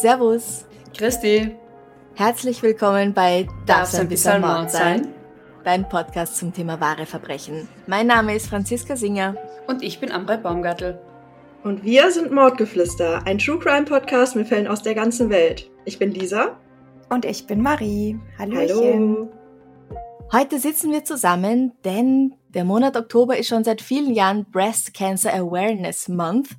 Servus. 0.00 0.66
Christi. 0.94 1.56
Herzlich 2.14 2.62
willkommen 2.62 3.14
bei 3.14 3.48
Darf's 3.64 3.94
ein 3.94 4.08
bisschen 4.08 4.42
Mord 4.42 4.70
sein? 4.70 5.08
Dein 5.64 5.88
Podcast 5.88 6.36
zum 6.36 6.52
Thema 6.52 6.78
wahre 6.80 7.06
Verbrechen. 7.06 7.66
Mein 7.86 8.06
Name 8.06 8.36
ist 8.36 8.48
Franziska 8.48 8.94
Singer. 8.94 9.36
Und 9.66 9.82
ich 9.82 9.98
bin 9.98 10.12
Amrei 10.12 10.36
Baumgartel. 10.36 11.00
Und 11.64 11.82
wir 11.82 12.10
sind 12.10 12.30
Mordgeflüster, 12.30 13.22
ein 13.24 13.38
True 13.38 13.58
Crime 13.58 13.86
Podcast 13.86 14.36
mit 14.36 14.48
Fällen 14.48 14.68
aus 14.68 14.82
der 14.82 14.94
ganzen 14.94 15.30
Welt. 15.30 15.70
Ich 15.86 15.98
bin 15.98 16.12
Lisa. 16.12 16.58
Und 17.08 17.24
ich 17.24 17.46
bin 17.46 17.62
Marie. 17.62 18.20
Hallöchen. 18.38 18.68
Hallo. 18.68 19.32
Heute 20.30 20.58
sitzen 20.58 20.92
wir 20.92 21.04
zusammen, 21.04 21.72
denn 21.86 22.34
der 22.50 22.64
Monat 22.64 22.96
Oktober 22.96 23.38
ist 23.38 23.48
schon 23.48 23.64
seit 23.64 23.80
vielen 23.80 24.12
Jahren 24.12 24.44
Breast 24.50 24.92
Cancer 24.92 25.32
Awareness 25.32 26.08
Month. 26.08 26.50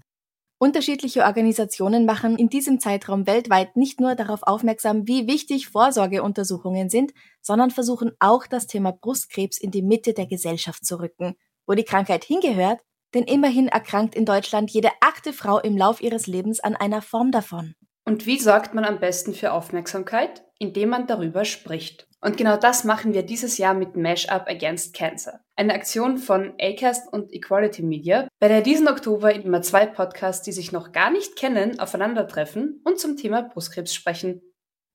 Unterschiedliche 0.60 1.24
Organisationen 1.24 2.06
machen 2.06 2.36
in 2.36 2.50
diesem 2.50 2.80
Zeitraum 2.80 3.28
weltweit 3.28 3.78
nicht 3.78 4.00
nur 4.00 4.16
darauf 4.16 4.42
aufmerksam, 4.42 5.08
wie 5.08 5.28
wichtig 5.28 5.68
Vorsorgeuntersuchungen 5.68 6.90
sind, 6.90 7.14
sondern 7.42 7.70
versuchen 7.70 8.14
auch 8.18 8.48
das 8.48 8.66
Thema 8.66 8.92
Brustkrebs 8.92 9.60
in 9.60 9.70
die 9.70 9.84
Mitte 9.84 10.14
der 10.14 10.26
Gesellschaft 10.26 10.84
zu 10.84 11.00
rücken. 11.00 11.36
Wo 11.68 11.76
die 11.76 11.84
Krankheit 11.84 12.24
hingehört, 12.24 12.82
denn 13.14 13.26
immerhin 13.26 13.68
erkrankt 13.68 14.16
in 14.16 14.26
Deutschland 14.26 14.72
jede 14.72 14.90
achte 15.00 15.32
Frau 15.32 15.60
im 15.60 15.78
Lauf 15.78 16.02
ihres 16.02 16.26
Lebens 16.26 16.60
an 16.60 16.76
einer 16.76 17.04
Form 17.04 17.32
davon. 17.32 17.76
Und 18.04 18.26
wie 18.26 18.40
sorgt 18.40 18.74
man 18.74 18.84
am 18.84 19.00
besten 19.00 19.36
für 19.36 19.52
Aufmerksamkeit? 19.52 20.47
Indem 20.60 20.90
man 20.90 21.08
darüber 21.08 21.46
spricht. 21.46 22.08
Und 22.20 22.38
genau 22.38 22.58
das 22.58 22.84
machen 22.84 23.14
wir 23.14 23.24
dieses 23.24 23.58
Jahr 23.58 23.74
mit 23.74 23.96
Mashup 23.96 24.48
Against 24.48 24.94
Cancer. 24.96 25.42
Eine 25.56 25.74
Aktion 25.74 26.18
von 26.18 26.54
ACAST 26.60 27.14
und 27.14 27.32
Equality 27.32 27.84
Media, 27.84 28.28
bei 28.40 28.48
der 28.48 28.62
diesen 28.62 28.88
Oktober 28.88 29.34
immer 29.34 29.62
zwei 29.62 29.86
Podcasts, 29.86 30.44
die 30.44 30.52
sich 30.52 30.72
noch 30.72 30.92
gar 30.92 31.12
nicht 31.12 31.36
kennen, 31.36 31.80
aufeinandertreffen 31.80 32.82
und 32.84 33.00
zum 33.00 33.18
Thema 33.18 33.44
Brustkrebs 33.44 33.94
sprechen. 33.94 34.42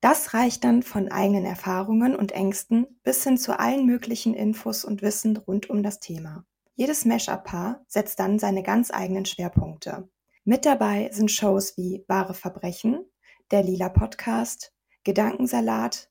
Das 0.00 0.34
reicht 0.34 0.64
dann 0.64 0.82
von 0.82 1.12
eigenen 1.12 1.44
Erfahrungen 1.44 2.16
und 2.16 2.32
Ängsten 2.32 2.98
bis 3.04 3.22
hin 3.22 3.38
zu 3.38 3.58
allen 3.58 3.86
möglichen 3.86 4.34
Infos 4.34 4.84
und 4.84 5.00
Wissen 5.00 5.36
rund 5.36 5.70
um 5.70 5.84
das 5.84 6.00
Thema. 6.00 6.44
Jedes 6.74 7.04
Mashup-Paar 7.04 7.84
setzt 7.86 8.18
dann 8.18 8.40
seine 8.40 8.64
ganz 8.64 8.90
eigenen 8.90 9.26
Schwerpunkte. 9.26 10.08
Mit 10.44 10.66
dabei 10.66 11.08
sind 11.12 11.30
Shows 11.30 11.76
wie 11.76 12.04
Wahre 12.08 12.34
Verbrechen, 12.34 13.04
der 13.52 13.62
Lila 13.62 13.90
Podcast, 13.90 14.71
Gedankensalat, 15.04 16.08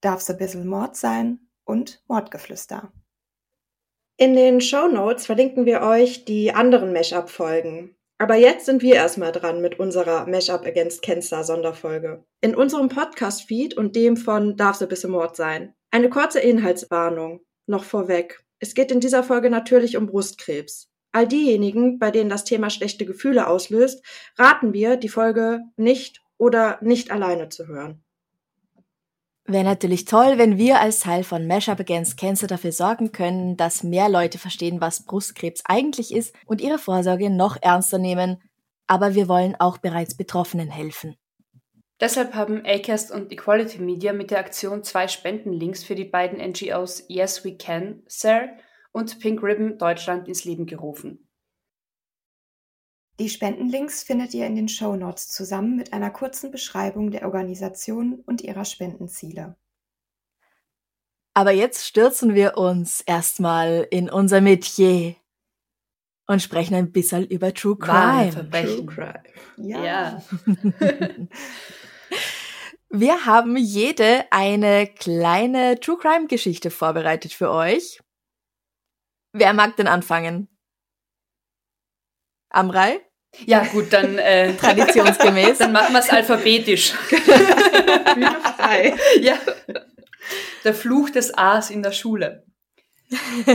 Darf's 0.00 0.30
a 0.30 0.32
bisschen 0.32 0.66
Mord 0.66 0.96
sein 0.96 1.40
und 1.64 2.02
Mordgeflüster. 2.06 2.92
In 4.16 4.34
den 4.34 4.60
Show 4.60 4.88
Notes 4.88 5.26
verlinken 5.26 5.64
wir 5.64 5.82
euch 5.82 6.24
die 6.24 6.52
anderen 6.52 6.92
Mashup-Folgen. 6.92 7.96
Aber 8.18 8.34
jetzt 8.34 8.66
sind 8.66 8.82
wir 8.82 8.96
erstmal 8.96 9.30
dran 9.30 9.60
mit 9.60 9.78
unserer 9.78 10.26
Mashup 10.26 10.66
Against 10.66 11.02
Cancer 11.02 11.44
Sonderfolge. 11.44 12.24
In 12.40 12.56
unserem 12.56 12.88
Podcast-Feed 12.88 13.76
und 13.76 13.94
dem 13.94 14.16
von 14.16 14.56
Darf's 14.56 14.82
a 14.82 14.86
bisschen 14.86 15.12
Mord 15.12 15.36
sein. 15.36 15.74
Eine 15.92 16.10
kurze 16.10 16.40
Inhaltswarnung. 16.40 17.40
Noch 17.66 17.84
vorweg. 17.84 18.42
Es 18.58 18.74
geht 18.74 18.90
in 18.90 18.98
dieser 18.98 19.22
Folge 19.22 19.50
natürlich 19.50 19.96
um 19.96 20.06
Brustkrebs. 20.06 20.90
All 21.12 21.28
diejenigen, 21.28 21.98
bei 21.98 22.10
denen 22.10 22.28
das 22.28 22.44
Thema 22.44 22.70
schlechte 22.70 23.06
Gefühle 23.06 23.46
auslöst, 23.46 24.04
raten 24.36 24.72
wir, 24.72 24.96
die 24.96 25.08
Folge 25.08 25.60
nicht 25.76 26.20
oder 26.38 26.78
nicht 26.80 27.10
alleine 27.10 27.48
zu 27.48 27.66
hören. 27.66 28.02
Wäre 29.44 29.64
natürlich 29.64 30.04
toll, 30.04 30.36
wenn 30.36 30.58
wir 30.58 30.78
als 30.78 31.00
Teil 31.00 31.24
von 31.24 31.46
Mashup 31.46 31.80
Against 31.80 32.18
Cancer 32.18 32.46
dafür 32.46 32.70
sorgen 32.70 33.12
können, 33.12 33.56
dass 33.56 33.82
mehr 33.82 34.10
Leute 34.10 34.38
verstehen, 34.38 34.82
was 34.82 35.04
Brustkrebs 35.04 35.62
eigentlich 35.64 36.14
ist 36.14 36.34
und 36.44 36.60
ihre 36.60 36.78
Vorsorge 36.78 37.30
noch 37.30 37.56
ernster 37.62 37.96
nehmen. 37.96 38.42
Aber 38.86 39.14
wir 39.14 39.26
wollen 39.26 39.56
auch 39.58 39.78
bereits 39.78 40.16
Betroffenen 40.16 40.70
helfen. 40.70 41.16
Deshalb 42.00 42.34
haben 42.34 42.62
ACAST 42.64 43.10
und 43.10 43.32
Equality 43.32 43.80
Media 43.80 44.12
mit 44.12 44.30
der 44.30 44.38
Aktion 44.38 44.84
zwei 44.84 45.08
Spendenlinks 45.08 45.82
für 45.82 45.94
die 45.94 46.04
beiden 46.04 46.38
NGOs 46.38 47.04
Yes 47.08 47.42
We 47.44 47.56
Can, 47.56 48.02
Sir 48.06 48.50
und 48.92 49.18
Pink 49.18 49.42
Ribbon 49.42 49.78
Deutschland 49.78 50.28
ins 50.28 50.44
Leben 50.44 50.66
gerufen. 50.66 51.27
Die 53.18 53.28
Spendenlinks 53.28 54.04
findet 54.04 54.32
ihr 54.32 54.46
in 54.46 54.54
den 54.54 54.68
Show 54.68 54.94
Notes 54.94 55.28
zusammen 55.28 55.76
mit 55.76 55.92
einer 55.92 56.10
kurzen 56.10 56.52
Beschreibung 56.52 57.10
der 57.10 57.24
Organisation 57.24 58.20
und 58.26 58.42
ihrer 58.42 58.64
Spendenziele. 58.64 59.56
Aber 61.34 61.50
jetzt 61.50 61.86
stürzen 61.86 62.34
wir 62.34 62.56
uns 62.56 63.00
erstmal 63.00 63.86
in 63.90 64.08
unser 64.08 64.40
Metier 64.40 65.16
und 66.26 66.42
sprechen 66.42 66.74
ein 66.74 66.92
bisschen 66.92 67.26
über 67.26 67.54
True 67.54 67.76
Crime. 67.76 68.32
Verbrechen. 68.32 68.86
True 68.86 68.94
Crime. 68.94 69.22
Ja. 69.56 69.84
Ja. 69.84 70.22
Wir 72.90 73.26
haben 73.26 73.56
jede 73.56 74.24
eine 74.30 74.86
kleine 74.86 75.78
True 75.78 75.98
Crime 75.98 76.26
Geschichte 76.26 76.70
vorbereitet 76.70 77.32
für 77.32 77.50
euch. 77.50 78.00
Wer 79.32 79.52
mag 79.52 79.76
denn 79.76 79.88
anfangen? 79.88 80.48
Amrei? 82.48 83.07
Ja, 83.46 83.64
gut, 83.64 83.92
dann, 83.92 84.18
äh, 84.18 84.54
Traditionsgemäß. 84.60 85.58
dann 85.58 85.72
machen 85.72 85.92
wir 85.92 86.00
es 86.00 86.10
alphabetisch. 86.10 86.94
Bühne 87.10 88.36
frei. 88.56 88.94
ja. 89.20 89.38
Der 90.64 90.74
Fluch 90.74 91.10
des 91.10 91.36
A's 91.36 91.70
in 91.70 91.82
der 91.82 91.92
Schule. 91.92 92.44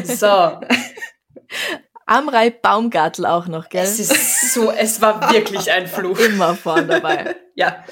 So. 0.04 0.60
Amrei 2.06 2.50
Baumgartel 2.50 3.26
auch 3.26 3.48
noch, 3.48 3.70
gell? 3.70 3.84
Es 3.84 4.00
ist 4.00 4.54
so, 4.54 4.72
es 4.72 5.02
war 5.02 5.32
wirklich 5.34 5.72
ein 5.72 5.88
Fluch. 5.88 6.20
Immer 6.20 6.56
vorn 6.56 6.88
dabei. 6.88 7.36
Ja. 7.56 7.86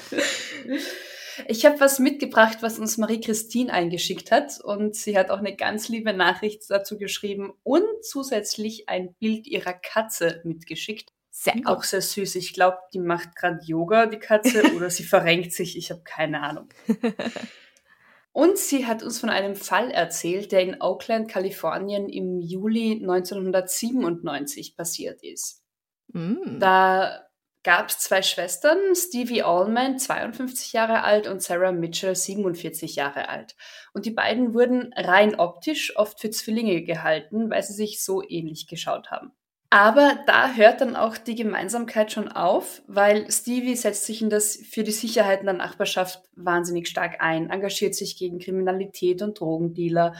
Ich 1.46 1.64
habe 1.64 1.78
was 1.78 2.00
mitgebracht, 2.00 2.58
was 2.62 2.80
uns 2.80 2.98
Marie-Christine 2.98 3.72
eingeschickt 3.72 4.32
hat. 4.32 4.60
Und 4.60 4.96
sie 4.96 5.16
hat 5.16 5.30
auch 5.30 5.38
eine 5.38 5.54
ganz 5.54 5.88
liebe 5.88 6.12
Nachricht 6.12 6.64
dazu 6.68 6.98
geschrieben 6.98 7.52
und 7.62 7.84
zusätzlich 8.02 8.88
ein 8.88 9.14
Bild 9.20 9.46
ihrer 9.46 9.72
Katze 9.72 10.40
mitgeschickt. 10.42 11.12
Sehr 11.42 11.54
gut. 11.54 11.66
Auch 11.66 11.82
sehr 11.82 12.00
süß. 12.00 12.36
Ich 12.36 12.54
glaube, 12.54 12.78
die 12.94 13.00
macht 13.00 13.34
gerade 13.34 13.58
Yoga, 13.64 14.06
die 14.06 14.20
Katze, 14.20 14.62
oder 14.76 14.90
sie 14.90 15.02
verrenkt 15.02 15.52
sich. 15.52 15.76
Ich 15.76 15.90
habe 15.90 16.02
keine 16.04 16.40
Ahnung. 16.40 16.68
Und 18.32 18.58
sie 18.58 18.86
hat 18.86 19.02
uns 19.02 19.18
von 19.18 19.28
einem 19.28 19.56
Fall 19.56 19.90
erzählt, 19.90 20.52
der 20.52 20.60
in 20.60 20.80
Oakland, 20.80 21.28
Kalifornien 21.28 22.08
im 22.08 22.38
Juli 22.40 22.92
1997 22.92 24.76
passiert 24.76 25.24
ist. 25.24 25.64
Mm. 26.12 26.60
Da 26.60 27.26
gab 27.64 27.88
es 27.88 27.98
zwei 27.98 28.22
Schwestern, 28.22 28.78
Stevie 28.94 29.42
Allman, 29.42 29.98
52 29.98 30.72
Jahre 30.72 31.02
alt, 31.02 31.26
und 31.26 31.42
Sarah 31.42 31.72
Mitchell, 31.72 32.14
47 32.14 32.94
Jahre 32.94 33.28
alt. 33.28 33.56
Und 33.92 34.06
die 34.06 34.12
beiden 34.12 34.54
wurden 34.54 34.92
rein 34.96 35.34
optisch 35.34 35.96
oft 35.96 36.20
für 36.20 36.30
Zwillinge 36.30 36.82
gehalten, 36.84 37.50
weil 37.50 37.64
sie 37.64 37.74
sich 37.74 38.04
so 38.04 38.22
ähnlich 38.22 38.68
geschaut 38.68 39.10
haben. 39.10 39.32
Aber 39.72 40.18
da 40.26 40.52
hört 40.52 40.82
dann 40.82 40.96
auch 40.96 41.16
die 41.16 41.34
Gemeinsamkeit 41.34 42.12
schon 42.12 42.28
auf, 42.28 42.82
weil 42.88 43.30
Stevie 43.32 43.74
setzt 43.74 44.04
sich 44.04 44.20
in 44.20 44.28
das 44.28 44.58
für 44.70 44.82
die 44.82 44.92
Sicherheit 44.92 45.40
in 45.40 45.46
der 45.46 45.54
Nachbarschaft 45.54 46.20
wahnsinnig 46.36 46.88
stark 46.88 47.22
ein, 47.22 47.48
engagiert 47.48 47.94
sich 47.94 48.18
gegen 48.18 48.38
Kriminalität 48.38 49.22
und 49.22 49.40
Drogendealer. 49.40 50.14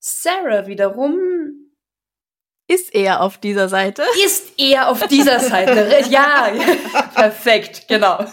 Sarah 0.00 0.66
wiederum 0.66 1.16
Ist 2.66 2.92
er 2.92 3.20
auf 3.20 3.38
dieser 3.38 3.68
Seite? 3.68 4.02
ist 4.24 4.58
eher 4.58 4.88
auf 4.88 5.06
dieser 5.06 5.38
Seite. 5.38 5.88
Ja, 6.10 6.52
perfekt, 7.14 7.86
genau. 7.86 8.26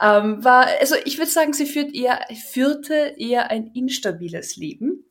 ähm, 0.00 0.44
war, 0.44 0.68
also 0.78 0.94
ich 1.04 1.18
würde 1.18 1.32
sagen, 1.32 1.52
sie 1.52 1.66
führt 1.66 1.92
eher, 1.92 2.20
führte 2.52 3.16
eher 3.18 3.50
ein 3.50 3.72
instabiles 3.74 4.54
Leben. 4.54 5.03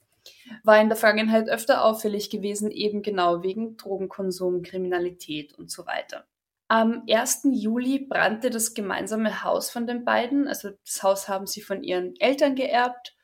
War 0.63 0.79
in 0.79 0.89
der 0.89 0.97
Vergangenheit 0.97 1.49
öfter 1.49 1.83
auffällig 1.83 2.29
gewesen, 2.29 2.71
eben 2.71 3.01
genau 3.01 3.43
wegen 3.43 3.77
Drogenkonsum, 3.77 4.61
Kriminalität 4.61 5.53
und 5.57 5.71
so 5.71 5.85
weiter. 5.85 6.25
Am 6.67 7.03
1. 7.07 7.41
Juli 7.51 7.99
brannte 7.99 8.49
das 8.49 8.73
gemeinsame 8.73 9.43
Haus 9.43 9.69
von 9.69 9.85
den 9.85 10.05
beiden, 10.05 10.47
also 10.47 10.71
das 10.85 11.03
Haus 11.03 11.27
haben 11.27 11.45
sie 11.45 11.61
von 11.61 11.83
ihren 11.83 12.15
Eltern 12.19 12.55
geerbt, 12.55 13.15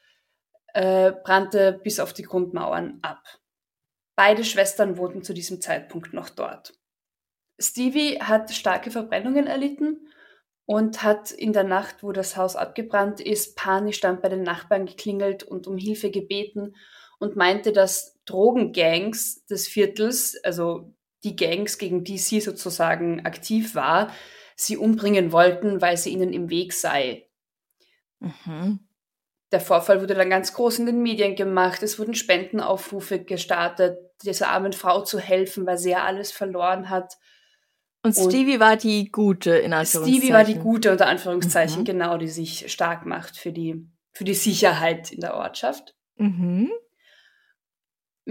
äh, 0.73 1.11
brannte 1.11 1.79
bis 1.83 1.99
auf 1.99 2.13
die 2.13 2.23
Grundmauern 2.23 2.99
ab. 3.01 3.23
Beide 4.15 4.43
Schwestern 4.43 4.97
wohnten 4.97 5.23
zu 5.23 5.33
diesem 5.33 5.61
Zeitpunkt 5.61 6.13
noch 6.13 6.29
dort. 6.29 6.73
Stevie 7.57 8.19
hat 8.19 8.51
starke 8.51 8.91
Verbrennungen 8.91 9.47
erlitten 9.47 10.09
und 10.65 11.03
hat 11.03 11.31
in 11.31 11.51
der 11.51 11.63
Nacht, 11.63 12.03
wo 12.03 12.11
das 12.11 12.37
Haus 12.37 12.55
abgebrannt 12.55 13.19
ist, 13.19 13.55
panisch 13.55 13.99
dann 13.99 14.21
bei 14.21 14.29
den 14.29 14.43
Nachbarn 14.43 14.85
geklingelt 14.85 15.43
und 15.43 15.67
um 15.67 15.77
Hilfe 15.77 16.11
gebeten 16.11 16.75
und 17.19 17.35
meinte, 17.35 17.71
dass 17.71 18.17
Drogengangs 18.25 19.45
des 19.45 19.67
Viertels, 19.67 20.37
also 20.43 20.93
die 21.23 21.35
Gangs, 21.35 21.77
gegen 21.77 22.03
die 22.03 22.17
sie 22.17 22.41
sozusagen 22.41 23.25
aktiv 23.25 23.75
war, 23.75 24.11
sie 24.55 24.77
umbringen 24.77 25.31
wollten, 25.31 25.81
weil 25.81 25.97
sie 25.97 26.11
ihnen 26.11 26.33
im 26.33 26.49
Weg 26.49 26.73
sei. 26.73 27.27
Mhm. 28.19 28.79
Der 29.51 29.61
Vorfall 29.61 30.01
wurde 30.01 30.13
dann 30.13 30.29
ganz 30.29 30.53
groß 30.53 30.79
in 30.79 30.85
den 30.85 31.01
Medien 31.01 31.35
gemacht. 31.35 31.81
Es 31.81 31.97
wurden 31.97 32.13
Spendenaufrufe 32.13 33.23
gestartet, 33.23 33.97
dieser 34.23 34.49
armen 34.49 34.73
Frau 34.73 35.01
zu 35.01 35.19
helfen, 35.19 35.65
weil 35.65 35.77
sie 35.77 35.91
ja 35.91 36.03
alles 36.03 36.31
verloren 36.31 36.89
hat. 36.89 37.17
Und 38.03 38.15
Stevie 38.15 38.53
und 38.53 38.59
war 38.59 38.77
die 38.77 39.11
Gute, 39.11 39.51
in 39.51 39.73
Anführungszeichen. 39.73 40.21
Stevie 40.21 40.33
war 40.33 40.43
die 40.43 40.55
Gute, 40.55 40.91
unter 40.91 41.07
Anführungszeichen, 41.07 41.81
mhm. 41.81 41.85
genau, 41.85 42.17
die 42.17 42.27
sich 42.27 42.71
stark 42.71 43.05
macht 43.05 43.37
für 43.37 43.51
die, 43.51 43.87
für 44.11 44.23
die 44.23 44.35
Sicherheit 44.35 45.11
in 45.11 45.21
der 45.21 45.33
Ortschaft. 45.35 45.95
Mhm. 46.15 46.69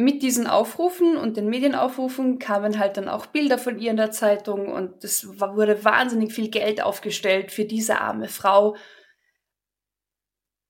Mit 0.01 0.23
diesen 0.23 0.47
Aufrufen 0.47 1.17
und 1.17 1.37
den 1.37 1.49
Medienaufrufen 1.49 2.39
kamen 2.39 2.79
halt 2.79 2.97
dann 2.97 3.09
auch 3.09 3.27
Bilder 3.27 3.59
von 3.59 3.79
ihr 3.79 3.91
in 3.91 3.97
der 3.97 4.13
Zeitung 4.13 4.71
und 4.71 5.03
es 5.03 5.27
wurde 5.41 5.85
wahnsinnig 5.85 6.33
viel 6.33 6.51
Geld 6.51 6.83
aufgestellt 6.83 7.51
für 7.51 7.65
diese 7.65 8.01
arme 8.01 8.29
Frau. 8.29 8.77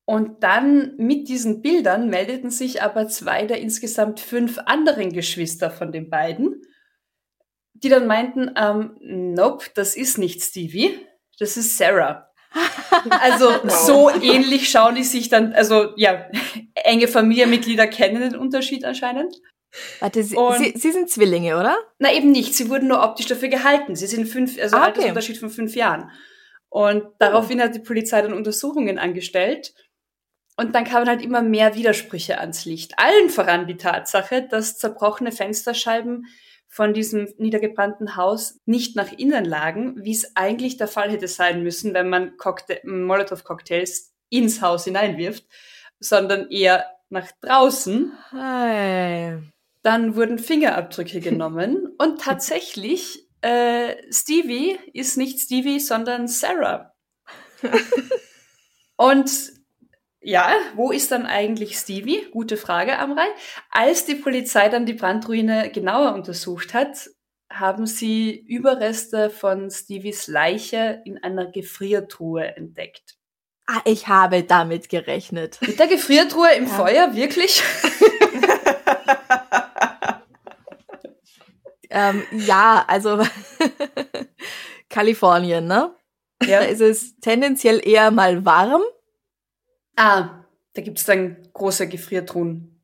Und 0.06 0.42
dann 0.42 0.96
mit 0.96 1.28
diesen 1.28 1.60
Bildern 1.60 2.08
meldeten 2.08 2.50
sich 2.50 2.82
aber 2.82 3.08
zwei 3.08 3.44
der 3.44 3.60
insgesamt 3.60 4.20
fünf 4.20 4.58
anderen 4.64 5.12
Geschwister 5.12 5.70
von 5.70 5.92
den 5.92 6.08
beiden 6.08 6.62
die 7.82 7.88
dann 7.88 8.06
meinten, 8.06 8.50
ähm, 8.56 8.96
nope, 9.00 9.66
das 9.75 9.96
ist 9.96 10.19
nicht 10.19 10.42
Stevie, 10.42 11.06
das 11.38 11.56
ist 11.56 11.76
Sarah. 11.78 12.27
Also 13.11 13.50
wow. 13.50 13.71
so 13.71 14.11
ähnlich 14.11 14.71
schauen 14.71 14.95
die 14.95 15.05
sich 15.05 15.29
dann, 15.29 15.53
also 15.53 15.93
ja, 15.97 16.27
enge 16.75 17.09
Familienmitglieder 17.09 17.87
kennen 17.87 18.23
den 18.23 18.37
Unterschied 18.37 18.85
anscheinend. 18.85 19.35
Warte, 20.00 20.23
Sie, 20.23 20.37
Sie, 20.59 20.73
Sie, 20.77 20.93
sind 20.93 21.11
Zwillinge, 21.11 21.59
oder? 21.59 21.77
Na 21.99 22.12
eben 22.12 22.33
nicht, 22.33 22.55
sie 22.55 22.71
wurden 22.71 22.89
nur 22.89 23.03
optisch 23.03 23.27
dafür 23.27 23.49
gehalten. 23.49 23.97
Sie 23.97 24.06
sind 24.06 24.27
fünf, 24.27 24.59
also 24.61 24.77
ah, 24.77 24.81
okay. 24.81 24.89
Altersunterschied 24.89 25.39
von 25.39 25.50
fünf 25.50 25.77
Jahren. 25.77 26.11
Und 26.71 27.05
daraufhin 27.19 27.62
hat 27.62 27.75
die 27.75 27.81
Polizei 27.81 28.23
dann 28.23 28.33
Untersuchungen 28.33 28.99
angestellt. 28.99 29.75
Und 30.56 30.75
dann 30.75 30.85
kamen 30.85 31.09
halt 31.09 31.23
immer 31.23 31.43
mehr 31.43 31.75
Widersprüche 31.77 32.39
ans 32.39 32.65
Licht. 32.65 32.95
Allen 32.97 33.31
voran 33.31 33.67
die 33.67 33.77
Tatsache, 33.77 34.43
dass 34.49 34.79
zerbrochene 34.79 35.33
Fensterscheiben 35.33 36.27
von 36.69 36.93
diesem 36.93 37.32
niedergebrannten 37.38 38.17
Haus 38.17 38.61
nicht 38.67 38.94
nach 38.94 39.12
innen 39.12 39.44
lagen, 39.44 40.05
wie 40.05 40.12
es 40.12 40.37
eigentlich 40.37 40.76
der 40.76 40.88
Fall 40.88 41.11
hätte 41.11 41.26
sein 41.26 41.62
müssen, 41.62 41.94
wenn 41.94 42.09
man 42.09 42.35
Molotow-Cocktails 42.85 44.12
ins 44.29 44.61
Haus 44.61 44.85
hineinwirft, 44.85 45.47
sondern 45.99 46.50
eher 46.50 46.87
nach 47.09 47.31
draußen. 47.41 48.12
Hi. 48.31 49.38
Dann 49.82 50.17
wurden 50.17 50.38
Fingerabdrücke 50.38 51.20
genommen 51.20 51.94
und 51.99 52.20
tatsächlich, 52.20 53.26
äh, 53.41 53.94
Stevie 54.12 54.79
ist 54.93 55.17
nicht 55.17 55.41
Stevie, 55.41 55.81
sondern 55.81 56.29
Sarah. 56.29 56.94
und 58.97 59.57
ja, 60.28 60.54
wo 60.75 60.90
ist 60.90 61.10
dann 61.10 61.25
eigentlich 61.25 61.78
Stevie? 61.78 62.26
Gute 62.30 62.58
Frage, 62.58 62.98
Amrei. 62.98 63.26
Als 63.70 64.04
die 64.04 64.14
Polizei 64.14 64.69
dann 64.69 64.84
die 64.84 64.92
Brandruine 64.92 65.70
genauer 65.70 66.12
untersucht 66.12 66.75
hat, 66.75 67.08
haben 67.50 67.86
sie 67.86 68.38
Überreste 68.38 69.30
von 69.30 69.70
Stevies 69.70 70.26
Leiche 70.26 71.00
in 71.06 71.16
einer 71.16 71.50
Gefriertruhe 71.50 72.44
entdeckt. 72.44 73.16
Ah, 73.66 73.80
ich 73.86 74.08
habe 74.08 74.42
damit 74.42 74.90
gerechnet. 74.90 75.58
Mit 75.62 75.78
der 75.78 75.86
Gefriertruhe 75.86 76.52
im 76.56 76.66
ja. 76.66 76.75
Feuer, 76.75 77.14
wirklich? 77.14 77.62
ähm, 81.88 82.22
ja, 82.32 82.84
also 82.86 83.26
Kalifornien, 84.90 85.66
ne? 85.66 85.94
Ja. 86.42 86.60
Da 86.60 86.66
ist 86.66 86.82
es 86.82 87.19
tendenziell 87.20 87.80
eher 87.82 88.10
mal 88.10 88.44
warm 88.44 88.82
Ah, 89.99 90.45
da 90.75 90.83
gibt's 90.83 91.05
dann 91.05 91.37
große 91.55 91.89
Gefriertruhen. 91.89 92.81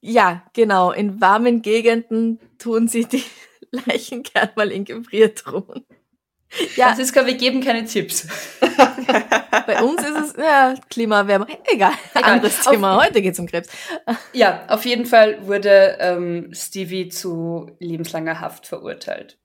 Ja, 0.00 0.44
genau. 0.52 0.92
In 0.92 1.20
warmen 1.20 1.60
Gegenden 1.60 2.38
tun 2.56 2.86
sie 2.86 3.04
die 3.04 3.24
Leichen 3.72 4.22
gern 4.22 4.50
mal 4.54 4.70
in 4.70 4.84
Gefriertruhen. 4.84 5.84
Ja. 6.76 6.86
Franziska, 6.86 7.26
wir 7.26 7.34
geben 7.34 7.64
keine 7.64 7.84
Tipps. 7.84 8.28
Bei 9.66 9.82
uns 9.82 10.00
ist 10.04 10.16
es 10.16 10.36
ja, 10.36 10.76
Klimawärme. 10.88 11.48
Egal, 11.64 11.90
Egal. 12.14 12.30
anderes 12.30 12.60
Thema. 12.60 13.04
Heute 13.04 13.20
geht's 13.20 13.40
um 13.40 13.46
Krebs. 13.46 13.68
Ja, 14.32 14.64
auf 14.68 14.84
jeden 14.84 15.04
Fall 15.04 15.44
wurde 15.48 15.96
ähm, 15.98 16.50
Stevie 16.52 17.08
zu 17.08 17.72
lebenslanger 17.80 18.38
Haft 18.38 18.68
verurteilt. 18.68 19.36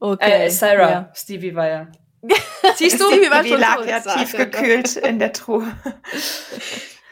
Okay. 0.00 0.46
Äh, 0.46 0.50
Sarah, 0.50 0.90
ja. 0.90 1.12
Stevie 1.14 1.54
war 1.54 1.68
ja. 1.68 1.92
Siehst 2.76 3.00
du, 3.00 3.04
war 3.04 3.42
die 3.42 3.50
schon 3.50 3.60
lag 3.60 3.86
ja 3.86 4.00
tief 4.00 4.32
gekühlt 4.32 4.96
in 4.96 5.18
der 5.18 5.32
Truhe. 5.32 5.66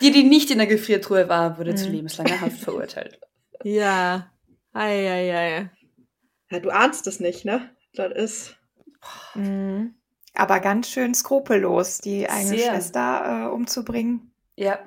Die, 0.00 0.10
die 0.10 0.24
nicht 0.24 0.50
in 0.50 0.58
der 0.58 0.66
Gefriertruhe 0.66 1.28
war, 1.28 1.58
wurde 1.58 1.72
mhm. 1.72 1.76
zu 1.76 1.88
lebenslanger 1.88 2.40
Haft 2.40 2.58
verurteilt. 2.58 3.20
Ja. 3.62 4.30
Ei, 4.72 5.08
ei, 5.08 5.36
ei. 5.36 5.70
Ja, 6.50 6.60
du 6.60 6.70
ahnst 6.70 7.06
es 7.06 7.20
nicht, 7.20 7.44
ne? 7.44 7.70
Das 7.94 8.12
ist. 8.12 8.56
Mhm. 9.34 9.94
Aber 10.34 10.60
ganz 10.60 10.88
schön 10.88 11.14
skrupellos, 11.14 11.98
die 11.98 12.28
eigene 12.28 12.56
Sehr. 12.56 12.70
Schwester 12.72 13.46
äh, 13.46 13.52
umzubringen. 13.52 14.34
Ja. 14.56 14.78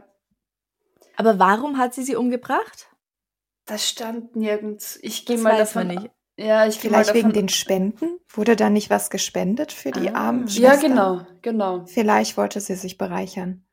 Aber 1.17 1.39
warum 1.39 1.77
hat 1.77 1.93
sie 1.93 2.03
sie 2.03 2.15
umgebracht? 2.15 2.87
Das 3.65 3.87
stand 3.87 4.35
nirgends. 4.35 4.99
Ich 5.01 5.25
gehe 5.25 5.37
mal 5.37 5.57
davon 5.57 5.87
nicht. 5.87 6.09
Ja, 6.37 6.67
ich 6.67 6.79
Vielleicht 6.79 7.13
wegen 7.13 7.31
den 7.31 7.49
Spenden? 7.49 8.19
Wurde 8.27 8.55
da 8.55 8.69
nicht 8.69 8.89
was 8.89 9.09
gespendet 9.09 9.71
für 9.71 9.91
die 9.91 10.09
ah. 10.09 10.27
armen 10.27 10.49
Schwestern? 10.49 10.63
Ja, 10.63 10.75
genau, 10.75 11.27
genau. 11.41 11.85
Vielleicht 11.85 12.35
wollte 12.35 12.59
sie 12.59 12.75
sich 12.75 12.97
bereichern. 12.97 13.65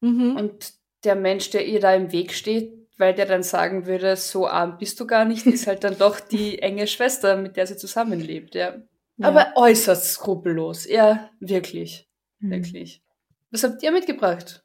Mhm. 0.00 0.36
Und 0.36 0.74
der 1.04 1.16
Mensch, 1.16 1.50
der 1.50 1.66
ihr 1.66 1.80
da 1.80 1.94
im 1.94 2.12
Weg 2.12 2.32
steht, 2.32 2.72
weil 2.96 3.14
der 3.14 3.26
dann 3.26 3.42
sagen 3.42 3.86
würde, 3.86 4.16
so 4.16 4.46
arm 4.46 4.78
bist 4.78 5.00
du 5.00 5.06
gar 5.06 5.24
nicht, 5.24 5.46
ist 5.46 5.66
halt 5.66 5.84
dann 5.84 5.98
doch 5.98 6.20
die 6.20 6.58
enge 6.62 6.86
Schwester, 6.86 7.36
mit 7.36 7.56
der 7.56 7.66
sie 7.66 7.76
zusammenlebt, 7.76 8.54
ja. 8.54 8.76
ja. 9.16 9.28
Aber 9.28 9.52
äußerst 9.56 10.12
skrupellos, 10.12 10.88
ja, 10.88 11.30
wirklich, 11.40 12.08
mhm. 12.38 12.50
wirklich. 12.50 13.02
Was 13.50 13.64
habt 13.64 13.82
ihr 13.82 13.92
mitgebracht? 13.92 14.64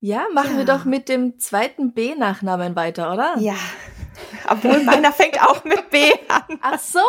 Ja, 0.00 0.26
machen 0.34 0.52
ja. 0.52 0.58
wir 0.58 0.64
doch 0.66 0.84
mit 0.84 1.08
dem 1.08 1.38
zweiten 1.38 1.94
B-Nachnamen 1.94 2.76
weiter, 2.76 3.12
oder? 3.12 3.36
Ja, 3.38 3.56
obwohl 4.48 4.82
meiner 4.82 5.12
fängt 5.12 5.40
auch 5.40 5.64
mit 5.64 5.90
B 5.90 6.12
an. 6.28 6.58
Ach 6.60 6.78
so. 6.78 7.00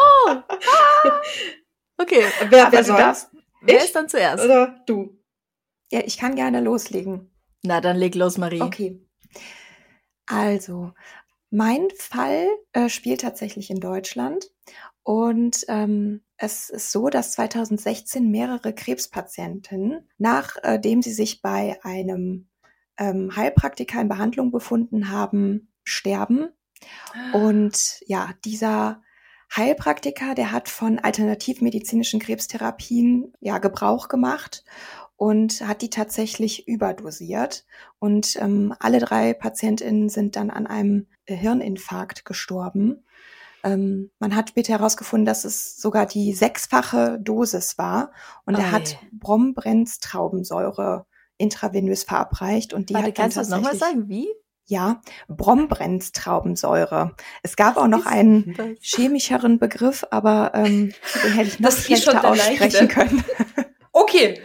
Okay, 1.98 2.26
wer, 2.50 2.72
wer 2.72 2.84
soll? 2.84 2.98
Darfst, 2.98 3.30
wer 3.62 3.84
ist 3.84 3.96
dann 3.96 4.10
zuerst? 4.10 4.44
Oder 4.44 4.84
du? 4.86 5.18
Ja, 5.92 6.02
ich 6.06 6.18
kann 6.18 6.36
gerne 6.36 6.60
loslegen. 6.60 7.32
Na, 7.64 7.80
dann 7.80 7.96
leg 7.96 8.16
los, 8.16 8.38
Marie. 8.38 8.62
Okay. 8.62 9.02
Also, 10.26 10.92
mein 11.52 11.88
Fall 11.98 12.50
äh, 12.74 12.90
spielt 12.90 13.22
tatsächlich 13.22 13.70
in 13.70 13.80
Deutschland. 13.80 14.52
Und 15.04 15.64
ähm, 15.68 16.22
es 16.38 16.70
ist 16.70 16.92
so, 16.92 17.10
dass 17.10 17.34
2016 17.34 18.30
mehrere 18.30 18.74
Krebspatienten, 18.74 20.10
nachdem 20.18 21.02
sie 21.02 21.14
sich 21.14 21.42
bei 21.42 21.80
einem 21.84 22.50
ähm, 22.98 23.36
Heilpraktiker 23.36 24.02
in 24.02 24.10
Behandlung 24.10 24.52
befunden 24.52 25.12
haben, 25.12 25.72
sterben 25.84 26.50
und 27.34 28.02
ja, 28.06 28.32
dieser 28.44 29.02
Heilpraktiker, 29.56 30.36
der 30.36 30.52
hat 30.52 30.70
von 30.70 31.00
alternativmedizinischen 31.00 32.20
Krebstherapien 32.20 33.34
ja 33.40 33.58
Gebrauch 33.60 34.08
gemacht 34.08 34.64
und 35.18 35.62
hat 35.66 35.82
die 35.82 35.90
tatsächlich 35.90 36.68
überdosiert. 36.68 37.66
Und 38.00 38.36
ähm, 38.42 38.74
alle 38.80 39.00
drei 39.00 39.34
PatientInnen 39.34 40.10
sind 40.10 40.36
dann 40.36 40.50
an 40.50 40.68
einem 40.68 41.08
Hirninfarkt 41.26 42.26
gestorben. 42.26 43.06
Ähm, 43.64 44.12
man 44.20 44.36
hat 44.36 44.50
später 44.50 44.74
herausgefunden, 44.74 45.26
dass 45.26 45.46
es 45.46 45.78
sogar 45.78 46.06
die 46.06 46.34
sechsfache 46.34 47.18
Dosis 47.20 47.78
war. 47.78 48.12
Und 48.46 48.56
oh, 48.56 48.60
er 48.60 48.72
hat 48.72 48.98
Brombrenztraubensäure 49.14 51.06
intravenös 51.38 52.04
verabreicht. 52.04 52.74
Und 52.74 52.90
die 52.90 52.94
Warte, 52.94 53.08
hat 53.08 53.16
kannst 53.16 53.38
du 53.38 53.42
das 53.42 53.50
nochmal 53.50 53.76
sagen? 53.76 54.10
Wie? 54.10 54.28
Ja, 54.68 55.02
Brombrenztraubensäure. 55.28 57.16
Es 57.44 57.56
gab 57.56 57.78
auch 57.78 57.88
noch 57.88 58.08
einen 58.08 58.56
das? 58.56 58.68
chemischeren 58.82 59.60
Begriff, 59.60 60.06
aber 60.10 60.52
ähm, 60.56 60.92
den 61.24 61.34
hätte 61.34 61.50
ich 61.50 61.60
noch 61.60 61.70
das 61.70 61.86
schlechter 61.86 62.24
aussprechen 62.24 62.88
können. 62.88 63.24
Okay. 63.98 64.42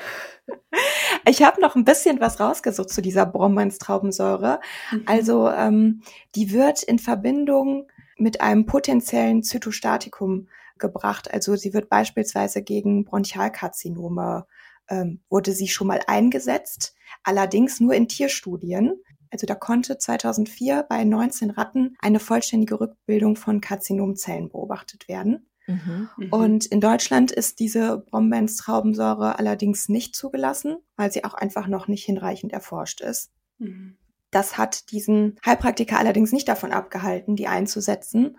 Ich 1.28 1.42
habe 1.42 1.60
noch 1.60 1.74
ein 1.74 1.84
bisschen 1.84 2.20
was 2.20 2.38
rausgesucht 2.38 2.88
zu 2.90 3.02
dieser 3.02 3.26
Bromance-Traubensäure. 3.26 4.60
Mhm. 4.92 5.02
Also 5.06 5.48
ähm, 5.50 6.02
die 6.36 6.52
wird 6.52 6.84
in 6.84 7.00
Verbindung 7.00 7.88
mit 8.16 8.40
einem 8.40 8.64
potenziellen 8.64 9.42
Zytostatikum 9.42 10.48
gebracht. 10.78 11.34
Also 11.34 11.56
sie 11.56 11.74
wird 11.74 11.88
beispielsweise 11.88 12.62
gegen 12.62 13.04
Bronchialkarzinome 13.04 14.46
ähm, 14.90 15.20
wurde 15.30 15.52
sie 15.52 15.68
schon 15.68 15.86
mal 15.86 16.00
eingesetzt, 16.06 16.94
allerdings 17.22 17.80
nur 17.80 17.94
in 17.94 18.08
Tierstudien. 18.08 19.00
Also 19.30 19.46
da 19.46 19.54
konnte 19.54 19.98
2004 19.98 20.84
bei 20.88 21.04
19 21.04 21.50
Ratten 21.50 21.96
eine 22.00 22.20
vollständige 22.20 22.80
Rückbildung 22.80 23.36
von 23.36 23.60
Karzinomzellen 23.60 24.50
beobachtet 24.50 25.08
werden. 25.08 25.46
Mhm. 25.66 26.08
mhm. 26.16 26.32
Und 26.32 26.66
in 26.66 26.80
Deutschland 26.80 27.30
ist 27.30 27.60
diese 27.60 27.98
Bromance-Traubensäure 27.98 29.38
allerdings 29.38 29.88
nicht 29.88 30.16
zugelassen, 30.16 30.76
weil 30.96 31.12
sie 31.12 31.24
auch 31.24 31.34
einfach 31.34 31.66
noch 31.66 31.88
nicht 31.88 32.04
hinreichend 32.04 32.52
erforscht 32.52 33.00
ist. 33.00 33.30
Mhm. 33.58 33.96
Das 34.30 34.58
hat 34.58 34.90
diesen 34.92 35.38
Heilpraktiker 35.44 35.98
allerdings 35.98 36.32
nicht 36.32 36.48
davon 36.48 36.72
abgehalten, 36.72 37.36
die 37.36 37.48
einzusetzen. 37.48 38.38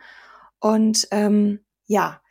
Und 0.59 1.07
ähm, 1.11 1.59
ja, 1.85 2.21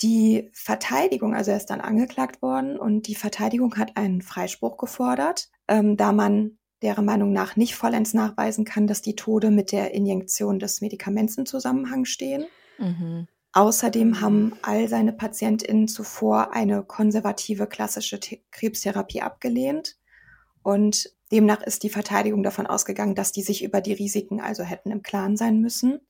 die 0.00 0.50
Verteidigung, 0.54 1.34
also 1.34 1.50
er 1.50 1.58
ist 1.58 1.66
dann 1.66 1.80
angeklagt 1.80 2.40
worden 2.40 2.78
und 2.78 3.06
die 3.06 3.14
Verteidigung 3.14 3.76
hat 3.76 3.96
einen 3.96 4.22
Freispruch 4.22 4.78
gefordert, 4.78 5.50
ähm, 5.68 5.96
da 5.96 6.12
man 6.12 6.58
deren 6.82 7.04
Meinung 7.04 7.32
nach 7.32 7.56
nicht 7.56 7.74
vollends 7.74 8.12
nachweisen 8.14 8.64
kann, 8.64 8.86
dass 8.86 9.02
die 9.02 9.16
Tode 9.16 9.50
mit 9.50 9.72
der 9.72 9.94
Injektion 9.94 10.58
des 10.58 10.80
Medikaments 10.80 11.38
in 11.38 11.46
Zusammenhang 11.46 12.04
stehen. 12.04 12.46
Mhm. 12.78 13.28
Außerdem 13.52 14.20
haben 14.20 14.54
all 14.62 14.88
seine 14.88 15.12
PatientInnen 15.12 15.86
zuvor 15.86 16.52
eine 16.54 16.82
konservative 16.82 17.66
klassische 17.66 18.18
Krebstherapie 18.50 19.20
abgelehnt. 19.20 19.98
Und 20.62 21.10
demnach 21.30 21.62
ist 21.62 21.82
die 21.82 21.90
Verteidigung 21.90 22.42
davon 22.42 22.66
ausgegangen, 22.66 23.14
dass 23.14 23.32
die 23.32 23.42
sich 23.42 23.62
über 23.62 23.80
die 23.80 23.92
Risiken 23.92 24.40
also 24.40 24.62
hätten 24.62 24.90
im 24.90 25.02
Klaren 25.02 25.36
sein 25.36 25.60
müssen. 25.60 26.00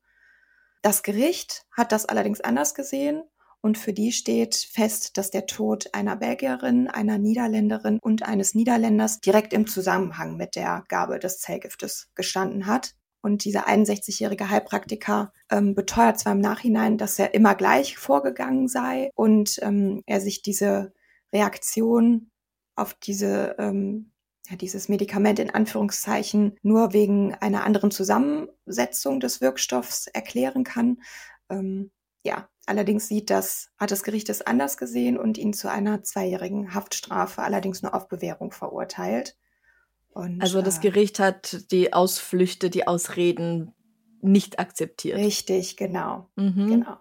Das 0.82 1.02
Gericht 1.02 1.66
hat 1.72 1.92
das 1.92 2.06
allerdings 2.06 2.40
anders 2.40 2.74
gesehen 2.74 3.22
und 3.62 3.78
für 3.78 3.92
die 3.92 4.12
steht 4.12 4.56
fest, 4.56 5.16
dass 5.16 5.30
der 5.30 5.46
Tod 5.46 5.94
einer 5.94 6.16
Belgierin, 6.16 6.88
einer 6.88 7.16
Niederländerin 7.16 7.98
und 8.02 8.24
eines 8.24 8.54
Niederländers 8.54 9.20
direkt 9.20 9.52
im 9.52 9.68
Zusammenhang 9.68 10.36
mit 10.36 10.56
der 10.56 10.84
Gabe 10.88 11.20
des 11.20 11.38
Zellgiftes 11.38 12.10
gestanden 12.16 12.66
hat. 12.66 12.94
Und 13.22 13.44
dieser 13.44 13.68
61-jährige 13.68 14.50
Heilpraktiker 14.50 15.32
ähm, 15.48 15.76
beteuert 15.76 16.18
zwar 16.18 16.32
im 16.32 16.40
Nachhinein, 16.40 16.98
dass 16.98 17.20
er 17.20 17.34
immer 17.34 17.54
gleich 17.54 17.96
vorgegangen 17.96 18.66
sei 18.66 19.10
und 19.14 19.60
ähm, 19.62 20.02
er 20.06 20.20
sich 20.20 20.42
diese 20.42 20.92
Reaktion 21.32 22.32
auf 22.74 22.94
diese, 22.94 23.54
ähm, 23.60 24.10
ja, 24.48 24.56
dieses 24.56 24.88
Medikament 24.88 25.38
in 25.38 25.50
Anführungszeichen 25.50 26.56
nur 26.62 26.92
wegen 26.92 27.34
einer 27.34 27.62
anderen 27.62 27.92
Zusammensetzung 27.92 29.20
des 29.20 29.40
Wirkstoffs 29.40 30.08
erklären 30.08 30.64
kann. 30.64 31.00
Ähm, 31.48 31.92
ja, 32.24 32.48
allerdings 32.66 33.08
sieht 33.08 33.30
das, 33.30 33.70
hat 33.78 33.90
das 33.90 34.02
Gericht 34.02 34.28
es 34.28 34.42
anders 34.42 34.76
gesehen 34.76 35.18
und 35.18 35.38
ihn 35.38 35.52
zu 35.52 35.70
einer 35.70 36.02
zweijährigen 36.02 36.74
Haftstrafe, 36.74 37.42
allerdings 37.42 37.82
nur 37.82 37.94
auf 37.94 38.08
Bewährung 38.08 38.52
verurteilt. 38.52 39.36
Und, 40.10 40.42
also 40.42 40.62
das 40.62 40.78
äh, 40.78 40.82
Gericht 40.82 41.18
hat 41.18 41.70
die 41.70 41.92
Ausflüchte, 41.92 42.70
die 42.70 42.86
Ausreden 42.86 43.74
nicht 44.20 44.58
akzeptiert. 44.58 45.18
Richtig, 45.18 45.76
genau. 45.76 46.28
Mhm. 46.36 46.68
Genau. 46.68 46.96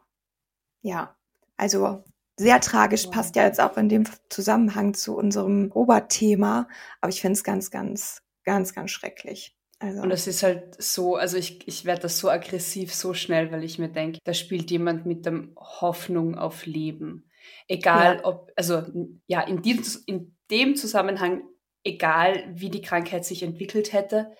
Ja, 0.81 1.15
also 1.57 2.03
sehr 2.37 2.59
tragisch, 2.59 3.07
passt 3.07 3.35
ja 3.35 3.43
jetzt 3.43 3.59
auch 3.59 3.77
in 3.77 3.89
dem 3.89 4.05
Zusammenhang 4.29 4.93
zu 4.93 5.15
unserem 5.15 5.71
Oberthema, 5.71 6.67
aber 6.99 7.09
ich 7.09 7.21
finde 7.21 7.33
es 7.33 7.43
ganz, 7.43 7.69
ganz, 7.69 8.23
ganz, 8.43 8.73
ganz 8.73 8.89
schrecklich. 8.89 9.55
Also. 9.81 10.03
Und 10.03 10.11
es 10.11 10.27
ist 10.27 10.43
halt 10.43 10.79
so, 10.81 11.15
also 11.15 11.37
ich, 11.37 11.67
ich 11.67 11.85
werde 11.85 12.03
das 12.03 12.19
so 12.19 12.29
aggressiv 12.29 12.93
so 12.93 13.15
schnell, 13.15 13.51
weil 13.51 13.63
ich 13.63 13.79
mir 13.79 13.89
denke, 13.89 14.19
da 14.23 14.33
spielt 14.33 14.69
jemand 14.69 15.07
mit 15.07 15.25
der 15.25 15.47
Hoffnung 15.57 16.37
auf 16.37 16.67
Leben. 16.67 17.31
Egal 17.67 18.17
ja. 18.17 18.25
ob, 18.25 18.51
also 18.55 18.83
ja, 19.25 19.41
in, 19.41 19.63
diesem, 19.63 20.03
in 20.05 20.35
dem 20.51 20.75
Zusammenhang 20.75 21.41
egal 21.83 22.43
wie 22.53 22.69
die 22.69 22.83
Krankheit 22.83 23.25
sich 23.25 23.41
entwickelt 23.41 23.91
hätte. 23.91 24.31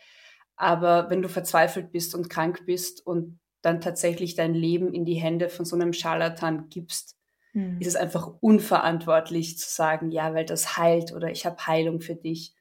Aber 0.57 1.09
wenn 1.09 1.23
du 1.23 1.27
verzweifelt 1.27 1.91
bist 1.91 2.13
und 2.13 2.29
krank 2.29 2.67
bist 2.67 3.03
und 3.03 3.39
dann 3.63 3.81
tatsächlich 3.81 4.35
dein 4.35 4.53
Leben 4.53 4.93
in 4.93 5.05
die 5.05 5.15
Hände 5.15 5.49
von 5.49 5.65
so 5.65 5.75
einem 5.75 5.93
Scharlatan 5.93 6.69
gibst, 6.69 7.17
hm. 7.53 7.79
ist 7.79 7.87
es 7.87 7.95
einfach 7.95 8.31
unverantwortlich 8.41 9.57
zu 9.57 9.67
sagen, 9.67 10.11
ja, 10.11 10.35
weil 10.35 10.45
das 10.45 10.77
heilt 10.77 11.13
oder 11.13 11.31
ich 11.31 11.47
habe 11.47 11.65
Heilung 11.65 11.99
für 11.99 12.15
dich. 12.15 12.53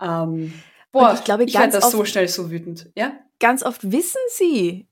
Ähm, 0.00 0.54
boah, 0.92 1.14
ich 1.14 1.24
glaube, 1.24 1.44
ich 1.44 1.52
ganz 1.52 1.74
das 1.74 1.84
oft, 1.84 1.92
so 1.92 2.04
schnell 2.04 2.28
so 2.28 2.50
wütend. 2.50 2.90
Ja? 2.94 3.12
Ganz 3.38 3.62
oft 3.62 3.90
wissen 3.92 4.20
sie, 4.30 4.88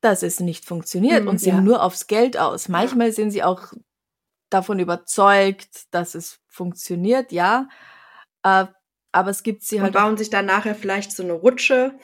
dass 0.00 0.22
es 0.22 0.40
nicht 0.40 0.64
funktioniert 0.64 1.20
hm, 1.20 1.28
und 1.28 1.38
sind 1.38 1.56
ja. 1.56 1.60
nur 1.60 1.82
aufs 1.82 2.06
Geld 2.06 2.36
aus. 2.36 2.68
Manchmal 2.68 3.12
sind 3.12 3.30
sie 3.30 3.42
auch 3.42 3.72
davon 4.50 4.78
überzeugt, 4.78 5.86
dass 5.90 6.14
es 6.14 6.38
funktioniert, 6.48 7.32
ja. 7.32 7.68
Äh, 8.42 8.66
aber 9.12 9.30
es 9.30 9.42
gibt 9.42 9.62
sie 9.62 9.80
halt. 9.80 9.94
Und 9.94 10.00
bauen 10.00 10.16
sich 10.16 10.30
dann 10.30 10.46
nachher 10.46 10.74
vielleicht 10.74 11.12
so 11.12 11.22
eine 11.22 11.32
Rutsche 11.32 11.98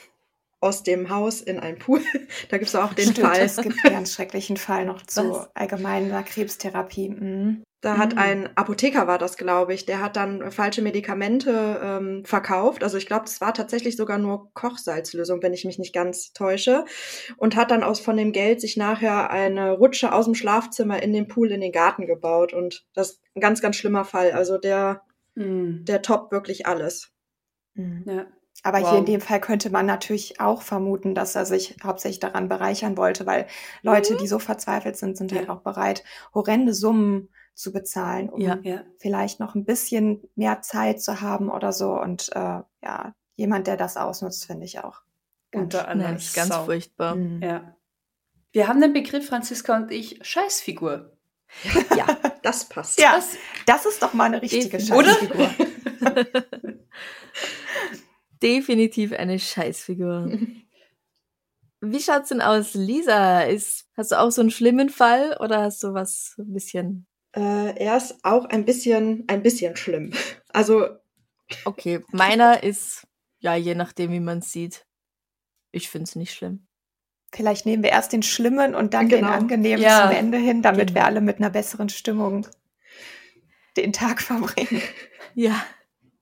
aus 0.63 0.83
dem 0.83 1.11
Haus 1.11 1.41
in 1.41 1.59
einen 1.59 1.79
Pool. 1.79 2.01
da 2.49 2.59
gibt 2.59 2.69
es 2.69 2.75
auch 2.75 2.95
den 2.95 3.11
Stimmt, 3.11 3.27
Fall. 3.27 3.41
Es 3.41 3.57
gibt 3.57 3.85
einen 3.85 3.95
ganz 3.95 4.13
schrecklichen 4.15 4.57
Fall 4.57 4.85
noch 4.85 5.03
zu 5.03 5.47
allgemeiner 5.55 6.23
Krebstherapie. 6.23 7.11
Mhm. 7.11 7.63
Da 7.81 7.99
hat 7.99 8.13
mhm. 8.13 8.19
ein 8.19 8.57
Apotheker 8.57 9.09
war 9.09 9.19
das, 9.19 9.37
glaube 9.37 9.75
ich, 9.75 9.87
der 9.87 10.01
hat 10.01 10.17
dann 10.17 10.53
falsche 10.53 10.83
Medikamente 10.83 11.81
ähm, 11.83 12.25
verkauft. 12.25 12.85
Also 12.85 12.97
ich 12.97 13.07
glaube, 13.07 13.25
das 13.25 13.41
war 13.41 13.53
tatsächlich 13.53 13.97
sogar 13.97 14.19
nur 14.19 14.53
Kochsalzlösung, 14.55 15.43
wenn 15.43 15.53
ich 15.53 15.65
mich 15.65 15.81
nicht 15.81 15.93
ganz 15.93 16.33
täusche. 16.33 16.85
Und 17.39 17.57
hat 17.57 17.73
dann 17.73 17.83
aus 17.83 17.99
von 17.99 18.17
dem 18.17 18.31
Geld 18.31 18.61
sich 18.61 18.77
nachher 18.77 19.31
eine 19.31 19.73
Rutsche 19.73 20.13
aus 20.13 20.27
dem 20.27 20.37
Schlafzimmer 20.37 21.03
in 21.03 21.13
den 21.13 21.27
Pool 21.27 21.51
in 21.51 21.61
den 21.61 21.73
Garten 21.73 22.07
gebaut. 22.07 22.53
Und 22.53 22.87
das 22.95 23.11
ist 23.11 23.21
ein 23.35 23.41
ganz, 23.41 23.61
ganz 23.61 23.75
schlimmer 23.75 24.05
Fall. 24.05 24.31
Also 24.31 24.59
der 24.59 25.03
Mhm. 25.35 25.85
Der 25.85 26.03
toppt 26.03 26.33
wirklich 26.33 26.67
alles. 26.67 27.13
Mhm. 27.75 28.05
Ja. 28.07 28.27
Aber 28.63 28.81
wow. 28.81 28.91
hier 28.91 28.99
in 28.99 29.07
dem 29.07 29.21
Fall 29.21 29.41
könnte 29.41 29.71
man 29.71 29.87
natürlich 29.87 30.41
auch 30.41 30.63
vermuten, 30.63 31.15
dass 31.15 31.35
er 31.35 31.47
sich 31.47 31.77
hauptsächlich 31.83 32.21
daran 32.21 32.49
bereichern 32.49 32.97
wollte, 32.97 33.27
weil 33.27 33.47
Leute, 33.83 34.15
mhm. 34.15 34.19
die 34.19 34.29
so 34.29 34.39
verzweifelt 34.39 34.97
sind, 34.97 35.17
sind 35.17 35.33
halt 35.33 35.43
ja. 35.43 35.49
halt 35.49 35.59
auch 35.59 35.63
bereit, 35.63 36.05
horrende 36.33 36.73
Summen 36.73 37.29
zu 37.55 37.73
bezahlen, 37.73 38.31
um 38.31 38.41
ja, 38.41 38.59
ja. 38.63 38.83
vielleicht 38.99 39.41
noch 39.41 39.55
ein 39.55 39.65
bisschen 39.65 40.23
mehr 40.37 40.63
Zeit 40.63 41.03
zu 41.03 41.21
haben 41.21 41.51
oder 41.51 41.73
so. 41.73 42.01
Und 42.01 42.31
äh, 42.35 42.61
ja, 42.83 43.15
jemand, 43.35 43.67
der 43.67 43.77
das 43.77 43.97
ausnutzt, 43.97 44.47
finde 44.47 44.65
ich 44.65 44.79
auch. 44.79 45.03
Unter 45.55 45.89
anderem 45.89 46.19
ganz 46.35 46.49
Sau. 46.49 46.65
furchtbar. 46.65 47.17
Mhm. 47.17 47.43
Ja. 47.43 47.77
Wir 48.53 48.69
haben 48.69 48.81
den 48.81 48.93
Begriff, 48.93 49.27
Franziska 49.27 49.77
und 49.77 49.91
ich, 49.91 50.19
Scheißfigur. 50.23 51.17
Ja, 51.95 52.07
das 52.43 52.67
passt. 52.67 52.99
Ja, 52.99 53.17
das, 53.17 53.37
das 53.67 53.85
ist 53.85 54.03
doch 54.03 54.15
mal 54.15 54.25
eine 54.25 54.41
richtige 54.41 54.81
Scheißfigur. 54.81 55.51
Definitiv 58.43 59.13
eine 59.13 59.39
Scheißfigur. 59.39 60.33
Wie 61.81 62.01
schaut's 62.01 62.29
denn 62.29 62.43
aus, 62.43 62.75
Lisa? 62.75 63.43
Ist, 63.43 63.89
hast 63.97 64.13
du 64.13 64.21
auch 64.21 64.31
so 64.31 64.41
einen 64.41 64.51
schlimmen 64.51 64.89
Fall 64.89 65.37
oder 65.41 65.63
hast 65.63 65.83
du 65.83 65.95
was 65.95 66.35
ein 66.39 66.53
bisschen? 66.53 67.07
Äh, 67.35 67.77
er 67.77 67.97
ist 67.97 68.25
auch 68.25 68.45
ein 68.45 68.65
bisschen, 68.65 69.25
ein 69.29 69.43
bisschen 69.43 69.77
schlimm. 69.77 70.13
Also. 70.55 70.87
Okay, 71.65 72.05
meiner 72.13 72.63
ist, 72.63 73.07
ja, 73.39 73.55
je 73.55 73.75
nachdem, 73.75 74.13
wie 74.13 74.21
man 74.21 74.39
es 74.39 74.53
sieht. 74.53 74.87
Ich 75.71 75.89
find's 75.89 76.15
nicht 76.15 76.35
schlimm. 76.35 76.67
Vielleicht 77.35 77.65
nehmen 77.65 77.83
wir 77.83 77.91
erst 77.91 78.13
den 78.13 78.23
Schlimmen 78.23 78.75
und 78.75 78.93
dann 78.93 79.09
genau. 79.09 79.29
den 79.29 79.35
Angenehmen 79.35 79.83
ja. 79.83 80.03
zum 80.03 80.17
Ende 80.17 80.37
hin, 80.37 80.61
damit 80.61 80.89
genau. 80.89 81.01
wir 81.01 81.07
alle 81.07 81.23
mit 81.23 81.39
einer 81.39 81.49
besseren 81.49 81.89
Stimmung 81.89 82.47
den 83.79 83.95
Tag 83.95 84.21
verbringen. 84.21 84.83
Ja. 85.35 85.65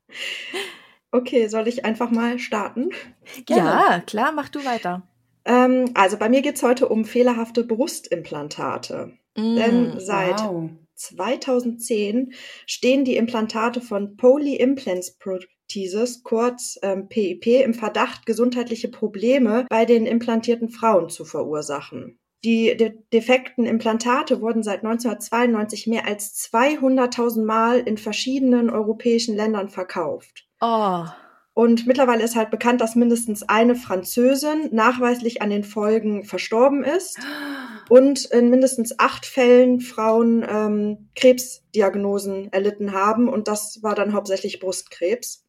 Okay, 1.13 1.49
soll 1.49 1.67
ich 1.69 1.85
einfach 1.85 2.11
mal 2.11 2.39
starten? 2.39 2.91
Gerne. 3.47 3.71
Ja, 3.71 4.01
klar, 4.01 4.33
mach 4.33 4.49
du 4.49 4.65
weiter. 4.65 5.03
Ähm, 5.45 5.91
also 5.95 6.17
bei 6.17 6.29
mir 6.29 6.43
geht 6.43 6.57
es 6.57 6.63
heute 6.63 6.89
um 6.89 7.05
fehlerhafte 7.05 7.65
Brustimplantate. 7.65 9.13
Mm, 9.37 9.57
Denn 9.57 10.01
seit 10.01 10.41
wow. 10.41 10.71
2010 10.95 12.33
stehen 12.67 13.05
die 13.05 13.17
Implantate 13.17 13.81
von 13.81 14.17
Poly 14.17 14.57
Implants 14.57 15.17
Prosthesis, 15.17 16.23
kurz 16.23 16.79
ähm, 16.83 17.09
PIP, 17.09 17.47
im 17.47 17.75
Verdacht, 17.75 18.27
gesundheitliche 18.27 18.89
Probleme 18.89 19.67
bei 19.69 19.85
den 19.85 20.07
implantierten 20.07 20.69
Frauen 20.69 21.09
zu 21.09 21.25
verursachen. 21.25 22.19
Die 22.45 22.75
de 22.77 22.95
defekten 23.13 23.67
Implantate 23.67 24.41
wurden 24.41 24.63
seit 24.63 24.85
1992 24.85 25.87
mehr 25.87 26.07
als 26.07 26.35
200.000 26.53 27.45
Mal 27.45 27.81
in 27.81 27.99
verschiedenen 27.99 28.71
europäischen 28.71 29.37
Ländern 29.37 29.69
verkauft. 29.69 30.50
Oh. 30.61 31.05
Und 31.53 31.87
mittlerweile 31.87 32.23
ist 32.23 32.37
halt 32.37 32.51
bekannt, 32.51 32.81
dass 32.81 32.95
mindestens 32.95 33.43
eine 33.43 33.75
Französin 33.75 34.69
nachweislich 34.73 35.43
an 35.43 35.51
den 35.51 35.65
Folgen 35.65 36.25
verstorben 36.25 36.85
ist. 36.85 37.19
und 37.91 38.25
in 38.27 38.51
mindestens 38.51 38.99
acht 38.99 39.27
Fällen 39.27 39.81
Frauen 39.81 40.47
ähm, 40.49 41.09
Krebsdiagnosen 41.17 42.53
erlitten 42.53 42.93
haben 42.93 43.29
und 43.29 43.49
das 43.49 43.83
war 43.83 43.95
dann 43.95 44.13
hauptsächlich 44.13 44.61
Brustkrebs. 44.61 45.45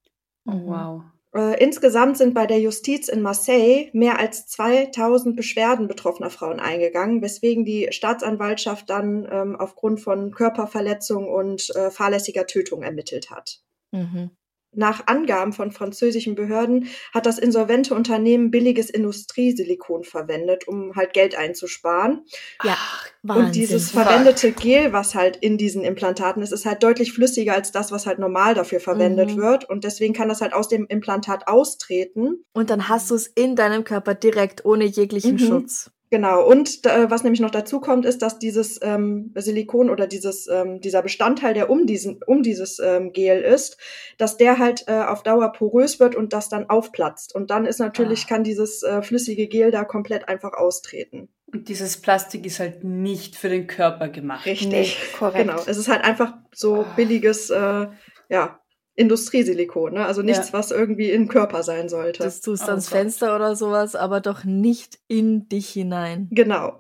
Oh, 0.46 0.60
wow. 0.66 1.04
Äh, 1.34 1.64
insgesamt 1.64 2.18
sind 2.18 2.34
bei 2.34 2.46
der 2.46 2.60
Justiz 2.60 3.08
in 3.08 3.22
Marseille 3.22 3.90
mehr 3.94 4.20
als 4.20 4.48
2000 4.48 5.36
Beschwerden 5.36 5.88
betroffener 5.88 6.30
Frauen 6.30 6.60
eingegangen, 6.60 7.22
weswegen 7.22 7.64
die 7.64 7.88
Staatsanwaltschaft 7.92 8.90
dann 8.90 9.28
ähm, 9.32 9.56
aufgrund 9.56 10.02
von 10.02 10.32
Körperverletzung 10.32 11.30
und 11.30 11.74
äh, 11.76 11.90
fahrlässiger 11.92 12.48
Tötung 12.48 12.82
ermittelt 12.82 13.30
hat. 13.30 13.62
Mhm. 13.92 14.32
Nach 14.74 15.06
Angaben 15.08 15.52
von 15.52 15.72
französischen 15.72 16.36
Behörden 16.36 16.88
hat 17.14 17.26
das 17.26 17.38
insolvente 17.38 17.94
Unternehmen 17.94 18.52
billiges 18.52 18.90
Industriesilikon 18.90 20.04
verwendet, 20.04 20.68
um 20.68 20.96
halt 20.96 21.14
Geld 21.14 21.36
einzusparen. 21.36 22.26
Ja, 22.64 22.78
Und 23.24 23.54
dieses 23.56 23.92
verwendete 23.92 24.52
Gel, 24.52 24.94
was 24.94 25.14
halt 25.14 25.36
in 25.38 25.58
diesen 25.58 25.84
Implantaten 25.84 26.42
ist, 26.42 26.52
ist 26.54 26.66
halt 26.66 26.84
deutlich 26.84 27.12
flüssiger 27.12 27.54
als 27.54 27.72
das, 27.72 27.92
was 27.92 28.06
halt 28.08 28.20
normal 28.20 28.54
dafür 28.54 28.80
verwendet 28.80 29.36
Mhm. 29.36 29.42
wird. 29.42 29.70
Und 29.70 29.84
deswegen 29.84 30.14
kann 30.14 30.30
das 30.30 30.42
halt 30.42 30.54
aus 30.54 30.70
dem 30.70 30.86
Implantat 30.88 31.48
austreten. 31.48 32.46
Und 32.54 32.70
dann 32.70 32.88
hast 32.90 33.12
du 33.12 33.16
es 33.16 33.28
in 33.28 33.56
deinem 33.56 33.84
Körper 33.84 34.16
direkt 34.16 34.64
ohne 34.66 34.86
jeglichen 34.86 35.34
Mhm. 35.34 35.40
Schutz. 35.40 35.92
Genau. 36.12 36.46
Und 36.46 36.86
äh, 36.86 37.10
was 37.10 37.24
nämlich 37.24 37.40
noch 37.40 37.52
dazu 37.52 37.80
kommt, 37.80 38.06
ist, 38.06 38.22
dass 38.22 38.38
dieses 38.38 38.80
ähm, 38.84 39.32
Silikon 39.36 39.90
oder 39.90 40.08
dieses 40.08 40.48
ähm, 40.48 40.82
dieser 40.82 41.02
Bestandteil, 41.02 41.54
der 41.54 41.70
um 41.70 41.88
diesen 41.88 42.20
um 42.28 42.44
dieses 42.44 42.80
ähm, 42.80 43.14
Gel 43.14 43.42
ist, 43.42 43.78
dass 44.18 44.36
der 44.36 44.60
halt 44.60 44.84
äh, 44.88 44.92
auf 44.92 45.24
Dauer 45.24 45.54
porös 45.54 46.02
wird 46.02 46.16
und 46.16 46.34
das 46.34 46.50
dann 46.50 46.70
aufplatzt. 46.70 47.34
Und 47.34 47.50
dann 47.50 47.66
ist 47.66 47.80
natürlich 47.80 48.26
Ah. 48.26 48.28
kann 48.28 48.44
dieses 48.44 48.84
äh, 48.84 49.02
flüssige 49.02 49.48
Gel 49.48 49.72
da 49.72 49.86
komplett 49.86 50.28
einfach 50.28 50.52
austreten. 50.54 51.30
Und 51.54 51.70
dieses 51.70 51.96
Plastik 52.02 52.46
ist 52.46 52.60
halt 52.60 52.84
nicht 52.84 53.38
für 53.38 53.50
den 53.50 53.68
Körper 53.68 54.10
gemacht. 54.10 54.46
Richtig. 54.46 54.70
Nee, 54.70 55.18
korrekt. 55.18 55.48
Genau. 55.48 55.62
Es 55.66 55.78
ist 55.78 55.88
halt 55.88 56.04
einfach 56.04 56.34
so 56.54 56.82
Ah. 56.82 56.94
billiges, 56.98 57.50
äh, 57.50 57.88
ja, 58.30 58.60
Industriesilikon, 58.96 59.94
ne? 59.94 60.06
Also 60.06 60.22
nichts, 60.22 60.48
Ja. 60.48 60.54
was 60.54 60.72
irgendwie 60.72 61.12
im 61.12 61.28
Körper 61.28 61.64
sein 61.64 61.90
sollte. 61.90 62.24
Das 62.24 62.42
tust 62.42 62.64
du 62.64 62.72
ans. 62.72 62.90
Fenster 62.90 63.36
oder 63.36 63.56
sowas, 63.56 63.96
aber 63.96 64.20
doch 64.22 64.44
nicht 64.44 65.00
in 65.08 65.48
dich 65.50 65.70
hinein. 65.70 66.28
Genau. 66.32 66.78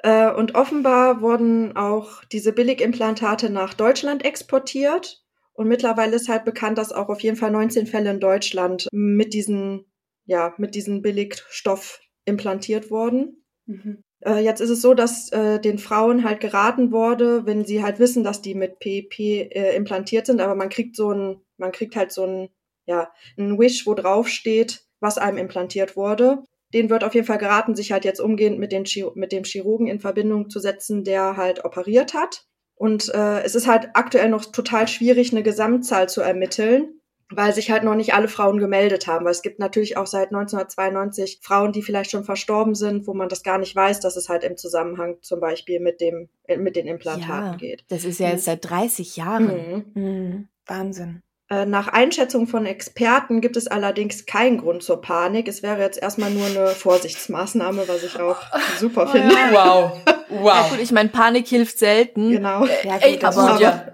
Äh, 0.00 0.30
und 0.32 0.54
offenbar 0.54 1.20
wurden 1.22 1.76
auch 1.76 2.24
diese 2.24 2.52
Billigimplantate 2.52 3.50
nach 3.50 3.74
Deutschland 3.74 4.24
exportiert. 4.24 5.22
Und 5.54 5.68
mittlerweile 5.68 6.16
ist 6.16 6.28
halt 6.28 6.44
bekannt, 6.44 6.78
dass 6.78 6.92
auch 6.92 7.08
auf 7.08 7.20
jeden 7.20 7.36
Fall 7.36 7.50
19 7.50 7.86
Fälle 7.86 8.10
in 8.10 8.20
Deutschland 8.20 8.88
mit 8.92 9.32
diesen, 9.32 9.86
ja, 10.26 10.52
mit 10.58 10.74
diesem 10.74 11.00
Billigstoff 11.00 12.00
implantiert 12.24 12.90
wurden. 12.90 13.44
Mhm. 13.66 14.03
Äh, 14.24 14.38
jetzt 14.42 14.60
ist 14.60 14.70
es 14.70 14.80
so, 14.80 14.94
dass 14.94 15.30
äh, 15.32 15.60
den 15.60 15.78
Frauen 15.78 16.24
halt 16.24 16.40
geraten 16.40 16.92
wurde, 16.92 17.46
wenn 17.46 17.64
sie 17.64 17.82
halt 17.82 17.98
wissen, 17.98 18.24
dass 18.24 18.40
die 18.42 18.54
mit 18.54 18.78
PEP 18.78 19.18
äh, 19.20 19.76
implantiert 19.76 20.26
sind, 20.26 20.40
aber 20.40 20.54
man 20.54 20.70
kriegt 20.70 20.96
so 20.96 21.12
ein, 21.12 21.40
man 21.58 21.72
kriegt 21.72 21.94
halt 21.96 22.12
so 22.12 22.24
ein, 22.24 22.48
ja, 22.86 23.12
ein 23.38 23.58
Wish, 23.58 23.86
wo 23.86 23.94
drauf 23.94 24.28
steht, 24.28 24.84
was 25.00 25.18
einem 25.18 25.38
implantiert 25.38 25.96
wurde. 25.96 26.42
Den 26.72 26.90
wird 26.90 27.04
auf 27.04 27.14
jeden 27.14 27.26
Fall 27.26 27.38
geraten, 27.38 27.76
sich 27.76 27.92
halt 27.92 28.04
jetzt 28.04 28.20
umgehend 28.20 28.58
mit, 28.58 28.72
den 28.72 28.84
Chir 28.84 29.12
mit 29.14 29.30
dem 29.30 29.44
Chirurgen 29.44 29.86
in 29.86 30.00
Verbindung 30.00 30.50
zu 30.50 30.58
setzen, 30.58 31.04
der 31.04 31.36
halt 31.36 31.64
operiert 31.64 32.14
hat. 32.14 32.46
Und 32.74 33.14
äh, 33.14 33.42
es 33.42 33.54
ist 33.54 33.68
halt 33.68 33.90
aktuell 33.94 34.28
noch 34.28 34.46
total 34.46 34.88
schwierig, 34.88 35.32
eine 35.32 35.42
Gesamtzahl 35.42 36.08
zu 36.08 36.20
ermitteln, 36.20 37.00
weil 37.30 37.54
sich 37.54 37.70
halt 37.70 37.84
noch 37.84 37.94
nicht 37.94 38.14
alle 38.14 38.28
Frauen 38.28 38.58
gemeldet 38.58 39.06
haben. 39.06 39.24
Weil 39.24 39.32
es 39.32 39.42
gibt 39.42 39.58
natürlich 39.58 39.96
auch 39.96 40.06
seit 40.06 40.28
1992 40.28 41.40
Frauen, 41.42 41.72
die 41.72 41.82
vielleicht 41.82 42.10
schon 42.10 42.24
verstorben 42.24 42.74
sind, 42.74 43.06
wo 43.06 43.14
man 43.14 43.28
das 43.28 43.42
gar 43.42 43.58
nicht 43.58 43.74
weiß, 43.74 44.00
dass 44.00 44.16
es 44.16 44.28
halt 44.28 44.44
im 44.44 44.56
Zusammenhang 44.56 45.16
zum 45.22 45.40
Beispiel 45.40 45.80
mit 45.80 46.00
dem 46.00 46.28
äh, 46.46 46.56
mit 46.56 46.76
den 46.76 46.86
Implantaten 46.86 47.52
Ja. 47.52 47.56
geht. 47.56 47.84
Das 47.88 48.04
ist 48.04 48.20
ja 48.20 48.28
jetzt 48.30 48.44
seit 48.44 48.68
30 48.68 49.16
Jahren. 49.16 49.84
Mhm. 49.94 50.02
Mhm. 50.02 50.48
Wahnsinn. 50.66 51.22
Äh, 51.50 51.66
Nach 51.66 51.88
Einschätzung 51.88 52.46
von 52.46 52.64
Experten 52.64 53.40
gibt 53.42 53.56
es 53.58 53.66
allerdings 53.66 54.24
keinen 54.24 54.56
Grund 54.58 54.82
zur 54.82 55.00
Panik. 55.02 55.46
Es 55.46 55.62
wäre 55.62 55.80
jetzt 55.80 56.00
erstmal 56.00 56.30
nur 56.30 56.46
eine 56.46 56.68
Vorsichtsmaßnahme, 56.68 57.86
was 57.86 58.02
ich 58.02 58.18
auch 58.18 58.38
super 58.78 59.06
finde. 59.08 59.34
Wow. 59.52 60.00
Ja 60.06 60.14
Wow. 60.30 60.70
gut, 60.70 60.80
ich 60.80 60.90
meine, 60.90 61.10
Panik 61.10 61.46
hilft 61.46 61.78
selten. 61.78 62.32
Genau. 62.32 62.64
Ja, 62.82 62.96
Ey, 63.00 63.12
gut, 63.12 63.22
das 63.22 63.36
aber- 63.38 63.50
aber 63.52 63.60
ja. 63.60 63.88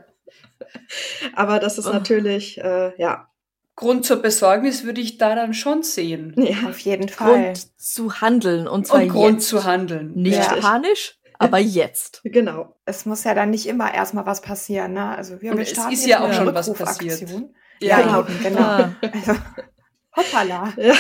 Aber 1.35 1.59
das 1.59 1.78
ist 1.78 1.87
Oh. 1.87 1.92
natürlich, 1.92 2.59
äh, 2.59 2.92
ja. 3.00 3.26
Grund 3.76 4.04
zur 4.04 4.20
Besorgnis 4.20 4.85
würde 4.85 5.00
ich 5.00 5.16
da 5.16 5.35
dann 5.35 5.54
schon 5.54 5.83
sehen. 5.83 6.35
ja. 6.37 6.68
auf 6.68 6.78
jeden 6.80 7.09
Fall. 7.09 7.44
Grund 7.44 7.80
zu 7.80 8.20
handeln 8.20 8.68
und 8.68 8.87
zwar 8.87 9.02
Und 9.02 9.09
Grund 9.09 9.35
jetzt. 9.38 9.48
zu 9.48 9.64
handeln. 9.64 10.12
Nicht 10.14 10.37
Ja. 10.38 10.56
panisch, 10.61 11.18
aber 11.38 11.59
jetzt. 11.59 12.20
Genau. 12.24 12.76
Es 12.85 13.06
muss 13.06 13.24
ja 13.24 13.35
dann 13.35 13.50
nicht 13.50 13.66
immer 13.66 13.92
erstmal 13.94 14.26
was 14.26 14.42
passieren, 14.42 14.92
ne? 14.92 15.16
Also 15.16 15.40
wir, 15.40 15.52
Und 15.52 15.59
wir 15.59 15.62
es 15.64 15.70
starten 15.70 15.92
ist 15.94 16.06
ja 16.06 16.20
auch 16.20 16.33
schon 16.33 16.54
was 16.54 16.68
Rückrufaktion. 16.68 17.54
Ja, 17.80 18.00
Ja, 18.00 18.20
genau. 18.20 18.26
genau. 18.42 18.61
Ah. 18.61 18.92
Also, 19.12 19.33
hoppala. 20.16 20.72
Ja. 20.76 20.94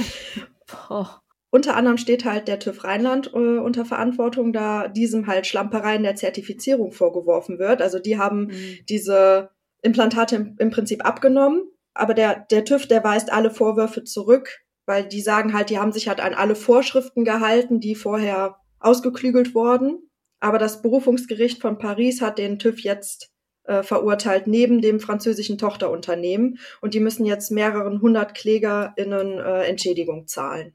Boah. 0.88 1.22
Unter 1.56 1.74
anderem 1.74 1.96
steht 1.96 2.26
halt 2.26 2.48
der 2.48 2.58
TÜV 2.58 2.84
Rheinland 2.84 3.32
äh, 3.32 3.58
unter 3.68 3.86
Verantwortung, 3.86 4.52
da 4.52 4.88
diesem 4.88 5.26
halt 5.26 5.46
Schlampereien 5.46 6.02
der 6.02 6.14
Zertifizierung 6.14 6.92
vorgeworfen 6.92 7.58
wird. 7.58 7.80
Also 7.80 7.98
die 7.98 8.18
haben 8.18 8.48
Mhm. 8.48 8.78
diese 8.90 9.48
Implantate 9.80 10.36
im, 10.36 10.56
im 10.58 10.70
Prinzip 10.70 11.06
abgenommen, 11.06 11.62
aber 11.94 12.12
der, 12.12 12.44
der 12.50 12.66
TÜV, 12.66 12.86
der 12.86 13.02
weist 13.02 13.32
alle 13.32 13.50
Vorwürfe 13.50 14.04
zurück, 14.04 14.58
weil 14.84 15.04
die 15.08 15.22
sagen 15.22 15.54
halt, 15.54 15.70
die 15.70 15.78
haben 15.78 15.92
sich 15.92 16.08
halt 16.08 16.20
an 16.20 16.34
alle 16.34 16.56
Vorschriften 16.56 17.24
gehalten, 17.24 17.80
die 17.80 17.94
vorher 17.94 18.56
ausgeklügelt 18.78 19.54
wurden. 19.54 20.10
Aber 20.40 20.58
das 20.58 20.82
Berufungsgericht 20.82 21.62
von 21.62 21.78
Paris 21.78 22.20
hat 22.20 22.36
den 22.36 22.58
TÜV 22.58 22.80
jetzt 22.80 23.30
äh, 23.64 23.82
verurteilt, 23.82 24.46
neben 24.46 24.82
dem 24.82 25.00
französischen 25.00 25.56
Tochterunternehmen. 25.56 26.58
Und 26.82 26.92
die 26.92 27.00
müssen 27.00 27.24
jetzt 27.24 27.50
mehreren 27.50 28.02
hundert 28.02 28.34
KlägerInnen 28.34 29.38
äh, 29.38 29.62
Entschädigung 29.64 30.26
zahlen. 30.26 30.74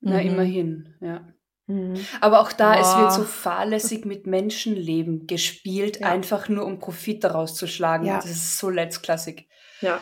Na, 0.00 0.14
Mhm. 0.20 0.26
immerhin, 0.28 0.94
ja. 1.00 1.26
Mhm. 1.66 1.94
Aber 2.20 2.40
auch 2.40 2.52
da, 2.52 2.74
es 2.80 2.86
Boah. 2.92 3.00
wird 3.02 3.12
so 3.12 3.24
fahrlässig 3.24 4.04
mit 4.06 4.26
Menschenleben 4.26 5.26
gespielt, 5.26 6.00
Ja. 6.00 6.08
einfach 6.08 6.48
nur 6.48 6.64
um 6.64 6.78
Profit 6.78 7.24
daraus 7.24 7.54
zu 7.54 7.66
schlagen. 7.66 8.06
Ja. 8.06 8.16
Das 8.16 8.26
ist 8.30 8.58
so 8.58 8.70
letztklassig. 8.70 9.48
Ja. 9.80 10.00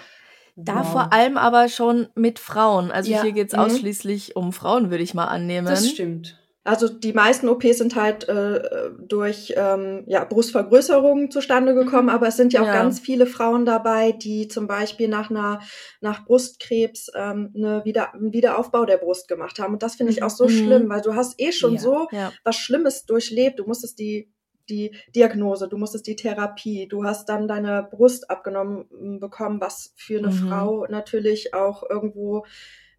Da 0.55 0.81
Wow. 0.85 0.93
vor 0.93 1.13
allem 1.13 1.37
aber 1.37 1.69
schon 1.69 2.09
mit 2.15 2.39
Frauen. 2.39 2.91
Also 2.91 3.11
Ja. 3.11 3.23
hier 3.23 3.33
geht's 3.33 3.53
Mhm. 3.55 3.59
ausschließlich 3.61 4.37
um 4.37 4.53
Frauen, 4.53 4.91
würde 4.91 5.03
ich 5.03 5.13
mal 5.15 5.27
annehmen. 5.27 5.67
Das 5.67 5.89
stimmt. 5.89 6.39
Also 6.67 6.89
die 6.89 7.13
meisten 7.13 7.49
OPs 7.49 7.79
sind 7.79 7.95
halt 7.97 8.29
äh, 8.29 8.91
durch 8.99 9.55
ähm, 9.57 10.05
ja, 10.07 10.25
Brustvergrößerungen 10.25 11.31
zustande 11.31 11.75
gekommen, 11.75 12.09
aber 12.11 12.27
es 12.29 12.37
sind 12.37 12.53
ja 12.53 12.63
auch 12.63 12.67
Ja. 12.67 12.73
ganz 12.73 13.01
viele 13.01 13.27
Frauen 13.27 13.65
dabei, 13.65 14.13
die 14.13 14.49
zum 14.49 14.67
Beispiel 14.67 15.09
nach 15.09 15.31
einer 15.31 15.61
nach 16.01 16.25
Brustkrebs 16.27 17.11
ähm, 17.15 17.53
eine 17.57 17.85
Wieder 17.85 18.15
einen 18.15 18.33
Wiederaufbau 18.33 18.85
der 18.85 18.99
Brust 18.99 19.29
gemacht 19.29 19.59
haben. 19.59 19.75
Und 19.75 19.83
das 19.83 19.95
finde 19.97 20.13
ich 20.13 20.23
auch 20.23 20.31
so 20.31 20.45
Mhm. 20.45 20.49
schlimm, 20.49 20.89
weil 20.91 21.01
du 21.03 21.15
hast 21.15 21.41
eh 21.41 21.53
schon 21.53 21.75
Ja. 21.75 21.81
so 21.81 22.09
was 22.45 22.57
Schlimmes 22.57 23.07
durchlebt. 23.07 23.59
Du 23.59 23.65
musstest 23.67 23.99
die 23.99 24.31
die 24.69 24.97
Diagnose, 25.15 25.69
du 25.69 25.79
musstest 25.79 26.09
die 26.09 26.17
Therapie, 26.17 26.89
du 26.89 27.05
hast 27.05 27.29
dann 27.29 27.47
deine 27.47 27.87
Brust 27.89 28.29
abgenommen 28.31 29.21
bekommen, 29.21 29.61
was 29.61 29.93
für 29.97 30.19
eine 30.19 30.27
Mhm. 30.29 30.33
Frau 30.33 30.87
natürlich 30.89 31.55
auch 31.55 31.89
irgendwo 31.89 32.45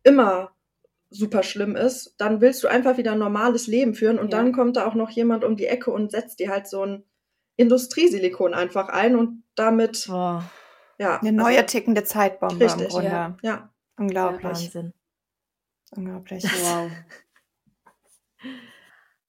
immer 0.04 0.52
super 1.10 1.44
schlimm 1.44 1.76
ist, 1.76 2.16
dann 2.18 2.42
willst 2.42 2.64
du 2.64 2.68
einfach 2.68 2.98
wieder 2.98 3.14
ein 3.14 3.20
normales 3.20 3.68
Leben 3.68 3.94
führen 3.96 4.20
und 4.20 4.32
Ja. 4.32 4.38
dann 4.38 4.52
kommt 4.52 4.76
da 4.78 4.86
auch 4.86 4.96
noch 4.96 5.10
jemand 5.10 5.44
um 5.44 5.56
die 5.56 5.68
Ecke 5.68 5.92
und 5.92 6.12
setzt 6.12 6.40
dir 6.40 6.50
halt 6.50 6.68
so 6.68 6.84
ein 6.84 7.04
Industriesilikon 7.56 8.54
einfach 8.54 8.90
ein 8.90 9.16
und 9.16 9.44
damit, 9.56 10.06
Boah, 10.08 10.44
ja. 11.00 11.20
Eine 11.20 11.32
neue 11.32 11.58
also, 11.58 11.68
tickende 11.68 12.04
Zeitbombe 12.04 12.64
Richtig, 12.64 12.94
ja. 12.94 13.38
ja. 13.42 13.70
Unglaublich. 13.98 14.44
Wahnsinn. 14.44 14.94
Unglaublich. 15.92 16.44
Wow. 16.44 16.92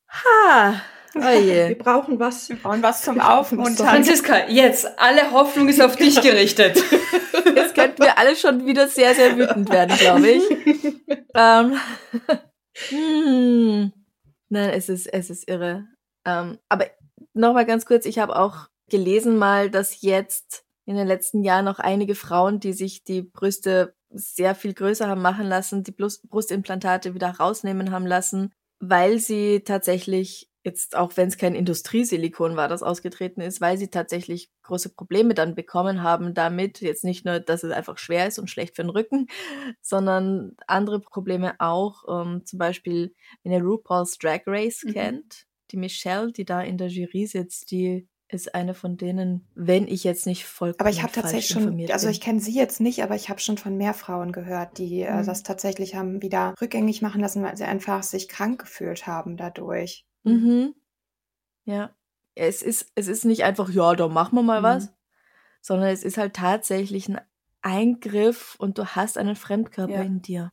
Ha! 0.09 0.83
Oh 1.15 1.21
Wir 1.21 1.69
je. 1.69 1.75
brauchen 1.75 2.19
was. 2.19 2.49
Wir 2.49 2.57
brauchen 2.57 2.83
was 2.83 3.03
zum 3.03 3.21
Aufmuntern. 3.21 3.87
Franziska, 3.87 4.49
jetzt, 4.49 4.87
alle 4.99 5.31
Hoffnung 5.31 5.69
ist 5.69 5.81
auf 5.81 5.97
dich 5.97 6.21
gerichtet. 6.21 6.83
Jetzt 7.55 7.75
könnten 7.75 8.03
wir 8.03 8.19
alle 8.19 8.37
schon 8.37 8.67
wieder 8.67 8.89
sehr, 8.89 9.15
sehr 9.15 9.37
wütend 9.37 9.71
werden, 9.71 9.97
glaube 9.97 10.29
ich. 10.29 10.43
ähm, 11.35 11.77
hm. 12.89 13.93
Nein, 14.49 14.71
es 14.71 14.89
ist, 14.89 15.07
es 15.07 15.31
ist 15.31 15.49
irre. 15.49 15.87
Ähm, 16.25 16.59
aber 16.69 16.87
nochmal 17.35 17.67
ganz 17.67 17.87
kurz, 17.87 18.07
ich 18.07 18.19
habe 18.19 18.37
auch 18.37 18.69
gelesen 18.91 19.37
mal, 19.37 19.71
dass 19.71 20.03
jetzt 20.03 20.65
in 20.87 20.97
den 20.97 21.07
letzten 21.07 21.43
Jahren 21.43 21.65
noch 21.65 21.79
einige 21.79 22.15
Frauen, 22.15 22.61
die 22.61 22.73
sich 22.73 23.05
die 23.05 23.23
Brüste 23.23 23.95
sehr 24.11 24.55
viel 24.55 24.73
größer 24.73 25.07
haben 25.07 25.21
machen 25.21 25.47
lassen, 25.47 25.85
die 25.85 25.93
Brust 25.93 26.29
Brustimplantate 26.31 27.15
wieder 27.15 27.31
rausnehmen 27.31 27.91
haben 27.91 28.07
lassen, 28.07 28.53
weil 28.81 29.19
sie 29.19 29.61
tatsächlich 29.61 30.49
jetzt 30.65 30.97
auch 30.97 31.17
wenn 31.17 31.29
es 31.29 31.39
kein 31.39 31.55
Industriesilikon 31.55 32.57
war, 32.57 32.69
das 32.69 32.83
ausgetreten 32.83 33.41
ist, 33.41 33.61
weil 33.61 33.79
sie 33.79 33.89
tatsächlich 33.89 34.51
große 34.63 34.91
Probleme 34.95 35.35
dann 35.35 35.55
bekommen 35.55 36.03
haben 36.03 36.35
damit. 36.35 36.81
Jetzt 36.81 37.05
nicht 37.05 37.25
nur, 37.25 37.41
dass 37.41 37.63
es 37.65 37.73
einfach 37.73 37.99
schwer 37.99 38.27
ist 38.29 38.39
und 38.39 38.51
schlecht 38.51 38.77
für 38.77 38.83
den 38.83 38.91
Rücken, 38.91 39.29
sondern 39.83 40.57
andere 40.67 41.01
Probleme 41.01 41.55
auch. 41.61 42.05
Ähm, 42.23 42.45
zum 42.45 42.59
Beispiel, 42.59 43.15
wenn 43.43 43.53
ihr 43.53 43.63
RuPaul's 43.63 44.19
Drag 44.19 44.43
Race 44.47 44.85
Mhm. 44.85 44.87
kennt, 44.87 45.45
die 45.71 45.77
Michelle, 45.77 46.33
die 46.33 46.45
da 46.45 46.63
in 46.63 46.79
der 46.79 46.89
Jury 46.89 47.27
sitzt, 47.27 47.71
die 47.71 48.09
ist 48.29 48.55
eine 48.55 48.75
von 48.75 48.97
denen, 48.97 49.49
wenn 49.55 49.89
ich 49.89 50.05
jetzt 50.05 50.27
nicht 50.27 50.45
vollkommen 50.47 50.79
Aber 50.81 50.91
ich 50.91 51.03
habe 51.03 51.13
tatsächlich 51.13 51.51
schon, 51.51 51.85
also 51.91 52.09
ich 52.09 52.21
kenne 52.21 52.41
sie 52.41 52.53
jetzt 52.53 52.81
nicht, 52.81 53.03
aber 53.05 53.15
ich 53.17 53.29
habe 53.29 53.39
schon 53.41 53.59
von 53.59 53.77
mehr 53.77 53.95
Frauen 53.95 54.31
gehört, 54.33 54.79
die 54.79 55.03
äh, 55.03 55.23
Mhm. 55.23 55.25
das 55.25 55.43
tatsächlich 55.45 55.95
haben 55.97 56.21
wieder 56.23 56.55
rückgängig 56.61 57.01
machen 57.03 57.21
lassen, 57.21 57.43
weil 57.45 57.57
sie 57.57 57.65
einfach 57.65 58.03
sich 58.05 58.29
krank 58.29 58.61
gefühlt 58.61 59.07
haben 59.07 59.37
dadurch. 59.37 60.07
Mhm. 60.29 60.75
Ja. 61.65 61.95
Es 62.35 62.63
ist, 62.63 62.93
es 62.95 63.09
ist 63.09 63.25
nicht 63.25 63.45
einfach, 63.45 63.69
ja, 63.71 63.95
da 63.95 64.09
machen 64.09 64.37
wir 64.37 64.43
mal 64.43 64.61
Mhm. 64.61 64.65
was, 64.65 64.93
sondern 65.61 65.89
es 65.89 66.05
ist 66.05 66.19
halt 66.19 66.35
tatsächlich 66.35 67.09
ein 67.09 67.21
Eingriff 67.63 68.55
und 68.59 68.79
du 68.79 68.87
hast 68.87 69.19
einen 69.19 69.37
Fremdkörper 69.37 69.95
Ja. 69.95 70.03
in 70.03 70.23
dir. 70.23 70.53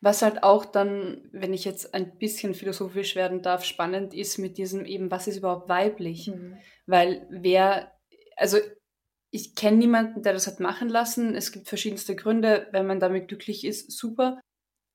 Was 0.00 0.22
halt 0.22 0.42
auch 0.44 0.64
dann, 0.64 1.28
wenn 1.32 1.52
ich 1.52 1.64
jetzt 1.66 1.92
ein 1.92 2.16
bisschen 2.18 2.54
philosophisch 2.54 3.16
werden 3.16 3.42
darf, 3.42 3.64
spannend 3.64 4.14
ist 4.14 4.38
mit 4.38 4.56
diesem 4.56 4.86
eben, 4.86 5.10
was 5.10 5.26
ist 5.26 5.36
überhaupt 5.38 5.68
weiblich? 5.68 6.28
Mhm. 6.28 6.56
Weil 6.86 7.26
wer, 7.30 7.92
also 8.36 8.56
ich 9.30 9.54
kenne 9.54 9.76
niemanden, 9.76 10.22
der 10.22 10.32
das 10.32 10.46
hat 10.46 10.58
machen 10.60 10.88
lassen. 10.88 11.34
Es 11.34 11.52
gibt 11.52 11.68
verschiedenste 11.68 12.16
Gründe, 12.16 12.68
wenn 12.72 12.86
man 12.86 12.98
damit 13.00 13.28
glücklich 13.28 13.64
ist, 13.66 13.90
super. 13.92 14.40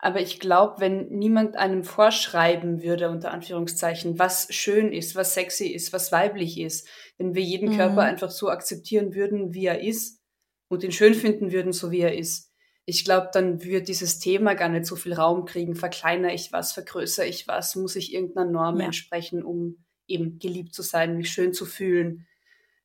Aber 0.03 0.19
ich 0.19 0.41
glaube, 0.41 0.81
wenn 0.81 1.07
niemand 1.09 1.55
einem 1.55 1.85
vorschreiben 1.85 2.83
würde, 2.83 3.09
unter 3.09 3.31
Anführungszeichen, 3.31 4.19
was 4.19 4.53
schön 4.53 4.91
ist, 4.91 5.15
was 5.15 5.33
sexy 5.33 5.67
ist, 5.67 5.93
was 5.93 6.11
weiblich 6.11 6.59
ist, 6.59 6.89
wenn 7.17 7.35
wir 7.35 7.41
jeden 7.41 7.69
Mhm. 7.69 7.77
Körper 7.77 8.01
einfach 8.01 8.29
so 8.29 8.49
akzeptieren 8.49 9.15
würden, 9.15 9.53
wie 9.53 9.65
er 9.65 9.79
ist 9.81 10.19
und 10.67 10.83
ihn 10.83 10.91
schön 10.91 11.13
finden 11.13 11.53
würden, 11.53 11.71
so 11.71 11.89
wie 11.91 12.01
er 12.01 12.17
ist, 12.17 12.51
ich 12.85 13.05
glaube, 13.05 13.29
dann 13.31 13.63
würde 13.63 13.83
dieses 13.83 14.19
Thema 14.19 14.55
gar 14.55 14.67
nicht 14.67 14.85
so 14.85 14.97
viel 14.97 15.13
Raum 15.13 15.45
kriegen. 15.45 15.73
Verkleinere 15.75 16.33
ich 16.33 16.51
was, 16.51 16.73
vergrößere 16.73 17.25
ich 17.27 17.47
was, 17.47 17.77
muss 17.77 17.95
ich 17.95 18.13
irgendeiner 18.13 18.51
Norm 18.51 18.81
Ja. 18.81 18.85
entsprechen, 18.87 19.41
um 19.41 19.85
eben 20.05 20.37
geliebt 20.37 20.73
zu 20.73 20.81
sein, 20.81 21.15
mich 21.15 21.31
schön 21.31 21.53
zu 21.53 21.65
fühlen. 21.65 22.27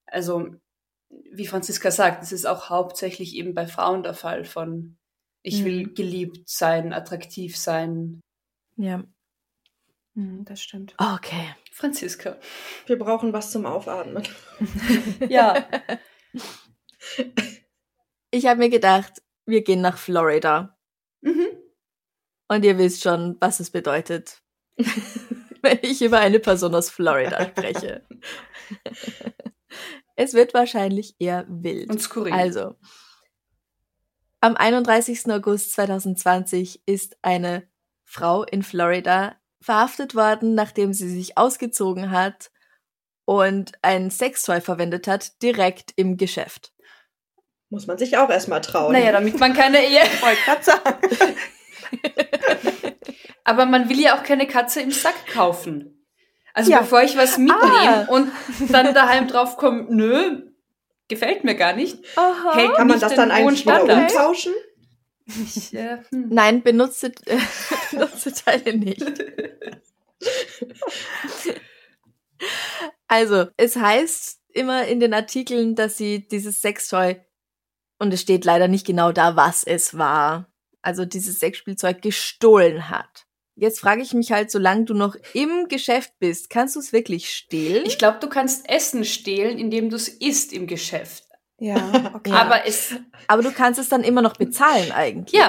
Also, 0.07 0.51
wie 1.33 1.47
Franziska 1.47 1.91
sagt, 1.91 2.23
es 2.23 2.33
ist 2.33 2.47
auch 2.47 2.71
hauptsächlich 2.71 3.35
eben 3.37 3.55
bei 3.55 3.67
Frauen 3.67 4.05
der 4.05 4.15
Fall 4.15 4.45
von 4.45 4.98
ich 5.49 5.65
will 5.65 5.87
Mhm. 5.87 5.95
geliebt 5.95 6.49
sein, 6.49 6.93
attraktiv 6.93 7.57
sein. 7.57 8.21
Ja. 8.77 9.03
Mhm, 10.15 10.45
das 10.45 10.61
stimmt. 10.61 10.95
Okay. 10.99 11.55
Franziska. 11.73 12.39
Wir 12.87 12.99
brauchen 12.99 13.33
was 13.33 13.51
zum 13.51 13.67
Aufatmen. 13.67 14.23
Ja. 15.29 15.69
Ich 18.31 18.47
habe 18.47 18.59
mir 18.59 18.69
gedacht, 18.69 19.23
wir 19.47 19.63
gehen 19.65 19.81
nach 19.81 19.97
Florida. 19.99 20.77
mhm. 21.23 21.47
Und 22.51 22.65
ihr 22.65 22.79
wisst 22.79 23.03
schon, 23.03 23.37
was 23.41 23.61
es 23.61 23.71
bedeutet, 23.71 24.43
wenn 25.63 25.79
ich 25.83 26.01
über 26.03 26.19
eine 26.19 26.39
Person 26.41 26.75
aus 26.75 26.89
Florida 26.91 27.47
spreche. 27.47 28.07
es 30.17 30.33
wird 30.35 30.55
wahrscheinlich 30.55 31.15
eher 31.19 31.47
wild. 31.49 31.91
Und 31.91 32.01
skurril. 32.01 32.33
Also, 32.33 32.77
am 34.41 34.57
31. 34.57 35.31
August 35.31 35.73
2020 35.73 36.83
ist 36.87 37.17
eine 37.23 37.67
Frau 38.05 38.45
in 38.45 38.63
Florida 38.63 39.37
verhaftet 39.61 40.15
worden, 40.15 40.55
nachdem 40.55 40.93
sie 40.93 41.09
sich 41.09 41.37
ausgezogen 41.37 42.11
hat 42.11 42.51
und 43.25 43.73
ein 43.83 44.11
Sextoy 44.11 44.61
verwendet 44.61 45.07
hat, 45.09 45.43
direkt 45.43 45.93
im 45.97 46.17
Geschäft. 46.17 46.73
Muss 47.71 47.87
man 47.87 47.99
sich 47.99 48.17
auch 48.17 48.31
erstmal 48.31 48.61
trauen. 48.63 48.93
naja, 48.93 49.13
damit 49.13 49.39
man 49.39 49.53
keine 49.53 49.85
Ehe. 49.85 50.01
Wollte 50.21 50.41
gerade 50.45 50.65
sagen. 50.65 51.37
Aber 53.45 53.67
man 53.67 53.89
will 53.89 54.01
ja 54.01 54.17
auch 54.19 54.23
keine 54.23 54.47
Katze 54.47 54.81
im 54.81 54.91
Sack 54.91 55.27
kaufen. 55.33 56.07
Also 56.55 56.71
Ja. 56.71 56.81
bevor 56.81 57.03
ich 57.03 57.17
was 57.17 57.37
mitnehme 57.39 57.59
Ah. 57.63 58.07
und 58.09 58.31
dann 58.69 58.95
daheim 58.95 59.29
drauf 59.29 59.57
komme, 59.57 59.87
nö, 59.91 60.48
gefällt 61.09 61.45
mir 61.45 61.55
gar 61.55 61.75
nicht. 61.75 61.99
Aha. 62.17 62.55
Hält 62.55 62.75
Kann 62.75 62.87
man 62.87 63.01
das 63.01 63.15
dann 63.15 63.31
wieder 63.31 63.57
Standard. 63.57 64.11
umtauschen? 64.11 64.53
Ich, 65.27 65.75
äh, 65.75 65.99
hm. 66.11 66.29
Nein, 66.31 66.63
benutze, 66.63 67.13
äh, 67.27 67.39
benutze 67.91 68.33
Teile 68.33 68.77
nicht. 68.77 69.05
Also, 73.09 73.47
es 73.57 73.77
heißt 73.77 74.41
immer 74.53 74.87
in 74.87 75.01
den 75.01 75.13
Artikeln, 75.13 75.75
dass 75.75 75.97
sie 75.97 76.27
dieses 76.29 76.63
Sextoy, 76.63 77.21
und 77.99 78.13
es 78.13 78.23
steht 78.23 78.45
leider 78.45 78.69
nicht 78.69 78.87
genau 78.87 79.13
da, 79.13 79.37
was 79.37 79.65
es 79.65 79.99
war, 79.99 80.51
also 80.83 81.05
dieses 81.05 81.41
Sexspielzeug 81.41 82.01
gestohlen 82.01 82.89
hat. 82.89 83.27
Jetzt 83.61 83.81
frage 83.81 84.03
ich 84.03 84.15
mich 84.15 84.31
halt, 84.31 84.51
solange 84.53 84.85
du 84.85 84.95
noch 84.95 85.17
im 85.35 85.67
Geschäft 85.69 86.13
bist, 86.21 86.49
kannst 86.49 86.77
du 86.77 86.81
es 86.81 86.93
wirklich 86.93 87.29
stehlen? 87.35 87.85
Ich 87.87 87.99
glaube, 87.99 88.19
du 88.21 88.29
kannst 88.29 88.69
Essen 88.69 89.05
stehlen, 89.05 89.59
indem 89.59 89.91
du 89.91 89.97
es 89.97 90.07
isst 90.09 90.53
im 90.53 90.67
Geschäft. 90.69 91.25
Ja, 91.59 92.13
okay. 92.15 92.31
Aber 92.35 92.67
es, 92.67 92.95
Aber 93.27 93.43
du 93.43 93.51
kannst 93.51 93.81
es 93.81 93.89
dann 93.89 94.05
immer 94.05 94.23
noch 94.23 94.37
bezahlen 94.37 94.93
eigentlich. 94.93 95.37
ja, 95.39 95.49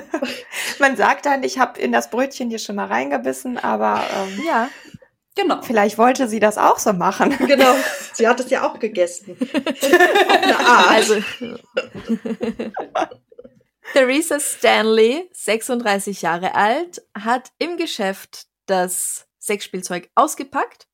Man 0.78 0.96
sagt 0.96 1.26
dann, 1.26 1.42
ich 1.42 1.58
habe 1.58 1.78
in 1.80 1.92
das 1.92 2.08
Brötchen 2.08 2.48
hier 2.48 2.58
schon 2.58 2.76
mal 2.76 2.86
reingebissen, 2.86 3.58
aber 3.58 4.00
ähm, 4.16 4.42
Ja. 4.46 4.70
genau. 5.34 5.60
vielleicht 5.60 5.98
wollte 5.98 6.28
sie 6.28 6.40
das 6.40 6.56
auch 6.56 6.78
so 6.78 6.94
machen. 6.94 7.36
Genau. 7.46 7.74
Sie 8.14 8.26
hat 8.26 8.40
es 8.40 8.48
ja 8.48 8.66
auch 8.66 8.78
gegessen. 8.78 9.36
Auf 9.38 10.30
eine 10.30 10.58
Art. 10.58 10.88
Also, 10.90 11.16
Theresa 13.92 14.38
Stanley, 14.38 15.28
36 15.32 16.22
Jahre 16.22 16.54
alt, 16.54 17.02
hat 17.16 17.52
im 17.58 17.76
Geschäft 17.76 18.46
das 18.66 19.26
Sexspielzeug 19.38 20.10
ausgepackt, 20.14 20.88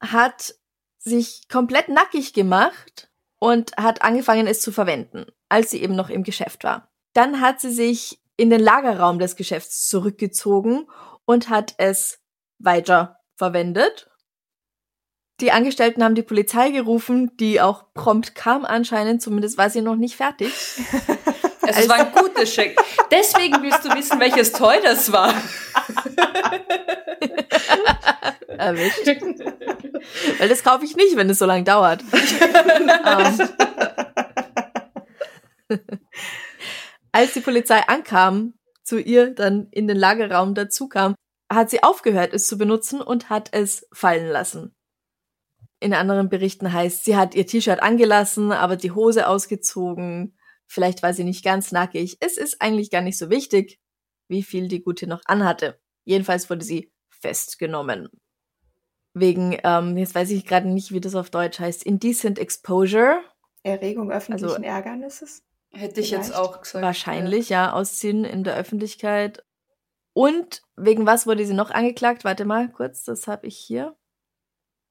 hat 0.00 0.54
sich 0.98 1.48
komplett 1.48 1.88
nackig 1.88 2.32
gemacht 2.32 3.10
und 3.38 3.76
hat 3.76 4.02
angefangen, 4.02 4.46
es 4.46 4.60
zu 4.60 4.72
verwenden, 4.72 5.26
als 5.48 5.70
sie 5.70 5.82
eben 5.82 5.94
noch 5.94 6.10
im 6.10 6.24
Geschäft 6.24 6.64
war. 6.64 6.90
Dann 7.12 7.40
hat 7.40 7.60
sie 7.60 7.70
sich 7.70 8.20
in 8.36 8.50
den 8.50 8.60
Lagerraum 8.60 9.18
des 9.18 9.36
Geschäfts 9.36 9.88
zurückgezogen 9.88 10.88
und 11.24 11.48
hat 11.48 11.74
es 11.78 12.20
weiter 12.58 13.18
verwendet. 13.36 14.10
Die 15.40 15.52
Angestellten 15.52 16.04
haben 16.04 16.14
die 16.14 16.22
Polizei 16.22 16.70
gerufen, 16.70 17.34
die 17.38 17.60
auch 17.60 17.94
prompt 17.94 18.34
kam 18.34 18.64
anscheinend, 18.64 19.22
zumindest 19.22 19.56
war 19.56 19.70
sie 19.70 19.80
noch 19.80 19.96
nicht 19.96 20.16
fertig. 20.16 20.52
Also, 21.62 21.80
es 21.80 21.88
war 21.88 21.96
ein 21.96 22.12
gutes 22.12 22.52
Check. 22.52 22.76
Deswegen 23.10 23.62
willst 23.62 23.84
du 23.84 23.94
wissen, 23.94 24.18
welches 24.18 24.52
Toy 24.52 24.76
das 24.82 25.12
war. 25.12 25.34
Erwischt. 28.48 29.06
Weil 30.38 30.48
das 30.48 30.64
kaufe 30.64 30.84
ich 30.84 30.96
nicht, 30.96 31.16
wenn 31.16 31.28
es 31.30 31.38
so 31.38 31.46
lange 31.46 31.64
dauert. 31.64 32.02
Ähm. 33.04 33.48
Als 37.12 37.34
die 37.34 37.40
Polizei 37.40 37.80
ankam, 37.86 38.54
zu 38.82 38.98
ihr 38.98 39.34
dann 39.34 39.68
in 39.70 39.86
den 39.86 39.96
Lagerraum 39.96 40.54
dazukam, 40.54 41.14
hat 41.52 41.70
sie 41.70 41.82
aufgehört, 41.82 42.32
es 42.32 42.46
zu 42.46 42.58
benutzen 42.58 43.00
und 43.00 43.30
hat 43.30 43.48
es 43.52 43.86
fallen 43.92 44.28
lassen. 44.28 44.74
In 45.80 45.94
anderen 45.94 46.28
Berichten 46.28 46.72
heißt, 46.72 47.04
sie 47.04 47.16
hat 47.16 47.34
ihr 47.34 47.46
T-Shirt 47.46 47.82
angelassen, 47.82 48.52
aber 48.52 48.76
die 48.76 48.90
Hose 48.92 49.26
ausgezogen. 49.26 50.36
Vielleicht 50.70 51.02
war 51.02 51.12
sie 51.12 51.24
nicht 51.24 51.44
ganz 51.44 51.72
nackig. 51.72 52.16
Es 52.20 52.36
ist 52.36 52.62
eigentlich 52.62 52.92
gar 52.92 53.02
nicht 53.02 53.18
so 53.18 53.28
wichtig, 53.28 53.80
wie 54.28 54.44
viel 54.44 54.68
die 54.68 54.84
Gute 54.84 55.08
noch 55.08 55.20
anhatte. 55.24 55.80
Jedenfalls 56.04 56.48
wurde 56.48 56.64
sie 56.64 56.92
festgenommen. 57.08 58.08
Wegen, 59.12 59.58
ähm, 59.64 59.96
jetzt 59.96 60.14
weiß 60.14 60.30
ich 60.30 60.46
gerade 60.46 60.68
nicht, 60.68 60.92
wie 60.92 61.00
das 61.00 61.16
auf 61.16 61.28
Deutsch 61.30 61.58
heißt, 61.58 61.82
Indecent 61.82 62.38
Exposure. 62.38 63.20
Erregung 63.64 64.12
öffentlichen 64.12 64.44
Also- 64.48 64.62
Ärgernisses. 64.62 65.42
Hätte 65.72 66.00
ich 66.00 66.12
jetzt 66.12 66.32
auch 66.34 66.60
gesagt. 66.62 66.84
Wahrscheinlich, 66.84 67.48
ja, 67.48 67.72
Ausziehen 67.72 68.24
in 68.24 68.44
der 68.44 68.56
Öffentlichkeit. 68.56 69.44
Und 70.12 70.62
wegen 70.76 71.04
was 71.04 71.26
wurde 71.26 71.44
sie 71.46 71.54
noch 71.54 71.70
angeklagt? 71.72 72.22
Warte 72.22 72.44
mal 72.44 72.70
kurz, 72.70 73.02
das 73.04 73.26
habe 73.26 73.48
ich 73.48 73.56
hier. 73.56 73.96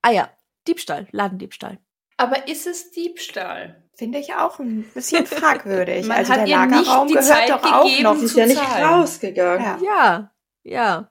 Ah 0.02 0.12
ja, 0.12 0.30
Diebstahl, 0.68 1.08
Ladendiebstahl. 1.12 1.80
Aber 2.18 2.50
ist 2.50 2.68
es 2.68 2.92
Diebstahl? 2.92 3.89
Finde 4.00 4.18
ich 4.20 4.34
auch 4.34 4.60
ein 4.60 4.84
bisschen 4.94 5.26
fragwürdig. 5.28 6.08
Man 6.08 6.18
also 6.20 6.32
hat 6.32 6.40
der 6.40 6.48
ihr 6.48 6.66
nicht 6.66 6.72
Lagerraum 6.88 7.08
die 7.10 7.14
gehört 7.16 7.28
Zeit 7.28 7.50
doch 7.50 7.64
auch 7.64 7.84
gegeben, 7.84 8.04
noch. 8.04 8.16
Sie 8.16 8.26
ist 8.26 8.36
ja 8.38 8.46
nicht 8.46 8.58
zahlen. 8.58 8.86
rausgegangen. 8.86 9.66
Ja. 9.66 9.78
Ja, 9.84 10.32
ja. 10.64 11.10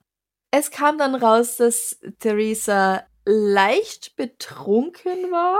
Es 0.51 0.71
kam 0.71 0.97
dann 0.97 1.15
raus, 1.15 1.57
dass 1.59 2.01
Theresa 2.19 3.05
leicht 3.27 4.17
betrunken 4.17 5.31
war, 5.31 5.59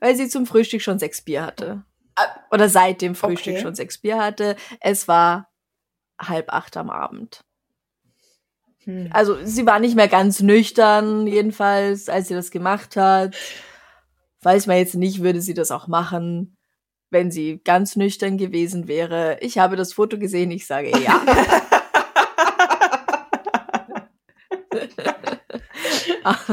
weil 0.00 0.16
sie 0.16 0.28
zum 0.28 0.46
Frühstück 0.46 0.82
schon 0.82 0.98
sechs 0.98 1.22
Bier 1.22 1.46
hatte. 1.46 1.84
Oder 2.50 2.68
seit 2.68 3.02
dem 3.02 3.14
Frühstück 3.14 3.54
Okay. 3.54 3.62
schon 3.62 3.76
sechs 3.76 3.98
Bier 3.98 4.18
hatte. 4.18 4.56
Es 4.80 5.06
war 5.06 5.48
halb 6.20 6.52
acht 6.52 6.76
am 6.76 6.90
Abend. 6.90 7.44
Hm. 8.82 9.10
Also 9.12 9.36
sie 9.44 9.64
war 9.64 9.78
nicht 9.78 9.94
mehr 9.94 10.08
ganz 10.08 10.40
nüchtern, 10.40 11.28
jedenfalls, 11.28 12.08
als 12.08 12.26
sie 12.26 12.34
das 12.34 12.50
gemacht 12.50 12.96
hat. 12.96 13.36
Weiß 14.46 14.68
man 14.68 14.76
jetzt 14.76 14.94
nicht, 14.94 15.24
würde 15.24 15.40
sie 15.40 15.54
das 15.54 15.72
auch 15.72 15.88
machen, 15.88 16.56
wenn 17.10 17.32
sie 17.32 17.60
ganz 17.64 17.96
nüchtern 17.96 18.38
gewesen 18.38 18.86
wäre. 18.86 19.38
Ich 19.40 19.58
habe 19.58 19.74
das 19.74 19.92
Foto 19.92 20.20
gesehen, 20.20 20.52
ich 20.52 20.68
sage 20.68 20.92
ja. 21.02 21.20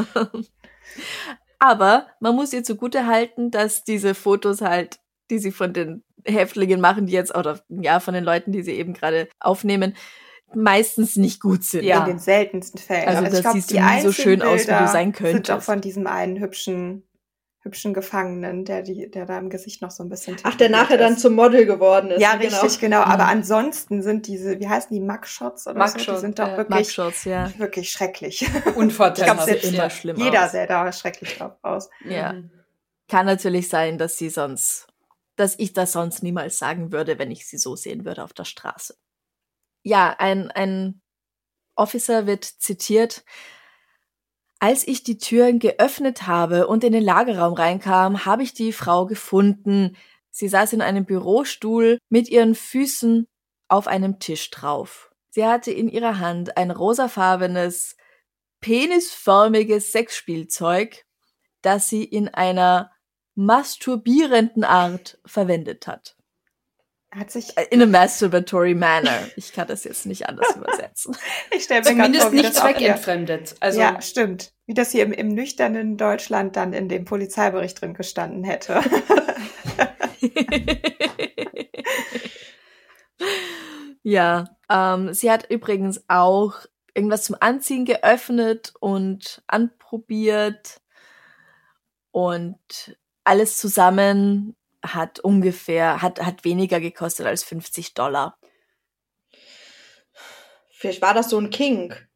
Aber 1.60 2.08
man 2.20 2.36
muss 2.36 2.52
ihr 2.52 2.64
zugute 2.64 3.06
halten, 3.06 3.52
dass 3.52 3.84
diese 3.84 4.16
Fotos 4.16 4.62
halt, 4.62 5.00
die 5.30 5.38
sie 5.38 5.52
von 5.52 5.72
den 5.72 6.04
Häftlingen 6.26 6.82
machen, 6.82 7.06
die 7.06 7.14
jetzt, 7.14 7.38
oder 7.38 7.60
ja, 7.70 8.00
von 8.00 8.16
den 8.16 8.24
Leuten, 8.24 8.52
die 8.52 8.64
sie 8.64 8.74
eben 8.74 8.94
gerade 8.94 9.30
aufnehmen, 9.40 9.96
meistens 10.56 11.16
nicht 11.16 11.40
gut 11.40 11.64
sind. 11.64 11.84
Ja. 11.84 12.00
In 12.00 12.14
den 12.14 12.20
seltensten 12.20 12.80
Fällen. 12.80 13.08
Also, 13.08 13.26
also 13.26 13.32
das 13.34 13.42
glaub, 13.42 13.54
siehst 13.54 13.70
du 13.70 13.76
nie 13.76 14.02
so 14.02 14.12
schön 14.12 14.42
aus, 14.42 14.68
wie 14.68 14.72
du 14.72 14.88
sein 14.88 15.12
könntest. 15.12 15.46
Sind 15.46 15.52
auch 15.52 15.62
von 15.62 15.80
diesem 15.80 16.08
einen 16.08 16.40
hübschen 16.40 17.04
hübschen 17.64 17.94
Gefangenen, 17.94 18.66
der, 18.66 18.82
die, 18.82 19.10
der 19.10 19.26
da 19.26 19.38
im 19.38 19.50
Gesicht 19.50 19.82
noch 19.82 19.92
so 19.92 20.04
ein 20.04 20.10
bisschen. 20.10 20.36
Ach, 20.44 20.56
der 20.56 20.70
nachher 20.70 20.96
ist. 20.96 21.02
dann 21.02 21.18
zum 21.18 21.34
Model 21.34 21.66
geworden 21.66 22.12
ist. 22.12 22.22
Ja, 22.22 22.36
genau. 22.36 22.60
richtig, 22.60 22.80
genau. 22.80 23.02
Aber 23.02 23.24
mhm. 23.24 23.30
ansonsten 23.30 24.02
sind 24.02 24.28
diese, 24.28 24.60
wie 24.60 24.68
heißen 24.68 24.94
die, 24.94 25.00
Mugshots 25.00 25.68
oder 25.68 25.80
Mugshots, 25.80 26.06
so? 26.06 26.12
Die 26.14 26.20
sind 26.20 26.40
doch 26.40 26.50
ja. 26.50 26.58
wirklich, 26.58 26.78
Mugshots, 26.80 27.24
ja. 27.24 27.52
wirklich 27.58 27.90
schrecklich. 27.90 28.46
Unvorteilhaft. 28.76 29.48
Ich 29.54 29.62
glaub, 29.62 29.74
immer 29.74 29.90
schlimm 29.90 30.18
Jeder 30.18 30.46
aus. 30.46 30.52
sähe 30.52 30.68
da 30.68 30.92
schrecklich 30.92 31.38
drauf 31.38 31.54
aus. 31.62 31.90
Ja. 32.06 32.34
Mhm. 32.34 32.52
Kann 33.08 33.26
natürlich 33.26 33.70
sein, 33.70 33.98
dass 33.98 34.18
sie 34.18 34.30
sonst, 34.30 34.88
dass 35.36 35.58
ich 35.58 35.74
das 35.74 35.94
sonst 35.94 36.24
niemals 36.24 36.58
sagen 36.58 36.92
würde, 36.92 37.18
wenn 37.20 37.32
ich 37.32 37.48
sie 37.48 37.58
so 37.58 37.76
sehen 37.76 38.06
würde 38.06 38.24
auf 38.24 38.34
der 38.34 38.46
Straße. 38.46 38.96
Ja, 39.84 40.16
ein, 40.18 40.52
ein 40.52 41.02
Officer 41.76 42.28
wird 42.28 42.44
zitiert, 42.44 43.24
als 44.64 44.88
ich 44.88 45.04
die 45.04 45.18
Türen 45.18 45.60
geöffnet 45.60 46.26
habe 46.26 46.68
und 46.68 46.86
in 46.86 46.94
den 46.94 47.04
Lagerraum 47.04 47.52
reinkam, 47.52 48.24
habe 48.24 48.44
ich 48.44 48.54
die 48.54 48.72
Frau 48.72 49.06
gefunden. 49.06 49.98
Sie 50.32 50.48
saß 50.48 50.72
in 50.72 50.82
einem 50.82 51.04
Bürostuhl 51.04 51.98
mit 52.08 52.30
ihren 52.30 52.56
Füßen 52.56 53.28
auf 53.68 53.88
einem 53.88 54.20
Tisch 54.20 54.50
drauf. 54.52 55.12
Sie 55.32 55.46
hatte 55.46 55.70
in 55.72 55.90
ihrer 55.90 56.20
Hand 56.20 56.56
ein 56.56 56.72
rosafarbenes, 56.72 57.98
penisförmiges 58.62 59.92
Sexspielzeug, 59.92 61.04
das 61.62 61.90
sie 61.90 62.06
in 62.06 62.30
einer 62.30 62.90
masturbierenden 63.36 64.64
Art 64.64 65.20
verwendet 65.26 65.88
hat. 65.88 66.16
Hat 67.16 67.30
sich 67.30 67.56
in 67.70 67.82
a 67.82 67.86
masturbatory 67.86 68.74
manner. 68.74 69.28
Ich 69.36 69.54
kann 69.54 69.68
das 69.68 69.84
jetzt 69.84 70.08
nicht 70.08 70.28
anders 70.28 70.56
übersetzen. 70.56 71.16
Ich 71.52 71.66
stelle 71.66 71.82
mir 71.82 71.88
Zumindest 71.88 72.24
vor, 72.24 72.32
nicht 72.32 72.56
zweckentfremdet. 72.56 73.56
Also 73.60 73.80
ja, 73.80 74.02
stimmt. 74.02 74.52
Wie 74.66 74.74
das 74.74 74.92
hier 74.92 75.04
im, 75.04 75.12
im 75.12 75.28
nüchternen 75.28 75.98
Deutschland 75.98 76.56
dann 76.56 76.74
in 76.74 76.90
dem 76.90 77.06
Polizeibericht 77.06 77.80
drin 77.82 77.94
gestanden 77.94 78.44
hätte. 78.44 78.82
ja, 84.04 84.46
ähm, 84.70 85.14
sie 85.14 85.30
hat 85.30 85.50
übrigens 85.52 86.04
auch 86.08 86.56
irgendwas 86.96 87.26
zum 87.26 87.36
Anziehen 87.40 87.86
geöffnet 87.86 88.74
und 88.80 89.44
anprobiert 89.46 90.82
und 92.12 92.98
alles 93.24 93.58
zusammen 93.58 94.56
hat 94.84 95.20
ungefähr, 95.20 96.02
hat, 96.02 96.22
hat 96.22 96.44
weniger 96.44 96.80
gekostet 96.80 97.26
als 97.26 97.44
50 97.44 97.94
Dollar. 97.94 98.38
Vielleicht 100.72 101.02
war 101.02 101.14
das 101.14 101.30
so 101.30 101.40
ein 101.40 101.50
Kink, 101.50 102.08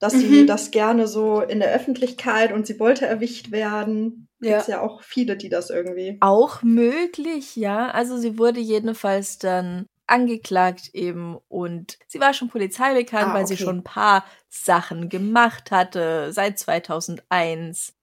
dass 0.00 0.14
mhm. 0.14 0.20
sie 0.20 0.46
das 0.46 0.70
gerne 0.70 1.06
so 1.06 1.40
in 1.40 1.60
der 1.60 1.72
Öffentlichkeit 1.72 2.52
und 2.52 2.66
sie 2.66 2.80
wollte 2.80 3.06
erwischt 3.06 3.52
werden. 3.52 4.28
Ja. 4.40 4.54
Gibt's 4.56 4.66
ja 4.66 4.80
auch 4.80 5.02
viele, 5.02 5.36
die 5.36 5.48
das 5.48 5.70
irgendwie. 5.70 6.16
Auch 6.20 6.62
möglich, 6.62 7.56
ja. 7.56 7.90
Also 7.90 8.18
sie 8.18 8.38
wurde 8.38 8.60
jedenfalls 8.60 9.38
dann 9.38 9.86
angeklagt 10.08 10.90
eben 10.94 11.36
und 11.48 11.98
sie 12.06 12.18
war 12.18 12.34
schon 12.34 12.48
Polizei 12.48 12.94
bekannt, 12.94 13.28
ah, 13.28 13.34
weil 13.34 13.46
sie 13.46 13.56
schon 13.56 13.78
ein 13.78 13.84
paar 13.84 14.24
Sachen 14.48 15.08
gemacht 15.08 15.70
hatte 15.70 16.32
seit 16.32 16.58
2001. 16.58 17.94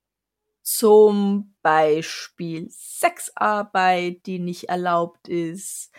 Zum 0.66 1.54
Beispiel 1.62 2.68
Sexarbeit, 2.72 4.26
die 4.26 4.40
nicht 4.40 4.68
erlaubt 4.68 5.28
ist, 5.28 5.92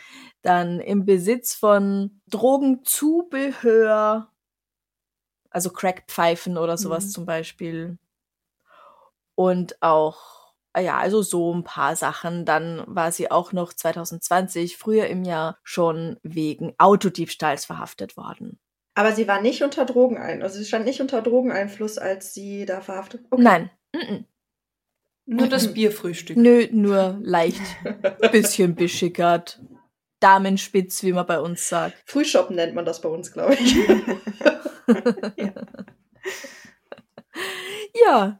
dann 0.43 0.81
im 0.81 1.05
Besitz 1.05 1.55
von 1.55 2.21
Drogenzubehör, 2.27 4.29
also 5.51 5.71
Crackpfeifen 5.71 6.59
oder 6.59 6.77
sowas 6.77 7.05
mhm. 7.05 7.11
zum 7.11 7.27
Beispiel. 7.27 7.99
Und 9.37 9.81
auch, 9.83 10.53
ja, 10.77 10.97
also 10.97 11.23
so 11.23 11.55
ein 11.55 11.63
paar 11.63 11.95
Sachen. 11.95 12.45
Dann 12.45 12.83
war 12.89 13.13
sie 13.13 13.31
auch 13.31 13.53
noch 13.53 13.73
2020, 13.73 14.77
früher 14.77 15.07
im 15.07 15.23
Jahr, 15.23 15.59
schon 15.63 16.19
wegen 16.25 16.75
Autodiebstahls 16.79 17.67
verhaftet 17.67 18.17
worden. 18.17 18.59
Aber 18.97 19.13
sie 19.13 19.29
war 19.29 19.41
nicht 19.41 19.63
unter 19.63 19.85
Drogenein, 19.85 20.43
also 20.43 20.59
sie 20.59 20.65
stand 20.65 20.87
nicht 20.87 21.01
unter 21.01 21.23
Drogeneinfluss, 21.23 21.99
als 21.99 22.35
sie 22.35 22.67
da 22.67 22.81
verhaftet. 22.81 23.25
Okay. 23.31 23.43
Nein. 23.43 23.71
Mm 23.93 23.99
-mm. 23.99 24.25
Nur 25.27 25.47
das 25.49 25.73
Bierfrühstück. 25.73 26.37
Nö, 26.37 26.67
nur 26.71 27.19
leicht. 27.23 27.63
Bisschen 28.33 28.75
beschickert. 28.75 29.61
Damenspitz, 30.21 31.03
wie 31.03 31.13
man 31.13 31.27
bei 31.27 31.39
uns 31.39 31.69
sagt. 31.69 31.97
Frühshoppen 32.07 32.57
nennt 32.57 32.75
man 32.75 32.85
das 32.85 33.01
bei 33.01 33.09
uns, 33.09 33.33
glaube 33.33 33.55
ich. 33.55 33.77
ja. 35.37 35.53
ja. 38.07 38.39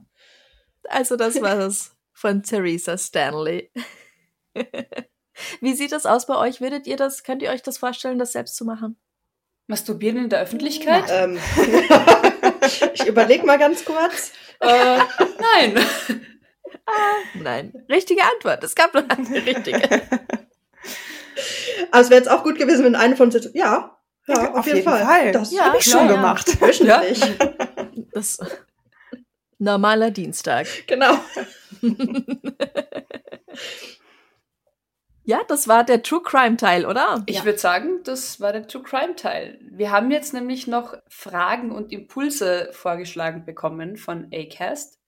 Also 0.89 1.17
das 1.17 1.41
war 1.43 1.59
es 1.59 1.95
von 2.13 2.43
Theresa 2.43 2.97
Stanley. 2.97 3.71
Wie 5.61 5.75
sieht 5.75 5.93
das 5.93 6.07
aus 6.07 6.27
bei 6.27 6.37
euch? 6.37 6.63
Würdet 6.63 6.87
ihr 6.87 6.97
das, 6.97 7.23
könnt 7.25 7.43
ihr 7.43 7.51
euch 7.51 7.63
das 7.63 7.77
vorstellen, 7.77 8.19
das 8.19 8.33
selbst 8.33 8.57
zu 8.57 8.65
machen? 8.65 8.97
Masturbieren 9.67 10.17
in 10.17 10.29
der 10.31 10.41
Öffentlichkeit? 10.41 11.05
Ähm, 11.11 11.39
ich 12.95 13.07
überlege 13.07 13.45
mal 13.45 13.59
ganz 13.59 13.85
kurz. 13.85 14.33
Äh, 14.61 14.99
nein. 14.99 15.85
Ah, 16.87 17.17
nein. 17.35 17.73
Richtige 17.91 18.23
Antwort. 18.23 18.63
Es 18.65 18.75
gab 18.75 18.95
nur 18.95 19.05
eine 19.11 19.47
richtige. 19.47 20.03
Aber 21.91 22.01
es 22.01 22.11
wäre 22.11 22.21
jetzt 22.21 22.31
auch 22.31 22.43
gut 22.43 22.59
gewesen, 22.59 22.85
wenn 22.85 22.95
eine 22.95 23.17
von 23.17 23.27
uns 23.27 23.35
jetzt, 23.35 23.55
ja, 23.55 23.97
ja, 24.27 24.51
auf, 24.51 24.57
auf 24.57 24.67
jeden, 24.67 24.79
jeden, 24.79 24.89
Fall. 24.89 25.05
Fall. 25.05 25.33
Das 25.33 25.53
ja, 25.53 25.67
habe 25.67 25.79
ich 25.79 25.85
schon 25.85 26.07
ja, 26.07 26.15
gemacht. 26.15 26.57
Ja. 26.81 27.03
Das 28.13 28.39
normaler 29.59 30.11
Dienstag. 30.11 30.67
Genau. 30.87 31.19
ja, 35.25 35.41
das 35.49 35.69
war 35.69 35.85
der 35.85 36.03
True 36.03 36.23
Crime 36.23 36.57
Teil, 36.57 36.87
oder? 36.87 37.23
Ich 37.27 37.37
ja. 37.37 37.45
würde 37.45 37.59
sagen, 37.59 38.03
das 38.05 38.41
war 38.41 38.53
der 38.53 38.67
True 38.67 38.83
Crime 38.83 39.17
Teil. 39.17 39.59
Wir 39.63 39.91
haben 39.91 40.11
jetzt 40.11 40.35
nämlich 40.35 40.67
noch 40.67 40.97
Fragen 41.09 41.71
und 41.71 41.93
Impulse 41.93 42.71
vorgeschlagen 42.73 43.45
bekommen 43.45 43.97
von 43.97 44.31
Acast 44.33 44.99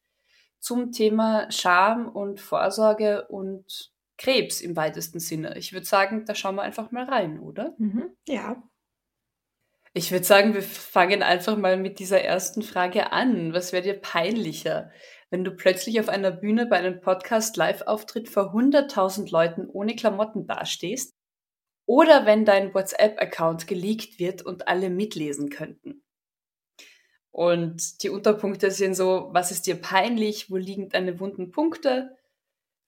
zum 0.61 0.93
Thema 0.93 1.51
Scham 1.51 2.09
und 2.09 2.41
Vorsorge 2.41 3.27
und 3.29 3.93
Krebs 4.17 4.61
im 4.61 4.77
weitesten 4.77 5.21
Sinne. 5.21 5.57
Ich 5.57 5.73
würde 5.73 5.87
sagen, 5.87 6.25
da 6.27 6.35
schauen 6.35 6.57
wir 6.57 6.63
einfach 6.63 6.91
mal 6.91 7.05
rein, 7.05 7.39
oder? 7.39 7.75
Mhm. 7.79 8.11
Ja. 8.27 8.63
Ich 9.95 10.13
würde 10.13 10.25
sagen, 10.25 10.55
wir 10.55 10.63
fangen 10.63 11.23
einfach 11.23 11.57
mal 11.57 11.77
mit 11.77 11.99
dieser 11.99 12.21
ersten 12.21 12.63
Frage 12.63 13.13
an. 13.13 13.55
Was 13.55 13.73
wäre 13.73 13.83
dir 13.83 13.99
peinlicher, 14.01 14.91
wenn 15.31 15.45
du 15.45 15.53
plötzlich 15.53 15.99
auf 16.01 16.09
einer 16.09 16.31
Bühne 16.31 16.67
bei 16.67 16.77
einem 16.77 17.01
Podcast-Live-Auftritt 17.01 18.29
vor 18.29 18.55
100.000 18.55 19.31
Leuten 19.31 19.69
ohne 19.69 19.97
Klamotten 19.97 20.47
dastehst? 20.47 21.15
Oder 21.87 22.27
wenn 22.27 22.45
dein 22.45 22.75
WhatsApp-Account 22.75 23.67
geleakt 23.67 24.19
wird 24.19 24.43
und 24.43 24.69
alle 24.69 24.91
mitlesen 24.91 25.49
könnten? 25.49 26.03
Und 27.39 28.03
die 28.03 28.11
Unterpunkte 28.11 28.73
sind 28.73 28.97
so, 28.97 29.29
was 29.31 29.53
ist 29.53 29.69
dir 29.69 29.81
peinlich, 29.81 30.51
wo 30.51 30.57
liegen 30.57 30.89
deine 30.89 31.21
wunden 31.21 31.53
Punkte? 31.53 32.19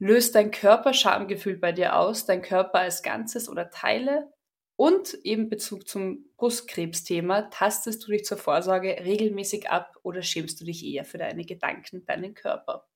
Löst 0.00 0.34
dein 0.34 0.50
Körper 0.50 0.92
Schamgefühl 0.92 1.56
bei 1.56 1.70
dir 1.70 1.94
aus, 1.94 2.26
dein 2.26 2.42
Körper 2.42 2.80
als 2.80 3.04
Ganzes 3.04 3.48
oder 3.48 3.70
Teile? 3.70 4.32
Und 4.74 5.14
eben 5.22 5.50
Bezug 5.50 5.86
zum 5.86 6.24
Brustkrebsthema, 6.36 7.42
tastest 7.42 8.04
du 8.04 8.10
dich 8.10 8.24
zur 8.24 8.38
Vorsorge 8.38 8.88
regelmäßig 9.04 9.70
ab 9.70 9.94
oder 10.02 10.20
schämst 10.20 10.60
du 10.60 10.64
dich 10.64 10.84
eher 10.84 11.04
für 11.04 11.18
deine 11.18 11.44
Gedanken, 11.44 12.04
deinen 12.04 12.34
Körper? 12.34 12.88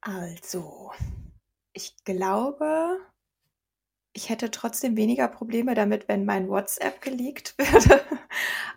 Also, 0.00 0.92
ich 1.74 1.94
glaube, 2.06 3.00
ich 4.14 4.30
hätte 4.30 4.50
trotzdem 4.50 4.96
weniger 4.96 5.28
Probleme 5.28 5.74
damit, 5.74 6.08
wenn 6.08 6.24
mein 6.24 6.48
WhatsApp 6.48 7.02
geleakt 7.02 7.54
würde, 7.58 8.00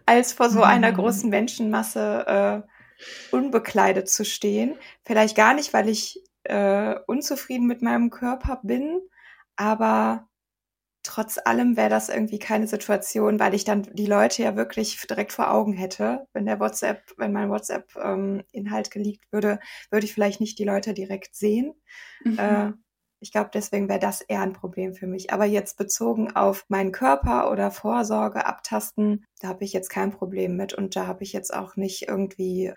als 0.05 0.33
vor 0.33 0.49
so 0.49 0.63
einer 0.63 0.91
mhm. 0.91 0.95
großen 0.95 1.29
Menschenmasse 1.29 2.65
äh, 2.65 3.35
unbekleidet 3.35 4.09
zu 4.09 4.25
stehen. 4.25 4.75
Vielleicht 5.05 5.35
gar 5.35 5.53
nicht, 5.53 5.73
weil 5.73 5.89
ich 5.89 6.21
äh, 6.43 6.95
unzufrieden 7.07 7.67
mit 7.67 7.81
meinem 7.81 8.09
Körper 8.09 8.59
bin, 8.63 8.99
aber 9.55 10.27
trotz 11.03 11.39
allem 11.43 11.77
wäre 11.77 11.89
das 11.89 12.09
irgendwie 12.09 12.39
keine 12.39 12.67
Situation, 12.67 13.39
weil 13.39 13.53
ich 13.53 13.63
dann 13.63 13.83
die 13.93 14.05
Leute 14.05 14.43
ja 14.43 14.55
wirklich 14.55 14.99
direkt 15.07 15.33
vor 15.33 15.51
Augen 15.51 15.73
hätte. 15.73 16.27
Wenn 16.33 16.45
der 16.45 16.59
WhatsApp, 16.59 17.03
wenn 17.17 17.33
mein 17.33 17.49
WhatsApp-Inhalt 17.49 18.87
ähm, 18.87 18.91
geleakt 18.91 19.31
würde, 19.31 19.59
würde 19.89 20.05
ich 20.05 20.13
vielleicht 20.13 20.41
nicht 20.41 20.59
die 20.59 20.63
Leute 20.63 20.93
direkt 20.93 21.35
sehen. 21.35 21.73
Mhm. 22.23 22.37
Äh, 22.37 22.71
ich 23.21 23.31
glaube, 23.31 23.51
deswegen 23.53 23.87
wäre 23.87 23.99
das 23.99 24.21
eher 24.21 24.41
ein 24.41 24.53
Problem 24.53 24.95
für 24.95 25.05
mich. 25.05 25.31
Aber 25.31 25.45
jetzt 25.45 25.77
bezogen 25.77 26.35
auf 26.35 26.65
meinen 26.69 26.91
Körper 26.91 27.51
oder 27.51 27.69
Vorsorge 27.69 28.45
abtasten, 28.45 29.23
da 29.39 29.49
habe 29.49 29.63
ich 29.63 29.73
jetzt 29.73 29.89
kein 29.89 30.11
Problem 30.11 30.57
mit 30.57 30.73
und 30.73 30.95
da 30.95 31.05
habe 31.05 31.23
ich 31.23 31.31
jetzt 31.31 31.53
auch 31.53 31.75
nicht 31.75 32.07
irgendwie 32.09 32.73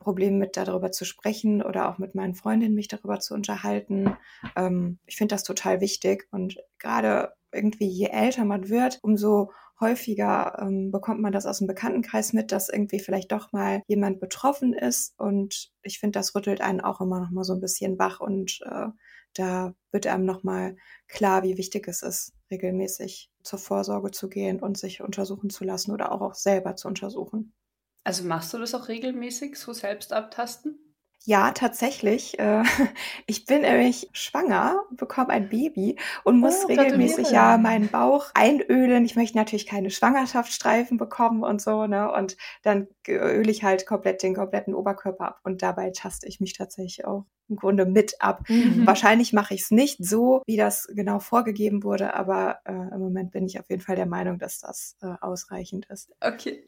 Problem 0.00 0.38
mit 0.38 0.56
darüber 0.56 0.90
zu 0.90 1.04
sprechen 1.04 1.62
oder 1.62 1.88
auch 1.88 1.98
mit 1.98 2.14
meinen 2.14 2.34
Freundinnen 2.34 2.74
mich 2.74 2.88
darüber 2.88 3.20
zu 3.20 3.34
unterhalten. 3.34 4.16
Ähm, 4.56 4.98
ich 5.06 5.16
finde 5.16 5.36
das 5.36 5.44
total 5.44 5.80
wichtig 5.80 6.26
und 6.32 6.58
gerade 6.78 7.32
irgendwie 7.52 7.86
je 7.88 8.08
älter 8.08 8.44
man 8.44 8.68
wird, 8.68 8.98
umso 9.02 9.52
häufiger 9.80 10.58
ähm, 10.60 10.90
bekommt 10.90 11.20
man 11.20 11.32
das 11.32 11.46
aus 11.46 11.58
dem 11.58 11.66
Bekanntenkreis 11.66 12.32
mit, 12.32 12.52
dass 12.52 12.68
irgendwie 12.68 12.98
vielleicht 12.98 13.32
doch 13.32 13.52
mal 13.52 13.82
jemand 13.86 14.20
betroffen 14.20 14.72
ist. 14.72 15.14
Und 15.18 15.72
ich 15.82 15.98
finde, 15.98 16.18
das 16.18 16.34
rüttelt 16.34 16.60
einen 16.60 16.80
auch 16.80 17.00
immer 17.00 17.20
noch 17.20 17.30
mal 17.30 17.44
so 17.44 17.54
ein 17.54 17.60
bisschen 17.60 17.98
wach 17.98 18.20
und 18.20 18.60
äh, 18.64 18.88
da 19.34 19.74
wird 19.92 20.06
einem 20.06 20.24
noch 20.24 20.42
mal 20.42 20.76
klar, 21.08 21.42
wie 21.42 21.56
wichtig 21.58 21.88
es 21.88 22.02
ist, 22.02 22.34
regelmäßig 22.50 23.30
zur 23.42 23.58
Vorsorge 23.58 24.10
zu 24.10 24.28
gehen 24.28 24.60
und 24.60 24.78
sich 24.78 25.02
untersuchen 25.02 25.50
zu 25.50 25.64
lassen 25.64 25.92
oder 25.92 26.12
auch, 26.12 26.20
auch 26.20 26.34
selber 26.34 26.76
zu 26.76 26.88
untersuchen. 26.88 27.54
Also 28.02 28.24
machst 28.24 28.54
du 28.54 28.58
das 28.58 28.74
auch 28.74 28.88
regelmäßig, 28.88 29.58
so 29.58 29.74
selbst 29.74 30.12
abtasten? 30.14 30.78
Ja, 31.26 31.52
tatsächlich. 31.52 32.38
Äh, 32.38 32.62
ich 33.26 33.46
bin 33.46 33.62
nämlich 33.62 34.10
schwanger, 34.12 34.82
bekomme 34.90 35.30
ein 35.30 35.48
Baby 35.48 35.96
und 36.22 36.38
muss 36.38 36.64
Oh, 36.64 36.66
regelmäßig 36.66 37.30
ja 37.30 37.56
meinen 37.56 37.88
Bauch 37.88 38.30
einölen. 38.34 39.04
Ich 39.06 39.16
möchte 39.16 39.38
natürlich 39.38 39.66
keine 39.66 39.90
Schwangerschaftsstreifen 39.90 40.98
bekommen 40.98 41.42
und 41.42 41.62
so, 41.62 41.86
ne? 41.86 42.12
Und 42.12 42.36
dann 42.62 42.88
öle 43.08 43.50
ich 43.50 43.64
halt 43.64 43.86
komplett 43.86 44.22
den 44.22 44.34
kompletten 44.34 44.74
Oberkörper 44.74 45.28
ab 45.28 45.40
und 45.44 45.62
dabei 45.62 45.90
taste 45.90 46.26
ich 46.26 46.40
mich 46.40 46.52
tatsächlich 46.52 47.06
auch 47.06 47.24
im 47.48 47.56
Grunde 47.56 47.86
mit 47.86 48.20
ab. 48.20 48.42
Mhm. 48.48 48.86
Wahrscheinlich 48.86 49.32
mache 49.32 49.54
ich 49.54 49.62
es 49.62 49.70
nicht 49.70 50.04
so, 50.04 50.42
wie 50.46 50.56
das 50.56 50.88
genau 50.94 51.18
vorgegeben 51.20 51.82
wurde, 51.84 52.14
aber 52.14 52.60
äh, 52.64 52.72
im 52.72 53.00
Moment 53.00 53.32
bin 53.32 53.46
ich 53.46 53.58
auf 53.58 53.68
jeden 53.70 53.82
Fall 53.82 53.96
der 53.96 54.06
Meinung, 54.06 54.38
dass 54.38 54.60
das 54.60 54.96
äh, 55.02 55.14
ausreichend 55.20 55.86
ist. 55.86 56.10
Okay. 56.20 56.66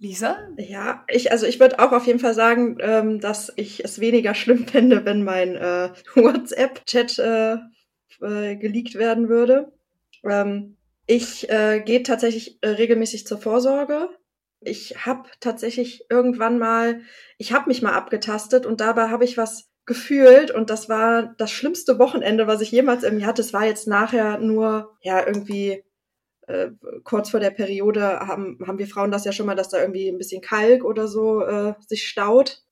Lisa? 0.00 0.38
Ja, 0.56 1.04
ich, 1.08 1.30
also 1.30 1.46
ich 1.46 1.60
würde 1.60 1.78
auch 1.78 1.92
auf 1.92 2.06
jeden 2.06 2.20
Fall 2.20 2.32
sagen, 2.32 2.78
ähm, 2.80 3.20
dass 3.20 3.52
ich 3.56 3.84
es 3.84 4.00
weniger 4.00 4.34
schlimm 4.34 4.66
fände, 4.66 5.04
wenn 5.04 5.22
mein 5.22 5.56
äh, 5.56 5.90
WhatsApp-Chat 6.14 7.18
äh, 7.18 7.56
äh, 8.22 8.56
geleakt 8.56 8.94
werden 8.94 9.28
würde. 9.28 9.72
Ähm, 10.24 10.76
ich 11.06 11.50
äh, 11.50 11.82
gehe 11.84 12.02
tatsächlich 12.02 12.58
äh, 12.62 12.68
regelmäßig 12.68 13.26
zur 13.26 13.38
Vorsorge. 13.38 14.08
Ich 14.60 15.04
habe 15.04 15.28
tatsächlich 15.40 16.06
irgendwann 16.08 16.58
mal, 16.58 17.02
ich 17.36 17.52
habe 17.52 17.68
mich 17.68 17.82
mal 17.82 17.92
abgetastet 17.92 18.64
und 18.64 18.80
dabei 18.80 19.08
habe 19.08 19.24
ich 19.24 19.36
was 19.36 19.70
gefühlt 19.84 20.50
und 20.50 20.70
das 20.70 20.88
war 20.88 21.34
das 21.36 21.50
schlimmste 21.50 21.98
Wochenende, 21.98 22.46
was 22.46 22.60
ich 22.60 22.70
jemals 22.70 23.02
irgendwie 23.02 23.26
hatte. 23.26 23.42
Es 23.42 23.52
war 23.52 23.66
jetzt 23.66 23.86
nachher 23.86 24.38
nur, 24.38 24.96
ja, 25.02 25.26
irgendwie 25.26 25.82
äh, 26.50 26.70
kurz 27.04 27.30
vor 27.30 27.40
der 27.40 27.50
Periode 27.50 28.20
haben, 28.20 28.58
haben 28.66 28.78
wir 28.78 28.86
Frauen 28.86 29.10
das 29.10 29.24
ja 29.24 29.32
schon 29.32 29.46
mal, 29.46 29.54
dass 29.54 29.68
da 29.68 29.80
irgendwie 29.80 30.08
ein 30.08 30.18
bisschen 30.18 30.42
Kalk 30.42 30.84
oder 30.84 31.08
so 31.08 31.42
äh, 31.42 31.74
sich 31.86 32.06
staut. 32.06 32.62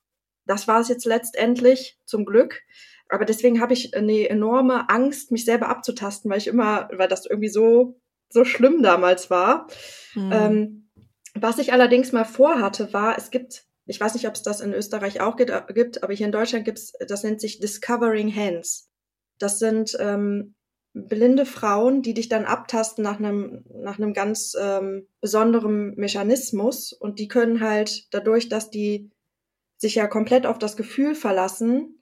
Das 0.46 0.66
war 0.66 0.80
es 0.80 0.88
jetzt 0.88 1.04
letztendlich, 1.04 1.98
zum 2.04 2.24
Glück. 2.24 2.62
Aber 3.08 3.24
deswegen 3.24 3.60
habe 3.60 3.72
ich 3.72 3.94
eine 3.96 4.28
enorme 4.28 4.88
Angst, 4.90 5.30
mich 5.30 5.44
selber 5.44 5.68
abzutasten, 5.68 6.30
weil 6.30 6.38
ich 6.38 6.46
immer, 6.46 6.88
weil 6.92 7.08
das 7.08 7.26
irgendwie 7.26 7.48
so, 7.48 8.00
so 8.28 8.44
schlimm 8.44 8.82
damals 8.82 9.30
war. 9.30 9.66
Hm. 10.12 10.30
Ähm, 10.32 10.90
was 11.34 11.58
ich 11.58 11.72
allerdings 11.72 12.12
mal 12.12 12.24
vorhatte, 12.24 12.92
war, 12.92 13.16
es 13.16 13.30
gibt, 13.30 13.64
ich 13.86 14.00
weiß 14.00 14.14
nicht, 14.14 14.26
ob 14.26 14.34
es 14.34 14.42
das 14.42 14.60
in 14.60 14.74
Österreich 14.74 15.20
auch 15.20 15.36
gibt, 15.36 15.52
gibt 15.74 16.02
aber 16.02 16.12
hier 16.12 16.26
in 16.26 16.32
Deutschland 16.32 16.64
gibt 16.64 16.78
es, 16.78 16.92
das 17.06 17.22
nennt 17.22 17.40
sich 17.40 17.60
Discovering 17.60 18.34
Hands. 18.34 18.90
Das 19.38 19.58
sind 19.58 19.96
ähm, 20.00 20.54
blinde 21.06 21.46
Frauen, 21.46 22.02
die 22.02 22.14
dich 22.14 22.28
dann 22.28 22.44
abtasten 22.44 23.04
nach 23.04 23.18
einem, 23.18 23.64
nach 23.72 23.98
einem 23.98 24.12
ganz 24.12 24.56
ähm, 24.60 25.06
besonderen 25.20 25.94
Mechanismus 25.96 26.92
und 26.92 27.18
die 27.18 27.28
können 27.28 27.60
halt 27.60 28.12
dadurch, 28.12 28.48
dass 28.48 28.70
die 28.70 29.10
sich 29.76 29.94
ja 29.94 30.06
komplett 30.06 30.46
auf 30.46 30.58
das 30.58 30.76
Gefühl 30.76 31.14
verlassen, 31.14 31.98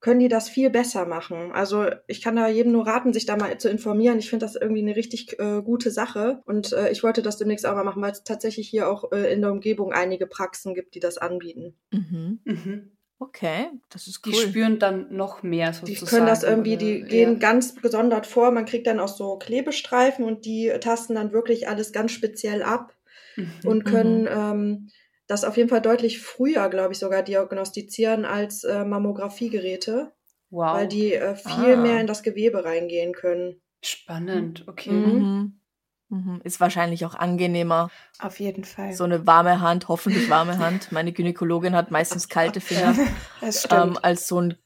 können 0.00 0.20
die 0.20 0.28
das 0.28 0.48
viel 0.48 0.70
besser 0.70 1.06
machen. 1.06 1.50
Also 1.52 1.86
ich 2.06 2.22
kann 2.22 2.36
da 2.36 2.48
jedem 2.48 2.72
nur 2.72 2.86
raten, 2.86 3.12
sich 3.12 3.26
da 3.26 3.36
mal 3.36 3.58
zu 3.58 3.68
informieren. 3.68 4.18
Ich 4.18 4.30
finde 4.30 4.46
das 4.46 4.54
irgendwie 4.54 4.82
eine 4.82 4.94
richtig 4.94 5.38
äh, 5.40 5.62
gute 5.62 5.90
Sache 5.90 6.42
und 6.44 6.72
äh, 6.72 6.90
ich 6.90 7.02
wollte 7.02 7.22
das 7.22 7.38
demnächst 7.38 7.66
auch 7.66 7.74
mal 7.74 7.82
machen, 7.82 8.02
weil 8.02 8.12
es 8.12 8.22
tatsächlich 8.22 8.68
hier 8.68 8.88
auch 8.88 9.10
äh, 9.10 9.32
in 9.32 9.40
der 9.40 9.50
Umgebung 9.50 9.92
einige 9.92 10.26
Praxen 10.26 10.74
gibt, 10.74 10.94
die 10.94 11.00
das 11.00 11.18
anbieten. 11.18 11.74
Mhm. 11.90 12.40
Mhm. 12.44 12.95
Okay, 13.18 13.68
das 13.88 14.06
ist 14.08 14.26
cool. 14.26 14.32
Die 14.32 14.38
spüren 14.38 14.78
dann 14.78 15.14
noch 15.14 15.42
mehr 15.42 15.70
Die 15.70 15.76
sozusagen. 15.94 16.06
können 16.10 16.26
das 16.26 16.42
irgendwie, 16.42 16.76
oder- 16.76 16.84
die 16.84 17.02
gehen 17.02 17.32
ja. 17.34 17.38
ganz 17.38 17.74
gesondert 17.76 18.26
vor. 18.26 18.50
Man 18.50 18.66
kriegt 18.66 18.86
dann 18.86 19.00
auch 19.00 19.08
so 19.08 19.38
Klebestreifen 19.38 20.24
und 20.24 20.44
die 20.44 20.70
tasten 20.80 21.14
dann 21.14 21.32
wirklich 21.32 21.68
alles 21.68 21.92
ganz 21.92 22.12
speziell 22.12 22.62
ab 22.62 22.92
Mhm. 23.36 23.50
und 23.64 23.84
können 23.84 24.26
ähm, 24.30 24.90
das 25.26 25.44
auf 25.44 25.56
jeden 25.56 25.68
Fall 25.68 25.80
deutlich 25.82 26.20
früher, 26.20 26.68
glaube 26.70 26.92
ich, 26.92 26.98
sogar 26.98 27.22
diagnostizieren 27.22 28.24
als 28.24 28.64
äh, 28.64 28.84
Mammografiegeräte, 28.84 30.12
wow. 30.50 30.74
weil 30.76 30.88
die 30.88 31.12
äh, 31.14 31.34
viel 31.34 31.74
Ah. 31.74 31.76
mehr 31.76 32.00
in 32.00 32.06
das 32.06 32.22
Gewebe 32.22 32.64
reingehen 32.64 33.12
können. 33.12 33.60
Spannend, 33.82 34.64
okay. 34.68 34.90
Mhm. 34.90 35.60
Mhm. 36.08 36.40
Ist 36.44 36.60
wahrscheinlich 36.60 37.04
auch 37.04 37.14
angenehmer. 37.14 37.90
Auf 38.20 38.38
jeden 38.38 38.64
Fall. 38.64 38.92
So 38.92 39.04
eine 39.04 39.26
warme 39.26 39.60
Hand, 39.60 39.88
hoffentlich 39.88 40.30
warme 40.30 40.58
Hand. 40.58 40.92
Meine 40.92 41.12
Gynäkologin 41.12 41.74
hat 41.74 41.90
meistens 41.90 42.28
kalte 42.28 42.60
Finger, 42.60 42.94
das 43.40 43.66
ähm, 43.70 43.98
als 44.00 44.28
so 44.28 44.40
ein 44.40 44.56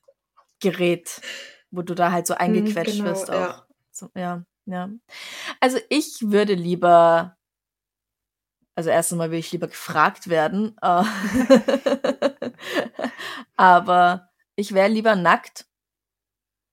Gerät, 0.60 1.22
wo 1.70 1.82
du 1.82 1.94
da 1.94 2.12
halt 2.12 2.26
so 2.26 2.34
eingequetscht 2.34 2.98
genau, 2.98 3.10
wirst 3.10 3.30
auch. 3.30 3.34
ja. 3.34 3.66
So, 3.90 4.10
ja, 4.14 4.44
ja. 4.66 4.90
Also 5.60 5.78
ich 5.88 6.18
würde 6.20 6.54
lieber, 6.54 7.36
also 8.74 8.90
erstens 8.90 9.16
mal 9.18 9.30
würde 9.30 9.38
ich 9.38 9.52
lieber 9.52 9.68
gefragt 9.68 10.28
werden, 10.28 10.76
äh, 10.82 11.04
aber 13.56 14.28
ich 14.56 14.74
wäre 14.74 14.88
lieber 14.88 15.16
nackt, 15.16 15.66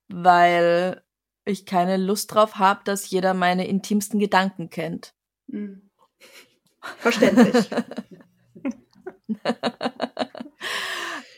weil 0.10 1.04
ich 1.48 1.66
keine 1.66 1.98
Lust 1.98 2.34
drauf 2.34 2.56
habe, 2.56 2.82
dass 2.84 3.10
jeder 3.10 3.34
meine 3.34 3.68
intimsten 3.68 4.20
Gedanken 4.20 4.70
kennt. 4.70 5.14
Mhm. 5.48 5.90
Verständlich. 6.98 7.70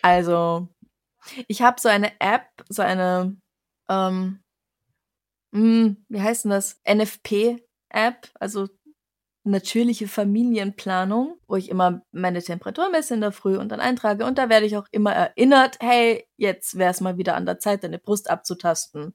also, 0.01 0.67
ich 1.47 1.61
habe 1.61 1.79
so 1.79 1.89
eine 1.89 2.11
App, 2.19 2.47
so 2.69 2.81
eine, 2.81 3.37
ähm, 3.89 4.39
mh, 5.51 5.95
wie 6.09 6.21
heißt 6.21 6.45
denn 6.45 6.51
das? 6.51 6.79
NFP-App, 6.87 8.29
also 8.39 8.67
natürliche 9.43 10.07
Familienplanung, 10.07 11.37
wo 11.47 11.55
ich 11.55 11.69
immer 11.69 12.01
meine 12.11 12.41
Temperatur 12.41 12.89
messe 12.89 13.13
in 13.13 13.21
der 13.21 13.31
Früh 13.31 13.57
und 13.57 13.69
dann 13.69 13.79
eintrage. 13.79 14.25
Und 14.25 14.37
da 14.37 14.49
werde 14.49 14.65
ich 14.65 14.77
auch 14.77 14.87
immer 14.91 15.13
erinnert, 15.13 15.77
hey, 15.79 16.27
jetzt 16.37 16.77
wäre 16.77 16.91
es 16.91 17.01
mal 17.01 17.17
wieder 17.17 17.35
an 17.35 17.45
der 17.45 17.59
Zeit, 17.59 17.83
deine 17.83 17.99
Brust 17.99 18.29
abzutasten. 18.29 19.13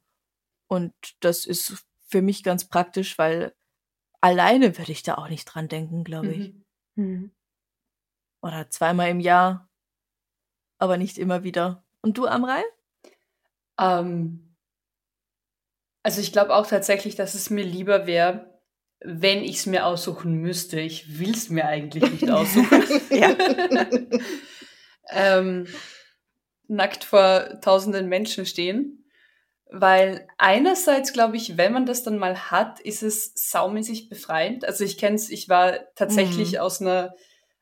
Und 0.66 0.92
das 1.20 1.46
ist 1.46 1.84
für 2.08 2.22
mich 2.22 2.42
ganz 2.42 2.68
praktisch, 2.68 3.18
weil 3.18 3.54
alleine 4.20 4.76
würde 4.78 4.92
ich 4.92 5.02
da 5.02 5.16
auch 5.16 5.28
nicht 5.28 5.44
dran 5.44 5.68
denken, 5.68 6.04
glaube 6.04 6.32
ich. 6.32 6.52
Mhm. 6.94 7.04
Mhm. 7.04 7.30
Oder 8.42 8.70
zweimal 8.70 9.08
im 9.08 9.20
Jahr, 9.20 9.68
aber 10.78 10.96
nicht 10.96 11.18
immer 11.18 11.44
wieder. 11.44 11.84
Und 12.02 12.18
du, 12.18 12.26
Amrei? 12.26 12.62
Ähm, 13.78 14.54
also 16.02 16.20
ich 16.20 16.32
glaube 16.32 16.54
auch 16.54 16.66
tatsächlich, 16.66 17.16
dass 17.16 17.34
es 17.34 17.50
mir 17.50 17.64
lieber 17.64 18.06
wäre, 18.06 18.60
wenn 19.00 19.42
ich 19.42 19.56
es 19.56 19.66
mir 19.66 19.86
aussuchen 19.86 20.36
müsste. 20.36 20.80
Ich 20.80 21.18
will 21.18 21.32
es 21.32 21.48
mir 21.48 21.66
eigentlich 21.66 22.10
nicht 22.10 22.30
aussuchen. 22.30 22.82
Ähm, 25.10 25.66
nackt 26.66 27.04
vor 27.04 27.60
tausenden 27.60 28.08
Menschen 28.08 28.46
stehen. 28.46 29.03
Weil 29.70 30.28
einerseits 30.38 31.12
glaube 31.12 31.36
ich, 31.36 31.56
wenn 31.56 31.72
man 31.72 31.86
das 31.86 32.02
dann 32.02 32.18
mal 32.18 32.50
hat, 32.50 32.80
ist 32.80 33.02
es 33.02 33.32
saumäßig 33.34 34.08
befreiend. 34.08 34.64
Also 34.64 34.84
ich 34.84 34.98
kenne 34.98 35.16
es, 35.16 35.30
ich 35.30 35.48
war 35.48 35.78
tatsächlich 35.96 36.52
Mhm. 36.52 36.58
aus 36.58 36.80
einer 36.80 37.14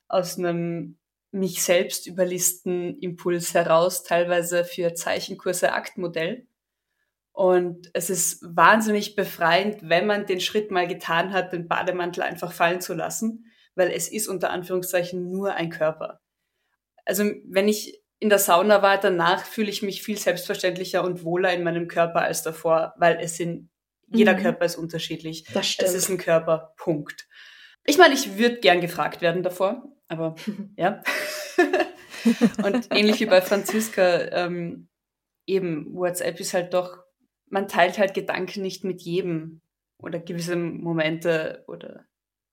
aus 0.08 0.38
einem 0.38 0.98
mich 1.30 1.62
selbst 1.62 2.06
überlisten 2.06 2.98
Impuls 2.98 3.54
heraus, 3.54 4.02
teilweise 4.04 4.64
für 4.64 4.94
Zeichenkurse 4.94 5.72
Aktmodell. 5.72 6.46
Und 7.32 7.90
es 7.94 8.10
ist 8.10 8.42
wahnsinnig 8.42 9.16
befreiend, 9.16 9.78
wenn 9.88 10.06
man 10.06 10.26
den 10.26 10.40
Schritt 10.40 10.70
mal 10.70 10.86
getan 10.86 11.32
hat, 11.32 11.52
den 11.54 11.66
Bademantel 11.68 12.22
einfach 12.22 12.52
fallen 12.52 12.82
zu 12.82 12.92
lassen, 12.92 13.46
weil 13.74 13.90
es 13.90 14.08
ist 14.12 14.28
unter 14.28 14.50
Anführungszeichen 14.50 15.30
nur 15.30 15.54
ein 15.54 15.70
Körper. 15.70 16.20
Also 17.06 17.24
wenn 17.46 17.68
ich 17.68 18.01
in 18.22 18.28
der 18.28 18.38
Sauna 18.38 18.82
war, 18.82 19.00
danach 19.00 19.44
fühle 19.44 19.68
ich 19.68 19.82
mich 19.82 20.00
viel 20.00 20.16
selbstverständlicher 20.16 21.02
und 21.02 21.24
wohler 21.24 21.52
in 21.52 21.64
meinem 21.64 21.88
Körper 21.88 22.20
als 22.22 22.44
davor, 22.44 22.94
weil 22.96 23.18
es 23.20 23.36
sind, 23.36 23.68
jeder 24.06 24.34
Mhm. 24.34 24.42
Körper 24.42 24.64
ist 24.64 24.76
unterschiedlich. 24.76 25.42
Das 25.52 25.66
stimmt. 25.66 25.88
Es 25.88 25.94
ist 25.96 26.08
ein 26.08 26.18
Körper, 26.18 26.72
Punkt. 26.76 27.26
Ich 27.84 27.98
meine, 27.98 28.14
ich 28.14 28.38
würde 28.38 28.60
gern 28.60 28.80
gefragt 28.80 29.22
werden 29.22 29.42
davor, 29.42 29.82
aber 30.06 30.36
ja. 30.76 31.02
und 32.62 32.94
ähnlich 32.94 33.18
wie 33.18 33.26
bei 33.26 33.40
Franziska, 33.40 34.20
ähm, 34.30 34.86
eben 35.44 35.92
WhatsApp 35.92 36.38
ist 36.38 36.54
halt 36.54 36.74
doch, 36.74 36.98
man 37.50 37.66
teilt 37.66 37.98
halt 37.98 38.14
Gedanken 38.14 38.62
nicht 38.62 38.84
mit 38.84 39.02
jedem 39.02 39.62
oder 39.98 40.20
gewisse 40.20 40.54
Momente 40.54 41.64
oder 41.66 42.04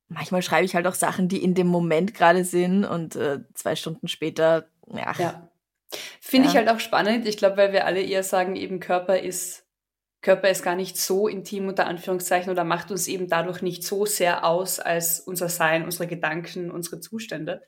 manchmal 0.07 0.41
schreibe 0.41 0.65
ich 0.65 0.73
halt 0.73 0.87
auch 0.87 0.95
Sachen, 0.95 1.27
die 1.27 1.43
in 1.43 1.53
dem 1.53 1.67
Moment 1.67 2.15
gerade 2.15 2.43
sind 2.43 2.85
und 2.85 3.15
äh, 3.15 3.41
zwei 3.53 3.75
Stunden 3.75 4.07
später, 4.07 4.67
ja. 4.91 5.13
ja. 5.19 5.48
Finde 6.21 6.47
ja. 6.47 6.51
ich 6.51 6.57
halt 6.57 6.69
auch 6.69 6.79
spannend. 6.79 7.27
Ich 7.27 7.37
glaube, 7.37 7.57
weil 7.57 7.73
wir 7.73 7.85
alle 7.85 8.01
eher 8.01 8.23
sagen, 8.23 8.55
eben 8.55 8.79
Körper 8.79 9.19
ist, 9.19 9.65
Körper 10.21 10.49
ist 10.49 10.63
gar 10.63 10.75
nicht 10.75 10.97
so 10.97 11.27
intim 11.27 11.67
unter 11.67 11.87
Anführungszeichen 11.87 12.51
oder 12.51 12.63
macht 12.63 12.91
uns 12.91 13.07
eben 13.07 13.27
dadurch 13.27 13.61
nicht 13.61 13.83
so 13.83 14.05
sehr 14.05 14.45
aus 14.45 14.79
als 14.79 15.19
unser 15.19 15.49
Sein, 15.49 15.85
unsere 15.85 16.07
Gedanken, 16.07 16.71
unsere 16.71 16.99
Zustände. 16.99 17.63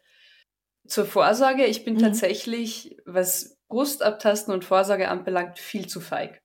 Zur 0.88 1.06
Vorsorge, 1.06 1.66
ich 1.66 1.86
bin 1.86 1.96
mhm. 1.96 2.00
tatsächlich, 2.00 2.98
was 3.06 3.58
Brustabtasten 3.70 4.54
und 4.54 4.66
Vorsorge 4.66 5.08
anbelangt, 5.08 5.60
viel 5.60 5.88
zu 5.88 6.02
feig. 6.02 6.42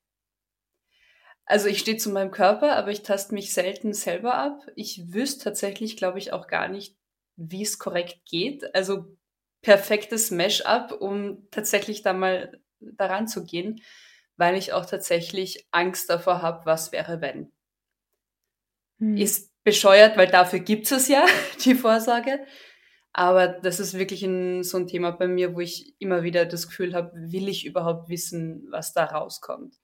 Also 1.45 1.69
ich 1.69 1.79
stehe 1.79 1.97
zu 1.97 2.11
meinem 2.11 2.33
Körper, 2.33 2.77
aber 2.77 2.91
ich 2.91 3.03
taste 3.03 3.33
mich 3.35 3.53
selten 3.53 3.93
selber 3.93 4.35
ab. 4.35 4.67
Ich 4.75 5.13
wüsste 5.13 5.45
tatsächlich, 5.45 5.97
glaube 5.97 6.19
ich, 6.19 6.33
auch 6.33 6.49
gar 6.49 6.69
nicht, 6.69 6.97
wie 7.37 7.63
es 7.63 7.79
korrekt 7.79 8.19
geht. 8.29 8.75
Also 8.75 9.16
perfektes 9.67 10.31
Mesh-up, 10.31 10.93
um 10.93 11.51
tatsächlich 11.51 12.03
da 12.03 12.13
mal 12.13 12.61
daran 12.79 13.27
zu 13.27 13.45
gehen, 13.45 13.83
weil 14.37 14.57
ich 14.57 14.73
auch 14.73 14.87
tatsächlich 14.87 15.67
Angst 15.73 16.09
davor 16.09 16.41
habe, 16.41 16.65
was 16.67 16.93
wäre, 16.93 17.21
wenn. 17.21 17.51
Hm. 19.01 19.17
Ist 19.17 19.53
bescheuert, 19.65 20.17
weil 20.17 20.29
dafür 20.29 20.61
gibt 20.61 20.89
es 20.93 21.09
ja, 21.09 21.27
die 21.65 21.75
Vorsorge. 21.75 22.47
Aber 23.13 23.49
das 23.49 23.81
ist 23.81 23.95
wirklich 23.95 24.23
ein, 24.23 24.63
so 24.63 24.77
ein 24.77 24.87
Thema 24.87 25.11
bei 25.11 25.27
mir, 25.27 25.57
wo 25.57 25.61
ich 25.61 25.97
immer 25.99 26.23
wieder 26.23 26.47
das 26.47 26.69
Gefühl 26.69 26.95
habe, 26.95 27.11
will 27.17 27.49
ich 27.49 27.67
überhaupt 27.67 28.09
wissen, 28.09 28.69
was 28.71 28.93
da 28.93 29.07
rauskommt? 29.07 29.75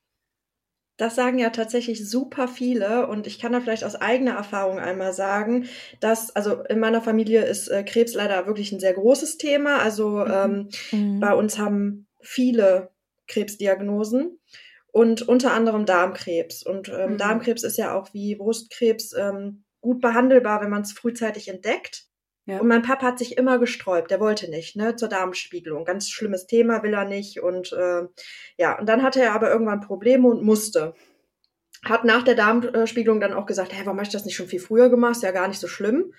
Das 0.97 1.15
sagen 1.15 1.39
ja 1.39 1.49
tatsächlich 1.49 2.07
super 2.07 2.47
viele 2.47 3.07
und 3.07 3.25
ich 3.25 3.39
kann 3.39 3.51
da 3.51 3.59
vielleicht 3.59 3.83
aus 3.83 3.95
eigener 3.95 4.33
Erfahrung 4.33 4.77
einmal 4.77 5.11
sagen, 5.13 5.67
dass, 5.99 6.35
also 6.35 6.61
in 6.63 6.79
meiner 6.79 7.01
Familie 7.01 7.43
ist 7.43 7.67
äh, 7.67 7.83
Krebs 7.83 8.13
leider 8.13 8.45
wirklich 8.45 8.71
ein 8.71 8.79
sehr 8.79 8.93
großes 8.93 9.37
Thema. 9.37 9.79
Also 9.79 10.25
mhm. 10.25 10.31
Ähm, 10.31 10.69
mhm. 10.91 11.19
bei 11.19 11.33
uns 11.33 11.57
haben 11.57 12.07
viele 12.21 12.91
Krebsdiagnosen 13.27 14.39
und 14.91 15.27
unter 15.27 15.53
anderem 15.53 15.85
Darmkrebs. 15.85 16.63
Und 16.63 16.89
ähm, 16.89 17.13
mhm. 17.13 17.17
Darmkrebs 17.17 17.63
ist 17.63 17.77
ja 17.77 17.97
auch 17.97 18.13
wie 18.13 18.35
Brustkrebs 18.35 19.13
ähm, 19.13 19.63
gut 19.81 19.99
behandelbar, 19.99 20.61
wenn 20.61 20.69
man 20.69 20.83
es 20.83 20.93
frühzeitig 20.93 21.47
entdeckt. 21.47 22.05
Ja. 22.45 22.59
Und 22.59 22.67
mein 22.67 22.81
Papa 22.81 23.05
hat 23.07 23.19
sich 23.19 23.37
immer 23.37 23.57
gesträubt, 23.57 24.11
der 24.11 24.19
wollte 24.19 24.49
nicht, 24.49 24.75
ne, 24.75 24.95
zur 24.95 25.07
Darmspiegelung. 25.07 25.85
Ganz 25.85 26.09
schlimmes 26.09 26.45
Thema, 26.45 26.83
will 26.83 26.93
er 26.93 27.05
nicht. 27.05 27.41
Und 27.41 27.71
äh, 27.71 28.03
ja, 28.57 28.77
und 28.77 28.87
dann 28.87 29.01
hatte 29.01 29.21
er 29.21 29.33
aber 29.33 29.49
irgendwann 29.49 29.79
Probleme 29.79 30.27
und 30.27 30.43
musste. 30.43 30.93
Hat 31.85 32.03
nach 32.03 32.23
der 32.23 32.35
Darmspiegelung 32.35 33.21
dann 33.21 33.33
auch 33.33 33.45
gesagt, 33.45 33.73
hä, 33.73 33.81
warum 33.85 33.99
hast 33.99 34.13
du 34.13 34.17
das 34.17 34.25
nicht 34.25 34.35
schon 34.35 34.47
viel 34.47 34.59
früher 34.59 34.89
gemacht? 34.89 35.15
Ist 35.15 35.23
ja 35.23 35.31
gar 35.31 35.47
nicht 35.47 35.59
so 35.59 35.67
schlimm. 35.67 36.13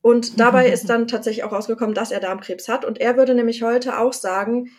Und 0.00 0.38
dabei 0.38 0.68
ist 0.72 0.88
dann 0.88 1.08
tatsächlich 1.08 1.44
auch 1.44 1.52
rausgekommen, 1.52 1.94
dass 1.94 2.12
er 2.12 2.20
Darmkrebs 2.20 2.68
hat. 2.68 2.84
Und 2.84 3.00
er 3.00 3.16
würde 3.16 3.34
nämlich 3.34 3.62
heute 3.62 3.98
auch 3.98 4.12
sagen, 4.12 4.70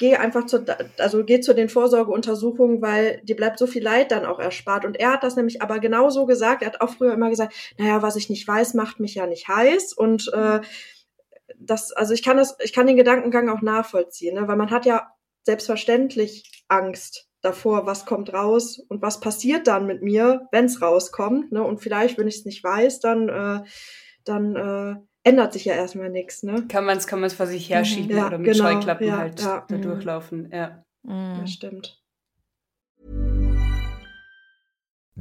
geh 0.00 0.16
einfach 0.16 0.46
zu, 0.46 0.64
also 0.98 1.24
geh 1.26 1.40
zu 1.40 1.54
den 1.54 1.68
Vorsorgeuntersuchungen, 1.68 2.80
weil 2.80 3.20
dir 3.22 3.36
bleibt 3.36 3.58
so 3.58 3.66
viel 3.66 3.82
Leid 3.82 4.10
dann 4.12 4.24
auch 4.24 4.38
erspart. 4.38 4.86
Und 4.86 4.98
er 4.98 5.12
hat 5.12 5.22
das 5.22 5.36
nämlich 5.36 5.60
aber 5.60 5.78
genauso 5.78 6.24
gesagt. 6.24 6.62
Er 6.62 6.68
hat 6.68 6.80
auch 6.80 6.88
früher 6.88 7.12
immer 7.12 7.28
gesagt, 7.28 7.54
naja, 7.76 8.00
was 8.00 8.16
ich 8.16 8.30
nicht 8.30 8.48
weiß, 8.48 8.72
macht 8.72 8.98
mich 8.98 9.14
ja 9.14 9.26
nicht 9.26 9.46
heiß. 9.46 9.92
Und 9.92 10.32
äh, 10.32 10.60
das, 11.58 11.92
also 11.92 12.14
ich 12.14 12.22
kann 12.22 12.38
das, 12.38 12.56
ich 12.60 12.72
kann 12.72 12.86
den 12.86 12.96
Gedankengang 12.96 13.50
auch 13.50 13.60
nachvollziehen, 13.60 14.36
ne? 14.36 14.48
weil 14.48 14.56
man 14.56 14.70
hat 14.70 14.86
ja 14.86 15.12
selbstverständlich 15.42 16.64
Angst 16.68 17.28
davor, 17.42 17.84
was 17.84 18.06
kommt 18.06 18.32
raus 18.32 18.78
und 18.88 19.02
was 19.02 19.20
passiert 19.20 19.66
dann 19.66 19.84
mit 19.84 20.00
mir, 20.00 20.48
wenn 20.50 20.64
es 20.64 20.80
rauskommt. 20.80 21.52
Ne? 21.52 21.62
Und 21.62 21.82
vielleicht, 21.82 22.16
wenn 22.16 22.26
ich 22.26 22.36
es 22.36 22.44
nicht 22.46 22.64
weiß, 22.64 23.00
dann, 23.00 23.28
äh, 23.28 23.68
dann 24.24 24.56
äh, 24.56 25.09
ändert 25.24 25.52
sich 25.52 25.64
ja 25.64 25.74
erstmal 25.74 26.10
nichts, 26.10 26.42
ne? 26.42 26.66
Kann 26.68 26.84
man 26.84 26.98
es 26.98 27.06
kann 27.06 27.20
man's 27.20 27.34
vor 27.34 27.46
sich 27.46 27.68
herschieben 27.68 28.16
ja, 28.16 28.26
oder 28.26 28.38
mit 28.38 28.52
genau, 28.52 28.70
Scheuklappen 28.70 29.06
ja, 29.06 29.16
halt 29.18 29.40
ja. 29.40 29.64
da 29.68 29.76
mhm. 29.76 29.82
durchlaufen, 29.82 30.50
ja. 30.52 30.84
Mhm. 31.02 31.40
Das 31.40 31.52
stimmt. 31.52 31.96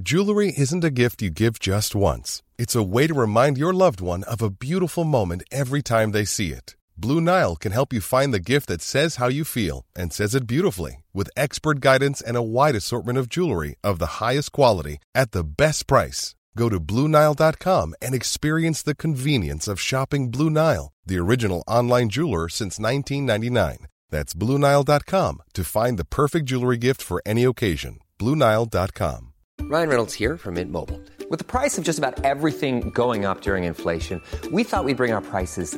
Jewelry 0.01 0.53
isn't 0.55 0.85
a 0.85 0.89
gift 0.89 1.21
you 1.21 1.29
give 1.29 1.59
just 1.59 1.93
once. 1.93 2.41
It's 2.57 2.75
a 2.75 2.83
way 2.83 3.05
to 3.07 3.13
remind 3.13 3.57
your 3.57 3.73
loved 3.73 3.99
one 3.99 4.23
of 4.23 4.41
a 4.41 4.49
beautiful 4.49 5.03
moment 5.03 5.43
every 5.51 5.81
time 5.81 6.11
they 6.11 6.23
see 6.23 6.51
it. 6.51 6.77
Blue 6.95 7.19
Nile 7.19 7.55
can 7.55 7.71
help 7.71 7.91
you 7.93 7.99
find 7.99 8.33
the 8.33 8.39
gift 8.39 8.67
that 8.67 8.81
says 8.81 9.17
how 9.17 9.27
you 9.27 9.43
feel 9.43 9.85
and 9.95 10.13
says 10.13 10.35
it 10.35 10.47
beautifully 10.47 11.03
with 11.13 11.29
expert 11.35 11.79
guidance 11.79 12.21
and 12.21 12.37
a 12.37 12.41
wide 12.41 12.75
assortment 12.75 13.17
of 13.17 13.29
jewelry 13.29 13.75
of 13.83 13.99
the 13.99 14.19
highest 14.23 14.51
quality 14.51 14.99
at 15.13 15.31
the 15.31 15.43
best 15.43 15.87
price. 15.87 16.35
Go 16.57 16.69
to 16.69 16.79
BlueNile.com 16.79 17.95
and 18.01 18.15
experience 18.15 18.81
the 18.81 18.95
convenience 18.95 19.67
of 19.67 19.79
shopping 19.79 20.31
Blue 20.31 20.49
Nile, 20.49 20.91
the 21.05 21.17
original 21.17 21.63
online 21.67 22.09
jeweler 22.09 22.49
since 22.49 22.79
1999. 22.79 23.87
That's 24.09 24.33
BlueNile.com 24.33 25.41
to 25.53 25.63
find 25.63 25.99
the 25.99 26.05
perfect 26.05 26.45
jewelry 26.47 26.77
gift 26.77 27.01
for 27.01 27.21
any 27.25 27.43
occasion. 27.43 27.99
BlueNile.com. 28.19 29.33
Ryan 29.61 29.89
Reynolds 29.89 30.13
here 30.15 30.37
from 30.37 30.55
Mint 30.55 30.71
Mobile. 30.71 30.99
With 31.29 31.37
the 31.37 31.45
price 31.45 31.77
of 31.77 31.83
just 31.83 31.99
about 31.99 32.23
everything 32.25 32.89
going 32.89 33.25
up 33.25 33.41
during 33.41 33.65
inflation, 33.65 34.21
we 34.51 34.63
thought 34.63 34.83
we'd 34.85 34.97
bring 34.97 35.13
our 35.13 35.21
prices 35.21 35.77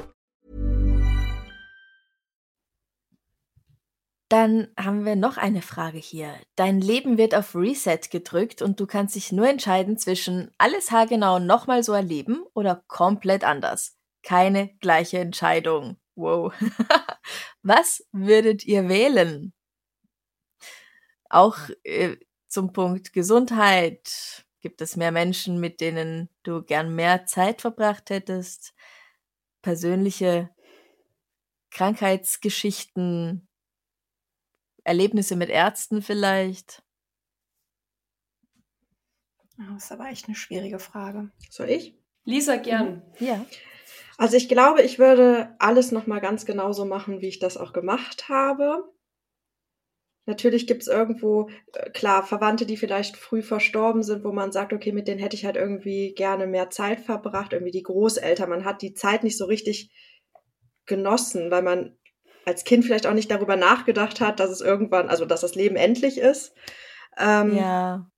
Dann 4.31 4.69
haben 4.79 5.03
wir 5.03 5.17
noch 5.17 5.35
eine 5.35 5.61
Frage 5.61 5.97
hier. 5.97 6.33
Dein 6.55 6.79
Leben 6.79 7.17
wird 7.17 7.35
auf 7.35 7.53
Reset 7.53 7.99
gedrückt 8.09 8.61
und 8.61 8.79
du 8.79 8.87
kannst 8.87 9.15
dich 9.15 9.33
nur 9.33 9.45
entscheiden 9.45 9.97
zwischen 9.97 10.51
alles 10.57 10.89
haargenau 10.89 11.39
nochmal 11.39 11.83
so 11.83 11.91
erleben 11.91 12.45
oder 12.53 12.81
komplett 12.87 13.43
anders. 13.43 13.97
Keine 14.23 14.73
gleiche 14.77 15.19
Entscheidung. 15.19 15.97
Wow. 16.15 16.53
Was 17.61 18.07
würdet 18.13 18.65
ihr 18.65 18.87
wählen? 18.87 19.51
Auch 21.29 21.57
äh, 21.83 22.15
zum 22.47 22.71
Punkt 22.71 23.11
Gesundheit. 23.11 24.45
Gibt 24.61 24.79
es 24.79 24.95
mehr 24.95 25.11
Menschen, 25.11 25.59
mit 25.59 25.81
denen 25.81 26.29
du 26.43 26.63
gern 26.63 26.95
mehr 26.95 27.25
Zeit 27.25 27.59
verbracht 27.59 28.09
hättest? 28.09 28.73
Persönliche 29.61 30.51
Krankheitsgeschichten, 31.69 33.49
Erlebnisse 34.83 35.35
mit 35.35 35.49
Ärzten 35.49 36.01
vielleicht? 36.01 36.83
Das 39.57 39.85
ist 39.85 39.91
aber 39.91 40.09
echt 40.09 40.27
eine 40.27 40.35
schwierige 40.35 40.79
Frage. 40.79 41.31
Soll 41.49 41.69
ich? 41.69 41.95
Lisa, 42.23 42.55
gern. 42.57 43.03
Mhm. 43.19 43.25
Ja. 43.25 43.45
Also 44.17 44.37
ich 44.37 44.49
glaube, 44.49 44.81
ich 44.81 44.99
würde 44.99 45.55
alles 45.59 45.91
nochmal 45.91 46.21
ganz 46.21 46.45
genauso 46.45 46.85
machen, 46.85 47.21
wie 47.21 47.27
ich 47.27 47.39
das 47.39 47.57
auch 47.57 47.73
gemacht 47.73 48.29
habe. 48.29 48.91
Natürlich 50.27 50.67
gibt 50.67 50.83
es 50.83 50.87
irgendwo, 50.87 51.49
äh, 51.73 51.89
klar, 51.89 52.23
Verwandte, 52.23 52.65
die 52.65 52.77
vielleicht 52.77 53.17
früh 53.17 53.41
verstorben 53.41 54.03
sind, 54.03 54.23
wo 54.23 54.31
man 54.31 54.51
sagt, 54.51 54.71
okay, 54.71 54.91
mit 54.91 55.07
denen 55.07 55.19
hätte 55.19 55.35
ich 55.35 55.45
halt 55.45 55.55
irgendwie 55.55 56.13
gerne 56.13 56.45
mehr 56.45 56.69
Zeit 56.69 56.99
verbracht, 57.01 57.53
irgendwie 57.53 57.71
die 57.71 57.83
Großeltern. 57.83 58.49
Man 58.49 58.65
hat 58.65 58.83
die 58.83 58.93
Zeit 58.93 59.23
nicht 59.23 59.37
so 59.37 59.45
richtig 59.45 59.91
genossen, 60.85 61.49
weil 61.49 61.63
man 61.63 61.97
als 62.45 62.63
Kind 62.63 62.85
vielleicht 62.85 63.07
auch 63.07 63.13
nicht 63.13 63.31
darüber 63.31 63.55
nachgedacht 63.55 64.21
hat, 64.21 64.39
dass 64.39 64.49
es 64.49 64.61
irgendwann, 64.61 65.09
also 65.09 65.25
dass 65.25 65.41
das 65.41 65.55
Leben 65.55 65.75
endlich 65.75 66.17
ist. 66.17 66.53
Ähm, 67.17 67.55
ja. 67.55 68.09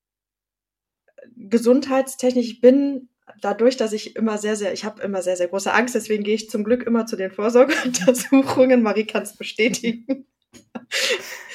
Gesundheitstechnisch, 1.36 2.46
ich 2.46 2.62
bin 2.62 3.10
dadurch, 3.42 3.78
dass 3.78 3.94
ich 3.94 4.16
immer 4.16 4.38
sehr, 4.38 4.56
sehr, 4.56 4.74
ich 4.74 4.86
habe 4.86 5.02
immer 5.02 5.22
sehr, 5.22 5.38
sehr 5.38 5.48
große 5.48 5.74
Angst, 5.74 5.96
deswegen 5.96 6.24
gehe 6.24 6.36
ich 6.36 6.50
zum 6.50 6.64
Glück 6.64 6.84
immer 6.84 7.06
zu 7.06 7.16
den 7.16 7.32
Vorsorgeuntersuchungen. 7.32 8.82
Marie 8.82 9.06
kann 9.06 9.24
es 9.24 9.36
bestätigen. 9.36 10.28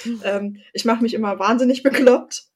ähm, 0.24 0.58
ich 0.72 0.84
mache 0.84 1.02
mich 1.02 1.14
immer 1.14 1.38
wahnsinnig 1.38 1.82
bekloppt. 1.82 2.47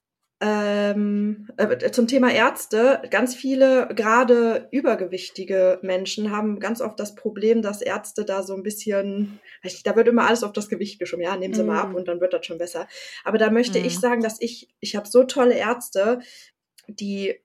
Ähm, 0.45 1.47
äh, 1.57 1.93
zum 1.93 2.09
Thema 2.09 2.33
Ärzte, 2.33 3.01
ganz 3.11 3.33
viele, 3.33 3.89
gerade 3.95 4.67
übergewichtige 4.73 5.79
Menschen 5.83 6.33
haben 6.33 6.59
ganz 6.59 6.81
oft 6.81 6.99
das 6.99 7.15
Problem, 7.15 7.63
dass 7.63 7.81
Ärzte 7.81 8.25
da 8.25 8.43
so 8.43 8.57
ein 8.57 8.65
bisschen, 8.65 9.39
da 9.85 9.95
wird 9.95 10.09
immer 10.09 10.27
alles 10.27 10.43
auf 10.43 10.53
das 10.53 10.69
Gewicht 10.69 10.99
geschoben, 10.99 11.23
ja, 11.23 11.37
nehmen 11.37 11.55
Sie 11.55 11.63
mm. 11.63 11.67
mal 11.67 11.81
ab 11.81 11.91
mhm. 11.91 11.95
und 11.95 12.09
dann 12.09 12.21
wird 12.21 12.33
das 12.33 12.45
schon 12.45 12.59
besser. 12.59 12.89
Aber 13.23 13.39
da 13.39 13.51
möchte 13.51 13.79
mm. 13.79 13.85
ich 13.85 14.01
sagen, 14.01 14.21
dass 14.21 14.41
ich, 14.41 14.69
ich 14.81 14.97
habe 14.97 15.07
so 15.07 15.23
tolle 15.23 15.55
Ärzte, 15.55 16.19
die 16.89 17.37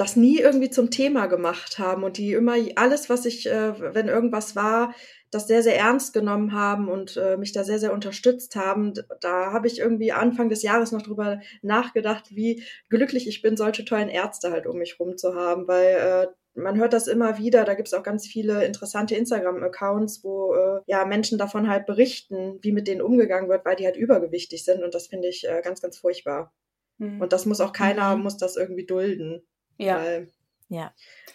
das 0.00 0.16
nie 0.16 0.38
irgendwie 0.38 0.70
zum 0.70 0.90
Thema 0.90 1.26
gemacht 1.26 1.78
haben 1.78 2.04
und 2.04 2.16
die 2.16 2.32
immer 2.32 2.54
alles, 2.76 3.10
was 3.10 3.26
ich, 3.26 3.46
äh, 3.46 3.94
wenn 3.94 4.08
irgendwas 4.08 4.56
war, 4.56 4.94
das 5.30 5.46
sehr, 5.46 5.62
sehr 5.62 5.76
ernst 5.76 6.14
genommen 6.14 6.54
haben 6.54 6.88
und 6.88 7.18
äh, 7.18 7.36
mich 7.36 7.52
da 7.52 7.64
sehr, 7.64 7.78
sehr 7.78 7.92
unterstützt 7.92 8.56
haben. 8.56 8.94
Da 9.20 9.52
habe 9.52 9.66
ich 9.66 9.78
irgendwie 9.78 10.10
Anfang 10.10 10.48
des 10.48 10.62
Jahres 10.62 10.90
noch 10.90 11.02
drüber 11.02 11.40
nachgedacht, 11.60 12.34
wie 12.34 12.64
glücklich 12.88 13.28
ich 13.28 13.42
bin, 13.42 13.58
solche 13.58 13.84
tollen 13.84 14.08
Ärzte 14.08 14.50
halt 14.50 14.66
um 14.66 14.78
mich 14.78 14.98
rum 14.98 15.18
zu 15.18 15.34
haben, 15.34 15.68
weil 15.68 15.86
äh, 15.94 16.26
man 16.54 16.78
hört 16.78 16.94
das 16.94 17.06
immer 17.06 17.36
wieder, 17.36 17.64
da 17.64 17.74
gibt 17.74 17.88
es 17.88 17.94
auch 17.94 18.02
ganz 18.02 18.26
viele 18.26 18.64
interessante 18.64 19.14
Instagram-Accounts, 19.14 20.24
wo 20.24 20.54
äh, 20.54 20.80
ja 20.86 21.04
Menschen 21.04 21.36
davon 21.36 21.68
halt 21.68 21.84
berichten, 21.84 22.58
wie 22.62 22.72
mit 22.72 22.88
denen 22.88 23.02
umgegangen 23.02 23.50
wird, 23.50 23.66
weil 23.66 23.76
die 23.76 23.84
halt 23.84 23.96
übergewichtig 23.96 24.64
sind 24.64 24.82
und 24.82 24.94
das 24.94 25.08
finde 25.08 25.28
ich 25.28 25.46
äh, 25.46 25.60
ganz, 25.62 25.82
ganz 25.82 25.98
furchtbar. 25.98 26.54
Mhm. 26.96 27.20
Und 27.20 27.32
das 27.34 27.46
muss 27.46 27.60
auch 27.60 27.72
keiner, 27.72 28.16
mhm. 28.16 28.22
muss 28.22 28.38
das 28.38 28.56
irgendwie 28.56 28.86
dulden. 28.86 29.42
Ja. 29.80 29.98
Weil, 29.98 30.28
ja. 30.68 30.92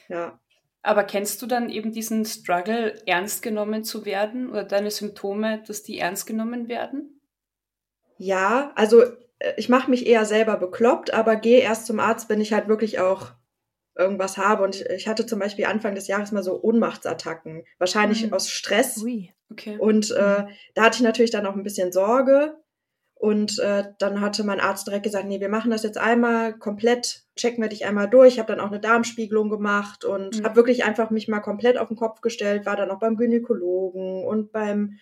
Ja. 0.08 0.40
Aber 0.82 1.04
kennst 1.04 1.42
du 1.42 1.48
dann 1.48 1.70
eben 1.70 1.92
diesen 1.92 2.26
Struggle, 2.26 3.02
ernst 3.08 3.42
genommen 3.42 3.84
zu 3.84 4.06
werden 4.06 4.50
oder 4.50 4.64
deine 4.64 4.92
Symptome, 4.92 5.64
dass 5.66 5.82
die 5.82 5.98
ernst 5.98 6.28
genommen 6.28 6.68
werden? 6.68 7.22
Ja, 8.18 8.72
also 8.76 9.02
äh, 9.40 9.54
ich 9.58 9.68
mache 9.68 9.90
mich 9.90 10.06
eher 10.06 10.26
selber 10.26 10.58
bekloppt, 10.58 11.14
aber 11.14 11.36
gehe 11.36 11.60
erst 11.60 11.88
zum 11.88 12.00
Arzt, 12.00 12.30
wenn 12.30 12.40
ich 12.40 12.54
halt 12.54 12.68
wirklich 12.68 13.00
auch 13.00 13.32
irgendwas 13.98 14.38
habe. 14.38 14.64
Und 14.64 14.80
ich, 14.82 15.08
hatte 15.08 15.26
zum 15.26 15.40
Beispiel 15.40 15.66
Anfang 15.66 15.96
des 15.96 16.08
Jahres 16.08 16.32
mal 16.32 16.44
so 16.44 16.62
Ohnmachtsattacken, 16.62 17.64
wahrscheinlich 17.80 18.26
mhm. 18.26 18.34
aus 18.34 18.50
Stress. 18.50 19.02
Ui. 19.02 19.34
Okay. 19.52 19.78
Und 19.80 20.12
äh, 20.12 20.44
mhm. 20.44 20.48
da 20.76 20.84
hatte 20.84 20.98
ich 20.98 21.04
natürlich 21.04 21.32
dann 21.32 21.46
auch 21.46 21.56
ein 21.56 21.64
bisschen 21.64 21.92
Sorge. 21.92 22.58
Und 23.18 23.60
äh, 23.60 23.86
dann 23.98 24.20
hatte 24.20 24.44
mein 24.44 24.60
Arzt 24.60 24.88
direkt 24.88 25.04
gesagt, 25.04 25.26
nee, 25.26 25.40
wir 25.40 25.50
machen 25.50 25.72
das 25.72 25.84
jetzt 25.84 25.98
einmal 25.98 26.54
komplett, 26.54 27.24
checken 27.38 27.64
wir 27.64 27.70
dich 27.70 27.86
einmal 27.86 28.10
durch. 28.10 28.34
Ich 28.34 28.40
habe 28.40 28.54
dann 28.54 28.60
auch 28.60 28.72
eine 28.72 28.82
Darmspiegelung 28.82 29.50
gemacht 29.50 30.04
und 30.04 30.40
mhm. 30.40 30.44
habe 30.44 30.58
wirklich 30.58 30.84
einfach 30.84 31.10
mich 31.10 31.28
mal 31.28 31.40
komplett 31.40 31.78
auf 31.78 31.88
den 31.88 31.98
Kopf 31.98 32.22
gestellt, 32.22 32.66
war 32.66 32.76
dann 32.76 32.92
auch 32.92 33.00
beim 33.00 33.16
Gynäkologen 33.16 34.26
und 34.26 34.52
beim 34.52 35.00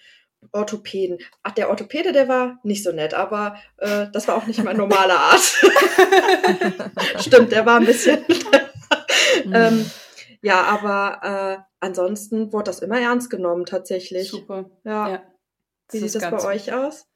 Orthopäden. 0.52 1.20
Ach, 1.42 1.52
der 1.52 1.70
Orthopäde, 1.70 2.12
der 2.12 2.28
war 2.28 2.60
nicht 2.64 2.84
so 2.84 2.92
nett, 2.92 3.14
aber 3.14 3.56
äh, 3.78 4.08
das 4.12 4.28
war 4.28 4.36
auch 4.36 4.46
nicht 4.46 4.64
mein 4.64 4.78
normaler 4.78 5.18
Art. 5.18 5.42
Stimmt, 7.20 7.52
der 7.52 7.66
war 7.66 7.80
ein 7.80 7.86
bisschen. 7.86 8.20
mhm. 9.46 9.54
ähm, 9.54 9.92
ja, 10.42 10.62
aber 10.64 11.58
äh, 11.58 11.64
ansonsten 11.80 12.52
wurde 12.54 12.66
das 12.66 12.80
immer 12.80 13.00
ernst 13.00 13.30
genommen 13.30 13.66
tatsächlich. 13.66 14.30
Super. 14.30 14.70
Ja. 14.84 15.10
ja. 15.10 15.24
Wie 15.90 16.00
sieht 16.00 16.22
das 16.22 16.30
bei 16.30 16.46
euch 16.46 16.74
aus? 16.74 17.08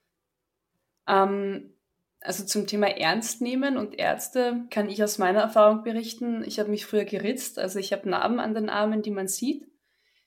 Ähm, 1.08 1.74
also 2.22 2.44
zum 2.44 2.68
Thema 2.68 2.88
Ernst 2.88 3.42
nehmen 3.42 3.78
und 3.78 3.98
Ärzte 3.98 4.66
kann 4.70 4.90
ich 4.90 5.04
aus 5.04 5.18
meiner 5.18 5.42
Erfahrung 5.42 5.84
berichten. 5.84 6.44
Ich 6.44 6.60
habe 6.60 6.70
mich 6.70 6.86
früher 6.86 7.06
geritzt, 7.06 7.60
also 7.60 7.80
ich 7.80 7.94
habe 7.94 8.10
Narben 8.10 8.40
an 8.40 8.54
den 8.54 8.70
Armen, 8.70 9.02
die 9.02 9.12
man 9.12 9.28
sieht. 9.28 9.68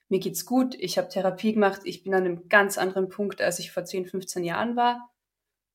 Mir 0.09 0.18
geht's 0.18 0.45
gut, 0.45 0.74
ich 0.78 0.99
habe 0.99 1.09
Therapie 1.09 1.53
gemacht, 1.53 1.83
ich 1.85 2.03
bin 2.03 2.14
an 2.14 2.24
einem 2.24 2.49
ganz 2.49 2.78
anderen 2.78 3.09
Punkt, 3.09 3.41
als 3.41 3.59
ich 3.59 3.70
vor 3.70 3.85
10, 3.85 4.07
15 4.07 4.45
Jahren 4.45 4.76
war. 4.76 5.11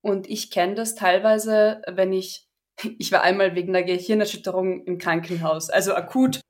Und 0.02 0.30
ich 0.30 0.52
kenne 0.52 0.76
das 0.76 0.96
teilweise, 0.96 1.82
wenn 1.88 2.12
ich, 2.14 2.48
ich 2.98 3.12
war 3.12 3.22
einmal 3.22 3.56
wegen 3.56 3.76
einer 3.76 3.86
Gehirnerschütterung 3.86 4.84
im 4.86 4.98
Krankenhaus, 4.98 5.70
also 5.70 5.94
akut 5.94 6.42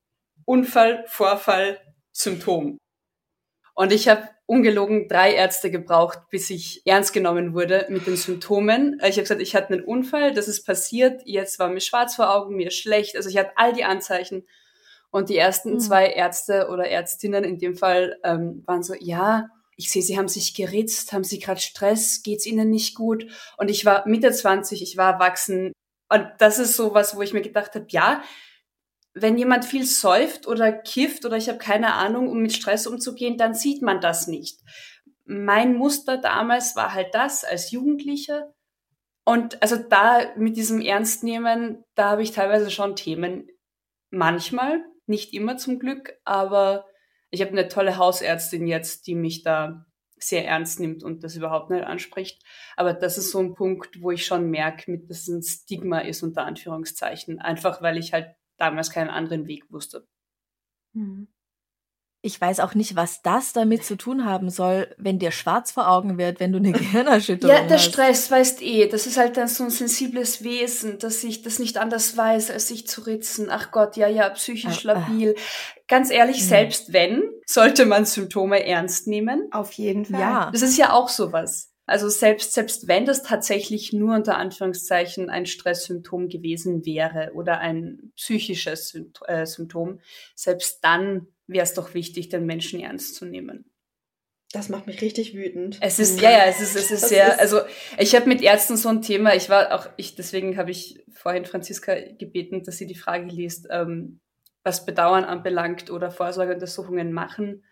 Unfall, 0.46 1.04
Vorfall, 1.08 1.80
Symptom. 2.12 2.78
Und 3.76 3.92
ich 3.92 4.08
habe 4.08 4.30
ungelogen 4.46 5.08
drei 5.10 5.34
Ärzte 5.34 5.70
gebraucht, 5.70 6.20
bis 6.30 6.50
ich 6.50 6.82
ernst 6.86 7.12
genommen 7.14 7.54
wurde 7.54 7.86
mit 7.90 8.08
den 8.08 8.16
Symptomen. 8.16 9.00
Ich 9.04 9.16
habe 9.16 9.24
gesagt, 9.24 9.42
ich 9.42 9.54
hatte 9.54 9.74
einen 9.74 9.84
Unfall, 9.84 10.34
das 10.34 10.48
ist 10.48 10.66
passiert, 10.66 11.22
jetzt 11.26 11.60
war 11.60 11.68
mir 11.68 11.82
schwarz 11.82 12.16
vor 12.16 12.34
Augen, 12.34 12.56
mir 12.56 12.72
schlecht. 12.72 13.18
Also 13.18 13.30
ich 13.30 13.38
hatte 13.38 13.52
all 13.58 13.74
die 13.74 13.84
Anzeichen. 13.84 14.48
Und 15.12 15.30
die 15.30 15.38
ersten 15.38 15.74
mhm. 15.74 15.80
zwei 15.80 16.08
Ärzte 16.08 16.68
oder 16.70 16.88
Ärztinnen 16.88 17.44
in 17.44 17.58
dem 17.58 17.76
Fall 17.76 18.18
ähm, 18.24 18.64
waren 18.66 18.84
so, 18.84 18.94
ja, 18.98 19.50
ich 19.78 19.92
sehe, 19.92 20.02
Sie 20.02 20.18
haben 20.18 20.30
sich 20.30 20.54
geritzt, 20.54 21.12
haben 21.12 21.24
Sie 21.26 21.40
gerade 21.40 21.60
Stress, 21.60 22.24
geht's 22.24 22.46
Ihnen 22.46 22.70
nicht 22.70 22.96
gut? 22.96 23.28
Und 23.58 23.70
ich 23.70 23.86
war 23.86 24.08
Mitte 24.08 24.32
20, 24.32 24.82
ich 24.82 24.96
war 24.96 25.14
erwachsen. 25.14 25.74
Und 26.10 26.28
das 26.40 26.60
ist 26.60 26.76
so 26.76 26.94
was, 26.94 27.16
wo 27.16 27.22
ich 27.22 27.34
mir 27.34 27.42
gedacht 27.42 27.76
habe, 27.76 27.88
ja, 27.90 28.24
wenn 29.16 29.38
jemand 29.38 29.64
viel 29.64 29.86
säuft 29.86 30.46
oder 30.46 30.74
kifft 30.74 31.26
oder 31.26 31.38
ich 31.38 31.48
habe 31.48 31.58
keine 31.58 31.94
Ahnung, 31.94 32.28
um 32.28 32.42
mit 32.42 32.52
Stress 32.54 32.86
umzugehen, 32.86 33.38
dann 33.38 33.54
sieht 33.54 33.82
man 33.82 34.02
das 34.02 34.28
nicht. 34.28 34.60
Mein 35.24 35.74
Muster 35.74 36.18
damals 36.18 36.76
war 36.76 36.94
halt 36.94 37.16
das 37.16 37.46
als 37.46 37.72
Jugendliche. 37.72 38.54
Und 39.24 39.62
also 39.62 39.78
da 39.78 40.20
mit 40.36 40.58
diesem 40.58 40.82
Ernstnehmen, 40.82 41.84
da 41.96 42.12
habe 42.12 42.24
ich 42.24 42.34
teilweise 42.34 42.70
schon 42.70 42.98
Themen. 42.98 43.48
Manchmal, 44.12 44.84
nicht 45.08 45.34
immer 45.34 45.58
zum 45.58 45.80
Glück, 45.80 46.14
aber 46.26 46.86
ich 47.32 47.42
habe 47.42 47.52
eine 47.52 47.70
tolle 47.70 47.98
Hausärztin 47.98 48.68
jetzt, 48.68 49.08
die 49.08 49.16
mich 49.16 49.44
da 49.44 49.86
sehr 50.18 50.46
ernst 50.46 50.80
nimmt 50.80 51.04
und 51.04 51.24
das 51.24 51.36
überhaupt 51.36 51.70
nicht 51.70 51.86
anspricht. 51.86 52.44
Aber 52.76 52.94
das 52.94 53.18
ist 53.18 53.32
so 53.32 53.40
ein 53.40 53.54
Punkt, 53.54 54.02
wo 54.02 54.12
ich 54.12 54.26
schon 54.26 54.50
merke, 54.50 55.00
dass 55.08 55.22
es 55.22 55.28
ein 55.28 55.42
Stigma 55.42 56.00
ist, 56.00 56.22
unter 56.22 56.44
Anführungszeichen. 56.44 57.40
Einfach 57.40 57.82
weil 57.82 57.98
ich 57.98 58.14
halt 58.14 58.36
damals 58.58 58.92
keinen 58.92 59.10
anderen 59.10 59.48
Weg 59.48 59.72
wusste. 59.72 60.08
Mhm. 60.94 61.28
Ich 62.26 62.42
weiß 62.42 62.60
auch 62.62 62.74
nicht, 62.74 62.96
was 62.96 63.22
das 63.22 63.54
damit 63.54 63.84
zu 63.84 63.98
tun 63.98 64.26
haben 64.26 64.50
soll, 64.50 64.96
wenn 64.98 65.20
dir 65.20 65.30
schwarz 65.30 65.72
vor 65.72 65.88
Augen 65.88 66.18
wird, 66.18 66.40
wenn 66.40 66.52
du 66.52 66.58
eine 66.58 66.72
Gehirnerschütterung 66.74 67.56
hast. 67.56 67.62
Ja, 67.62 67.68
der 67.68 67.78
hast. 67.78 67.86
Stress, 67.86 68.32
weißt 68.32 68.64
eh, 68.64 68.88
das 68.88 69.06
ist 69.06 69.18
halt 69.18 69.38
dann 69.38 69.48
so 69.48 69.66
ein 69.66 69.70
sensibles 69.70 70.44
Wesen, 70.44 70.98
dass 70.98 71.24
ich 71.24 71.44
das 71.44 71.60
nicht 71.60 71.78
anders 71.78 72.18
weiß, 72.18 72.50
als 72.50 72.70
sich 72.70 72.88
zu 72.88 73.02
ritzen. 73.02 73.52
Ach 73.52 73.70
Gott, 73.70 73.96
ja, 73.96 74.08
ja, 74.08 74.28
psychisch 74.30 74.88
ah, 74.88 74.94
labil. 74.94 75.36
Ganz 75.88 76.10
ehrlich, 76.10 76.42
mhm. 76.42 76.48
selbst 76.48 76.94
wenn, 76.94 77.30
sollte 77.46 77.86
man 77.86 78.06
Symptome 78.06 78.66
ernst 78.66 79.06
nehmen. 79.06 79.48
Auf 79.52 79.74
jeden 79.74 80.06
Fall. 80.06 80.20
Ja. 80.20 80.50
Das 80.52 80.64
ist 80.64 80.78
ja 80.80 80.94
auch 80.94 81.10
sowas. 81.10 81.75
Also 81.88 82.10
selbst, 82.10 82.54
selbst 82.54 82.88
wenn 82.88 83.06
das 83.06 83.22
tatsächlich 83.22 83.94
nur 83.94 84.16
unter 84.16 84.38
Anführungszeichen 84.38 85.30
ein 85.30 85.46
Stresssymptom 85.46 86.30
gewesen 86.30 86.86
wäre 86.86 87.32
oder 87.36 87.60
ein 87.60 88.12
psychisches 88.16 88.98
äh, 89.28 89.46
Symptom, 89.46 90.00
selbst 90.34 90.84
dann 90.84 91.28
wäre 91.46 91.64
es 91.64 91.76
doch 91.76 91.94
wichtig, 91.94 92.30
den 92.30 92.46
Menschen 92.46 92.80
ernst 92.80 93.16
zu 93.16 93.26
nehmen. 93.26 93.66
Das 94.52 94.70
macht 94.70 94.88
mich 94.88 95.02
richtig 95.02 95.36
wütend. 95.36 95.78
Es 95.82 96.00
ist, 96.00 96.22
ja, 96.22 96.32
ja, 96.32 96.46
es 96.46 96.62
ist, 96.62 96.76
es 96.76 96.90
ist 96.90 97.10
sehr, 97.10 97.34
ist 97.34 97.40
also 97.40 97.60
ich 98.00 98.16
habe 98.16 98.28
mit 98.28 98.42
Ärzten 98.42 98.78
so 98.78 98.90
ein 98.90 99.02
Thema, 99.02 99.36
ich 99.36 99.50
war 99.50 99.76
auch, 99.76 99.90
ich, 99.98 100.16
deswegen 100.16 100.58
habe 100.58 100.72
ich 100.72 101.04
vorhin 101.14 101.46
Franziska 101.46 101.94
gebeten, 102.18 102.64
dass 102.64 102.78
sie 102.78 102.88
die 102.88 102.96
Frage 102.96 103.28
liest, 103.28 103.68
ähm, 103.70 104.22
was 104.64 104.86
Bedauern 104.86 105.26
anbelangt 105.26 105.92
oder 105.92 106.10
Vorsorgeuntersuchungen 106.10 107.12
machen 107.12 107.64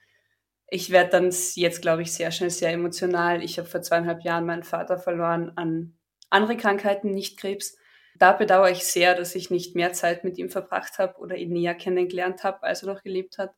ich 0.67 0.89
werde 0.89 1.11
dann 1.11 1.33
jetzt, 1.55 1.81
glaube 1.81 2.01
ich, 2.01 2.11
sehr 2.13 2.31
schnell 2.31 2.49
sehr 2.49 2.71
emotional. 2.71 3.43
Ich 3.43 3.59
habe 3.59 3.67
vor 3.67 3.81
zweieinhalb 3.81 4.23
Jahren 4.23 4.45
meinen 4.45 4.63
Vater 4.63 4.97
verloren 4.97 5.51
an 5.55 5.97
andere 6.29 6.57
Krankheiten, 6.57 7.11
nicht 7.11 7.39
Krebs. 7.39 7.77
Da 8.17 8.33
bedauere 8.33 8.71
ich 8.71 8.83
sehr, 8.83 9.15
dass 9.15 9.35
ich 9.35 9.49
nicht 9.49 9.75
mehr 9.75 9.93
Zeit 9.93 10.23
mit 10.23 10.37
ihm 10.37 10.49
verbracht 10.49 10.97
habe 10.99 11.17
oder 11.19 11.35
ihn 11.35 11.53
näher 11.53 11.75
kennengelernt 11.75 12.43
habe, 12.43 12.63
als 12.63 12.83
er 12.83 12.93
noch 12.93 13.03
gelebt 13.03 13.37
hat. 13.37 13.53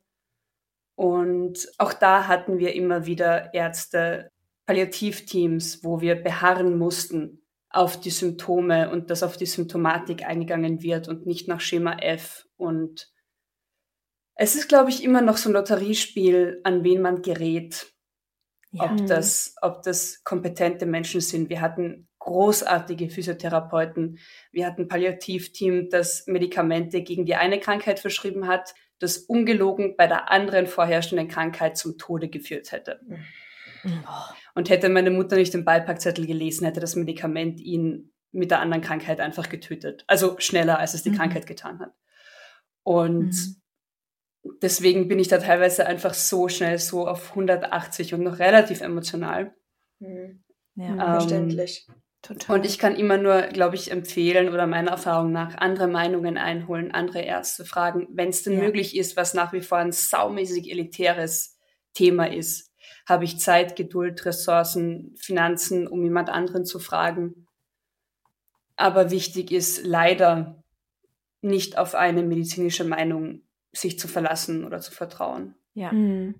Und 0.94 1.68
auch 1.78 1.92
da 1.92 2.26
hatten 2.26 2.58
wir 2.58 2.74
immer 2.74 3.06
wieder 3.06 3.52
Ärzte, 3.52 4.30
Palliativteams, 4.64 5.84
wo 5.84 6.00
wir 6.00 6.16
beharren 6.16 6.76
mussten 6.76 7.42
auf 7.70 8.00
die 8.00 8.10
Symptome 8.10 8.90
und 8.90 9.10
dass 9.10 9.22
auf 9.22 9.36
die 9.36 9.46
Symptomatik 9.46 10.24
eingegangen 10.24 10.82
wird 10.82 11.08
und 11.08 11.26
nicht 11.26 11.46
nach 11.46 11.60
Schema 11.60 11.98
F 11.98 12.46
und 12.56 13.12
es 14.36 14.54
ist, 14.54 14.68
glaube 14.68 14.90
ich, 14.90 15.02
immer 15.02 15.22
noch 15.22 15.38
so 15.38 15.48
ein 15.48 15.54
Lotteriespiel, 15.54 16.60
an 16.62 16.84
wen 16.84 17.00
man 17.00 17.22
gerät. 17.22 17.92
Ja. 18.70 18.84
Ob, 18.84 19.06
das, 19.06 19.56
ob 19.62 19.82
das 19.82 20.22
kompetente 20.24 20.84
Menschen 20.84 21.22
sind. 21.22 21.48
Wir 21.48 21.62
hatten 21.62 22.08
großartige 22.18 23.08
Physiotherapeuten. 23.08 24.18
Wir 24.52 24.66
hatten 24.66 24.82
ein 24.82 24.88
Palliativteam, 24.88 25.88
das 25.88 26.26
Medikamente 26.26 27.02
gegen 27.02 27.24
die 27.24 27.36
eine 27.36 27.58
Krankheit 27.58 27.98
verschrieben 27.98 28.46
hat, 28.46 28.74
das 28.98 29.18
ungelogen 29.18 29.96
bei 29.96 30.06
der 30.06 30.30
anderen 30.30 30.66
vorherrschenden 30.66 31.28
Krankheit 31.28 31.78
zum 31.78 31.96
Tode 31.96 32.28
geführt 32.28 32.72
hätte. 32.72 33.00
Mhm. 33.06 34.04
Und 34.54 34.68
hätte 34.68 34.90
meine 34.90 35.10
Mutter 35.10 35.36
nicht 35.36 35.54
den 35.54 35.64
Beipackzettel 35.64 36.26
gelesen, 36.26 36.66
hätte 36.66 36.80
das 36.80 36.96
Medikament 36.96 37.60
ihn 37.60 38.12
mit 38.32 38.50
der 38.50 38.60
anderen 38.60 38.82
Krankheit 38.82 39.20
einfach 39.20 39.48
getötet. 39.48 40.04
Also 40.06 40.36
schneller, 40.38 40.78
als 40.78 40.92
es 40.92 41.02
die 41.02 41.10
mhm. 41.10 41.16
Krankheit 41.16 41.46
getan 41.46 41.78
hat. 41.78 41.94
Und 42.82 43.30
mhm 43.30 43.56
deswegen 44.62 45.08
bin 45.08 45.18
ich 45.18 45.28
da 45.28 45.38
teilweise 45.38 45.86
einfach 45.86 46.14
so 46.14 46.48
schnell 46.48 46.78
so 46.78 47.06
auf 47.06 47.30
180 47.30 48.14
und 48.14 48.22
noch 48.22 48.38
relativ 48.38 48.80
emotional. 48.80 49.54
Mhm. 49.98 50.42
Ja, 50.74 50.90
ähm, 50.90 50.98
verständlich. 50.98 51.86
Total. 52.22 52.56
Und 52.56 52.66
ich 52.66 52.78
kann 52.78 52.96
immer 52.96 53.18
nur, 53.18 53.42
glaube 53.42 53.76
ich, 53.76 53.90
empfehlen 53.90 54.52
oder 54.52 54.66
meiner 54.66 54.90
Erfahrung 54.90 55.30
nach 55.30 55.56
andere 55.58 55.86
Meinungen 55.86 56.38
einholen, 56.38 56.90
andere 56.90 57.20
Ärzte 57.20 57.64
fragen, 57.64 58.08
wenn 58.10 58.30
es 58.30 58.42
denn 58.42 58.54
ja. 58.54 58.64
möglich 58.64 58.96
ist, 58.96 59.16
was 59.16 59.32
nach 59.32 59.52
wie 59.52 59.60
vor 59.60 59.78
ein 59.78 59.92
saumäßig 59.92 60.70
elitäres 60.70 61.56
Thema 61.94 62.30
ist. 62.30 62.72
Habe 63.08 63.24
ich 63.24 63.38
Zeit, 63.38 63.76
Geduld, 63.76 64.24
Ressourcen, 64.26 65.14
Finanzen, 65.18 65.86
um 65.86 66.02
jemand 66.02 66.28
anderen 66.28 66.64
zu 66.64 66.80
fragen? 66.80 67.46
Aber 68.74 69.10
wichtig 69.10 69.52
ist 69.52 69.86
leider 69.86 70.62
nicht 71.42 71.78
auf 71.78 71.94
eine 71.94 72.22
medizinische 72.22 72.84
Meinung 72.84 73.45
sich 73.76 73.98
zu 73.98 74.08
verlassen 74.08 74.64
oder 74.64 74.80
zu 74.80 74.92
vertrauen. 74.92 75.54
Ja. 75.74 75.92
Mhm. 75.92 76.36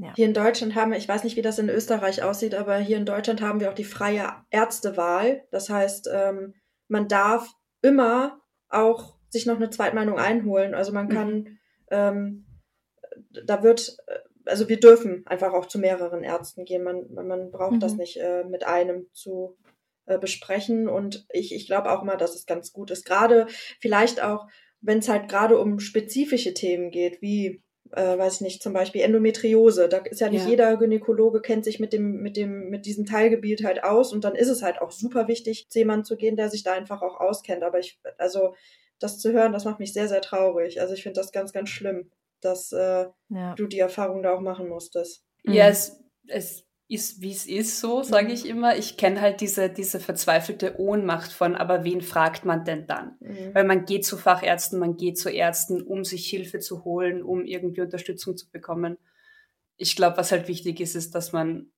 Ja. 0.00 0.12
Hier 0.14 0.26
in 0.26 0.34
Deutschland 0.34 0.76
haben 0.76 0.92
wir, 0.92 0.98
ich 0.98 1.08
weiß 1.08 1.24
nicht, 1.24 1.36
wie 1.36 1.42
das 1.42 1.58
in 1.58 1.68
Österreich 1.68 2.22
aussieht, 2.22 2.54
aber 2.54 2.76
hier 2.76 2.96
in 2.96 3.04
Deutschland 3.04 3.40
haben 3.40 3.58
wir 3.58 3.68
auch 3.68 3.74
die 3.74 3.84
freie 3.84 4.32
Ärztewahl. 4.50 5.42
Das 5.50 5.70
heißt, 5.70 6.08
ähm, 6.12 6.54
man 6.86 7.08
darf 7.08 7.52
immer 7.82 8.40
auch 8.68 9.16
sich 9.28 9.44
noch 9.44 9.56
eine 9.56 9.70
Zweitmeinung 9.70 10.18
einholen. 10.18 10.74
Also 10.74 10.92
man 10.92 11.08
kann, 11.08 11.58
ähm, 11.90 12.46
da 13.44 13.62
wird, 13.64 13.96
also 14.46 14.68
wir 14.68 14.78
dürfen 14.78 15.24
einfach 15.26 15.52
auch 15.52 15.66
zu 15.66 15.80
mehreren 15.80 16.22
Ärzten 16.22 16.64
gehen. 16.64 16.84
Man, 16.84 17.12
man 17.12 17.50
braucht 17.50 17.82
das 17.82 17.92
Mhm. 17.92 17.98
nicht 17.98 18.18
äh, 18.18 18.44
mit 18.44 18.64
einem 18.64 19.08
zu 19.12 19.58
äh, 20.06 20.18
besprechen. 20.18 20.88
Und 20.88 21.26
ich, 21.30 21.52
ich 21.52 21.66
glaube 21.66 21.90
auch 21.90 22.04
mal, 22.04 22.16
dass 22.16 22.36
es 22.36 22.46
ganz 22.46 22.72
gut 22.72 22.92
ist. 22.92 23.04
Gerade 23.04 23.46
vielleicht 23.80 24.22
auch, 24.22 24.46
wenn 24.80 24.98
es 24.98 25.08
halt 25.08 25.28
gerade 25.28 25.58
um 25.58 25.80
spezifische 25.80 26.54
Themen 26.54 26.90
geht, 26.90 27.20
wie 27.22 27.62
äh, 27.92 28.18
weiß 28.18 28.34
ich 28.36 28.40
nicht, 28.42 28.62
zum 28.62 28.74
Beispiel 28.74 29.00
Endometriose. 29.00 29.88
Da 29.88 29.98
ist 29.98 30.20
ja 30.20 30.28
nicht 30.28 30.42
Ja. 30.44 30.50
jeder 30.50 30.76
Gynäkologe 30.76 31.40
kennt 31.40 31.64
sich 31.64 31.80
mit 31.80 31.94
dem, 31.94 32.20
mit 32.20 32.36
dem, 32.36 32.68
mit 32.68 32.84
diesem 32.84 33.06
Teilgebiet 33.06 33.64
halt 33.64 33.82
aus 33.82 34.12
und 34.12 34.24
dann 34.24 34.34
ist 34.34 34.48
es 34.48 34.62
halt 34.62 34.82
auch 34.82 34.90
super 34.90 35.26
wichtig, 35.26 35.68
zu 35.70 35.78
jemandem 35.78 36.04
zu 36.04 36.16
gehen, 36.18 36.36
der 36.36 36.50
sich 36.50 36.62
da 36.62 36.74
einfach 36.74 37.00
auch 37.00 37.18
auskennt. 37.18 37.62
Aber 37.62 37.78
ich, 37.78 37.98
also 38.18 38.54
das 38.98 39.18
zu 39.18 39.32
hören, 39.32 39.52
das 39.54 39.64
macht 39.64 39.78
mich 39.80 39.94
sehr, 39.94 40.06
sehr 40.08 40.20
traurig. 40.20 40.80
Also 40.82 40.92
ich 40.92 41.02
finde 41.02 41.18
das 41.20 41.32
ganz, 41.32 41.52
ganz 41.54 41.70
schlimm, 41.70 42.10
dass 42.42 42.72
äh, 42.72 43.06
Ja. 43.30 43.54
du 43.56 43.66
die 43.66 43.78
Erfahrung 43.78 44.22
da 44.22 44.34
auch 44.34 44.40
machen 44.40 44.68
musstest. 44.68 45.24
Ja, 45.44 45.64
Mhm. 45.64 45.70
es, 45.70 46.00
es 46.26 46.66
ist, 46.88 47.20
wie 47.20 47.32
es 47.32 47.46
ist, 47.46 47.80
so 47.80 48.02
sage 48.02 48.32
ich 48.32 48.46
immer. 48.46 48.76
Ich 48.76 48.96
kenne 48.96 49.20
halt 49.20 49.42
diese, 49.42 49.68
diese 49.68 50.00
verzweifelte 50.00 50.80
Ohnmacht 50.80 51.30
von, 51.30 51.54
aber 51.54 51.84
wen 51.84 52.00
fragt 52.00 52.46
man 52.46 52.64
denn 52.64 52.86
dann? 52.86 53.16
Mhm. 53.20 53.54
Weil 53.54 53.64
man 53.64 53.84
geht 53.84 54.06
zu 54.06 54.16
Fachärzten, 54.16 54.78
man 54.78 54.96
geht 54.96 55.18
zu 55.18 55.28
Ärzten, 55.28 55.82
um 55.82 56.04
sich 56.04 56.26
Hilfe 56.28 56.60
zu 56.60 56.84
holen, 56.84 57.22
um 57.22 57.44
irgendwie 57.44 57.82
Unterstützung 57.82 58.38
zu 58.38 58.50
bekommen. 58.50 58.96
Ich 59.76 59.96
glaube, 59.96 60.16
was 60.16 60.32
halt 60.32 60.48
wichtig 60.48 60.80
ist, 60.80 60.96
ist, 60.96 61.14
dass 61.14 61.32
man 61.32 61.70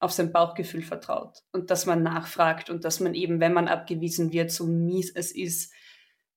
auf 0.00 0.12
sein 0.12 0.32
Bauchgefühl 0.32 0.82
vertraut 0.82 1.42
und 1.52 1.70
dass 1.70 1.84
man 1.84 2.02
nachfragt 2.02 2.70
und 2.70 2.84
dass 2.84 3.00
man 3.00 3.14
eben, 3.14 3.40
wenn 3.40 3.52
man 3.52 3.68
abgewiesen 3.68 4.32
wird, 4.32 4.50
so 4.50 4.66
mies 4.66 5.12
es 5.14 5.32
ist, 5.32 5.72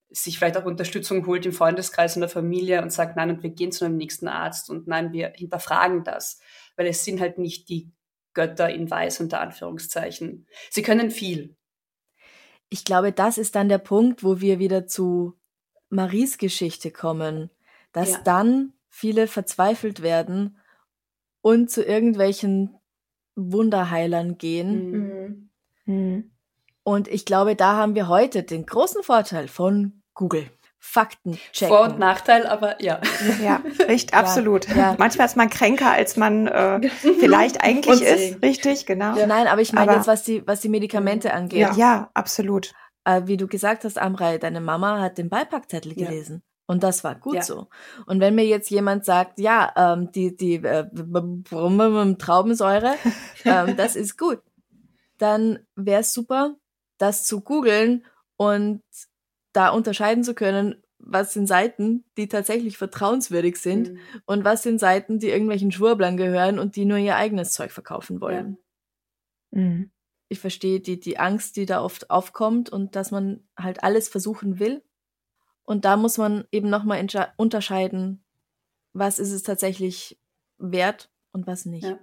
sich 0.10 0.38
vielleicht 0.38 0.58
auch 0.58 0.66
Unterstützung 0.66 1.26
holt 1.26 1.46
im 1.46 1.52
Freundeskreis 1.52 2.16
und 2.16 2.22
der 2.22 2.30
Familie 2.30 2.82
und 2.82 2.92
sagt, 2.92 3.16
nein, 3.16 3.30
und 3.30 3.44
wir 3.44 3.50
gehen 3.50 3.72
zu 3.72 3.86
einem 3.86 3.98
nächsten 3.98 4.28
Arzt 4.28 4.70
und 4.70 4.88
nein, 4.88 5.12
wir 5.12 5.34
hinterfragen 5.36 6.04
das, 6.04 6.40
weil 6.78 6.88
es 6.88 7.04
sind 7.04 7.20
halt 7.20 7.38
nicht 7.38 7.68
die 7.68 7.92
Götter 8.34 8.70
in 8.70 8.90
Weiß 8.90 9.20
unter 9.20 9.42
Anführungszeichen. 9.42 10.48
Sie 10.70 10.84
können 10.84 11.12
viel. 11.12 11.58
Ich 12.70 12.86
glaube, 12.86 13.12
das 13.12 13.38
ist 13.38 13.56
dann 13.56 13.70
der 13.70 13.78
Punkt, 13.80 14.24
wo 14.24 14.40
wir 14.40 14.60
wieder 14.60 14.88
zu 14.88 15.34
Maries 15.90 16.38
Geschichte 16.38 16.92
kommen, 16.92 17.50
dass 17.92 18.12
Ja. 18.12 18.22
dann 18.24 18.74
viele 18.90 19.28
verzweifelt 19.28 20.02
werden 20.02 20.58
und 21.42 21.72
zu 21.72 21.84
irgendwelchen 21.84 22.76
Wunderheilern 23.36 24.38
gehen. 24.38 24.92
Mhm. 24.92 25.50
Mhm. 25.86 26.32
Und 26.84 27.08
ich 27.08 27.26
glaube, 27.26 27.56
da 27.56 27.76
haben 27.76 27.96
wir 27.96 28.08
heute 28.08 28.44
den 28.44 28.66
großen 28.66 29.04
Vorteil 29.04 29.48
von 29.48 30.04
Google. 30.14 30.50
Fakten 30.80 31.38
checken. 31.52 31.76
Vor- 31.76 31.86
und 31.86 32.00
Nachteil, 32.00 32.46
aber 32.46 32.82
ja. 32.82 33.02
Ja, 33.44 33.62
richtig, 33.88 34.14
absolut. 34.14 34.68
ja. 34.76 34.96
Manchmal 34.98 35.28
ist 35.28 35.36
man 35.36 35.50
kränker, 35.50 35.92
als 35.92 36.16
man 36.18 36.48
äh, 36.48 36.88
vielleicht 37.20 37.64
eigentlich 37.64 38.02
ist. 38.02 38.42
Richtig, 38.42 38.86
genau. 38.86 39.16
Ja, 39.18 39.28
Nein, 39.28 39.48
aber 39.48 39.62
ich 39.62 39.74
meine 39.74 39.94
jetzt, 39.94 40.08
was 40.08 40.24
die, 40.24 40.46
was 40.48 40.62
die 40.62 40.70
Medikamente 40.70 41.34
angeht. 41.34 41.76
Ja. 41.76 42.10
absolut. 42.14 42.74
Äh, 43.06 43.24
wie 43.26 43.38
du 43.38 43.48
gesagt 43.48 43.84
hast, 43.86 43.98
Amrei, 43.98 44.38
deine 44.38 44.62
Mama 44.62 45.00
hat 45.02 45.18
den 45.18 45.30
Beipackzettel 45.30 45.94
Ja. 45.98 46.08
gelesen. 46.10 46.44
Und 46.70 46.84
das 46.84 47.04
war 47.06 47.16
gut 47.16 47.36
Ja. 47.36 47.42
so. 47.42 47.68
Und 48.06 48.20
wenn 48.20 48.36
mir 48.36 48.46
jetzt 48.46 48.70
jemand 48.70 49.06
sagt, 49.06 49.40
ja, 49.40 49.72
ähm, 49.78 50.12
die, 50.12 50.36
die 50.36 50.56
äh, 50.56 50.86
Traubensäure, 52.18 52.96
ähm, 53.46 53.78
das 53.78 53.96
ist 53.96 54.18
gut, 54.18 54.40
dann 55.18 55.60
wäre 55.76 56.02
es 56.02 56.14
super, 56.14 56.56
das 56.98 57.24
zu 57.26 57.42
googeln 57.42 58.06
und 58.36 58.82
da 59.54 59.70
unterscheiden 59.70 60.24
zu 60.24 60.34
können, 60.34 60.82
was 61.00 61.34
sind 61.34 61.48
Seiten, 61.48 62.04
die 62.18 62.28
tatsächlich 62.28 62.78
vertrauenswürdig 62.78 63.58
sind 63.58 63.94
Mhm. 63.94 64.00
und 64.26 64.44
was 64.44 64.64
sind 64.64 64.80
Seiten, 64.80 65.20
die 65.20 65.30
irgendwelchen 65.30 65.72
Schwurblern 65.72 66.18
gehören 66.18 66.60
und 66.60 66.76
die 66.76 66.86
nur 66.86 66.98
ihr 66.98 67.16
eigenes 67.16 67.54
Zeug 67.54 67.72
verkaufen 67.72 68.20
wollen. 68.20 68.58
Mhm. 69.52 69.92
Ich 70.30 70.40
verstehe 70.40 70.80
die, 70.80 71.00
die 71.00 71.20
Angst, 71.20 71.56
die 71.56 71.66
da 71.66 71.82
oft 71.82 72.10
aufkommt 72.10 72.70
und 72.70 72.96
dass 72.96 73.12
man 73.12 73.48
halt 73.58 73.84
alles 73.84 74.10
versuchen 74.10 74.60
will. 74.60 74.84
Und 75.64 75.86
da 75.86 75.98
muss 75.98 76.18
man 76.18 76.46
eben 76.52 76.70
nochmal 76.70 77.06
unterscheiden, 77.38 78.24
was 78.94 79.20
ist 79.20 79.32
es 79.32 79.44
tatsächlich 79.44 80.20
wert 80.58 81.10
und 81.32 81.48
was 81.48 81.66
nicht. 81.66 81.84
Ja. 81.86 82.00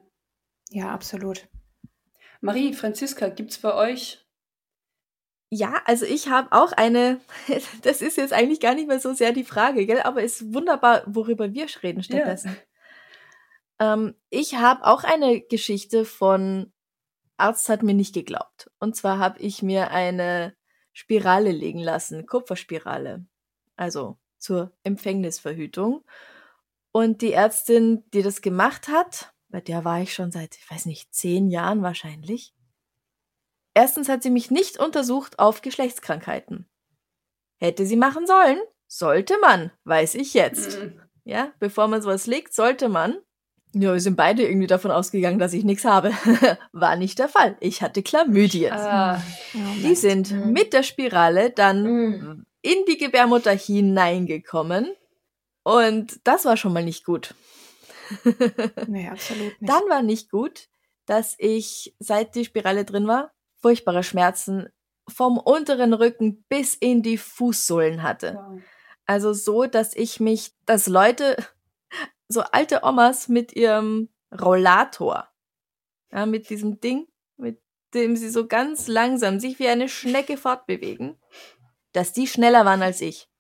Ja, 0.70 0.90
absolut. 0.92 1.49
Marie, 2.40 2.72
Franziska, 2.72 3.28
gibt's 3.28 3.59
bei 3.59 3.74
euch? 3.74 4.24
Ja, 5.51 5.82
also 5.84 6.05
ich 6.05 6.28
habe 6.28 6.53
auch 6.53 6.72
eine, 6.72 7.20
das 7.82 8.03
ist 8.03 8.16
jetzt 8.16 8.32
eigentlich 8.32 8.61
gar 8.61 8.74
nicht 8.74 8.88
mehr 8.88 9.01
so 9.01 9.12
sehr 9.12 9.32
die 9.32 9.45
Frage, 9.45 9.86
gell? 9.86 10.01
aber 10.03 10.22
ist 10.22 10.53
wunderbar, 10.53 11.03
worüber 11.07 11.53
wir 11.53 11.66
reden 11.82 12.03
stattdessen. 12.03 12.57
Ähm, 13.78 14.14
ich 14.30 14.57
habe 14.57 14.84
auch 14.84 15.05
eine 15.05 15.40
Geschichte 15.40 16.05
von 16.05 16.72
Arzt 17.36 17.68
hat 17.68 17.82
mir 17.82 17.95
nicht 17.95 18.14
geglaubt. 18.14 18.70
Und 18.78 18.97
zwar 18.97 19.18
habe 19.18 19.40
ich 19.40 19.62
mir 19.62 19.90
eine 19.90 20.57
Spirale 20.92 21.51
legen 21.51 21.80
lassen, 21.80 22.26
Kupferspirale, 22.26 23.26
also 23.76 24.18
zur 24.38 24.72
Empfängnisverhütung. 24.84 26.05
Und 26.92 27.22
die 27.22 27.32
Ärztin, 27.32 28.05
die 28.12 28.22
das 28.22 28.40
gemacht 28.40 28.88
hat, 28.88 29.32
bei 29.49 29.61
der 29.61 29.84
war 29.84 30.01
ich 30.01 30.14
schon 30.14 30.30
seit, 30.30 30.57
ich 30.57 30.70
weiß 30.70 30.86
nicht, 30.86 31.12
zehn 31.12 31.49
Jahren 31.49 31.82
wahrscheinlich. 31.82 32.53
Erstens 33.75 34.09
hat 34.09 34.22
sie 34.22 34.31
mich 34.31 34.51
nicht 34.51 34.79
untersucht 34.79 35.39
auf 35.39 35.61
Geschlechtskrankheiten. 35.62 36.66
Hätte 37.59 37.87
sie 37.87 37.97
machen 37.97 38.27
sollen, 38.27 38.59
sollte 38.87 39.37
man, 39.41 39.72
weiß 39.85 40.14
ich 40.16 40.35
jetzt. 40.35 40.81
Mhm. 40.81 41.01
Ja, 41.25 41.53
bevor 41.59 41.89
man 41.89 42.03
sowas 42.03 42.27
legt, 42.27 42.55
sollte 42.55 42.89
man. 42.89 43.16
Ja, 43.72 43.93
wir 43.93 44.01
sind 44.01 44.16
beide 44.16 44.47
irgendwie 44.47 44.68
davon 44.68 44.91
ausgegangen, 44.93 45.39
dass 45.41 45.53
ich 45.53 45.64
nichts 45.64 45.85
habe. 45.85 46.11
War 46.72 46.95
nicht 46.97 47.18
der 47.18 47.29
Fall. 47.29 47.57
Ich 47.61 47.83
hatte 47.83 48.03
Chlamydien. 48.05 48.72
Ah, 48.72 49.20
Die 49.53 49.97
sind 49.97 50.31
Mhm. 50.31 50.53
mit 50.53 50.72
der 50.72 50.83
Spirale 50.85 51.51
dann 51.51 51.83
Mhm. 51.83 52.47
in 52.62 52.85
die 52.87 52.99
Gebärmutter 52.99 53.51
hineingekommen. 53.53 54.93
Und 55.64 56.20
das 56.25 56.45
war 56.45 56.57
schon 56.57 56.72
mal 56.75 56.85
nicht 56.85 57.05
gut. 57.05 57.35
Nee, 58.87 59.09
absolut 59.09 59.53
nicht. 59.61 59.68
Dann 59.72 59.83
war 59.89 60.03
nicht 60.03 60.31
gut, 60.31 60.68
dass 61.07 61.35
ich, 61.39 61.97
seit 61.99 62.35
die 62.35 62.45
Spirale 62.45 62.85
drin 62.85 63.07
war, 63.09 63.33
furchtbare 63.64 64.02
Schmerzen 64.02 64.68
vom 65.08 65.38
unteren 65.38 65.94
Rücken 65.94 66.44
bis 66.50 66.74
in 66.74 67.02
die 67.02 67.16
Fußsohlen 67.16 68.02
hatte. 68.02 68.34
wow. 68.34 68.60
Also 69.06 69.32
so, 69.32 69.64
dass 69.64 69.96
ich 69.96 70.20
mich, 70.20 70.52
dass 70.66 70.86
Leute, 70.86 71.36
so 72.28 72.42
alte 72.42 72.82
Omas 72.82 73.28
mit 73.28 73.56
ihrem 73.56 74.10
Rollator, 74.38 75.28
ja, 76.12 76.26
mit 76.26 76.50
diesem 76.50 76.78
Ding, 76.80 77.08
mit 77.38 77.62
dem 77.94 78.16
sie 78.16 78.28
so 78.28 78.46
ganz 78.46 78.86
langsam 78.86 79.40
sich 79.40 79.58
wie 79.58 79.68
eine 79.68 79.88
Schnecke 79.88 80.36
fortbewegen, 80.36 81.18
dass 81.92 82.12
die 82.12 82.26
schneller 82.26 82.66
waren 82.66 82.82
als 82.82 83.00
ich. 83.00 83.30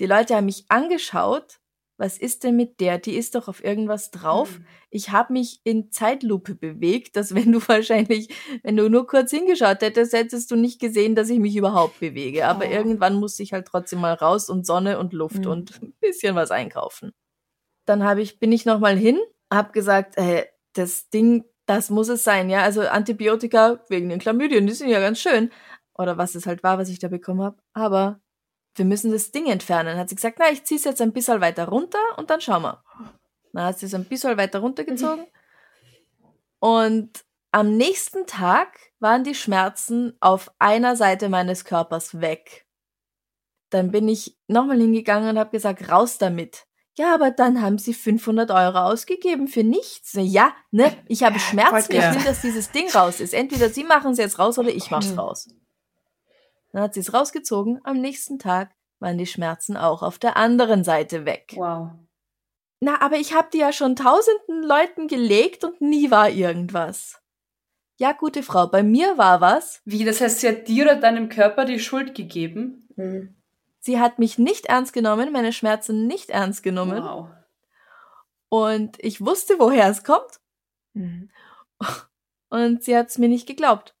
Die 0.00 0.06
Leute 0.06 0.34
haben 0.34 0.46
mich 0.46 0.64
angeschaut, 0.68 1.60
was 1.96 2.18
ist 2.18 2.42
denn 2.44 2.56
mit 2.56 2.80
der? 2.80 2.98
Die 2.98 3.14
ist 3.16 3.34
doch 3.34 3.46
auf 3.48 3.62
irgendwas 3.62 4.10
drauf. 4.10 4.58
Mhm. 4.58 4.66
Ich 4.90 5.10
habe 5.10 5.32
mich 5.32 5.60
in 5.64 5.90
Zeitlupe 5.92 6.54
bewegt, 6.54 7.16
dass 7.16 7.34
wenn 7.34 7.52
du 7.52 7.60
wahrscheinlich, 7.68 8.28
wenn 8.62 8.76
du 8.76 8.88
nur 8.90 9.06
kurz 9.06 9.30
hingeschaut 9.30 9.80
hättest, 9.82 10.12
hättest 10.12 10.50
du 10.50 10.56
nicht 10.56 10.80
gesehen, 10.80 11.14
dass 11.14 11.30
ich 11.30 11.38
mich 11.38 11.54
überhaupt 11.56 12.00
bewege. 12.00 12.46
Aber 12.46 12.66
Oh. 12.66 12.70
irgendwann 12.70 13.14
musste 13.14 13.42
ich 13.42 13.52
halt 13.52 13.66
trotzdem 13.66 14.00
mal 14.00 14.14
raus 14.14 14.48
und 14.50 14.66
Sonne 14.66 14.98
und 14.98 15.12
Luft 15.12 15.44
Mhm. 15.44 15.50
und 15.50 15.82
ein 15.82 15.92
bisschen 16.00 16.34
was 16.34 16.50
einkaufen. 16.50 17.12
Dann 17.86 18.02
habe 18.04 18.22
ich, 18.22 18.38
bin 18.38 18.50
ich 18.52 18.64
nochmal 18.64 18.96
hin, 18.96 19.18
habe 19.52 19.72
gesagt, 19.72 20.16
äh, 20.16 20.46
das 20.74 21.10
Ding, 21.10 21.44
das 21.66 21.90
muss 21.90 22.08
es 22.08 22.24
sein, 22.24 22.50
ja. 22.50 22.62
Also 22.62 22.82
Antibiotika 22.82 23.84
wegen 23.88 24.08
den 24.08 24.18
Chlamydien, 24.20 24.66
die 24.66 24.72
sind 24.72 24.88
ja 24.88 25.00
ganz 25.00 25.20
schön. 25.20 25.50
Oder 25.96 26.18
was 26.18 26.34
es 26.34 26.46
halt 26.46 26.62
war, 26.64 26.78
was 26.78 26.88
ich 26.88 26.98
da 26.98 27.08
bekommen 27.08 27.42
habe. 27.42 27.58
Aber 27.72 28.20
wir 28.74 28.84
müssen 28.84 29.12
das 29.12 29.30
Ding 29.30 29.46
entfernen. 29.46 29.86
Dann 29.90 29.98
hat 29.98 30.08
sie 30.08 30.14
gesagt, 30.16 30.38
na, 30.38 30.50
ich 30.50 30.64
ziehe 30.64 30.78
es 30.78 30.84
jetzt 30.84 31.00
ein 31.00 31.12
bisschen 31.12 31.40
weiter 31.40 31.68
runter 31.68 31.98
und 32.16 32.30
dann 32.30 32.40
schauen 32.40 32.62
wir. 32.62 32.82
Dann 33.52 33.64
hat 33.66 33.78
sie 33.78 33.86
es 33.86 33.94
ein 33.94 34.04
bisschen 34.04 34.36
weiter 34.36 34.58
runtergezogen. 34.60 35.26
Und 36.58 37.24
am 37.52 37.76
nächsten 37.76 38.26
Tag 38.26 38.78
waren 38.98 39.22
die 39.22 39.34
Schmerzen 39.34 40.16
auf 40.20 40.50
einer 40.58 40.96
Seite 40.96 41.28
meines 41.28 41.64
Körpers 41.64 42.20
weg. 42.20 42.66
Dann 43.70 43.90
bin 43.90 44.08
ich 44.08 44.36
nochmal 44.48 44.78
hingegangen 44.78 45.30
und 45.30 45.38
habe 45.38 45.50
gesagt, 45.50 45.90
raus 45.90 46.18
damit. 46.18 46.66
Ja, 46.96 47.12
aber 47.12 47.32
dann 47.32 47.60
haben 47.60 47.78
sie 47.78 47.92
500 47.92 48.50
Euro 48.52 48.78
ausgegeben 48.78 49.48
für 49.48 49.64
nichts. 49.64 50.12
Ja, 50.14 50.52
ne, 50.70 50.96
ich 51.08 51.24
habe 51.24 51.40
Schmerzen, 51.40 51.92
ich 51.92 51.98
will, 52.02 52.24
dass 52.24 52.40
dieses 52.42 52.70
Ding 52.70 52.88
raus 52.90 53.18
ist. 53.20 53.34
Entweder 53.34 53.68
sie 53.68 53.82
machen 53.82 54.12
es 54.12 54.18
jetzt 54.18 54.38
raus 54.38 54.58
oder 54.58 54.70
ich 54.70 54.90
mach's 54.92 55.10
Mhm. 55.10 55.18
raus. 55.18 55.48
Dann 56.74 56.82
hat 56.82 56.94
sie 56.94 57.00
es 57.00 57.14
rausgezogen. 57.14 57.80
Am 57.84 58.00
nächsten 58.00 58.40
Tag 58.40 58.74
waren 58.98 59.16
die 59.16 59.26
Schmerzen 59.26 59.76
auch 59.76 60.02
auf 60.02 60.18
der 60.18 60.36
anderen 60.36 60.82
Seite 60.82 61.24
weg. 61.24 61.52
Wow. 61.54 61.92
Na, 62.80 63.00
aber 63.00 63.16
ich 63.16 63.32
habe 63.32 63.46
die 63.52 63.58
ja 63.58 63.72
schon 63.72 63.94
tausenden 63.94 64.64
Leuten 64.64 65.06
gelegt 65.06 65.62
und 65.62 65.80
nie 65.80 66.10
war 66.10 66.28
irgendwas. 66.28 67.22
Ja, 67.96 68.10
gute 68.10 68.42
Frau, 68.42 68.66
bei 68.66 68.82
mir 68.82 69.16
war 69.16 69.40
was. 69.40 69.82
Wie, 69.84 70.04
das 70.04 70.20
heißt, 70.20 70.40
sie 70.40 70.48
hat 70.48 70.66
dir 70.66 70.86
oder 70.86 70.96
deinem 70.96 71.28
Körper 71.28 71.64
die 71.64 71.78
Schuld 71.78 72.12
gegeben? 72.16 72.88
Mhm. 72.96 73.36
Sie 73.78 74.00
hat 74.00 74.18
mich 74.18 74.38
nicht 74.38 74.66
ernst 74.66 74.92
genommen, 74.92 75.30
meine 75.30 75.52
Schmerzen 75.52 76.08
nicht 76.08 76.30
ernst 76.30 76.64
genommen. 76.64 77.04
Wow. 77.04 77.28
Und 78.48 78.96
ich 78.98 79.24
wusste, 79.24 79.60
woher 79.60 79.88
es 79.88 80.02
kommt. 80.02 80.40
Mhm. 80.92 81.30
Und 82.48 82.82
sie 82.82 82.96
hat 82.96 83.10
es 83.10 83.18
mir 83.18 83.28
nicht 83.28 83.46
geglaubt. 83.46 83.94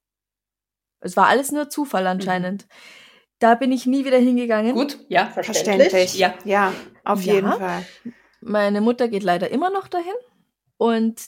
Es 1.04 1.16
war 1.16 1.26
alles 1.28 1.52
nur 1.52 1.68
Zufall 1.70 2.06
anscheinend. 2.06 2.66
Da 3.38 3.54
bin 3.54 3.72
ich 3.72 3.86
nie 3.86 4.04
wieder 4.04 4.18
hingegangen. 4.18 4.74
Gut, 4.74 4.98
ja. 5.08 5.26
Verständlich. 5.26 6.14
Ja. 6.14 6.34
ja, 6.44 6.72
auf 7.04 7.22
Ja. 7.22 7.34
jeden 7.34 7.52
Fall. 7.52 7.84
Meine 8.40 8.80
Mutter 8.80 9.08
geht 9.08 9.22
leider 9.22 9.50
immer 9.50 9.70
noch 9.70 9.88
dahin. 9.88 10.14
Und 10.76 11.22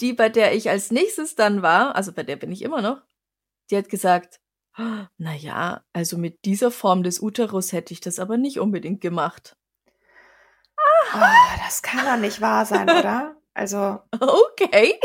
die, 0.00 0.12
bei 0.12 0.28
der 0.28 0.54
ich 0.54 0.68
als 0.70 0.90
nächstes 0.90 1.36
dann 1.36 1.62
war, 1.62 1.94
also 1.96 2.12
bei 2.12 2.22
der 2.22 2.36
bin 2.36 2.52
ich 2.52 2.62
immer 2.62 2.82
noch, 2.82 3.00
die 3.70 3.76
hat 3.76 3.88
gesagt, 3.88 4.40
na 4.76 5.34
ja, 5.36 5.84
also 5.92 6.18
mit 6.18 6.44
dieser 6.44 6.70
Form 6.70 7.02
des 7.04 7.20
Uterus 7.20 7.72
hätte 7.72 7.92
ich 7.94 8.00
das 8.00 8.18
aber 8.18 8.36
nicht 8.36 8.58
unbedingt 8.58 9.00
gemacht. 9.00 9.56
Oh, 11.14 11.20
das 11.64 11.82
kann 11.82 12.04
doch 12.04 12.20
nicht 12.20 12.40
wahr 12.40 12.66
sein, 12.66 12.90
oder? 12.90 13.36
Also, 13.54 14.00
Okay. 14.20 14.98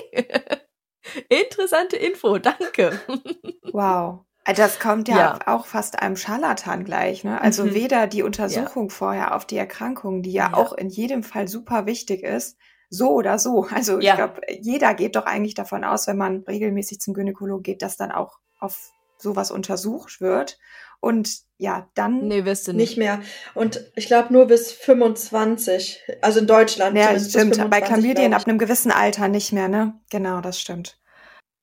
Interessante 1.30 1.96
Info, 1.96 2.38
danke. 2.38 3.00
wow. 3.72 4.26
Das 4.56 4.80
kommt 4.80 5.08
ja, 5.08 5.18
Ja. 5.18 5.40
auch 5.46 5.66
fast 5.68 6.02
einem 6.02 6.16
Scharlatan 6.16 6.84
gleich. 6.84 7.24
Ne? 7.24 7.40
Also 7.40 7.66
Mhm. 7.66 7.74
weder 7.76 8.08
die 8.08 8.24
Untersuchung 8.24 8.90
vorher 8.90 9.36
auf 9.36 9.46
die 9.46 9.58
Erkrankung, 9.58 10.24
die 10.24 10.32
ja, 10.32 10.50
Ja. 10.50 10.54
auch 10.56 10.74
in 10.74 10.90
jedem 10.90 11.22
Fall 11.24 11.48
super 11.48 11.86
wichtig 11.86 12.24
ist, 12.24 12.58
so 12.90 13.12
oder 13.12 13.38
so. 13.38 13.68
Also 13.72 14.00
Ja. 14.00 14.12
ich 14.14 14.18
glaube, 14.18 14.42
jeder 14.60 14.94
geht 14.96 15.16
doch 15.16 15.26
eigentlich 15.28 15.54
davon 15.54 15.84
aus, 15.84 16.08
wenn 16.08 16.18
man 16.18 16.44
regelmäßig 16.48 17.00
zum 17.00 17.14
Gynäkologen 17.14 17.62
geht, 17.64 17.82
dass 17.84 17.96
dann 17.98 18.12
auch 18.12 18.40
auf 18.60 18.90
sowas 19.18 19.52
untersucht 19.52 20.20
wird. 20.22 20.58
Und 21.02 21.40
ja, 21.58 21.90
dann 21.94 22.28
Nee, 22.28 22.46
wirst 22.46 22.68
du 22.68 22.74
Nicht 22.74 22.92
nicht. 22.92 22.98
mehr. 22.98 23.22
Und 23.54 23.86
ich 23.96 24.08
glaube 24.08 24.34
nur 24.34 24.48
bis 24.48 24.72
25. 24.72 26.00
Also 26.22 26.40
in 26.40 26.48
Deutschland. 26.48 26.98
Ja, 26.98 27.14
bis 27.14 27.30
stimmt. 27.30 27.58
Bei 27.70 27.80
25, 27.82 27.86
Chlamydien 27.88 28.34
ab 28.34 28.48
einem 28.48 28.58
gewissen 28.58 28.92
Alter 28.92 29.28
nicht 29.28 29.52
mehr, 29.54 29.68
ne? 29.68 30.00
Genau, 30.10 30.42
das 30.42 30.60
stimmt. 30.60 30.98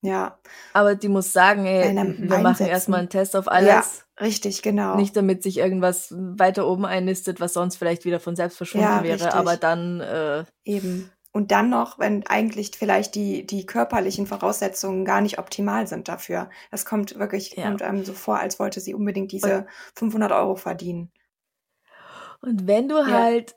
Ja, 0.03 0.39
Aber 0.73 0.95
die 0.95 1.09
muss 1.09 1.33
sagen, 1.33 1.67
ey, 1.67 1.95
wir 1.97 2.05
machen 2.39 2.45
Einsetzen. 2.45 2.67
erstmal 2.71 3.01
einen 3.01 3.09
Test 3.09 3.35
auf 3.35 3.49
alles. 3.49 3.67
ja, 3.67 3.85
richtig, 4.25 4.63
genau. 4.63 4.95
Nicht 4.97 5.17
damit 5.17 5.43
sich 5.43 5.57
irgendwas 5.59 6.15
weiter 6.17 6.67
oben 6.69 6.85
einnistet, 6.85 7.41
was 7.41 7.55
sonst 7.55 7.77
vielleicht 7.77 8.05
wieder 8.05 8.21
von 8.21 8.37
selbst 8.37 8.57
verschwunden 8.59 8.85
Ja, 8.87 9.03
wäre, 9.03 9.15
richtig. 9.15 9.35
aber 9.35 9.57
dann 9.57 10.01
äh, 10.01 10.45
Eben. 10.65 11.11
Und 11.37 11.53
dann 11.53 11.69
noch, 11.69 11.99
wenn 11.99 12.27
eigentlich 12.27 12.71
vielleicht 12.79 13.15
die, 13.15 13.47
die 13.47 13.67
körperlichen 13.67 14.27
Voraussetzungen 14.27 15.05
gar 15.05 15.21
nicht 15.21 15.39
optimal 15.39 15.87
sind 15.87 16.09
dafür. 16.09 16.49
Das 16.71 16.87
kommt 16.87 17.19
wirklich, 17.19 17.55
Ja. 17.57 17.65
kommt 17.67 17.83
einem 17.83 18.05
so 18.07 18.15
vor, 18.15 18.39
als 18.39 18.59
wollte 18.59 18.81
sie 18.81 18.95
unbedingt 18.95 19.33
diese 19.33 19.67
500 19.95 20.33
Euro 20.33 20.57
verdienen. 20.57 21.13
und 22.41 22.67
wenn 22.67 22.89
du 22.89 22.97
Ja. 22.99 23.07
halt 23.07 23.55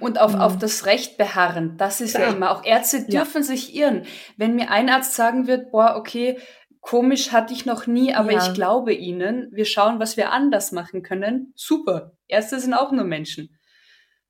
Und 0.00 0.18
auf, 0.20 0.34
Mhm. 0.34 0.40
auf 0.40 0.58
das 0.58 0.86
Recht 0.86 1.16
beharren, 1.18 1.76
das 1.78 2.00
ist 2.00 2.14
ja, 2.14 2.22
Ja. 2.22 2.30
immer, 2.32 2.50
auch 2.50 2.64
Ärzte 2.64 2.96
Ja. 2.98 3.04
dürfen 3.04 3.42
sich 3.44 3.74
irren. 3.76 4.04
Wenn 4.36 4.56
mir 4.56 4.70
ein 4.72 4.90
Arzt 4.90 5.14
sagen 5.14 5.46
wird, 5.46 5.70
boah, 5.70 5.94
okay, 5.96 6.38
komisch 6.80 7.30
hatte 7.32 7.54
ich 7.54 7.64
noch 7.64 7.86
nie, 7.86 8.12
aber 8.12 8.32
Ja. 8.32 8.44
ich 8.44 8.54
glaube 8.54 8.92
Ihnen, 8.92 9.48
wir 9.52 9.64
schauen, 9.66 10.00
was 10.00 10.16
wir 10.16 10.32
anders 10.32 10.72
machen 10.72 11.02
können, 11.04 11.52
super. 11.54 12.12
Ärzte 12.26 12.58
sind 12.58 12.74
auch 12.74 12.90
nur 12.90 13.04
Menschen. 13.04 13.56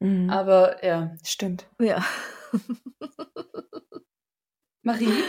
Mhm. 0.01 0.29
Aber 0.29 0.85
ja. 0.85 1.15
Stimmt. 1.25 1.67
ja. 1.81 2.05
Marie? 4.83 5.23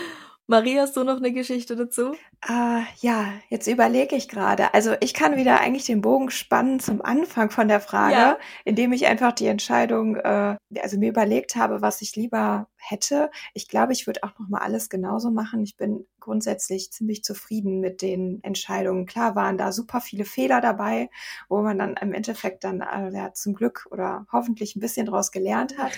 Marie, 0.47 0.79
hast 0.79 0.97
du 0.97 1.03
noch 1.03 1.17
eine 1.17 1.31
Geschichte 1.31 1.75
dazu? 1.75 2.15
Ah, 2.41 2.81
ja, 3.01 3.33
jetzt 3.49 3.67
überlege 3.67 4.15
ich 4.15 4.27
gerade. 4.27 4.73
Also 4.73 4.95
ich 4.99 5.13
kann 5.13 5.37
wieder 5.37 5.59
eigentlich 5.59 5.85
den 5.85 6.01
Bogen 6.01 6.31
spannen 6.31 6.79
zum 6.79 7.03
Anfang 7.03 7.51
von 7.51 7.67
der 7.67 7.79
Frage, 7.79 8.13
Ja. 8.15 8.39
indem 8.65 8.91
ich 8.91 9.05
einfach 9.05 9.31
die 9.33 9.45
Entscheidung, 9.45 10.15
äh, 10.15 10.55
also 10.81 10.97
mir 10.97 11.09
überlegt 11.09 11.55
habe, 11.55 11.83
was 11.83 12.01
ich 12.01 12.15
lieber 12.15 12.67
hätte. 12.77 13.29
Ich 13.53 13.67
glaube, 13.67 13.93
ich 13.93 14.07
würde 14.07 14.23
auch 14.23 14.39
noch 14.39 14.49
mal 14.49 14.61
alles 14.61 14.89
genauso 14.89 15.29
machen. 15.29 15.61
Ich 15.61 15.77
bin 15.77 16.07
grundsätzlich 16.19 16.91
ziemlich 16.91 17.23
zufrieden 17.23 17.79
mit 17.79 18.01
den 18.01 18.39
Entscheidungen. 18.41 19.05
Klar 19.05 19.35
waren 19.35 19.57
da 19.59 19.71
super 19.71 20.01
viele 20.01 20.25
Fehler 20.25 20.61
dabei, 20.61 21.11
wo 21.47 21.61
man 21.61 21.77
dann 21.77 21.95
im 21.97 22.11
Endeffekt 22.11 22.63
dann 22.63 22.81
äh, 22.81 23.11
ja, 23.15 23.33
zum 23.33 23.53
Glück 23.53 23.87
oder 23.91 24.25
hoffentlich 24.31 24.75
ein 24.75 24.79
bisschen 24.79 25.05
draus 25.05 25.31
gelernt 25.31 25.77
hat. 25.77 25.91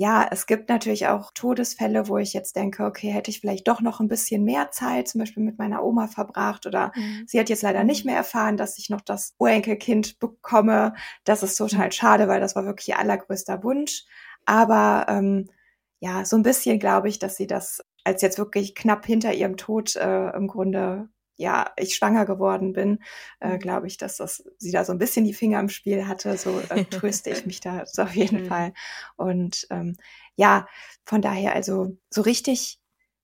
Ja, 0.00 0.28
es 0.30 0.46
gibt 0.46 0.68
natürlich 0.68 1.08
auch 1.08 1.32
Todesfälle, 1.34 2.06
wo 2.06 2.18
ich 2.18 2.32
jetzt 2.32 2.54
denke, 2.54 2.84
okay, 2.84 3.10
hätte 3.10 3.32
ich 3.32 3.40
vielleicht 3.40 3.66
doch 3.66 3.80
noch 3.80 3.98
ein 3.98 4.06
bisschen 4.06 4.44
mehr 4.44 4.70
Zeit, 4.70 5.08
zum 5.08 5.18
Beispiel 5.18 5.42
mit 5.42 5.58
meiner 5.58 5.82
Oma 5.82 6.06
verbracht 6.06 6.66
oder 6.66 6.92
sie 7.26 7.40
hat 7.40 7.48
jetzt 7.48 7.62
leider 7.62 7.82
nicht 7.82 8.04
mehr 8.04 8.14
erfahren, 8.14 8.56
dass 8.56 8.78
ich 8.78 8.90
noch 8.90 9.00
das 9.00 9.34
Urenkelkind 9.38 10.20
bekomme. 10.20 10.94
Das 11.24 11.42
ist 11.42 11.56
total 11.56 11.90
schade, 11.90 12.28
weil 12.28 12.40
das 12.40 12.54
war 12.54 12.64
wirklich 12.64 12.86
ihr 12.90 12.98
allergrößter 13.00 13.64
Wunsch. 13.64 14.04
Aber 14.46 15.06
ähm, 15.08 15.50
ja, 15.98 16.24
so 16.24 16.36
ein 16.36 16.44
bisschen 16.44 16.78
glaube 16.78 17.08
ich, 17.08 17.18
dass 17.18 17.34
sie 17.34 17.48
das 17.48 17.84
als 18.04 18.22
jetzt 18.22 18.38
wirklich 18.38 18.76
knapp 18.76 19.04
hinter 19.04 19.34
ihrem 19.34 19.56
Tod 19.56 19.96
äh, 19.96 20.30
im 20.30 20.46
Grunde 20.46 21.08
ja, 21.38 21.72
ich 21.78 21.94
schwanger 21.96 22.26
geworden 22.26 22.74
bin, 22.74 22.98
äh, 23.40 23.58
glaube 23.58 23.86
ich, 23.86 23.96
dass 23.96 24.18
das 24.18 24.44
sie 24.58 24.72
da 24.72 24.84
so 24.84 24.92
ein 24.92 24.98
bisschen 24.98 25.24
die 25.24 25.34
Finger 25.34 25.60
im 25.60 25.70
Spiel 25.70 26.06
hatte. 26.06 26.36
So 26.36 26.66
äh, 26.68 26.80
tröste 26.90 27.30
ich 27.30 27.46
mich 27.46 27.60
da 27.60 27.86
so 27.86 28.02
auf 28.02 28.14
jeden 28.14 28.40
Mhm. 28.40 28.44
Fall. 28.44 28.74
Und 29.16 29.66
ähm, 29.70 29.96
ja, 30.36 30.66
von 31.04 31.22
daher 31.22 31.54
also 31.54 31.96
so 32.10 32.22
richtig, 32.22 32.80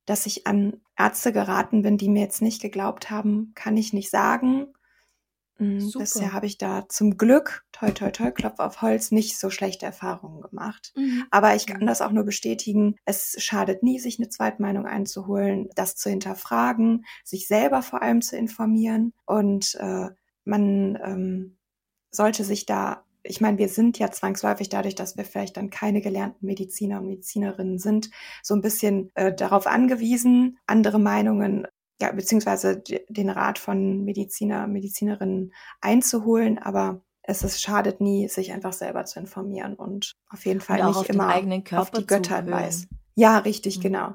dass 0.07 0.27
ich 0.27 0.47
an 0.47 0.81
Ärzte 0.97 1.33
geraten 1.33 1.83
bin, 1.83 1.99
die 1.99 2.09
mir 2.09 2.23
jetzt 2.23 2.43
nicht 2.43 2.63
geglaubt 2.63 3.11
haben, 3.11 3.53
kann 3.55 3.77
ich 3.77 3.93
nicht 3.93 4.11
sagen. 4.11 4.69
Mm, 5.59 5.79
Super. 5.79 6.01
Bisher 6.05 6.33
habe 6.33 6.47
ich 6.47 6.59
da 6.59 6.89
zum 6.89 7.17
Glück, 7.17 7.65
toi 7.73 7.91
toi 7.93 8.11
toi, 8.11 8.31
Klopf 8.33 8.59
auf 8.59 8.83
Holz, 8.83 9.11
nicht 9.13 9.39
so 9.39 9.51
schlechte 9.51 9.87
Erfahrungen 9.87 10.41
gemacht. 10.43 10.93
Aber 11.31 11.55
ich 11.55 11.67
kann 11.67 11.87
das 11.87 12.01
auch 12.03 12.11
nur 12.11 12.25
bestätigen. 12.25 12.97
Es 13.05 13.37
schadet 13.39 13.83
nie, 13.83 13.99
sich 14.01 14.19
eine 14.19 14.29
Zweitmeinung 14.29 14.87
einzuholen, 14.87 15.69
das 15.77 15.97
zu 15.97 16.11
hinterfragen, 16.11 17.05
sich 17.25 17.47
selber 17.47 17.83
vor 17.83 18.03
allem 18.03 18.21
zu 18.23 18.37
informieren. 18.37 19.13
Und 19.27 19.75
äh, 19.77 20.09
man 20.45 20.99
ähm, 21.03 21.57
sollte 22.11 22.45
sich 22.45 22.67
da, 22.67 23.05
ich 23.23 23.41
meine, 23.41 23.59
wir 23.59 23.69
sind 23.69 23.99
ja 23.99 24.11
zwangsläufig 24.11 24.69
dadurch, 24.69 24.95
dass 24.95 25.17
wir 25.17 25.25
vielleicht 25.25 25.57
dann 25.57 25.71
keine 25.71 26.01
gelernten 26.01 26.47
Mediziner 26.47 27.01
und 27.01 27.09
Medizinerinnen 27.09 27.79
sind, 27.79 28.11
so 28.43 28.55
ein 28.55 28.61
bisschen 28.61 29.11
äh, 29.15 29.33
darauf 29.35 29.67
angewiesen, 29.67 30.59
andere 30.67 30.99
Meinungen 30.99 31.67
ja, 32.01 32.13
beziehungsweise 32.13 32.83
den 33.09 33.31
Rat 33.31 33.59
von 33.59 34.05
Mediziner, 34.05 34.67
Medizinerinnen 34.67 35.53
einzuholen, 35.81 36.59
aber 36.59 37.03
es 37.23 37.43
ist, 37.43 37.63
schadet 37.63 38.01
nie, 38.01 38.29
sich 38.29 38.53
einfach 38.53 38.73
selber 38.73 39.05
zu 39.05 39.19
informieren 39.19 39.75
und 39.75 40.13
auf 40.29 40.45
jeden 40.45 40.61
Fall 40.61 40.81
Und 40.81 40.83
auch 40.83 40.89
nicht 40.89 40.97
auf 40.99 41.07
den 41.07 41.15
immer 41.17 41.81
auf 41.81 41.91
die 41.91 42.07
Götter 42.07 42.47
weiß. 42.47 42.89
Ja, 43.15 43.39
richtig, 43.39 43.79
Mhm. 43.79 43.83
genau. 43.83 44.15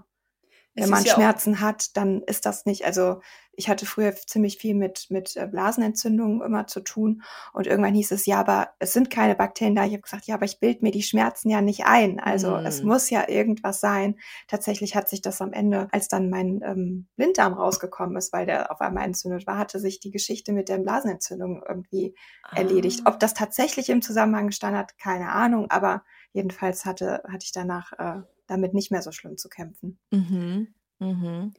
Wenn 0.81 0.89
man 0.89 1.03
ja 1.03 1.13
Schmerzen 1.13 1.59
hat, 1.59 1.95
dann 1.97 2.21
ist 2.23 2.45
das 2.45 2.65
nicht, 2.65 2.85
also 2.85 3.21
ich 3.59 3.67
hatte 3.67 3.85
früher 3.85 4.15
ziemlich 4.15 4.57
viel 4.57 4.73
mit, 4.73 5.07
mit 5.09 5.35
äh, 5.35 5.45
Blasenentzündungen 5.45 6.41
immer 6.41 6.67
zu 6.67 6.79
tun 6.79 7.23
und 7.51 7.67
irgendwann 7.67 7.93
hieß 7.93 8.11
es, 8.11 8.25
ja, 8.25 8.39
aber 8.39 8.69
es 8.79 8.93
sind 8.93 9.09
keine 9.09 9.35
Bakterien 9.35 9.75
da. 9.75 9.83
Ich 9.83 9.91
habe 9.91 10.01
gesagt, 10.01 10.27
ja, 10.27 10.35
aber 10.35 10.45
ich 10.45 10.61
bild 10.61 10.81
mir 10.81 10.91
die 10.91 11.03
Schmerzen 11.03 11.49
ja 11.49 11.59
nicht 11.61 11.85
ein. 11.85 12.21
Also 12.21 12.51
Mm. 12.51 12.65
es 12.65 12.83
muss 12.83 13.09
ja 13.09 13.27
irgendwas 13.27 13.81
sein. 13.81 14.15
Tatsächlich 14.47 14.95
hat 14.95 15.09
sich 15.09 15.21
das 15.21 15.41
am 15.41 15.51
Ende, 15.51 15.89
als 15.91 16.07
dann 16.07 16.29
mein 16.29 16.61
ähm, 16.63 17.07
Blinddarm 17.17 17.53
rausgekommen 17.53 18.15
ist, 18.15 18.31
weil 18.31 18.45
der 18.45 18.71
auf 18.71 18.79
einmal 18.79 19.03
entzündet 19.03 19.45
war, 19.45 19.57
hatte 19.57 19.79
sich 19.79 19.99
die 19.99 20.11
Geschichte 20.11 20.53
mit 20.53 20.69
der 20.69 20.77
Blasenentzündung 20.77 21.61
irgendwie 21.67 22.15
erledigt. 22.55 23.01
Ah. 23.03 23.09
Ob 23.09 23.19
das 23.19 23.33
tatsächlich 23.33 23.89
im 23.89 24.01
Zusammenhang 24.01 24.47
gestanden 24.47 24.79
hat, 24.79 24.97
keine 24.97 25.33
Ahnung, 25.33 25.69
aber 25.69 26.03
jedenfalls 26.31 26.85
hatte, 26.85 27.23
hatte 27.27 27.43
ich 27.43 27.51
danach 27.51 27.91
äh, 27.99 28.21
damit 28.49 28.73
nicht 28.73 28.91
mehr 28.91 29.01
so 29.01 29.11
schlimm 29.11 29.37
zu 29.37 29.49
kämpfen. 29.49 29.99
Mhm. 30.11 30.73
Mhm. 30.99 31.53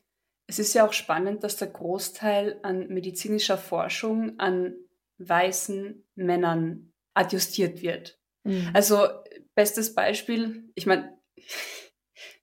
Es 0.46 0.58
ist 0.58 0.74
ja 0.74 0.86
auch 0.86 0.92
spannend, 0.92 1.44
dass 1.44 1.56
der 1.56 1.68
Großteil 1.68 2.58
an 2.62 2.88
medizinischer 2.88 3.56
Forschung 3.56 4.38
an 4.38 4.74
weißen 5.18 6.04
Männern 6.16 6.92
adjustiert 7.14 7.82
wird. 7.82 8.18
Mhm. 8.44 8.70
Also, 8.74 9.06
bestes 9.54 9.94
Beispiel, 9.94 10.70
ich 10.74 10.86
meine, 10.86 11.16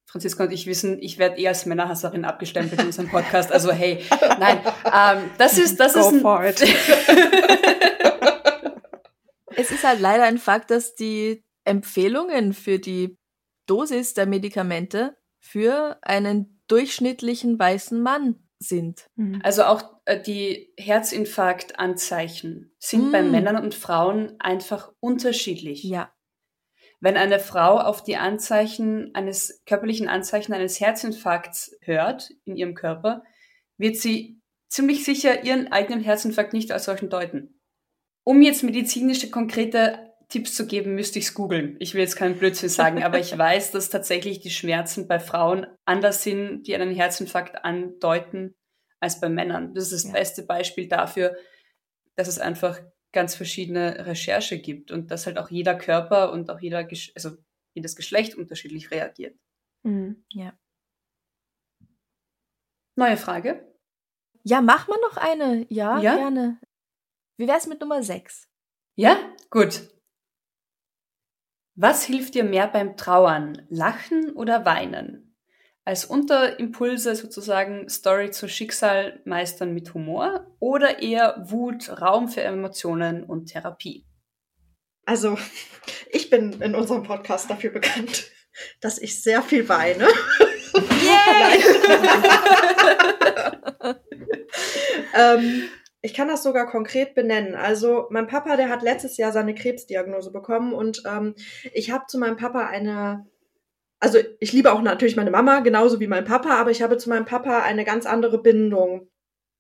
Franziska 0.06 0.46
und 0.46 0.54
ich 0.54 0.68
wissen, 0.68 1.02
ich 1.02 1.18
werde 1.18 1.40
eher 1.40 1.50
als 1.50 1.66
Männerhasserin 1.66 2.24
abgestempelt 2.24 2.80
in 2.80 2.88
unserem 2.88 3.10
Podcast. 3.10 3.52
Also, 3.52 3.72
hey, 3.72 4.04
nein, 4.40 4.60
ähm, 4.86 5.30
das 5.38 5.58
ist, 5.58 5.80
das 5.80 5.94
Go 5.94 6.00
ist 6.00 6.14
ein, 6.14 6.22
for 6.22 6.46
it. 6.46 6.64
Es 9.58 9.72
ist 9.72 9.84
halt 9.84 10.00
leider 10.00 10.24
ein 10.24 10.38
Fakt, 10.38 10.70
dass 10.70 10.94
die 10.94 11.44
Empfehlungen 11.66 12.54
für 12.54 12.78
die 12.78 13.18
Dosis 13.68 14.14
der 14.14 14.26
Medikamente 14.26 15.16
für 15.40 15.98
einen 16.02 16.62
durchschnittlichen 16.68 17.60
weißen 17.60 18.02
Mann 18.02 18.48
sind. 18.60 19.10
Mhm. 19.16 19.40
Also 19.44 19.64
auch 19.64 19.84
äh, 20.06 20.22
die 20.22 20.74
Herzinfarktanzeichen 20.78 22.76
sind 22.80 23.10
mm. 23.10 23.12
bei 23.12 23.22
Männern 23.22 23.64
und 23.64 23.76
Frauen 23.76 24.36
einfach 24.40 24.92
unterschiedlich. 25.00 25.84
Ja. 25.84 26.12
Wenn 27.00 27.18
eine 27.18 27.40
Frau 27.40 27.78
auf 27.78 28.04
die 28.04 28.18
Anzeichen 28.18 29.14
eines 29.14 29.62
körperlichen 29.66 30.08
Anzeichen 30.08 30.54
eines 30.54 30.80
Herzinfarkts 30.80 31.78
hört 31.82 32.32
in 32.46 32.56
ihrem 32.56 32.74
Körper, 32.74 33.24
wird 33.78 33.98
sie 33.98 34.42
ziemlich 34.70 35.06
sicher 35.06 35.44
ihren 35.44 35.72
eigenen 35.72 36.02
Herzinfarkt 36.02 36.54
nicht 36.54 36.72
als 36.72 36.86
solchen 36.86 37.10
deuten. 37.10 37.62
Um 38.24 38.42
jetzt 38.42 38.64
medizinische 38.64 39.30
konkrete 39.30 40.07
Tipps 40.30 40.56
zu 40.56 40.68
geben, 40.68 40.96
müsste 40.96 41.20
ich 41.20 41.26
es 41.26 41.34
googeln. 41.34 41.78
Ich 41.80 41.94
will 41.94 42.02
jetzt 42.02 42.18
keinen 42.18 42.38
Blödsinn 42.38 42.70
sagen, 42.70 43.04
aber 43.04 43.20
ich 43.20 43.38
weiß, 43.38 43.72
dass 43.72 43.90
tatsächlich 43.90 44.40
die 44.40 44.50
Schmerzen 44.50 45.08
bei 45.08 45.20
Frauen 45.20 45.68
anders 45.86 46.24
sind, 46.24 46.64
die 46.64 46.76
einen 46.76 46.94
Herzinfarkt 46.94 47.64
andeuten, 47.64 48.56
als 49.00 49.20
bei 49.20 49.30
Männern. 49.30 49.74
Das 49.74 49.86
ist 49.86 49.94
das 49.94 50.04
ja. 50.06 50.12
beste 50.12 50.44
Beispiel 50.44 50.88
dafür, 50.88 51.38
dass 52.16 52.28
es 52.28 52.40
einfach 52.40 52.80
ganz 53.14 53.36
verschiedene 53.36 54.06
Recherche 54.06 54.60
gibt 54.60 54.92
und 54.92 55.12
dass 55.12 55.26
halt 55.26 55.38
auch 55.38 55.50
jeder 55.50 55.76
Körper 55.76 56.32
und 56.32 56.50
auch 56.50 56.60
jeder, 56.60 56.88
also 57.16 57.38
jedes 57.74 57.96
Geschlecht 57.96 58.36
unterschiedlich 58.36 58.92
reagiert. 58.92 59.38
Mhm, 59.84 60.26
ja. 60.32 60.58
Neue 62.96 63.18
Frage? 63.18 63.72
Ja, 64.44 64.62
mach 64.62 64.88
mal 64.88 65.00
noch 65.02 65.18
eine. 65.18 65.66
Ja, 65.70 66.00
ja? 66.00 66.16
gerne. 66.16 66.60
Wie 67.38 67.48
wär's 67.48 67.68
mit 67.68 67.80
Nummer 67.80 68.02
6? 68.02 68.50
Ja, 68.96 69.18
gut. 69.52 69.88
Was 71.80 72.04
hilft 72.06 72.34
dir 72.34 72.44
mehr 72.44 72.68
beim 72.68 72.98
Trauern? 72.98 73.62
Lachen 73.70 74.32
oder 74.32 74.66
weinen? 74.66 75.36
Als 75.86 76.06
Unterimpulse 76.06 77.16
sozusagen 77.16 77.88
Story 77.88 78.32
zu 78.32 78.50
Schicksal 78.50 79.22
meistern 79.26 79.76
mit 79.76 79.94
Humor 79.94 80.48
oder 80.60 81.04
eher 81.04 81.46
Wut, 81.46 82.02
Raum 82.02 82.30
für 82.30 82.42
Emotionen 82.42 83.24
und 83.24 83.52
Therapie? 83.52 84.08
Also, 85.06 85.38
ich 86.10 86.32
bin 86.32 86.60
in 86.64 86.74
unserem 86.74 87.04
Podcast 87.04 87.48
dafür 87.48 87.70
bekannt, 87.70 88.32
dass 88.82 88.98
ich 88.98 89.22
sehr 89.22 89.44
viel 89.44 89.70
weine. 89.70 90.08
Yay! 90.74 91.64
ähm, 95.14 95.70
ich 96.08 96.14
kann 96.14 96.30
das 96.30 96.42
sogar 96.42 96.68
konkret 96.68 97.16
benennen. 97.16 97.54
Also 97.54 98.08
mein 98.12 98.28
Papa, 98.28 98.56
der 98.56 98.70
hat 98.70 98.82
letztes 98.82 99.18
Jahr 99.18 99.34
seine 99.34 99.54
Krebsdiagnose 99.54 100.32
bekommen 100.32 100.72
und 100.74 101.04
ähm, 101.06 101.36
ich 101.74 101.92
habe 101.92 102.06
zu 102.08 102.18
meinem 102.18 102.38
Papa 102.38 102.66
eine, 102.66 103.28
also 104.00 104.18
ich 104.40 104.54
liebe 104.54 104.72
auch 104.72 104.82
natürlich 104.82 105.18
meine 105.18 105.32
Mama 105.32 105.60
genauso 105.60 106.00
wie 106.00 106.08
mein 106.08 106.24
Papa, 106.24 106.52
aber 106.52 106.72
ich 106.72 106.82
habe 106.82 106.98
zu 106.98 107.10
meinem 107.10 107.26
Papa 107.26 107.60
eine 107.60 107.84
ganz 107.84 108.06
andere 108.06 108.42
Bindung. 108.42 109.10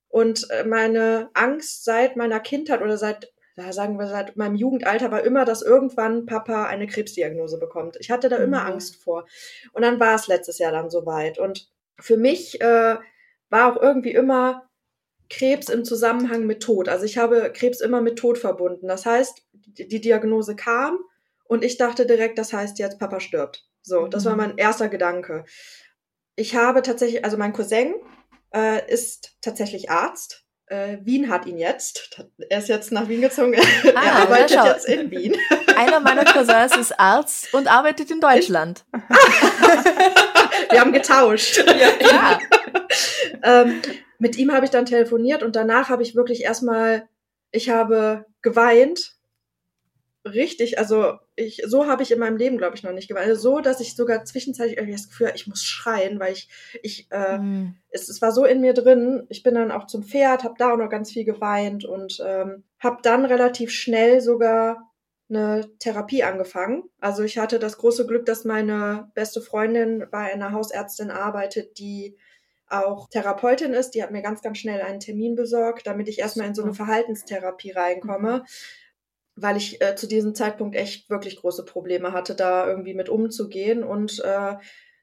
Und 0.07 0.49
äh, 0.51 0.63
meine 0.63 1.29
Angst 1.33 1.83
seit 1.83 2.15
meiner 2.15 2.39
Kindheit 2.39 2.81
oder 2.81 2.97
seit, 2.97 3.33
sagen 3.71 3.99
wir, 3.99 4.07
seit 4.07 4.37
meinem 4.37 4.55
Jugendalter 4.55 5.11
war 5.11 5.25
immer, 5.25 5.43
dass 5.43 5.61
irgendwann 5.61 6.25
Papa 6.25 6.67
eine 6.67 6.87
Krebsdiagnose 6.87 7.59
bekommt. 7.59 7.97
Ich 7.99 8.09
hatte 8.09 8.29
da 8.29 8.37
immer 8.37 8.61
mhm. 8.61 8.67
Angst 8.67 9.03
vor. 9.03 9.27
Und 9.73 9.81
dann 9.81 9.99
war 9.99 10.15
es 10.15 10.27
letztes 10.27 10.59
Jahr 10.59 10.71
dann 10.71 10.89
soweit. 10.89 11.39
Und 11.39 11.69
für 11.99 12.15
mich 12.15 12.61
äh, 12.61 12.95
war 13.49 13.73
auch 13.73 13.81
irgendwie 13.81 14.13
immer 14.13 14.66
Krebs 15.29 15.69
im 15.69 15.85
Zusammenhang 15.85 16.45
mit 16.45 16.61
Tod. 16.61 16.89
Also 16.89 17.05
ich 17.05 17.17
habe 17.17 17.51
Krebs 17.53 17.81
immer 17.81 18.01
mit 18.01 18.17
Tod 18.17 18.37
verbunden. 18.37 18.87
Das 18.87 19.05
heißt, 19.05 19.43
die 19.53 20.01
Diagnose 20.01 20.55
kam 20.55 20.99
und 21.45 21.63
ich 21.63 21.77
dachte 21.77 22.05
direkt, 22.05 22.37
das 22.37 22.53
heißt 22.53 22.79
jetzt 22.79 22.99
Papa 22.99 23.19
stirbt. 23.19 23.65
So, 23.81 24.07
das 24.07 24.25
war 24.25 24.33
mhm. 24.33 24.37
mein 24.37 24.57
erster 24.57 24.89
Gedanke. 24.89 25.45
Ich 26.35 26.55
habe 26.55 26.81
tatsächlich, 26.81 27.23
also 27.23 27.37
mein 27.37 27.53
Cousin 27.53 27.95
äh, 28.53 28.91
ist 28.91 29.37
tatsächlich 29.41 29.89
Arzt. 29.89 30.43
Äh, 30.67 30.97
Wien 31.03 31.29
hat 31.29 31.45
ihn 31.45 31.57
jetzt. 31.57 32.21
Er 32.49 32.59
ist 32.59 32.67
jetzt 32.67 32.91
nach 32.91 33.07
Wien 33.07 33.21
gezogen. 33.21 33.55
Ah, 33.95 34.03
er 34.03 34.13
arbeitet 34.13 34.51
ja, 34.51 34.67
jetzt 34.67 34.85
in 34.85 35.09
Wien. 35.09 35.37
Einer 35.77 36.01
meiner 36.01 36.25
Cousins 36.25 36.75
ist 36.75 36.99
Arzt 36.99 37.53
und 37.53 37.67
arbeitet 37.67 38.11
in 38.11 38.19
Deutschland. 38.19 38.83
Wir 40.69 40.81
haben 40.81 40.91
getauscht. 40.91 41.63
Ja. 41.65 41.89
ja. 42.01 42.39
ähm, 43.43 43.81
mit 44.19 44.37
ihm 44.37 44.51
habe 44.51 44.65
ich 44.65 44.71
dann 44.71 44.85
telefoniert 44.85 45.43
und 45.43 45.55
danach 45.55 45.89
habe 45.89 46.03
ich 46.03 46.15
wirklich 46.15 46.43
erstmal, 46.43 47.07
ich 47.51 47.69
habe 47.69 48.25
geweint. 48.41 49.13
Richtig, 50.25 50.77
also 50.77 51.13
ich, 51.35 51.61
so 51.65 51.85
habe 51.87 52.03
ich 52.03 52.11
in 52.11 52.19
meinem 52.19 52.35
Leben, 52.35 52.57
glaube 52.57 52.75
ich, 52.75 52.83
noch 52.83 52.91
nicht 52.91 53.07
geweint. 53.07 53.27
Also 53.27 53.41
so, 53.41 53.59
dass 53.61 53.79
ich 53.79 53.95
sogar 53.95 54.25
zwischenzeitlich 54.25 54.77
irgendwie 54.77 54.95
das 54.97 55.07
Gefühl, 55.07 55.31
ich 55.35 55.47
muss 55.47 55.63
schreien, 55.63 56.19
weil 56.19 56.33
ich, 56.33 56.49
ich, 56.83 57.07
äh, 57.11 57.37
mhm. 57.37 57.75
es, 57.89 58.09
es 58.09 58.21
war 58.21 58.33
so 58.33 58.43
in 58.43 58.59
mir 58.59 58.73
drin. 58.73 59.25
Ich 59.29 59.43
bin 59.43 59.55
dann 59.55 59.71
auch 59.71 59.87
zum 59.87 60.03
Pferd, 60.03 60.43
habe 60.43 60.55
da 60.57 60.73
auch 60.73 60.77
noch 60.77 60.89
ganz 60.89 61.11
viel 61.11 61.23
geweint 61.23 61.85
und 61.85 62.21
ähm, 62.25 62.63
habe 62.79 62.97
dann 63.03 63.23
relativ 63.23 63.71
schnell 63.71 64.19
sogar 64.19 64.91
eine 65.29 65.69
Therapie 65.79 66.23
angefangen. 66.23 66.83
Also 66.99 67.23
ich 67.23 67.37
hatte 67.37 67.59
das 67.59 67.77
große 67.77 68.07
Glück, 68.07 68.25
dass 68.25 68.45
meine 68.45 69.11
beste 69.13 69.41
Freundin 69.41 70.07
bei 70.11 70.33
einer 70.33 70.51
Hausärztin 70.51 71.11
arbeitet, 71.11 71.79
die 71.79 72.17
auch 72.69 73.09
Therapeutin 73.09 73.73
ist. 73.73 73.91
Die 73.91 74.03
hat 74.03 74.11
mir 74.11 74.21
ganz, 74.21 74.41
ganz 74.41 74.57
schnell 74.57 74.81
einen 74.81 74.99
Termin 74.99 75.35
besorgt, 75.35 75.87
damit 75.87 76.07
ich 76.07 76.19
erstmal 76.19 76.47
in 76.47 76.55
so 76.55 76.63
eine 76.63 76.73
Verhaltenstherapie 76.73 77.71
reinkomme, 77.71 78.39
mhm. 78.39 78.43
weil 79.35 79.57
ich 79.57 79.81
äh, 79.81 79.95
zu 79.95 80.07
diesem 80.07 80.35
Zeitpunkt 80.35 80.75
echt 80.75 81.09
wirklich 81.09 81.37
große 81.37 81.65
Probleme 81.65 82.11
hatte, 82.13 82.35
da 82.35 82.67
irgendwie 82.67 82.93
mit 82.93 83.09
umzugehen. 83.09 83.83
Und 83.83 84.19
äh, 84.23 84.55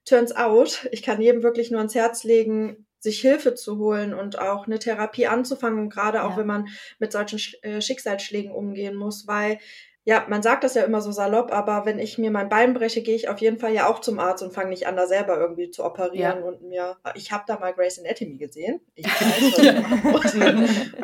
turns 0.05 0.35
out, 0.35 0.89
ich 0.93 1.03
kann 1.03 1.21
jedem 1.21 1.43
wirklich 1.43 1.71
nur 1.71 1.81
ans 1.81 1.95
Herz 1.95 2.25
legen, 2.25 2.87
sich 2.99 3.21
Hilfe 3.21 3.55
zu 3.55 3.79
holen 3.79 4.15
und 4.15 4.39
auch 4.39 4.67
eine 4.67 4.79
Therapie 4.79 5.27
anzufangen, 5.27 5.91
gerade 5.91 6.25
auch 6.25 6.33
ja. 6.33 6.37
wenn 6.39 6.47
man 6.47 6.69
mit 6.99 7.13
solchen 7.13 7.39
äh, 7.63 7.83
Schicksalsschlägen 7.83 8.51
umgehen 8.51 8.97
muss, 8.97 9.27
weil 9.27 9.59
ja, 10.07 10.27
man 10.29 10.43
sagt 10.43 10.65
das 10.65 10.75
ja 10.75 10.83
immer 10.83 11.01
so 11.01 11.13
salopp, 11.13 11.51
aber 11.51 11.87
wenn 11.87 11.99
ich 11.99 12.19
mir 12.19 12.31
mein 12.31 12.51
Bein 12.51 12.75
breche, 12.75 13.03
gehe 13.03 13.17
ich 13.17 13.29
auf 13.29 13.39
jeden 13.39 13.59
Fall 13.59 13.73
ja 13.73 13.89
auch 13.89 14.01
zum 14.01 14.19
Arzt 14.19 14.43
und 14.43 14.53
fange 14.53 14.69
nicht 14.69 14.87
an, 14.87 14.97
da 14.97 15.07
selber 15.07 15.39
irgendwie 15.39 15.71
zu 15.71 15.83
operieren 15.83 16.41
ja. 16.41 16.45
und 16.45 16.63
mir. 16.63 16.97
Ich 17.15 17.33
habe 17.33 17.45
da 17.47 17.59
mal 17.59 17.73
Grace 17.73 17.99
Anatomy 17.99 18.37
gesehen. 18.37 18.81
Ich 18.95 19.07
weiß, 19.07 20.37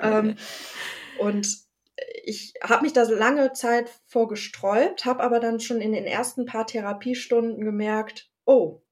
ähm, 0.03 0.37
und 1.19 1.49
ich 2.25 2.55
habe 2.63 2.83
mich 2.83 2.93
da 2.93 3.07
so 3.07 3.15
lange 3.15 3.53
Zeit 3.55 3.91
vorgesträubt, 4.07 5.07
habe 5.07 5.23
aber 5.23 5.41
dann 5.41 5.61
schon 5.61 5.81
in 5.81 5.93
den 5.93 6.05
ersten 6.05 6.45
paar 6.45 6.67
Therapiestunden 6.67 7.65
gemerkt, 7.65 8.31
oh, 8.45 8.83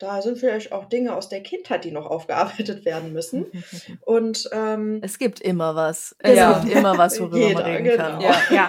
da 0.00 0.22
sind 0.22 0.38
vielleicht 0.38 0.72
auch 0.72 0.86
Dinge 0.86 1.14
aus 1.14 1.28
der 1.28 1.42
Kindheit, 1.42 1.84
die 1.84 1.92
noch 1.92 2.06
aufgearbeitet 2.06 2.86
werden 2.86 3.12
müssen. 3.12 3.46
Und 4.00 4.48
ähm, 4.52 5.00
es 5.02 5.18
gibt 5.18 5.40
immer 5.40 5.74
was. 5.74 6.16
Es 6.18 6.36
ja. 6.36 6.58
gibt 6.60 6.74
immer 6.74 6.96
was, 6.96 7.20
worüber 7.20 7.36
Jeder, 7.48 7.60
man 7.60 7.70
reden 7.70 7.84
genau. 7.84 8.04
kann. 8.04 8.20
Ja. 8.20 8.40
ja. 8.50 8.68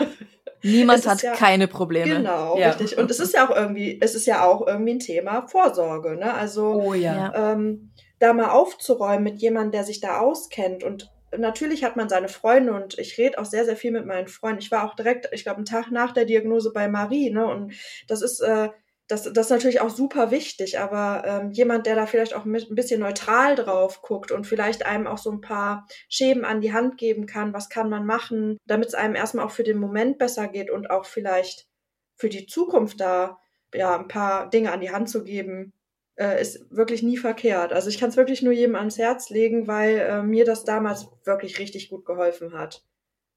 Niemand 0.64 1.08
hat 1.08 1.22
ja, 1.24 1.34
keine 1.34 1.68
Probleme. 1.68 2.18
Genau, 2.18 2.58
ja. 2.58 2.70
richtig. 2.70 2.98
Und 2.98 3.10
es 3.10 3.20
ist 3.20 3.34
ja 3.34 3.48
auch 3.48 3.56
irgendwie, 3.56 4.00
es 4.02 4.16
ist 4.16 4.26
ja 4.26 4.46
auch 4.46 4.66
irgendwie 4.68 4.94
ein 4.94 5.00
Thema 5.00 5.48
Vorsorge, 5.48 6.16
ne? 6.18 6.34
Also 6.34 6.82
oh, 6.82 6.94
ja. 6.94 7.52
ähm, 7.54 7.92
da 8.20 8.34
mal 8.34 8.50
aufzuräumen 8.50 9.24
mit 9.24 9.42
jemandem, 9.42 9.72
der 9.72 9.84
sich 9.84 10.00
da 10.00 10.20
auskennt 10.20 10.84
und 10.84 11.12
Natürlich 11.38 11.86
hat 11.86 11.96
man 11.96 12.10
seine 12.10 12.28
Freunde 12.28 12.74
und 12.74 13.00
ich 13.00 13.18
rede 13.18 13.40
auch 13.40 13.46
sehr, 13.46 13.64
sehr 13.64 13.78
viel 13.78 13.92
mit 13.92 14.06
meinen 14.06 14.28
Freunden. 14.28 14.60
Ich 14.60 14.70
war 14.70 14.84
auch 14.84 14.96
direkt, 14.96 15.30
ich 15.32 15.44
glaube, 15.44 15.58
einen 15.58 15.66
Tag 15.66 15.90
nach 15.90 16.12
der 16.12 16.26
Diagnose 16.26 16.74
bei 16.74 16.90
Marie, 16.90 17.30
ne? 17.30 17.48
Und 17.48 17.74
das 18.10 18.22
ist, 18.22 18.42
äh, 18.42 18.68
das, 19.12 19.24
das 19.24 19.48
ist 19.48 19.52
natürlich 19.52 19.82
auch 19.82 19.90
super 19.90 20.32
wichtig, 20.32 20.80
aber 20.80 21.24
ähm, 21.26 21.52
jemand, 21.52 21.86
der 21.86 21.96
da 21.96 22.06
vielleicht 22.06 22.34
auch 22.34 22.46
mit, 22.46 22.70
ein 22.70 22.76
bisschen 22.76 23.02
neutral 23.02 23.56
drauf 23.56 24.02
guckt 24.02 24.32
und 24.32 24.48
vielleicht 24.48 24.86
einem 24.86 25.06
auch 25.06 25.18
so 25.18 25.30
ein 25.32 25.42
paar 25.42 25.86
Schäben 26.08 26.46
an 26.46 26.62
die 26.62 26.72
Hand 26.72 26.98
geben 26.98 27.26
kann, 27.26 27.54
was 27.54 27.70
kann 27.70 27.90
man 27.90 28.06
machen, 28.06 28.58
damit 28.66 28.88
es 28.88 28.94
einem 28.94 29.16
erstmal 29.16 29.46
auch 29.46 29.52
für 29.52 29.64
den 29.64 29.78
Moment 29.78 30.18
besser 30.18 30.48
geht 30.48 30.72
und 30.72 30.90
auch 30.90 31.04
vielleicht 31.04 31.68
für 32.16 32.30
die 32.30 32.46
Zukunft 32.46 33.02
da 33.02 33.38
ja 33.74 34.00
ein 34.00 34.08
paar 34.08 34.50
Dinge 34.50 34.72
an 34.72 34.80
die 34.80 34.92
Hand 34.92 35.10
zu 35.10 35.26
geben, 35.26 35.74
äh, 36.16 36.42
ist 36.42 36.72
wirklich 36.72 37.04
nie 37.04 37.18
verkehrt. 37.18 37.74
Also 37.74 37.90
ich 37.90 38.00
kann 38.00 38.10
es 38.10 38.18
wirklich 38.18 38.42
nur 38.42 38.54
jedem 38.54 38.76
ans 38.76 38.98
Herz 38.98 39.30
legen, 39.30 39.68
weil 39.68 39.98
äh, 39.98 40.24
mir 40.24 40.46
das 40.46 40.64
damals 40.64 41.10
wirklich 41.26 41.60
richtig 41.60 41.90
gut 41.90 42.06
geholfen 42.06 42.54
hat. 42.54 42.86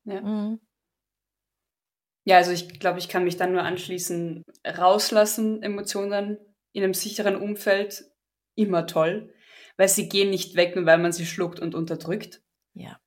Ja. 0.04 0.20
Mhm. 0.20 0.60
Ja, 2.24 2.38
also 2.38 2.52
ich 2.52 2.80
glaube, 2.80 2.98
ich 2.98 3.08
kann 3.08 3.24
mich 3.24 3.36
dann 3.36 3.52
nur 3.52 3.62
anschließen. 3.62 4.44
Rauslassen, 4.66 5.62
Emotionen 5.62 6.38
in 6.72 6.82
einem 6.82 6.94
sicheren 6.94 7.36
Umfeld, 7.36 8.04
immer 8.56 8.86
toll, 8.86 9.32
weil 9.76 9.88
sie 9.88 10.08
gehen 10.08 10.30
nicht 10.30 10.56
weg, 10.56 10.74
nur 10.74 10.86
weil 10.86 10.98
man 10.98 11.12
sie 11.12 11.26
schluckt 11.26 11.60
und 11.60 11.74
unterdrückt. 11.74 12.42
Ja. 12.74 12.98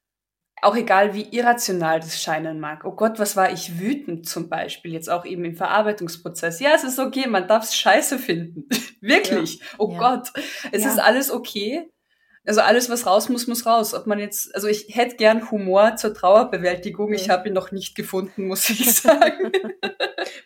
Auch 0.61 0.75
egal, 0.75 1.13
wie 1.13 1.29
irrational 1.35 1.99
das 1.99 2.21
scheinen 2.21 2.59
mag. 2.59 2.83
Oh 2.83 2.95
Gott, 2.95 3.19
was 3.19 3.35
war 3.35 3.51
ich 3.51 3.79
wütend 3.79 4.27
zum 4.27 4.49
Beispiel, 4.49 4.91
jetzt 4.91 5.09
auch 5.09 5.25
eben 5.25 5.45
im 5.45 5.55
Verarbeitungsprozess. 5.55 6.59
Ja, 6.59 6.71
es 6.73 6.83
ist 6.83 6.97
okay, 6.97 7.27
man 7.27 7.47
darf 7.47 7.63
es 7.63 7.75
scheiße 7.75 8.17
finden. 8.17 8.67
Wirklich. 9.01 9.59
Ja. 9.59 9.65
Oh 9.77 9.91
ja. 9.91 9.99
Gott, 9.99 10.31
es 10.71 10.83
ja. 10.83 10.89
ist 10.89 10.99
alles 10.99 11.31
okay. 11.31 11.91
Also 12.47 12.61
alles, 12.61 12.89
was 12.89 13.05
raus 13.05 13.29
muss, 13.29 13.45
muss 13.47 13.65
raus. 13.65 13.93
Ob 13.93 14.07
man 14.07 14.19
jetzt, 14.19 14.55
also 14.55 14.67
ich 14.67 14.95
hätte 14.95 15.17
gern 15.17 15.51
Humor 15.51 15.97
zur 15.97 16.13
Trauerbewältigung. 16.13 17.13
Ich 17.13 17.29
habe 17.29 17.49
ihn 17.49 17.53
noch 17.53 17.71
nicht 17.71 17.95
gefunden, 17.95 18.47
muss 18.47 18.69
ich 18.69 18.93
sagen. 19.01 19.51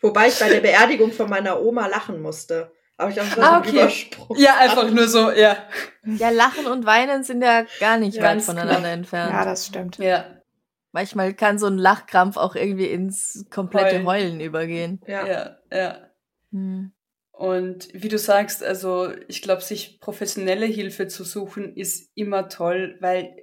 Wobei 0.01 0.27
ich 0.27 0.39
bei 0.39 0.49
der 0.49 0.61
Beerdigung 0.61 1.11
von 1.11 1.29
meiner 1.29 1.61
Oma 1.61 1.87
lachen 1.87 2.21
musste. 2.21 2.71
Aber 2.97 3.09
ich 3.09 3.15
glaube, 3.15 3.29
das 3.35 3.45
Ah, 3.45 3.59
okay. 3.59 3.69
Übersprung. 3.69 4.37
Ja, 4.37 4.57
einfach 4.57 4.89
nur 4.89 5.07
so, 5.07 5.31
ja. 5.31 5.57
Ja, 6.05 6.29
Lachen 6.29 6.67
und 6.67 6.85
Weinen 6.85 7.23
sind 7.23 7.43
ja 7.43 7.65
gar 7.79 7.97
nicht 7.97 8.17
Ja, 8.17 8.23
weit 8.23 8.41
voneinander 8.41 8.89
entfernt. 8.89 9.31
Ja, 9.31 9.45
das 9.45 9.67
stimmt. 9.67 9.97
Ja, 9.97 10.25
Manchmal 10.93 11.33
kann 11.33 11.57
so 11.57 11.67
ein 11.67 11.77
Lachkrampf 11.77 12.35
auch 12.35 12.55
irgendwie 12.55 12.87
ins 12.87 13.45
komplette 13.49 13.95
Heulen. 13.95 14.05
Heulen 14.05 14.39
übergehen. 14.41 15.01
Ja. 15.07 15.25
ja, 15.25 15.57
ja. 15.71 15.97
Hm. 16.51 16.91
Und 17.31 17.87
wie 17.93 18.09
du 18.09 18.17
sagst, 18.17 18.63
also 18.63 19.11
ich 19.27 19.41
glaube, 19.41 19.61
sich 19.61 19.99
professionelle 19.99 20.65
Hilfe 20.65 21.07
zu 21.07 21.23
suchen, 21.23 21.75
ist 21.75 22.11
immer 22.15 22.49
toll, 22.49 22.97
weil 22.99 23.35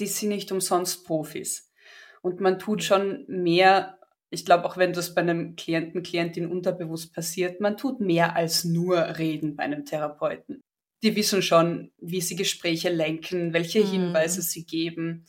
die 0.00 0.06
sind 0.06 0.30
nicht 0.30 0.52
umsonst 0.52 1.06
Profis. 1.06 1.72
Und 2.20 2.40
man 2.40 2.58
tut 2.58 2.82
schon 2.82 3.24
mehr, 3.28 3.98
ich 4.30 4.44
glaube, 4.44 4.64
auch 4.64 4.76
wenn 4.76 4.92
das 4.92 5.14
bei 5.14 5.22
einem 5.22 5.56
Klienten, 5.56 6.02
Klientin 6.02 6.50
unterbewusst 6.50 7.14
passiert, 7.14 7.60
man 7.60 7.76
tut 7.76 8.00
mehr 8.00 8.36
als 8.36 8.64
nur 8.64 8.98
reden 9.18 9.56
bei 9.56 9.62
einem 9.62 9.84
Therapeuten. 9.84 10.60
Die 11.02 11.14
wissen 11.14 11.42
schon, 11.42 11.92
wie 11.98 12.20
sie 12.20 12.36
Gespräche 12.36 12.90
lenken, 12.90 13.52
welche 13.52 13.80
Mhm. 13.80 13.86
Hinweise 13.90 14.42
sie 14.42 14.66
geben. 14.66 15.24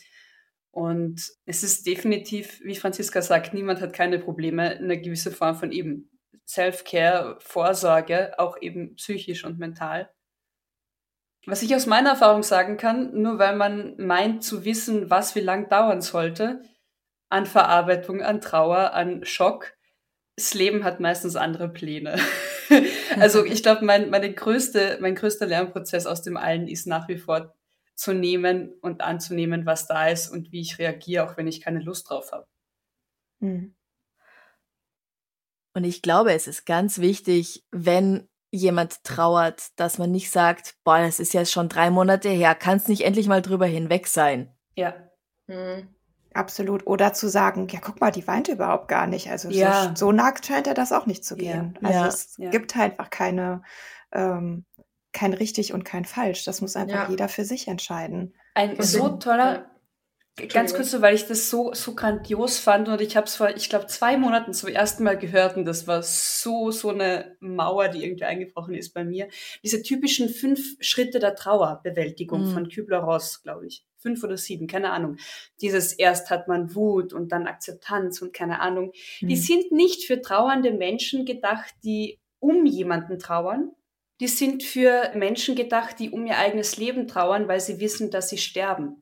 Und 0.71 1.21
es 1.45 1.63
ist 1.63 1.85
definitiv, 1.85 2.59
wie 2.63 2.75
Franziska 2.75 3.21
sagt, 3.21 3.53
niemand 3.53 3.81
hat 3.81 3.93
keine 3.93 4.19
Probleme, 4.19 4.77
eine 4.77 4.99
gewisse 4.99 5.31
Form 5.31 5.55
von 5.55 5.71
eben 5.71 6.08
Self-Care, 6.49 7.37
Vorsorge, 7.39 8.33
auch 8.39 8.57
eben 8.59 8.95
psychisch 8.95 9.45
und 9.45 9.59
mental. 9.59 10.09
Was 11.45 11.61
ich 11.61 11.75
aus 11.75 11.85
meiner 11.85 12.11
Erfahrung 12.11 12.43
sagen 12.43 12.77
kann, 12.77 13.21
nur 13.21 13.39
weil 13.39 13.55
man 13.55 13.95
meint 13.97 14.43
zu 14.43 14.65
wissen, 14.65 15.09
was 15.09 15.35
wie 15.35 15.41
lang 15.41 15.69
dauern 15.69 16.01
sollte, 16.01 16.63
an 17.29 17.45
Verarbeitung, 17.45 18.21
an 18.23 18.41
Trauer, 18.41 18.93
an 18.93 19.23
Schock, 19.23 19.73
das 20.35 20.53
Leben 20.53 20.83
hat 20.83 20.99
meistens 20.99 21.35
andere 21.35 21.69
Pläne. 21.69 22.17
also 23.19 23.45
ich 23.45 23.61
glaube, 23.61 23.85
mein, 23.85 24.09
meine 24.09 24.33
größte, 24.33 24.97
mein 25.01 25.15
größter 25.15 25.45
Lernprozess 25.45 26.05
aus 26.05 26.21
dem 26.21 26.37
allen 26.37 26.67
ist 26.67 26.87
nach 26.87 27.07
wie 27.07 27.17
vor 27.17 27.53
zu 27.93 28.13
nehmen 28.13 28.73
und 28.81 29.01
anzunehmen, 29.01 29.65
was 29.65 29.85
da 29.85 30.07
ist 30.07 30.29
und 30.29 30.51
wie 30.51 30.61
ich 30.61 30.79
reagiere, 30.79 31.25
auch 31.25 31.37
wenn 31.37 31.47
ich 31.47 31.61
keine 31.61 31.81
Lust 31.81 32.09
drauf 32.09 32.31
habe. 32.31 32.47
Hm. 33.41 33.75
Und 35.73 35.83
ich 35.83 36.01
glaube, 36.01 36.33
es 36.33 36.47
ist 36.47 36.65
ganz 36.65 36.99
wichtig, 36.99 37.63
wenn 37.71 38.27
jemand 38.51 39.03
trauert, 39.03 39.67
dass 39.75 39.97
man 39.99 40.11
nicht 40.11 40.31
sagt, 40.31 40.75
boah, 40.83 40.99
das 40.99 41.19
ist 41.19 41.33
jetzt 41.33 41.51
schon 41.51 41.69
drei 41.69 41.91
Monate 41.91 42.29
her, 42.29 42.55
kannst 42.55 42.89
nicht 42.89 43.01
endlich 43.05 43.27
mal 43.27 43.41
drüber 43.41 43.65
hinweg 43.67 44.07
sein. 44.07 44.51
Ja, 44.75 44.93
Hm. 45.47 45.87
Absolut. 46.35 46.85
Oder 46.85 47.11
zu 47.13 47.27
sagen, 47.27 47.67
ja, 47.69 47.79
guck 47.81 47.99
mal, 48.01 48.11
die 48.11 48.27
weint 48.27 48.47
überhaupt 48.49 48.87
gar 48.87 49.07
nicht. 49.07 49.31
Also 49.31 49.49
Ja. 49.49 49.89
so, 49.95 50.05
so 50.07 50.11
nackt 50.11 50.45
scheint 50.45 50.67
er 50.67 50.75
das 50.75 50.91
auch 50.91 51.07
nicht 51.07 51.25
zu 51.25 51.35
gehen. 51.35 51.75
Ja. 51.81 51.87
Also 51.87 51.99
Ja. 52.01 52.07
es 52.07 52.35
Ja. 52.37 52.49
gibt 52.51 52.75
halt 52.75 52.91
einfach 52.93 53.09
keine, 53.09 53.63
ähm, 54.11 54.63
kein 55.11 55.33
richtig 55.33 55.73
und 55.73 55.85
kein 55.85 56.05
falsch. 56.05 56.45
Das 56.45 56.61
muss 56.61 56.75
einfach 56.75 57.05
Ja. 57.05 57.09
jeder 57.09 57.29
für 57.29 57.45
sich 57.45 57.67
entscheiden. 57.67 58.35
ein 58.53 58.79
so 58.79 59.09
toller, 59.17 59.53
ja. 59.53 59.68
Ganz 60.47 60.73
kurz 60.73 60.91
so, 60.91 61.01
weil 61.01 61.15
ich 61.15 61.25
das 61.27 61.49
so, 61.49 61.73
so 61.73 61.93
grandios 61.95 62.59
fand 62.59 62.87
und 62.87 63.01
ich 63.01 63.17
habe 63.17 63.27
es 63.27 63.35
vor, 63.35 63.49
ich 63.55 63.69
glaube, 63.69 63.87
zwei 63.87 64.17
Monaten 64.17 64.53
zum 64.53 64.69
ersten 64.69 65.03
Mal 65.03 65.17
gehört 65.17 65.57
und 65.57 65.65
das 65.65 65.87
war 65.87 66.01
so, 66.03 66.71
so 66.71 66.89
eine 66.89 67.35
Mauer, 67.39 67.89
die 67.89 68.03
irgendwie 68.03 68.23
eingebrochen 68.25 68.73
ist 68.75 68.93
bei 68.93 69.03
mir. 69.03 69.27
Diese 69.63 69.81
typischen 69.81 70.29
fünf 70.29 70.75
Schritte 70.79 71.19
der 71.19 71.35
Trauerbewältigung 71.35 72.47
Mhm. 72.47 72.53
von 72.53 72.69
Kübler-Ross, 72.69 73.41
glaube 73.43 73.67
ich. 73.67 73.83
Fünf 73.97 74.23
oder 74.23 74.37
sieben, 74.37 74.67
keine 74.67 74.91
Ahnung. 74.91 75.17
Dieses 75.61 75.91
erst 75.91 76.29
hat 76.29 76.47
man 76.47 76.73
Wut 76.73 77.11
und 77.11 77.31
dann 77.33 77.47
Akzeptanz 77.47 78.21
und 78.21 78.31
keine 78.33 78.61
Ahnung. 78.61 78.93
Die 79.19 79.35
Hm. 79.35 79.41
sind 79.41 79.71
nicht 79.73 80.05
für 80.05 80.21
trauernde 80.21 80.71
Menschen 80.71 81.25
gedacht, 81.25 81.73
die 81.83 82.17
um 82.39 82.65
jemanden 82.65 83.19
trauern. 83.19 83.71
Die 84.21 84.27
sind 84.29 84.63
für 84.63 85.11
Menschen 85.15 85.55
gedacht, 85.55 85.99
die 85.99 86.11
um 86.11 86.25
ihr 86.25 86.37
eigenes 86.37 86.77
Leben 86.77 87.07
trauern, 87.07 87.47
weil 87.49 87.59
sie 87.59 87.79
wissen, 87.81 88.09
dass 88.11 88.29
sie 88.29 88.37
sterben. 88.37 89.01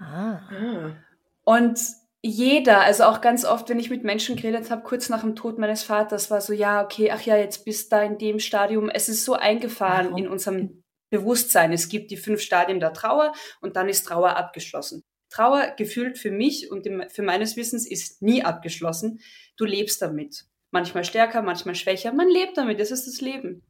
Ah. 0.00 0.96
Und 1.44 1.78
jeder, 2.22 2.82
also 2.82 3.04
auch 3.04 3.20
ganz 3.20 3.44
oft, 3.44 3.68
wenn 3.68 3.78
ich 3.78 3.90
mit 3.90 4.04
Menschen 4.04 4.36
geredet 4.36 4.70
habe, 4.70 4.82
kurz 4.82 5.08
nach 5.08 5.20
dem 5.20 5.36
Tod 5.36 5.58
meines 5.58 5.82
Vaters, 5.82 6.30
war 6.30 6.40
so, 6.40 6.52
ja, 6.52 6.84
okay, 6.84 7.10
ach 7.10 7.22
ja, 7.22 7.36
jetzt 7.36 7.64
bist 7.64 7.92
da 7.92 8.02
in 8.02 8.18
dem 8.18 8.38
Stadium. 8.40 8.90
Es 8.90 9.08
ist 9.08 9.24
so 9.24 9.34
eingefahren 9.34 10.08
Warum? 10.08 10.18
in 10.18 10.28
unserem 10.28 10.82
Bewusstsein. 11.10 11.72
Es 11.72 11.88
gibt 11.88 12.10
die 12.10 12.16
fünf 12.16 12.40
Stadien 12.40 12.80
der 12.80 12.92
Trauer 12.92 13.32
und 13.60 13.76
dann 13.76 13.88
ist 13.88 14.06
Trauer 14.06 14.36
abgeschlossen. 14.36 15.02
Trauer 15.30 15.74
gefühlt 15.76 16.18
für 16.18 16.30
mich 16.30 16.70
und 16.70 16.88
für 17.10 17.22
meines 17.22 17.56
Wissens 17.56 17.88
ist 17.88 18.20
nie 18.20 18.42
abgeschlossen. 18.42 19.20
Du 19.56 19.64
lebst 19.64 20.02
damit. 20.02 20.44
Manchmal 20.72 21.04
stärker, 21.04 21.42
manchmal 21.42 21.74
schwächer. 21.74 22.12
Man 22.12 22.28
lebt 22.28 22.56
damit. 22.56 22.80
Das 22.80 22.90
ist 22.90 23.06
das 23.06 23.20
Leben. 23.20 23.62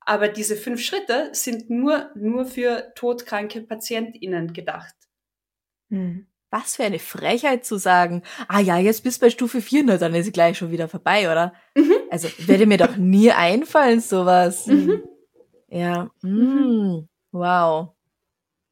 Aber 0.00 0.28
diese 0.28 0.56
fünf 0.56 0.82
Schritte 0.82 1.30
sind 1.32 1.70
nur, 1.70 2.10
nur 2.14 2.44
für 2.46 2.92
todkranke 2.94 3.62
PatientInnen 3.62 4.52
gedacht. 4.52 4.94
Hm. 5.90 6.26
Was 6.50 6.76
für 6.76 6.84
eine 6.84 6.98
Frechheit 6.98 7.64
zu 7.64 7.76
sagen, 7.76 8.22
ah 8.48 8.58
ja, 8.58 8.76
jetzt 8.78 9.04
bist 9.04 9.20
du 9.20 9.26
bei 9.26 9.30
Stufe 9.30 9.60
400, 9.60 10.02
dann 10.02 10.14
ist 10.14 10.24
sie 10.24 10.32
gleich 10.32 10.58
schon 10.58 10.72
wieder 10.72 10.88
vorbei, 10.88 11.30
oder? 11.30 11.52
Mhm. 11.76 11.94
Also 12.10 12.28
würde 12.38 12.66
mir 12.66 12.78
doch 12.78 12.96
nie 12.96 13.30
einfallen, 13.32 14.00
sowas. 14.00 14.66
Mhm. 14.66 15.02
Ja, 15.68 16.10
mm, 16.22 17.06
wow. 17.30 17.94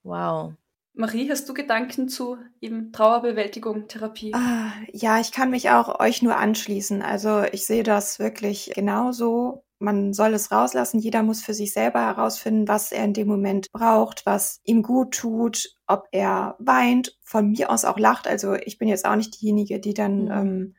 Wow. 0.03 0.55
Marie, 0.95 1.31
hast 1.31 1.49
du 1.49 1.55
Gedanken 1.55 2.09
zu 2.09 2.39
eben 2.61 2.91
Trauerbewältigung, 2.91 3.87
Therapie? 3.87 4.35
Ah, 4.35 4.73
ja, 4.93 5.21
ich 5.21 5.31
kann 5.31 5.51
mich 5.51 5.71
auch 5.71 6.01
euch 6.01 6.23
nur 6.23 6.37
anschließen. 6.37 7.03
Also 7.03 7.45
ich 7.53 7.67
sehe 7.67 7.85
das 7.85 8.19
wirklich 8.19 8.73
genauso. 8.75 9.63
Man 9.81 10.13
soll 10.13 10.35
es 10.35 10.51
rauslassen. 10.51 10.99
Jeder 10.99 11.23
muss 11.23 11.43
für 11.43 11.55
sich 11.55 11.73
selber 11.73 12.01
herausfinden, 12.01 12.67
was 12.69 12.91
er 12.93 13.05
in 13.05 13.13
dem 13.15 13.29
Moment 13.29 13.69
braucht, 13.73 14.27
was 14.27 14.61
ihm 14.65 14.83
gut 14.83 15.15
tut, 15.15 15.69
ob 15.87 16.09
er 16.13 16.57
weint, 16.59 17.17
von 17.25 17.51
mir 17.51 17.71
aus 17.71 17.85
auch 17.85 17.99
lacht. 17.99 18.27
Also 18.27 18.55
ich 18.55 18.79
bin 18.79 18.89
jetzt 18.89 19.05
auch 19.07 19.15
nicht 19.17 19.41
diejenige, 19.41 19.79
die 19.81 19.95
dann 19.95 20.25
Mhm. 20.25 20.31
ähm, 20.31 20.75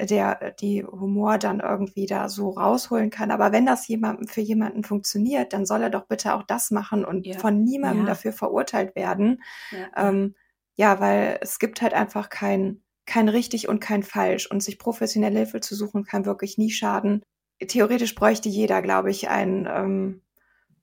der 0.00 0.52
die 0.52 0.84
Humor 0.84 1.38
dann 1.38 1.60
irgendwie 1.60 2.06
da 2.06 2.28
so 2.28 2.50
rausholen 2.50 3.10
kann. 3.10 3.30
Aber 3.30 3.52
wenn 3.52 3.66
das 3.66 3.86
jemandem 3.88 4.26
für 4.26 4.40
jemanden 4.40 4.84
funktioniert, 4.84 5.52
dann 5.52 5.64
soll 5.66 5.82
er 5.82 5.90
doch 5.90 6.06
bitte 6.06 6.34
auch 6.34 6.42
das 6.42 6.70
machen 6.70 7.04
und 7.04 7.26
Ja. 7.26 7.38
von 7.38 7.62
niemandem 7.62 8.04
Ja. 8.04 8.12
dafür 8.12 8.32
verurteilt 8.32 8.96
werden. 8.96 9.42
Ja. 9.70 9.90
Ähm, 9.96 10.34
ja, 10.74 10.98
weil 11.00 11.38
es 11.42 11.58
gibt 11.58 11.82
halt 11.82 11.94
einfach 11.94 12.30
kein, 12.30 12.82
kein 13.06 13.28
richtig 13.28 13.68
und 13.68 13.80
kein 13.80 14.02
falsch. 14.02 14.50
Und 14.50 14.62
sich 14.62 14.78
professionelle 14.78 15.38
Hilfe 15.38 15.60
zu 15.60 15.74
suchen, 15.76 16.04
kann 16.04 16.24
wirklich 16.26 16.58
nie 16.58 16.70
schaden. 16.70 17.22
Theoretisch 17.66 18.14
bräuchte 18.14 18.48
jeder, 18.48 18.82
glaube 18.82 19.10
ich, 19.10 19.28
einen 19.28 19.66
ähm, 19.66 20.22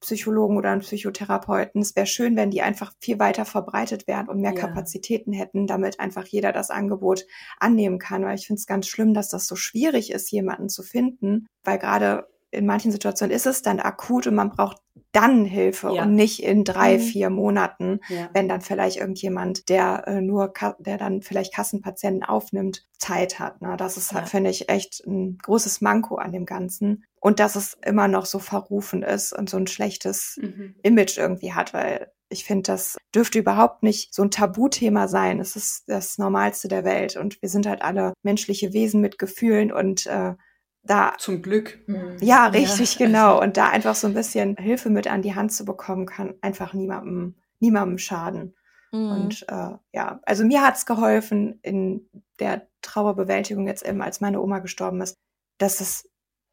Psychologen 0.02 0.58
oder 0.58 0.72
einen 0.72 0.82
Psychotherapeuten. 0.82 1.82
Es 1.82 1.96
wäre 1.96 2.06
schön, 2.06 2.36
wenn 2.38 2.52
die 2.52 2.62
einfach 2.62 2.94
viel 3.00 3.20
weiter 3.20 3.44
verbreitet 3.46 4.08
wären 4.08 4.30
und 4.30 4.40
mehr 4.40 4.54
Ja. 4.54 4.62
Kapazitäten 4.62 5.34
hätten, 5.34 5.68
damit 5.68 6.00
einfach 6.00 6.26
jeder 6.26 6.54
das 6.54 6.70
Angebot 6.70 7.26
annehmen 7.60 8.00
kann. 8.00 8.24
Weil 8.24 8.36
ich 8.36 8.48
finde 8.48 8.60
es 8.60 8.66
ganz 8.66 8.88
schlimm, 8.88 9.14
dass 9.14 9.30
das 9.30 9.46
so 9.46 9.56
schwierig 9.56 10.12
ist, 10.12 10.32
jemanden 10.32 10.70
zu 10.70 10.84
finden, 10.84 11.48
weil 11.64 11.80
gerade 11.80 12.28
in 12.52 12.66
manchen 12.66 12.92
Situationen 12.92 13.36
ist 13.36 13.46
es 13.46 13.62
dann 13.62 13.80
akut 13.80 14.28
und 14.28 14.36
man 14.36 14.50
braucht 14.50 14.78
dann 15.12 15.44
Hilfe 15.44 15.92
Ja. 15.96 16.04
und 16.04 16.14
nicht 16.14 16.44
in 16.44 16.64
drei, 16.64 16.98
Mhm. 16.98 17.02
vier 17.02 17.30
Monaten 17.32 18.00
ja. 18.10 18.30
wenn 18.34 18.48
dann 18.48 18.62
vielleicht 18.62 18.98
irgendjemand, 18.98 19.68
der 19.70 20.04
äh, 20.08 20.22
nur, 20.22 20.54
der 20.80 20.98
dann 21.00 21.22
vielleicht 21.24 21.54
Kassenpatienten 21.54 22.24
aufnimmt, 22.24 22.86
Zeit 23.00 23.40
hat. 23.40 23.60
Ne? 23.62 23.76
Das 23.78 23.98
ist, 23.98 24.12
Ja. 24.12 24.26
finde 24.26 24.52
ich, 24.52 24.70
echt 24.70 25.04
ein 25.08 25.40
großes 25.42 25.82
Manko 25.82 26.16
an 26.16 26.32
dem 26.32 26.46
Ganzen. 26.46 27.06
Und 27.20 27.40
dass 27.40 27.56
es 27.56 27.76
immer 27.86 28.08
noch 28.08 28.26
so 28.28 28.38
verrufen 28.40 29.02
ist 29.02 29.34
und 29.34 29.50
so 29.50 29.58
ein 29.58 29.68
schlechtes 29.68 30.38
Mhm. 30.42 30.76
Image 30.84 31.18
irgendwie 31.18 31.54
hat, 31.54 31.74
weil 31.74 32.12
ich 32.32 32.46
finde, 32.46 32.64
das 32.72 32.96
dürfte 33.16 33.40
überhaupt 33.40 33.82
nicht 33.82 34.14
so 34.14 34.22
ein 34.22 34.30
Tabuthema 34.30 35.08
sein. 35.08 35.40
Es 35.40 35.56
ist 35.56 35.86
das 35.88 36.20
Normalste 36.20 36.68
der 36.68 36.84
Welt 36.84 37.16
und 37.16 37.42
wir 37.42 37.50
sind 37.50 37.66
halt 37.66 37.82
alle 37.82 38.14
menschliche 38.22 38.74
Wesen 38.74 39.02
mit 39.02 39.18
Gefühlen 39.18 39.72
und 39.72 40.06
äh, 40.06 40.36
da 40.84 41.14
Zum 41.18 41.42
Glück. 41.42 41.80
Hm. 41.86 42.18
ja, 42.22 42.48
richtig, 42.48 42.98
genau. 42.98 43.42
Und 43.42 43.58
da 43.58 43.70
einfach 43.70 43.96
so 43.96 44.08
ein 44.08 44.14
bisschen 44.14 44.56
Hilfe 44.58 44.90
mit 44.90 45.08
an 45.08 45.22
die 45.22 45.36
Hand 45.36 45.52
zu 45.52 45.66
bekommen, 45.66 46.06
kann 46.06 46.36
einfach 46.42 46.74
niemandem, 46.74 47.36
niemandem 47.60 47.98
schaden. 47.98 48.56
Mhm. 48.92 49.12
Und 49.12 49.46
äh, 49.50 49.72
ja, 49.94 50.20
also 50.24 50.46
mir 50.46 50.64
hat's 50.64 50.86
geholfen 50.86 51.60
in 51.62 52.10
der 52.40 52.68
Trauerbewältigung 52.82 53.68
jetzt 53.68 53.86
eben, 53.86 54.02
als 54.02 54.22
meine 54.22 54.42
Oma 54.42 54.60
gestorben 54.60 55.02
ist, 55.02 55.16
dass 55.58 55.82
es 55.82 56.10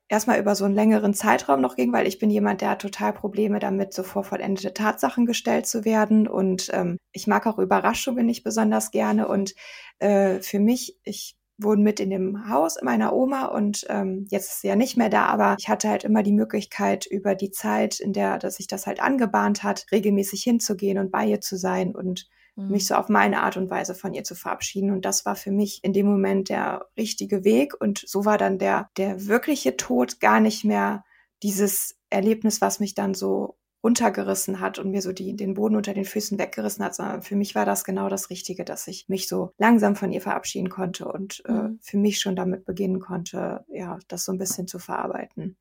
erstmal 0.08 0.38
über 0.38 0.54
so 0.54 0.64
einen 0.64 0.74
längeren 0.74 1.14
Zeitraum 1.14 1.60
noch 1.60 1.76
ging, 1.76 1.92
weil 1.92 2.06
ich 2.06 2.18
bin 2.18 2.30
jemand, 2.30 2.60
der 2.60 2.70
hat 2.70 2.82
total 2.82 3.12
Probleme 3.12 3.58
damit, 3.58 3.92
so 3.92 4.02
vor 4.02 4.24
vollendete 4.24 4.72
Tatsachen 4.74 5.26
gestellt 5.26 5.66
zu 5.66 5.84
werden. 5.84 6.28
Und 6.28 6.70
ähm, 6.72 6.96
ich 7.12 7.26
mag 7.26 7.46
auch 7.46 7.58
Überraschungen 7.58 8.26
nicht 8.26 8.44
besonders 8.44 8.90
gerne. 8.90 9.28
Und 9.28 9.54
äh, 9.98 10.40
für 10.40 10.60
mich, 10.60 10.98
ich 11.04 11.36
wohne 11.58 11.82
mit 11.82 12.00
in 12.00 12.10
dem 12.10 12.48
Haus 12.50 12.76
meiner 12.82 13.14
Oma 13.14 13.46
und 13.46 13.86
ähm, 13.88 14.26
jetzt 14.30 14.52
ist 14.52 14.60
sie 14.60 14.68
ja 14.68 14.76
nicht 14.76 14.96
mehr 14.96 15.08
da, 15.08 15.26
aber 15.26 15.56
ich 15.58 15.68
hatte 15.68 15.88
halt 15.88 16.04
immer 16.04 16.22
die 16.22 16.32
Möglichkeit, 16.32 17.06
über 17.06 17.34
die 17.34 17.50
Zeit, 17.50 17.98
in 18.00 18.12
der 18.12 18.38
dass 18.38 18.56
sich 18.56 18.66
das 18.66 18.86
halt 18.86 19.00
angebahnt 19.00 19.62
hat, 19.62 19.86
regelmäßig 19.90 20.42
hinzugehen 20.42 20.98
und 20.98 21.10
bei 21.10 21.26
ihr 21.26 21.40
zu 21.40 21.56
sein 21.56 21.94
und 21.94 22.28
Mhm. 22.56 22.70
mich 22.70 22.86
so 22.86 22.94
auf 22.94 23.08
meine 23.08 23.42
Art 23.42 23.56
und 23.56 23.70
Weise 23.70 23.94
von 23.94 24.14
ihr 24.14 24.24
zu 24.24 24.34
verabschieden. 24.34 24.90
Und 24.90 25.04
das 25.04 25.26
war 25.26 25.36
für 25.36 25.52
mich 25.52 25.80
in 25.84 25.92
dem 25.92 26.06
Moment 26.06 26.48
der 26.48 26.86
richtige 26.96 27.44
Weg. 27.44 27.78
Und 27.78 28.02
so 28.06 28.24
war 28.24 28.38
dann 28.38 28.58
der, 28.58 28.90
der 28.96 29.26
wirkliche 29.26 29.76
Tod 29.76 30.20
gar 30.20 30.40
nicht 30.40 30.64
mehr 30.64 31.04
dieses 31.42 31.98
Erlebnis, 32.10 32.60
was 32.60 32.80
mich 32.80 32.94
dann 32.94 33.14
so 33.14 33.58
runtergerissen 33.82 34.60
hat 34.60 34.78
und 34.78 34.90
mir 34.90 35.02
so 35.02 35.12
die, 35.12 35.36
den 35.36 35.54
Boden 35.54 35.76
unter 35.76 35.94
den 35.94 36.04
Füßen 36.04 36.38
weggerissen 36.38 36.84
hat, 36.84 36.94
sondern 36.94 37.22
für 37.22 37.36
mich 37.36 37.54
war 37.54 37.64
das 37.64 37.84
genau 37.84 38.08
das 38.08 38.30
Richtige, 38.30 38.64
dass 38.64 38.86
ich 38.88 39.08
mich 39.08 39.28
so 39.28 39.52
langsam 39.58 39.96
von 39.96 40.12
ihr 40.12 40.20
verabschieden 40.20 40.70
konnte 40.70 41.06
und 41.06 41.42
äh, 41.46 41.52
mhm. 41.52 41.78
für 41.82 41.96
mich 41.96 42.18
schon 42.18 42.36
damit 42.36 42.64
beginnen 42.64 43.00
konnte, 43.00 43.64
ja, 43.68 43.98
das 44.08 44.24
so 44.24 44.32
ein 44.32 44.38
bisschen 44.38 44.66
zu 44.66 44.78
verarbeiten. 44.78 45.56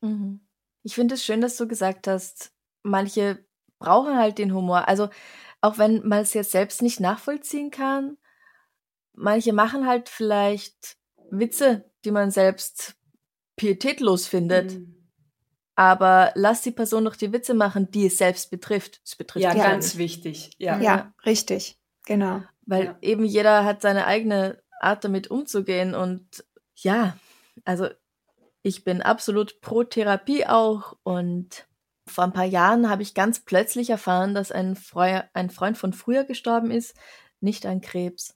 Mhm. 0.00 0.40
Ich 0.82 0.94
finde 0.94 1.16
es 1.16 1.24
schön, 1.24 1.40
dass 1.40 1.56
du 1.56 1.66
gesagt 1.66 2.06
hast, 2.06 2.52
manche 2.82 3.44
brauchen 3.78 4.16
halt 4.16 4.38
den 4.38 4.54
Humor. 4.54 4.88
Also 4.88 5.08
auch 5.60 5.78
wenn 5.78 6.06
man 6.06 6.20
es 6.20 6.34
jetzt 6.34 6.52
selbst 6.52 6.82
nicht 6.82 7.00
nachvollziehen 7.00 7.70
kann, 7.70 8.16
manche 9.12 9.52
machen 9.52 9.86
halt 9.86 10.08
vielleicht 10.08 10.96
Witze, 11.30 11.90
die 12.04 12.10
man 12.10 12.30
selbst 12.30 12.96
pietätlos 13.56 14.26
findet. 14.26 14.74
Mhm. 14.74 14.95
Aber 15.76 16.32
lass 16.34 16.62
die 16.62 16.70
Person 16.70 17.04
doch 17.04 17.16
die 17.16 17.32
Witze 17.32 17.52
machen, 17.52 17.90
die 17.90 18.06
es 18.06 18.18
selbst 18.18 18.50
betrifft. 18.50 19.00
Es 19.04 19.14
betrifft 19.14 19.44
ja, 19.44 19.54
ganz 19.54 19.94
nicht. 19.94 19.98
wichtig. 19.98 20.50
Ja. 20.58 20.80
ja, 20.80 21.12
richtig. 21.24 21.78
Genau. 22.06 22.42
Weil 22.64 22.84
ja. 22.84 22.96
eben 23.02 23.24
jeder 23.24 23.64
hat 23.64 23.82
seine 23.82 24.06
eigene 24.06 24.60
Art 24.80 25.04
damit 25.04 25.30
umzugehen 25.30 25.94
und 25.94 26.44
ja, 26.74 27.16
also 27.64 27.88
ich 28.62 28.84
bin 28.84 29.00
absolut 29.02 29.60
pro 29.60 29.84
Therapie 29.84 30.46
auch 30.46 30.96
und 31.02 31.66
vor 32.06 32.24
ein 32.24 32.32
paar 32.32 32.44
Jahren 32.44 32.88
habe 32.88 33.02
ich 33.02 33.14
ganz 33.14 33.40
plötzlich 33.40 33.90
erfahren, 33.90 34.34
dass 34.34 34.52
ein, 34.52 34.76
Freu 34.76 35.20
ein 35.34 35.50
Freund 35.50 35.76
von 35.78 35.92
früher 35.92 36.24
gestorben 36.24 36.70
ist, 36.70 36.96
nicht 37.40 37.66
an 37.66 37.80
Krebs. 37.80 38.34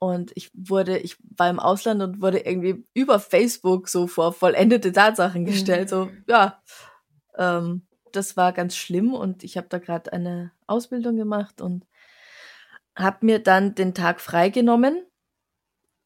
Und 0.00 0.30
ich 0.36 0.50
wurde, 0.54 0.98
ich 0.98 1.16
war 1.36 1.50
im 1.50 1.58
Ausland 1.58 2.02
und 2.02 2.22
wurde 2.22 2.40
irgendwie 2.40 2.84
über 2.94 3.18
Facebook 3.18 3.88
so 3.88 4.06
vor 4.06 4.32
vollendete 4.32 4.92
Tatsachen 4.92 5.44
gestellt. 5.44 5.88
So, 5.88 6.06
mhm. 6.06 6.24
ja, 6.28 6.62
ähm, 7.36 7.86
das 8.12 8.36
war 8.36 8.52
ganz 8.52 8.76
schlimm 8.76 9.12
und 9.12 9.44
ich 9.44 9.56
habe 9.56 9.68
da 9.68 9.78
gerade 9.78 10.12
eine 10.12 10.52
Ausbildung 10.66 11.16
gemacht 11.16 11.60
und 11.60 11.86
habe 12.96 13.26
mir 13.26 13.38
dann 13.38 13.74
den 13.74 13.94
Tag 13.94 14.20
freigenommen, 14.20 15.04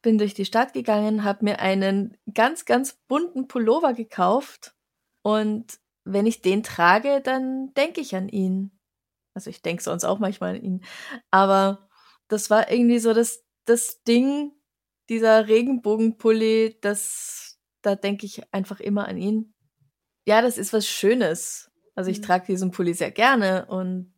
bin 0.01 0.17
durch 0.17 0.33
die 0.33 0.45
Stadt 0.45 0.73
gegangen, 0.73 1.23
habe 1.23 1.45
mir 1.45 1.59
einen 1.59 2.17
ganz, 2.33 2.65
ganz 2.65 2.99
bunten 3.07 3.47
Pullover 3.47 3.93
gekauft 3.93 4.75
und 5.21 5.79
wenn 6.03 6.25
ich 6.25 6.41
den 6.41 6.63
trage, 6.63 7.21
dann 7.21 7.73
denke 7.75 8.01
ich 8.01 8.15
an 8.15 8.27
ihn. 8.27 8.71
Also 9.33 9.49
ich 9.49 9.61
denke 9.61 9.81
sonst 9.81 10.03
auch 10.03 10.19
manchmal 10.19 10.55
an 10.55 10.61
ihn. 10.61 10.85
Aber 11.31 11.87
das 12.27 12.49
war 12.49 12.69
irgendwie 12.69 12.99
so 12.99 13.13
das, 13.13 13.42
das 13.65 14.03
Ding, 14.03 14.51
dieser 15.09 15.47
Regenbogenpulli, 15.47 16.77
das, 16.81 17.59
da 17.81 17.95
denke 17.95 18.25
ich 18.25 18.53
einfach 18.53 18.79
immer 18.79 19.07
an 19.07 19.17
ihn. 19.17 19.53
Ja, 20.25 20.41
das 20.41 20.57
ist 20.57 20.73
was 20.73 20.87
Schönes. 20.87 21.71
Also 21.95 22.09
ich 22.09 22.19
mhm. 22.19 22.23
trage 22.23 22.45
diesen 22.47 22.71
Pulli 22.71 22.93
sehr 22.93 23.11
gerne 23.11 23.65
und 23.67 24.13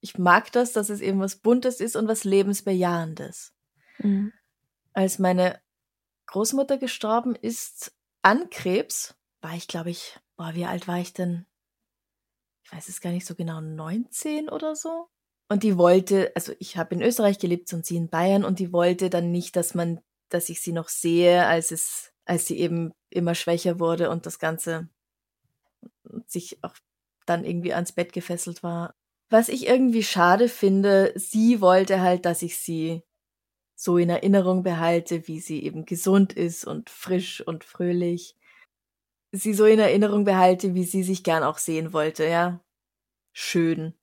ich 0.00 0.18
mag 0.18 0.52
das, 0.52 0.72
dass 0.72 0.90
es 0.90 1.00
eben 1.00 1.20
was 1.20 1.36
Buntes 1.36 1.80
ist 1.80 1.96
und 1.96 2.08
was 2.08 2.24
Lebensbejahendes. 2.24 3.54
Mhm. 3.98 4.32
Als 4.92 5.18
meine 5.18 5.60
Großmutter 6.26 6.78
gestorben 6.78 7.34
ist 7.34 7.94
an 8.22 8.50
Krebs, 8.50 9.14
war 9.40 9.54
ich, 9.54 9.68
glaube 9.68 9.90
ich, 9.90 10.18
boah, 10.36 10.54
wie 10.54 10.66
alt 10.66 10.88
war 10.88 10.98
ich 10.98 11.12
denn? 11.12 11.46
Ich 12.64 12.72
weiß 12.72 12.88
es 12.88 13.00
gar 13.00 13.10
nicht 13.10 13.26
so 13.26 13.34
genau, 13.34 13.60
19 13.60 14.48
oder 14.48 14.74
so. 14.74 15.08
Und 15.48 15.62
die 15.62 15.76
wollte, 15.76 16.32
also 16.34 16.52
ich 16.58 16.76
habe 16.76 16.94
in 16.94 17.02
Österreich 17.02 17.38
gelebt 17.38 17.72
und 17.72 17.84
sie 17.84 17.96
in 17.96 18.08
Bayern 18.08 18.44
und 18.44 18.58
die 18.58 18.72
wollte 18.72 19.10
dann 19.10 19.30
nicht, 19.30 19.56
dass 19.56 19.74
man, 19.74 20.00
dass 20.30 20.48
ich 20.48 20.60
sie 20.62 20.72
noch 20.72 20.88
sehe, 20.88 21.46
als 21.46 21.70
es, 21.70 22.12
als 22.24 22.46
sie 22.46 22.58
eben 22.58 22.92
immer 23.10 23.34
schwächer 23.34 23.78
wurde 23.78 24.10
und 24.10 24.26
das 24.26 24.38
Ganze 24.38 24.88
sich 26.26 26.62
auch 26.62 26.74
dann 27.26 27.44
irgendwie 27.44 27.74
ans 27.74 27.92
Bett 27.92 28.12
gefesselt 28.12 28.62
war. 28.62 28.94
Was 29.30 29.48
ich 29.48 29.66
irgendwie 29.66 30.02
schade 30.02 30.48
finde, 30.48 31.12
sie 31.16 31.60
wollte 31.60 32.00
halt, 32.00 32.24
dass 32.24 32.42
ich 32.42 32.58
sie 32.58 33.02
so 33.74 33.98
in 33.98 34.08
Erinnerung 34.08 34.62
behalte, 34.62 35.26
wie 35.26 35.40
sie 35.40 35.62
eben 35.62 35.84
gesund 35.84 36.32
ist 36.32 36.64
und 36.64 36.90
frisch 36.90 37.40
und 37.46 37.64
fröhlich 37.64 38.36
sie 39.34 39.52
so 39.52 39.64
in 39.64 39.80
Erinnerung 39.80 40.24
behalte, 40.24 40.74
wie 40.74 40.84
sie 40.84 41.02
sich 41.02 41.24
gern 41.24 41.42
auch 41.42 41.58
sehen 41.58 41.92
wollte, 41.92 42.24
ja. 42.24 42.60
Schön. 43.32 43.94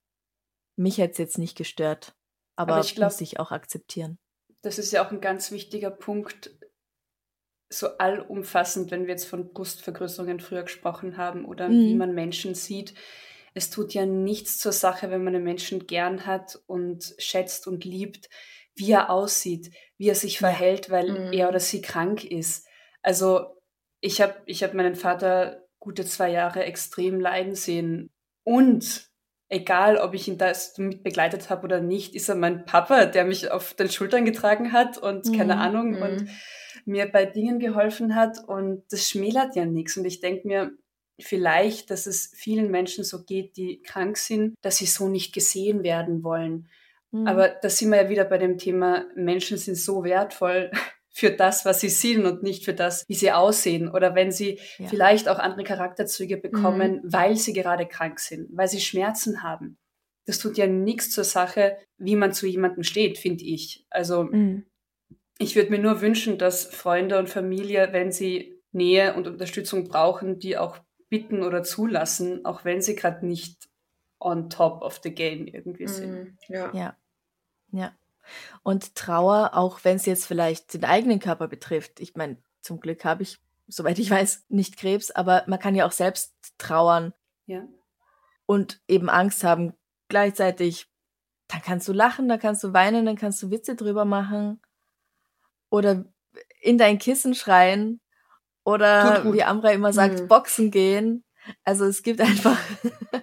Mich 0.76 0.98
hätte 0.98 1.12
es 1.12 1.18
jetzt 1.18 1.38
nicht 1.38 1.56
gestört, 1.56 2.14
aber, 2.56 2.74
aber 2.74 2.84
ich 2.84 2.94
glaub, 2.94 3.10
muss 3.10 3.20
ich 3.20 3.38
auch 3.38 3.52
akzeptieren. 3.52 4.18
Das 4.62 4.78
ist 4.78 4.92
ja 4.92 5.04
auch 5.04 5.10
ein 5.10 5.20
ganz 5.20 5.50
wichtiger 5.50 5.90
Punkt, 5.90 6.50
so 7.68 7.88
allumfassend, 7.98 8.90
wenn 8.90 9.06
wir 9.06 9.12
jetzt 9.12 9.26
von 9.26 9.52
Brustvergrößerungen 9.52 10.40
früher 10.40 10.62
gesprochen 10.62 11.16
haben 11.16 11.44
oder 11.44 11.68
mhm. 11.68 11.80
wie 11.80 11.94
man 11.94 12.14
Menschen 12.14 12.54
sieht. 12.54 12.94
Es 13.54 13.70
tut 13.70 13.94
ja 13.94 14.06
nichts 14.06 14.58
zur 14.58 14.72
Sache, 14.72 15.10
wenn 15.10 15.24
man 15.24 15.34
einen 15.34 15.44
Menschen 15.44 15.86
gern 15.86 16.26
hat 16.26 16.60
und 16.66 17.14
schätzt 17.18 17.66
und 17.66 17.84
liebt, 17.84 18.28
wie 18.74 18.92
er 18.92 19.10
aussieht, 19.10 19.70
wie 19.98 20.08
er 20.08 20.14
sich 20.14 20.38
verhält, 20.38 20.90
weil 20.90 21.10
mhm. 21.10 21.32
er 21.32 21.48
oder 21.48 21.60
sie 21.60 21.82
krank 21.82 22.24
ist. 22.24 22.66
Also 23.02 23.60
ich 24.00 24.20
habe 24.20 24.34
ich 24.46 24.62
hab 24.62 24.74
meinen 24.74 24.94
Vater 24.94 25.66
gute 25.78 26.04
zwei 26.04 26.30
Jahre 26.30 26.64
extrem 26.64 27.20
leiden 27.20 27.54
sehen. 27.54 28.10
Und 28.44 29.11
egal, 29.52 29.98
ob 29.98 30.14
ich 30.14 30.28
ihn 30.28 30.38
da 30.38 30.52
mit 30.78 31.02
begleitet 31.02 31.50
habe 31.50 31.64
oder 31.64 31.80
nicht, 31.80 32.14
ist 32.14 32.28
er 32.28 32.34
mein 32.34 32.64
Papa, 32.64 33.06
der 33.06 33.24
mich 33.24 33.50
auf 33.50 33.74
den 33.74 33.90
Schultern 33.90 34.24
getragen 34.24 34.72
hat 34.72 34.98
und 34.98 35.26
mhm. 35.26 35.36
keine 35.36 35.58
Ahnung 35.58 35.92
mhm. 35.92 36.02
und 36.02 36.28
mir 36.84 37.06
bei 37.06 37.26
Dingen 37.26 37.58
geholfen 37.58 38.14
hat. 38.14 38.38
Und 38.46 38.84
das 38.90 39.08
schmälert 39.08 39.54
ja 39.54 39.64
nichts. 39.64 39.96
Und 39.96 40.04
ich 40.04 40.20
denke 40.20 40.48
mir, 40.48 40.72
vielleicht, 41.20 41.90
dass 41.90 42.06
es 42.06 42.32
vielen 42.34 42.70
Menschen 42.70 43.04
so 43.04 43.24
geht, 43.24 43.56
die 43.56 43.82
krank 43.82 44.16
sind, 44.16 44.54
dass 44.62 44.78
sie 44.78 44.86
so 44.86 45.08
nicht 45.08 45.34
gesehen 45.34 45.82
werden 45.82 46.24
wollen. 46.24 46.68
Mhm. 47.10 47.26
Aber 47.26 47.48
da 47.48 47.68
sind 47.68 47.90
wir 47.90 48.02
ja 48.02 48.08
wieder 48.08 48.24
bei 48.24 48.38
dem 48.38 48.58
Thema, 48.58 49.04
Menschen 49.14 49.58
sind 49.58 49.76
so 49.76 50.02
wertvoll 50.02 50.70
für 51.12 51.30
das, 51.30 51.64
was 51.64 51.80
sie 51.80 51.90
sind 51.90 52.24
und 52.24 52.42
nicht 52.42 52.64
für 52.64 52.72
das, 52.72 53.04
wie 53.08 53.14
sie 53.14 53.32
aussehen. 53.32 53.88
Oder 53.88 54.14
wenn 54.14 54.32
sie 54.32 54.58
ja. 54.78 54.88
vielleicht 54.88 55.28
auch 55.28 55.38
andere 55.38 55.64
Charakterzüge 55.64 56.38
bekommen, 56.38 57.02
mhm. 57.02 57.12
weil 57.12 57.36
sie 57.36 57.52
gerade 57.52 57.86
krank 57.86 58.18
sind, 58.18 58.48
weil 58.52 58.68
sie 58.68 58.80
Schmerzen 58.80 59.42
haben. 59.42 59.78
Das 60.24 60.38
tut 60.38 60.56
ja 60.56 60.66
nichts 60.66 61.10
zur 61.10 61.24
Sache, 61.24 61.76
wie 61.98 62.16
man 62.16 62.32
zu 62.32 62.46
jemandem 62.46 62.82
steht, 62.82 63.18
finde 63.18 63.44
ich. 63.44 63.84
Also 63.90 64.24
mhm. 64.24 64.64
ich 65.38 65.54
würde 65.54 65.70
mir 65.70 65.78
nur 65.78 66.00
wünschen, 66.00 66.38
dass 66.38 66.64
Freunde 66.64 67.18
und 67.18 67.28
Familie, 67.28 67.88
wenn 67.92 68.10
sie 68.10 68.60
Nähe 68.72 69.14
und 69.14 69.26
Unterstützung 69.26 69.88
brauchen, 69.88 70.38
die 70.38 70.56
auch 70.56 70.78
bitten 71.10 71.42
oder 71.42 71.62
zulassen, 71.62 72.44
auch 72.46 72.64
wenn 72.64 72.80
sie 72.80 72.96
gerade 72.96 73.26
nicht 73.26 73.68
on 74.18 74.48
top 74.48 74.80
of 74.82 75.00
the 75.02 75.12
game 75.12 75.46
irgendwie 75.46 75.88
sind. 75.88 76.10
Mhm. 76.10 76.38
Ja. 76.48 76.72
ja. 76.72 76.96
Ja. 77.72 77.92
Und 78.62 78.94
Trauer, 78.94 79.50
auch 79.54 79.80
wenn 79.82 79.96
es 79.96 80.06
jetzt 80.06 80.26
vielleicht 80.26 80.74
den 80.74 80.84
eigenen 80.84 81.18
Körper 81.18 81.48
betrifft. 81.48 82.00
Ich 82.00 82.14
meine, 82.14 82.36
zum 82.60 82.80
Glück 82.80 83.04
habe 83.04 83.22
ich, 83.22 83.38
soweit 83.68 83.98
ich 83.98 84.10
weiß, 84.10 84.46
nicht 84.48 84.76
Krebs, 84.76 85.10
aber 85.10 85.44
man 85.46 85.58
kann 85.58 85.74
ja 85.74 85.86
auch 85.86 85.92
selbst 85.92 86.34
trauern. 86.58 87.12
Ja. 87.46 87.64
Und 88.46 88.80
eben 88.88 89.08
Angst 89.08 89.44
haben. 89.44 89.74
Gleichzeitig, 90.08 90.88
dann 91.48 91.62
kannst 91.62 91.88
du 91.88 91.92
lachen, 91.92 92.28
dann 92.28 92.38
kannst 92.38 92.62
du 92.64 92.72
weinen, 92.72 93.06
dann 93.06 93.16
kannst 93.16 93.42
du 93.42 93.50
Witze 93.50 93.76
drüber 93.76 94.04
machen. 94.04 94.60
Oder 95.70 96.04
in 96.60 96.78
dein 96.78 96.98
Kissen 96.98 97.34
schreien. 97.34 98.00
Oder 98.64 99.32
wie 99.32 99.42
Amra 99.42 99.72
immer 99.72 99.92
sagt, 99.92 100.20
mhm. 100.20 100.28
boxen 100.28 100.70
gehen. 100.70 101.24
Also 101.64 101.84
es 101.84 102.02
gibt 102.02 102.20
einfach, 102.20 102.58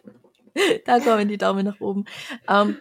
da 0.86 1.00
kommen 1.00 1.30
die 1.30 1.38
Daumen 1.38 1.66
nach 1.66 1.80
oben. 1.80 2.06
Ähm, 2.48 2.78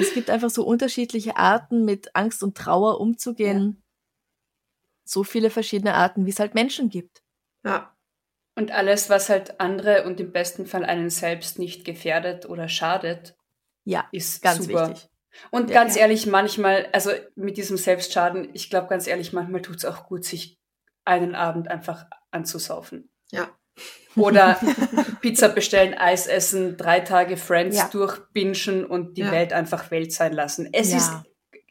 es 0.00 0.14
gibt 0.14 0.30
einfach 0.30 0.50
so 0.50 0.64
unterschiedliche 0.64 1.36
Arten, 1.36 1.84
mit 1.84 2.14
Angst 2.14 2.42
und 2.42 2.56
Trauer 2.56 3.00
umzugehen. 3.00 3.76
Ja. 3.76 3.82
So 5.04 5.24
viele 5.24 5.50
verschiedene 5.50 5.94
Arten, 5.94 6.26
wie 6.26 6.30
es 6.30 6.40
halt 6.40 6.54
Menschen 6.54 6.88
gibt. 6.88 7.22
Ja. 7.64 7.96
Und 8.56 8.72
alles, 8.72 9.08
was 9.08 9.28
halt 9.28 9.60
andere 9.60 10.04
und 10.04 10.20
im 10.20 10.32
besten 10.32 10.66
Fall 10.66 10.84
einen 10.84 11.10
selbst 11.10 11.58
nicht 11.58 11.84
gefährdet 11.84 12.46
oder 12.46 12.68
schadet, 12.68 13.36
ja, 13.84 14.06
ist 14.12 14.42
ganz 14.42 14.66
super. 14.66 14.90
wichtig. 14.90 15.08
Und 15.50 15.70
ja, 15.70 15.74
ganz 15.74 15.94
ja. 15.94 16.02
ehrlich, 16.02 16.26
manchmal, 16.26 16.88
also 16.92 17.10
mit 17.34 17.56
diesem 17.56 17.76
Selbstschaden, 17.76 18.50
ich 18.52 18.68
glaube 18.68 18.88
ganz 18.88 19.06
ehrlich, 19.06 19.32
manchmal 19.32 19.62
tut 19.62 19.76
es 19.76 19.84
auch 19.84 20.06
gut, 20.06 20.24
sich 20.24 20.58
einen 21.04 21.34
Abend 21.34 21.68
einfach 21.68 22.06
anzusaufen. 22.30 23.10
Ja. 23.30 23.48
Oder 24.16 24.58
Pizza 25.20 25.48
bestellen, 25.48 25.94
Eis 25.94 26.26
essen, 26.26 26.76
drei 26.76 27.00
Tage 27.00 27.36
Friends 27.36 27.76
ja. 27.76 27.88
durchbingen 27.92 28.84
und 28.84 29.16
die 29.16 29.22
ja. 29.22 29.32
Welt 29.32 29.52
einfach 29.52 29.90
Welt 29.90 30.12
sein 30.12 30.32
lassen. 30.32 30.68
Es 30.72 30.90
ja. 30.90 30.98
ist, 30.98 31.12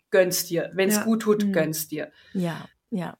gönn's 0.09 0.45
dir. 0.45 0.71
Wenn 0.73 0.89
es 0.89 1.03
gut 1.03 1.23
tut, 1.23 1.45
mhm. 1.45 1.53
gönn's 1.53 1.87
dir. 1.87 2.11
Ja, 2.33 2.65
ja. 2.91 3.17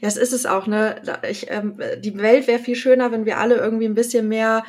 Ja, 0.00 0.08
es 0.08 0.16
ist 0.16 0.32
es 0.32 0.46
auch, 0.46 0.66
ne? 0.66 1.02
Ich, 1.28 1.50
ähm, 1.50 1.78
die 1.98 2.18
Welt 2.18 2.46
wäre 2.46 2.58
viel 2.58 2.76
schöner, 2.76 3.12
wenn 3.12 3.26
wir 3.26 3.36
alle 3.38 3.56
irgendwie 3.56 3.84
ein 3.84 3.94
bisschen 3.94 4.26
mehr 4.26 4.64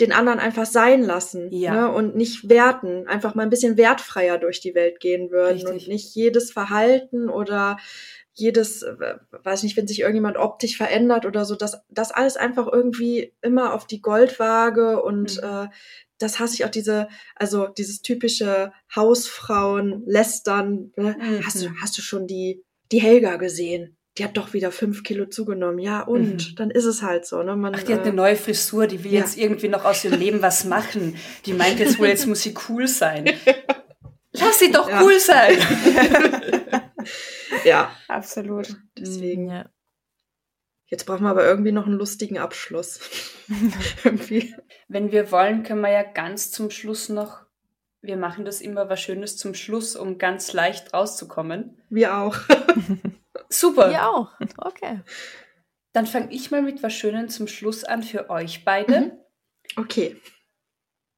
den 0.00 0.12
anderen 0.12 0.38
einfach 0.38 0.66
sein 0.66 1.02
lassen 1.02 1.52
ja. 1.52 1.74
ne? 1.74 1.92
und 1.92 2.16
nicht 2.16 2.48
werten, 2.48 3.06
einfach 3.08 3.34
mal 3.34 3.42
ein 3.42 3.50
bisschen 3.50 3.76
wertfreier 3.76 4.38
durch 4.38 4.60
die 4.60 4.74
Welt 4.74 5.00
gehen 5.00 5.30
würden 5.30 5.66
Richtig. 5.66 5.70
und 5.70 5.88
nicht 5.88 6.14
jedes 6.14 6.50
Verhalten 6.50 7.28
oder 7.28 7.76
jedes, 8.34 8.82
äh, 8.82 9.16
weiß 9.30 9.62
nicht, 9.62 9.76
wenn 9.76 9.86
sich 9.86 10.00
irgendjemand 10.00 10.36
optisch 10.36 10.76
verändert 10.76 11.26
oder 11.26 11.44
so, 11.44 11.54
dass 11.54 11.82
das 11.90 12.12
alles 12.12 12.36
einfach 12.36 12.66
irgendwie 12.70 13.32
immer 13.42 13.74
auf 13.74 13.86
die 13.86 14.00
Goldwaage 14.00 15.02
und 15.02 15.36
mhm. 15.42 15.48
äh, 15.48 15.68
das 16.18 16.38
hasse 16.38 16.54
ich 16.54 16.64
auch 16.64 16.70
diese, 16.70 17.08
also 17.34 17.66
dieses 17.66 18.00
typische 18.02 18.72
Hausfrauen 18.94 20.02
lästern. 20.06 20.92
Ne? 20.96 21.16
Mhm. 21.18 21.44
Hast 21.44 21.62
du, 21.62 21.68
hast 21.80 21.98
du 21.98 22.02
schon 22.02 22.26
die, 22.26 22.62
die 22.90 23.00
Helga 23.00 23.36
gesehen? 23.36 23.96
Die 24.18 24.24
hat 24.24 24.36
doch 24.36 24.52
wieder 24.52 24.70
fünf 24.72 25.02
Kilo 25.04 25.26
zugenommen. 25.26 25.78
Ja, 25.78 26.02
und 26.02 26.50
mhm. 26.50 26.56
dann 26.56 26.70
ist 26.70 26.84
es 26.84 27.02
halt 27.02 27.26
so. 27.26 27.42
Ne? 27.42 27.56
Man, 27.56 27.74
Ach, 27.74 27.82
die 27.82 27.92
äh, 27.92 27.96
hat 27.96 28.02
eine 28.02 28.12
neue 28.12 28.36
Frisur, 28.36 28.86
die 28.86 29.02
will 29.04 29.12
ja. 29.12 29.20
jetzt 29.20 29.36
irgendwie 29.36 29.68
noch 29.68 29.84
aus 29.84 30.04
ihrem 30.04 30.20
Leben 30.20 30.42
was 30.42 30.64
machen. 30.64 31.16
Die 31.46 31.54
meint 31.54 31.80
jetzt 31.80 31.98
wohl, 31.98 32.08
jetzt 32.08 32.26
muss 32.26 32.42
sie 32.42 32.54
cool 32.68 32.86
sein. 32.86 33.30
Lass 34.32 34.58
sie 34.58 34.70
doch 34.70 34.88
ja. 34.88 35.02
cool 35.02 35.18
sein. 35.18 35.56
ja. 37.64 37.90
Absolut. 38.08 38.76
Deswegen. 38.96 39.50
Ja. 39.50 39.70
Jetzt 40.86 41.06
brauchen 41.06 41.22
wir 41.22 41.30
aber 41.30 41.46
irgendwie 41.46 41.72
noch 41.72 41.86
einen 41.86 41.96
lustigen 41.96 42.38
Abschluss. 42.38 43.00
Wenn 44.88 45.10
wir 45.10 45.32
wollen, 45.32 45.62
können 45.62 45.80
wir 45.80 45.90
ja 45.90 46.02
ganz 46.02 46.50
zum 46.50 46.70
Schluss 46.70 47.08
noch, 47.08 47.46
wir 48.02 48.18
machen 48.18 48.44
das 48.44 48.60
immer 48.60 48.90
was 48.90 49.00
Schönes 49.00 49.38
zum 49.38 49.54
Schluss, 49.54 49.96
um 49.96 50.18
ganz 50.18 50.52
leicht 50.52 50.92
rauszukommen. 50.92 51.80
Wir 51.88 52.18
auch. 52.18 52.36
Super. 53.48 53.90
Wir 53.90 54.08
auch. 54.08 54.32
Okay. 54.58 55.00
Dann 55.92 56.06
fange 56.06 56.32
ich 56.32 56.50
mal 56.50 56.62
mit 56.62 56.82
was 56.82 56.92
Schönem 56.92 57.28
zum 57.28 57.46
Schluss 57.46 57.84
an 57.84 58.02
für 58.02 58.28
euch 58.28 58.64
beide. 58.64 59.00
Mhm. 59.00 59.12
Okay. 59.76 60.20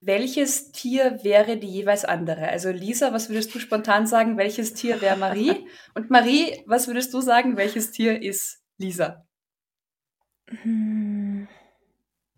Welches 0.06 0.70
Tier 0.70 1.20
wäre 1.22 1.56
die 1.56 1.66
jeweils 1.66 2.04
andere? 2.04 2.48
Also 2.48 2.70
Lisa, 2.70 3.14
was 3.14 3.30
würdest 3.30 3.54
du 3.54 3.58
spontan 3.58 4.06
sagen? 4.06 4.36
Welches 4.36 4.74
Tier 4.74 5.00
wäre 5.00 5.16
Marie? 5.16 5.66
Und 5.94 6.10
Marie, 6.10 6.62
was 6.66 6.86
würdest 6.88 7.14
du 7.14 7.22
sagen? 7.22 7.56
Welches 7.56 7.90
Tier 7.90 8.20
ist 8.20 8.58
Lisa? 8.76 9.24
Hm. 10.62 11.48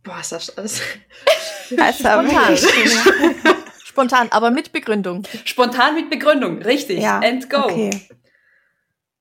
Boah, 0.05 0.21
ist 0.21 0.31
das 0.31 0.57
alles. 0.57 0.81
Spontan. 1.67 2.57
Spontan, 3.85 4.29
aber 4.31 4.53
mit 4.53 4.71
Begründung. 4.71 5.25
Spontan 5.45 5.97
mit 5.97 6.09
Begründung, 6.09 6.63
richtig. 6.63 7.01
Ja, 7.01 7.19
And 7.19 7.51
go. 7.51 7.65
Okay. 7.65 7.91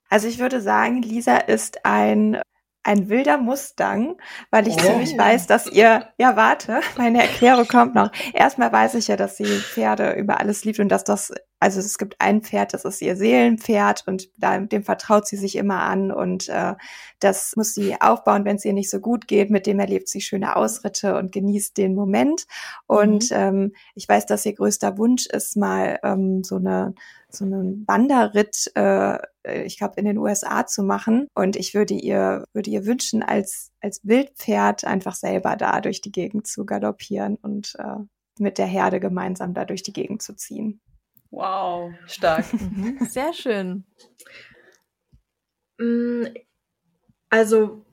Also 0.07 0.27
ich 0.27 0.37
würde 0.37 0.61
sagen, 0.61 1.01
Lisa 1.01 1.37
ist 1.37 1.83
ein 1.83 2.39
ein 2.85 3.09
wilder 3.09 3.39
Mustang, 3.39 4.15
weil 4.51 4.67
ich 4.67 4.75
oh. 4.75 4.81
ziemlich 4.81 5.17
weiß, 5.17 5.47
dass 5.47 5.65
ihr, 5.65 6.07
ja 6.19 6.35
warte, 6.35 6.81
meine 6.97 7.23
Erklärung 7.23 7.67
kommt 7.67 7.95
noch. 7.95 8.11
Erstmal 8.31 8.71
weiß 8.71 8.93
ich 8.93 9.07
ja, 9.07 9.17
dass 9.17 9.37
sie 9.37 9.45
Pferde 9.45 10.13
über 10.13 10.39
alles 10.39 10.63
liebt 10.65 10.79
und 10.79 10.89
dass 10.89 11.03
das, 11.03 11.33
also 11.59 11.79
es 11.79 11.97
gibt 11.97 12.15
ein 12.19 12.43
Pferd, 12.43 12.75
das 12.75 12.85
ist 12.85 13.01
ihr 13.01 13.15
Seelenpferd 13.15 14.03
und 14.05 14.29
da, 14.37 14.59
dem 14.59 14.83
vertraut 14.83 15.27
sie 15.27 15.37
sich 15.37 15.55
immer 15.55 15.81
an 15.81 16.11
und 16.11 16.47
äh, 16.47 16.75
das 17.19 17.55
muss 17.55 17.73
sie 17.73 17.99
aufbauen, 17.99 18.45
wenn 18.45 18.57
es 18.57 18.65
ihr 18.65 18.73
nicht 18.73 18.91
so 18.91 18.99
gut 18.99 19.27
geht. 19.27 19.49
Mit 19.49 19.65
dem 19.65 19.79
erlebt 19.79 20.07
sie 20.07 20.21
schöne 20.21 20.55
Ausritte 20.55 21.17
und 21.17 21.31
genießt 21.31 21.75
den 21.77 21.95
Moment. 21.95 22.45
Und 22.85 23.31
mhm. 23.31 23.37
ähm, 23.37 23.75
ich 23.95 24.07
weiß, 24.07 24.27
dass 24.27 24.45
ihr 24.45 24.53
größter 24.53 24.99
Wunsch 24.99 25.25
ist, 25.25 25.57
mal 25.57 25.99
ähm, 26.03 26.43
so 26.43 26.57
eine 26.57 26.93
so 27.35 27.45
einen 27.45 27.87
Wanderritt, 27.87 28.71
äh, 28.75 29.19
ich 29.63 29.77
glaube, 29.77 29.95
in 29.97 30.05
den 30.05 30.17
USA 30.17 30.65
zu 30.65 30.83
machen. 30.83 31.27
Und 31.35 31.55
ich 31.55 31.73
würde 31.73 31.93
ihr, 31.93 32.45
würde 32.53 32.69
ihr 32.69 32.85
wünschen, 32.85 33.23
als, 33.23 33.71
als 33.81 34.01
Wildpferd 34.03 34.85
einfach 34.85 35.15
selber 35.15 35.55
da 35.55 35.81
durch 35.81 36.01
die 36.01 36.11
Gegend 36.11 36.47
zu 36.47 36.65
galoppieren 36.65 37.35
und 37.35 37.75
äh, 37.77 37.97
mit 38.39 38.57
der 38.57 38.67
Herde 38.67 38.99
gemeinsam 38.99 39.53
da 39.53 39.65
durch 39.65 39.83
die 39.83 39.93
Gegend 39.93 40.21
zu 40.21 40.35
ziehen. 40.35 40.81
Wow, 41.31 41.91
stark. 42.05 42.45
Mhm, 42.53 43.05
sehr 43.09 43.33
schön. 43.33 43.85
Mm, 45.77 46.25
also 47.29 47.85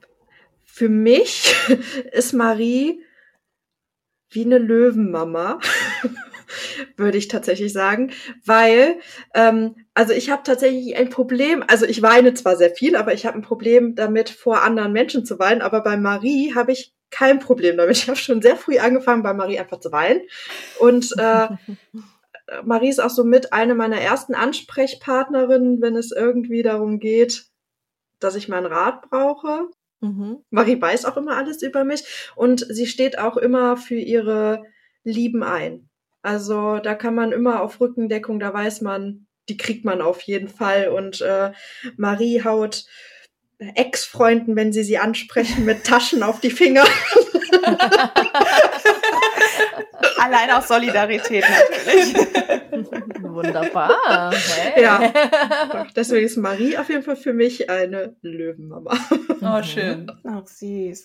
für 0.65 0.89
mich 0.89 1.55
ist 2.13 2.33
Marie 2.33 3.05
wie 4.31 4.45
eine 4.45 4.59
Löwenmama, 4.59 5.61
würde 6.97 7.19
ich 7.19 7.29
tatsächlich 7.29 7.73
sagen, 7.73 8.13
weil 8.45 8.99
ähm, 9.35 9.77
also 9.95 10.13
ich 10.13 10.31
habe 10.31 10.43
tatsächlich 10.45 10.97
ein 10.97 11.11
Problem. 11.11 11.65
Also 11.67 11.87
ich 11.87 12.03
weine 12.03 12.35
zwar 12.35 12.57
sehr 12.57 12.71
viel, 12.71 12.97
aber 12.97 13.13
ich 13.15 13.27
habe 13.27 13.39
ein 13.39 13.43
Problem 13.43 13.95
damit, 13.95 14.31
vor 14.31 14.63
anderen 14.63 14.93
Menschen 14.93 15.27
zu 15.27 15.39
weinen. 15.39 15.63
Aber 15.63 15.83
bei 15.83 15.97
Marie 15.97 16.55
habe 16.55 16.73
ich 16.73 16.95
kein 17.11 17.41
Problem 17.41 17.77
damit. 17.77 17.99
Ich 17.99 18.09
habe 18.09 18.19
schon 18.19 18.41
sehr 18.41 18.57
früh 18.57 18.79
angefangen, 18.79 19.23
bei 19.23 19.35
Marie 19.35 19.59
einfach 19.59 19.81
zu 19.81 19.93
weinen 19.93 20.23
und 20.79 21.13
äh, 21.19 21.49
Marie 22.65 22.89
ist 22.89 23.01
auch 23.01 23.11
so 23.11 23.25
mit 23.25 23.53
eine 23.53 23.75
meiner 23.75 24.01
ersten 24.01 24.35
Ansprechpartnerinnen, 24.35 25.81
wenn 25.81 25.97
es 25.97 26.13
irgendwie 26.13 26.63
darum 26.63 26.99
geht, 26.99 27.47
dass 28.21 28.35
ich 28.35 28.49
meinen 28.49 28.67
Rat 28.67 29.09
brauche. 29.09 29.69
Mhm. 30.01 30.45
Marie 30.51 30.81
weiß 30.81 31.05
auch 31.05 31.17
immer 31.17 31.37
alles 31.37 31.63
über 31.63 31.85
mich 31.85 32.33
und 32.35 32.67
sie 32.69 32.87
steht 32.87 33.19
auch 33.19 33.37
immer 33.37 33.77
für 33.77 33.97
ihre 33.97 34.65
Lieben 35.05 35.43
ein. 35.43 35.89
Also 36.23 36.79
da 36.79 36.95
kann 36.95 37.15
man 37.15 37.33
immer 37.33 37.61
auf 37.63 37.81
Rückendeckung, 37.81 38.39
da 38.39 38.55
weiß 38.55 38.81
man, 38.81 39.27
die 39.49 39.57
kriegt 39.57 39.85
man 39.85 40.01
auf 40.01 40.23
jeden 40.23 40.49
Fall. 40.49 40.89
Und 40.89 41.21
äh, 41.21 41.53
Marie 41.97 42.45
haut 42.45 42.85
Ex-Freunden, 43.75 44.57
wenn 44.57 44.73
sie 44.73 44.83
sie 44.83 44.99
ansprechen, 44.99 45.65
mit 45.65 45.85
Taschen 45.85 46.23
auf 46.23 46.41
die 46.41 46.51
Finger. 46.51 46.85
Allein 50.19 50.51
aus 50.51 50.69
Solidarität 50.69 51.45
natürlich. 51.45 52.15
Wunderbar. 53.23 54.33
Hey. 54.33 54.83
Ja. 54.83 55.13
Deswegen 55.95 56.27
ist 56.27 56.37
Marie 56.37 56.77
auf 56.77 56.89
jeden 56.89 57.03
Fall 57.03 57.17
für 57.17 57.33
mich 57.33 57.71
eine 57.71 58.17
Löwenmama. 58.23 58.97
Oh, 59.41 59.63
schön. 59.63 60.11
Ach, 60.25 60.47
süß. 60.47 61.05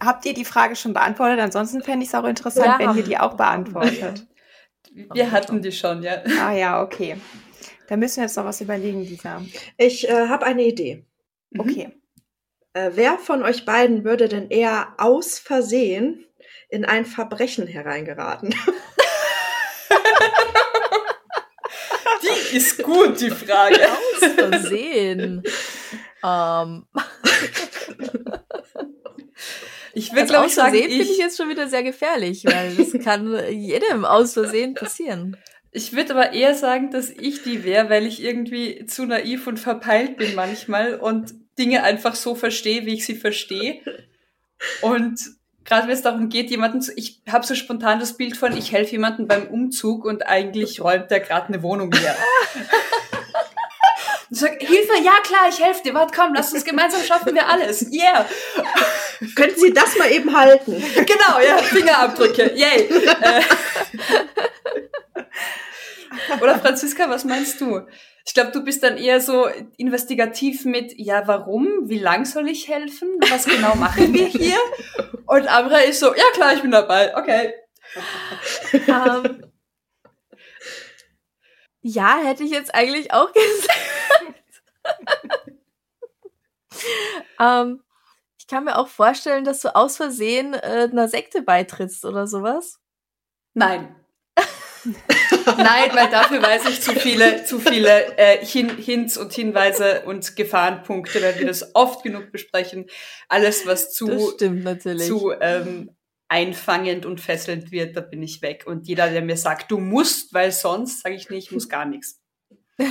Habt 0.00 0.24
ihr 0.24 0.34
die 0.34 0.44
Frage 0.44 0.76
schon 0.76 0.94
beantwortet? 0.94 1.40
Ansonsten 1.40 1.82
fände 1.82 2.04
ich 2.04 2.08
es 2.08 2.14
auch 2.14 2.24
interessant, 2.24 2.66
ja. 2.66 2.78
wenn 2.78 2.96
ihr 2.96 3.02
die 3.02 3.18
auch 3.18 3.34
beantwortet. 3.34 4.26
Wir 5.12 5.30
hatten 5.30 5.62
die 5.62 5.72
schon, 5.72 6.02
ja. 6.02 6.22
Ah 6.40 6.52
ja, 6.52 6.82
okay. 6.82 7.16
Da 7.88 7.96
müssen 7.96 8.18
wir 8.18 8.24
jetzt 8.24 8.36
noch 8.36 8.44
was 8.44 8.60
überlegen, 8.60 9.02
Lisa. 9.02 9.40
Ich 9.78 10.06
äh, 10.08 10.28
habe 10.28 10.44
eine 10.44 10.64
Idee. 10.64 11.06
Mhm. 11.50 11.60
Okay. 11.60 11.92
Äh, 12.74 12.90
wer 12.94 13.18
von 13.18 13.42
euch 13.42 13.64
beiden 13.64 14.04
würde 14.04 14.28
denn 14.28 14.50
eher 14.50 14.94
aus 14.98 15.38
Versehen 15.38 16.26
in 16.68 16.84
ein 16.84 17.06
Verbrechen 17.06 17.66
hereingeraten? 17.66 18.54
die 22.22 22.56
ist 22.56 22.82
gut, 22.82 23.18
die 23.20 23.30
Frage. 23.30 23.78
Aus 23.80 24.32
Versehen. 24.34 25.42
ähm. 26.22 26.86
Ich 29.94 30.12
würde, 30.12 30.22
also 30.22 30.32
glaube 30.32 30.46
ich, 30.46 30.54
sagen, 30.54 30.74
ich 30.74 30.84
finde 30.84 31.02
ich 31.02 31.18
jetzt 31.18 31.36
schon 31.36 31.48
wieder 31.48 31.68
sehr 31.68 31.82
gefährlich, 31.82 32.44
weil 32.44 32.74
das 32.74 32.92
kann 33.04 33.38
jedem 33.50 34.04
aus 34.04 34.34
Versehen 34.34 34.74
passieren. 34.74 35.36
Ich 35.70 35.94
würde 35.94 36.12
aber 36.12 36.32
eher 36.32 36.54
sagen, 36.54 36.90
dass 36.90 37.10
ich 37.10 37.42
die 37.42 37.64
wäre, 37.64 37.88
weil 37.88 38.06
ich 38.06 38.22
irgendwie 38.22 38.84
zu 38.86 39.06
naiv 39.06 39.46
und 39.46 39.58
verpeilt 39.58 40.18
bin 40.18 40.34
manchmal 40.34 40.96
und 40.96 41.34
Dinge 41.58 41.82
einfach 41.82 42.14
so 42.14 42.34
verstehe, 42.34 42.84
wie 42.86 42.94
ich 42.94 43.06
sie 43.06 43.14
verstehe. 43.14 43.80
Und 44.82 45.18
gerade 45.64 45.86
wenn 45.86 45.94
es 45.94 46.02
darum 46.02 46.28
geht, 46.28 46.50
jemanden 46.50 46.82
zu, 46.82 46.92
ich 46.96 47.22
habe 47.28 47.46
so 47.46 47.54
spontan 47.54 48.00
das 48.00 48.16
Bild 48.16 48.36
von, 48.36 48.56
ich 48.56 48.72
helfe 48.72 48.92
jemandem 48.92 49.26
beim 49.26 49.46
Umzug 49.48 50.04
und 50.04 50.26
eigentlich 50.26 50.80
räumt 50.80 51.10
der 51.10 51.20
gerade 51.20 51.48
eine 51.48 51.62
Wohnung 51.62 51.90
leer. 51.90 52.16
Und 54.32 54.38
sag, 54.38 54.62
Hilfe, 54.62 54.94
ja 55.04 55.12
klar, 55.22 55.50
ich 55.50 55.62
helfe 55.62 55.82
dir. 55.82 55.92
Warte, 55.92 56.14
komm, 56.16 56.32
lass 56.32 56.54
uns 56.54 56.64
gemeinsam 56.64 57.02
schaffen 57.02 57.34
wir 57.34 57.46
alles. 57.46 57.92
Yeah. 57.92 58.26
Könnten 59.36 59.60
Sie 59.60 59.74
das 59.74 59.98
mal 59.98 60.10
eben 60.10 60.34
halten? 60.34 60.82
Genau, 60.94 61.38
ja, 61.46 61.58
Fingerabdrücke. 61.58 62.54
Yay. 62.54 62.88
Äh. 62.88 63.42
Oder 66.40 66.58
Franziska, 66.58 67.10
was 67.10 67.26
meinst 67.26 67.60
du? 67.60 67.82
Ich 68.24 68.32
glaube, 68.32 68.52
du 68.52 68.64
bist 68.64 68.82
dann 68.82 68.96
eher 68.96 69.20
so 69.20 69.50
investigativ 69.76 70.64
mit, 70.64 70.94
ja, 70.96 71.26
warum? 71.26 71.90
Wie 71.90 71.98
lang 71.98 72.24
soll 72.24 72.48
ich 72.48 72.68
helfen? 72.68 73.10
Was 73.28 73.44
genau 73.44 73.74
machen 73.74 74.14
wir 74.14 74.26
hier? 74.28 74.56
Und 75.26 75.46
Amra 75.46 75.80
ist 75.80 76.00
so, 76.00 76.06
ja 76.14 76.24
klar, 76.32 76.54
ich 76.54 76.62
bin 76.62 76.70
dabei. 76.70 77.14
Okay. 77.18 77.52
Um, 78.72 79.24
ähm, 79.26 79.52
ja, 81.82 82.16
hätte 82.24 82.44
ich 82.44 82.50
jetzt 82.50 82.74
eigentlich 82.74 83.12
auch 83.12 83.30
gesagt. 83.30 83.78
ähm, 87.40 87.82
ich 88.38 88.46
kann 88.46 88.64
mir 88.64 88.78
auch 88.78 88.88
vorstellen, 88.88 89.44
dass 89.44 89.60
du 89.60 89.74
aus 89.74 89.96
Versehen 89.96 90.54
äh, 90.54 90.88
einer 90.90 91.08
Sekte 91.08 91.42
beitrittst 91.42 92.04
oder 92.04 92.26
sowas. 92.26 92.80
Nein. 93.54 93.96
Nein, 95.46 95.90
weil 95.92 96.10
dafür 96.10 96.42
weiß 96.42 96.68
ich 96.68 96.80
zu 96.80 96.92
viele, 96.92 97.44
zu 97.44 97.60
viele 97.60 98.16
äh, 98.16 98.44
Hin 98.44 98.76
Hints 98.76 99.16
und 99.16 99.32
Hinweise 99.32 100.02
und 100.06 100.34
Gefahrenpunkte, 100.34 101.22
weil 101.22 101.38
wir 101.38 101.46
das 101.46 101.74
oft 101.74 102.02
genug 102.02 102.32
besprechen. 102.32 102.86
Alles, 103.28 103.66
was 103.66 103.92
zu, 103.92 104.36
zu 104.36 105.32
ähm, 105.40 105.90
einfangend 106.28 107.06
und 107.06 107.20
fesselnd 107.20 107.70
wird, 107.70 107.96
da 107.96 108.00
bin 108.00 108.22
ich 108.22 108.42
weg. 108.42 108.64
Und 108.66 108.88
jeder, 108.88 109.10
der 109.10 109.22
mir 109.22 109.36
sagt, 109.36 109.70
du 109.70 109.78
musst, 109.78 110.34
weil 110.34 110.50
sonst, 110.50 111.02
sage 111.02 111.14
ich 111.14 111.30
nicht, 111.30 111.48
ich 111.48 111.52
muss 111.52 111.68
gar 111.68 111.84
nichts. 111.84 112.20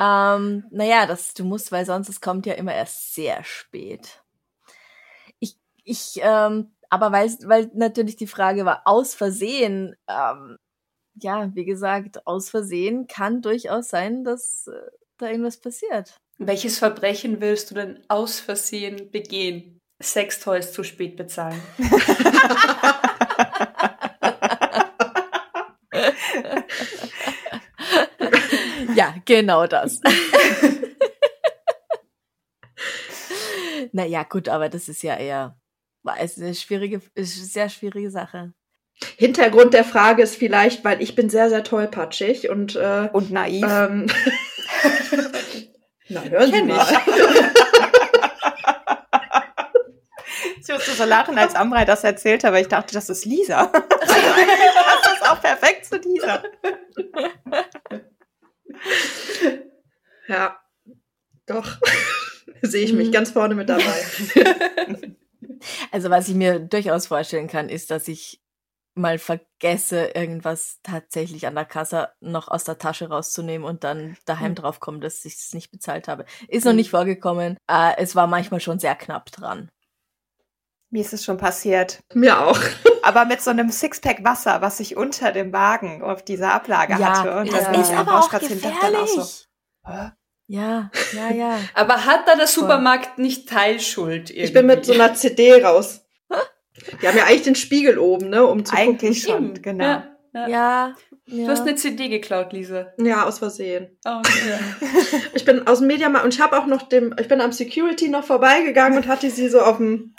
Ähm, 0.00 0.64
naja, 0.70 1.06
das, 1.06 1.34
du 1.34 1.44
musst, 1.44 1.70
weil 1.72 1.84
sonst 1.84 2.08
es 2.08 2.22
kommt 2.22 2.46
ja 2.46 2.54
immer 2.54 2.74
erst 2.74 3.14
sehr 3.14 3.44
spät. 3.44 4.22
Ich, 5.38 5.58
ich, 5.84 6.18
ähm, 6.22 6.72
aber 6.88 7.12
weil, 7.12 7.30
weil 7.44 7.70
natürlich 7.74 8.16
die 8.16 8.26
Frage 8.26 8.64
war, 8.64 8.82
aus 8.86 9.14
Versehen, 9.14 9.94
ähm, 10.08 10.56
ja, 11.20 11.54
wie 11.54 11.66
gesagt, 11.66 12.26
aus 12.26 12.48
Versehen 12.48 13.08
kann 13.08 13.42
durchaus 13.42 13.90
sein, 13.90 14.24
dass 14.24 14.68
äh, 14.68 14.90
da 15.18 15.28
irgendwas 15.28 15.58
passiert. 15.58 16.16
Welches 16.38 16.78
Verbrechen 16.78 17.42
willst 17.42 17.70
du 17.70 17.74
denn 17.74 18.02
aus 18.08 18.40
Versehen 18.40 19.10
begehen? 19.10 19.78
Sextoys 20.02 20.72
zu 20.72 20.82
spät 20.82 21.16
bezahlen. 21.16 21.60
ja, 29.00 29.14
genau 29.24 29.66
das. 29.66 30.00
naja, 33.92 34.24
gut, 34.24 34.50
aber 34.50 34.68
das 34.68 34.90
ist 34.90 35.02
ja 35.02 35.16
eher 35.16 35.56
ist 36.22 36.38
eine 36.38 36.54
schwierige, 36.54 37.00
ist 37.14 37.36
eine 37.36 37.46
sehr 37.46 37.68
schwierige 37.68 38.10
Sache. 38.10 38.52
Hintergrund 39.16 39.72
der 39.72 39.84
Frage 39.84 40.22
ist 40.22 40.36
vielleicht, 40.36 40.84
weil 40.84 41.00
ich 41.00 41.14
bin 41.14 41.30
sehr, 41.30 41.48
sehr 41.48 41.64
tollpatschig 41.64 42.50
und 42.50 42.76
äh, 42.76 43.08
und 43.12 43.30
naiv. 43.30 43.64
Ähm, 43.66 44.06
na, 46.08 46.22
hören 46.22 46.52
Sie 46.52 46.62
mal. 46.62 46.86
Ich 50.60 50.68
musste 50.68 50.92
so 50.92 51.04
lachen, 51.04 51.38
als 51.38 51.54
Amrei 51.54 51.84
das 51.84 52.04
erzählt 52.04 52.44
hat, 52.44 52.52
weil 52.52 52.62
ich 52.62 52.68
dachte, 52.68 52.94
das 52.94 53.08
ist 53.08 53.24
Lisa. 53.24 53.66
das 54.00 55.12
ist 55.14 55.28
auch 55.28 55.40
perfekt 55.40 55.86
zu 55.86 55.96
Lisa. 55.96 56.42
Ja, 60.28 60.60
doch. 61.46 61.78
Sehe 62.62 62.84
ich 62.84 62.92
mich 62.92 63.08
mhm. 63.08 63.12
ganz 63.12 63.30
vorne 63.30 63.54
mit 63.54 63.68
dabei. 63.68 64.04
Also 65.92 66.08
was 66.08 66.28
ich 66.28 66.34
mir 66.34 66.58
durchaus 66.58 67.08
vorstellen 67.08 67.46
kann, 67.46 67.68
ist, 67.68 67.90
dass 67.90 68.08
ich 68.08 68.40
mal 68.94 69.18
vergesse, 69.18 70.06
irgendwas 70.14 70.78
tatsächlich 70.82 71.46
an 71.46 71.54
der 71.54 71.64
Kasse 71.64 72.08
noch 72.20 72.48
aus 72.48 72.64
der 72.64 72.78
Tasche 72.78 73.08
rauszunehmen 73.08 73.66
und 73.66 73.84
dann 73.84 74.16
daheim 74.24 74.52
mhm. 74.52 74.56
drauf 74.56 74.80
komme, 74.80 75.00
dass 75.00 75.24
ich 75.24 75.34
es 75.34 75.52
nicht 75.52 75.70
bezahlt 75.70 76.08
habe. 76.08 76.24
Ist 76.48 76.64
noch 76.64 76.72
mhm. 76.72 76.76
nicht 76.76 76.90
vorgekommen. 76.90 77.56
Äh, 77.68 77.92
es 77.98 78.16
war 78.16 78.26
manchmal 78.26 78.60
schon 78.60 78.78
sehr 78.78 78.94
knapp 78.94 79.30
dran. 79.30 79.70
Mir 80.90 81.02
ist 81.02 81.12
es 81.12 81.24
schon 81.24 81.36
passiert. 81.36 82.00
Mir 82.14 82.40
auch. 82.40 82.58
Aber 83.02 83.24
mit 83.24 83.40
so 83.40 83.50
einem 83.50 83.70
Sixpack 83.70 84.24
Wasser, 84.24 84.60
was 84.60 84.80
ich 84.80 84.96
unter 84.96 85.32
dem 85.32 85.52
Wagen 85.52 86.02
auf 86.02 86.24
dieser 86.24 86.52
Ablage 86.52 86.94
ja, 86.98 87.18
hatte. 87.18 87.38
Und 87.38 87.52
das 87.52 87.68
ist 87.76 87.92
aber 87.92 88.18
auch 88.18 88.30
gefährlich. 88.30 88.78
Dann 88.80 88.96
auch 88.96 89.06
so, 89.06 89.46
ja, 90.46 90.90
ja, 91.12 91.30
ja. 91.32 91.58
aber 91.74 92.06
hat 92.06 92.26
da 92.26 92.34
der 92.34 92.48
Supermarkt 92.48 93.18
nicht 93.18 93.48
Teilschuld? 93.48 94.30
Irgendwie? 94.30 94.42
Ich 94.42 94.52
bin 94.52 94.66
mit 94.66 94.84
so 94.84 94.92
einer 94.92 95.14
CD 95.14 95.62
raus. 95.62 96.04
Die 97.00 97.06
haben 97.06 97.16
ja 97.16 97.24
eigentlich 97.24 97.42
den 97.42 97.54
Spiegel 97.54 97.98
oben, 97.98 98.30
ne, 98.30 98.44
um 98.44 98.64
zu 98.64 98.74
Eigentlich 98.74 99.26
gucken. 99.26 99.54
schon, 99.54 99.62
genau. 99.62 99.84
Ja, 99.84 100.16
ja. 100.32 100.48
ja. 100.48 100.94
Du 101.26 101.48
hast 101.48 101.60
eine 101.62 101.76
CD 101.76 102.08
geklaut, 102.08 102.52
Lisa. 102.52 102.92
Ja, 102.98 103.24
aus 103.24 103.38
Versehen. 103.38 103.96
Oh, 104.04 104.18
okay. 104.18 104.58
ich 105.34 105.44
bin 105.44 105.66
aus 105.66 105.78
dem 105.78 105.86
Mediamarkt 105.86 106.24
und 106.24 106.34
ich 106.34 106.40
habe 106.40 106.58
auch 106.58 106.66
noch 106.66 106.82
dem, 106.82 107.14
ich 107.20 107.28
bin 107.28 107.40
am 107.40 107.52
Security 107.52 108.08
noch 108.08 108.24
vorbeigegangen 108.24 108.98
und 108.98 109.06
hatte 109.06 109.30
sie 109.30 109.48
so 109.48 109.60
auf 109.60 109.76
dem. 109.76 110.14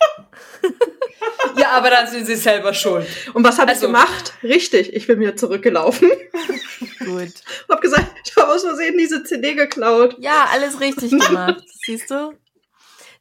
ja, 1.57 1.71
aber 1.71 1.89
dann 1.89 2.07
sind 2.07 2.25
sie 2.25 2.35
selber 2.35 2.73
schuld. 2.73 3.05
Und 3.33 3.43
was 3.43 3.59
habe 3.59 3.71
also, 3.71 3.87
ich 3.87 3.91
gemacht? 3.91 4.33
Richtig, 4.41 4.93
ich 4.93 5.07
bin 5.07 5.19
mir 5.19 5.35
zurückgelaufen. 5.35 6.09
Gut. 6.99 7.33
hab 7.69 7.81
gesagt, 7.81 8.07
ich 8.23 8.35
habe 8.37 8.53
aus 8.53 8.63
Versehen 8.63 8.97
diese 8.97 9.23
CD 9.23 9.53
geklaut. 9.53 10.15
Ja, 10.19 10.47
alles 10.53 10.79
richtig 10.79 11.11
gemacht. 11.11 11.63
Siehst 11.85 12.09
du? 12.09 12.33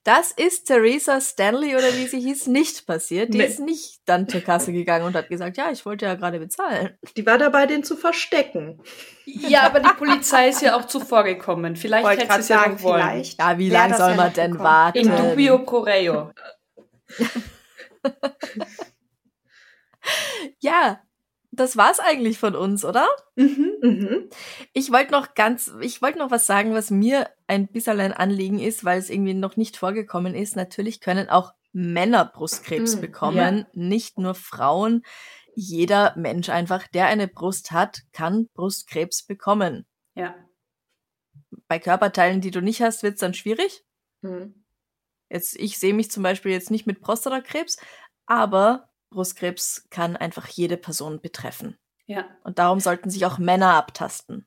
Das 0.03 0.33
ist 0.33 0.65
Theresa 0.65 1.21
Stanley 1.21 1.77
oder 1.77 1.95
wie 1.95 2.07
sie 2.07 2.21
hieß, 2.21 2.47
nicht 2.47 2.87
passiert. 2.87 3.35
Die 3.35 3.39
nee. 3.39 3.45
ist 3.45 3.61
nicht 3.61 4.01
dann 4.07 4.29
zur 4.29 4.41
Kasse 4.41 4.73
gegangen 4.73 5.05
und 5.05 5.15
hat 5.15 5.29
gesagt, 5.29 5.59
ja, 5.59 5.71
ich 5.71 5.85
wollte 5.85 6.07
ja 6.07 6.15
gerade 6.15 6.39
bezahlen. 6.39 6.97
Die 7.17 7.27
war 7.27 7.37
dabei, 7.37 7.67
den 7.67 7.85
zu 7.85 7.97
verstecken. 7.97 8.81
Ja, 9.27 9.63
aber 9.63 9.81
die 9.81 9.93
Polizei 9.99 10.49
ist 10.49 10.63
ja 10.63 10.77
auch 10.77 10.87
zuvor 10.87 11.25
gekommen. 11.25 11.77
Vielleicht 11.77 12.07
Wollte 12.07 12.23
hätte 12.23 12.35
sie 12.35 12.41
es 12.41 12.49
ja 12.49 12.67
noch 12.67 12.83
wollen. 12.83 13.03
Vielleicht. 13.03 13.39
Ja, 13.39 13.59
wie 13.59 13.69
lange 13.69 13.97
soll 13.97 14.15
man 14.15 14.33
denn 14.33 14.53
bekommen. 14.53 14.69
warten? 14.69 14.99
In 14.99 15.17
dubio 15.17 15.59
pro 15.59 15.81
reo. 15.81 16.33
ja, 20.61 21.01
das 21.53 21.77
war's 21.77 21.99
eigentlich 21.99 22.39
von 22.39 22.55
uns, 22.55 22.85
oder? 22.85 23.09
Mhm, 23.35 23.73
mhm. 23.83 24.31
Ich 24.73 24.93
wollte 24.93 25.13
noch 25.13 25.35
ganz, 25.35 25.73
ich 25.81 26.01
wollte 26.01 26.19
noch 26.19 26.31
was 26.31 26.47
sagen, 26.47 26.75
was 26.75 26.91
mir 26.91 27.29
ein 27.47 27.69
bisschen 27.69 27.99
ein 28.01 28.13
Anliegen 28.13 28.61
ist, 28.61 28.85
weil 28.85 28.99
es 28.99 29.11
irgendwie 29.11 29.35
noch 29.35 29.57
nicht 29.57 29.77
vorgekommen 29.77 30.35
ist. 30.35 30.55
Natürlich 30.55 31.01
können 31.01 31.29
auch 31.29 31.53
Männer 31.73 32.25
Brustkrebs 32.25 32.97
mhm, 32.97 33.01
bekommen, 33.01 33.59
ja. 33.59 33.67
nicht 33.73 34.19
nur 34.19 34.35
Frauen. 34.35 35.03
Jeder 35.55 36.15
Mensch 36.17 36.49
einfach, 36.49 36.87
der 36.89 37.07
eine 37.07 37.27
Brust 37.27 37.73
hat, 37.73 38.03
kann 38.13 38.49
Brustkrebs 38.55 39.25
bekommen. 39.25 39.87
Ja. 40.15 40.35
Bei 41.67 41.79
Körperteilen, 41.79 42.41
die 42.41 42.53
du 42.53 42.61
nicht 42.61 42.81
hast, 42.81 43.03
wird's 43.03 43.21
dann 43.21 43.35
schwierig. 43.35 43.85
Mhm. 44.23 44.65
Jetzt, 45.29 45.57
ich 45.57 45.79
sehe 45.79 45.95
mich 45.95 46.11
zum 46.11 46.23
Beispiel 46.23 46.53
jetzt 46.53 46.71
nicht 46.71 46.87
mit 46.87 47.01
Prostatakrebs, 47.01 47.79
aber 48.27 48.90
Brustkrebs 49.11 49.89
kann 49.91 50.17
einfach 50.17 50.47
jede 50.49 50.77
Person 50.77 51.21
betreffen. 51.21 51.77
Ja. 52.07 52.25
Und 52.45 52.59
darum 52.59 52.81
sollten 52.81 53.11
sich 53.11 53.27
auch 53.27 53.39
Männer 53.39 53.75
abtasten. 53.75 54.47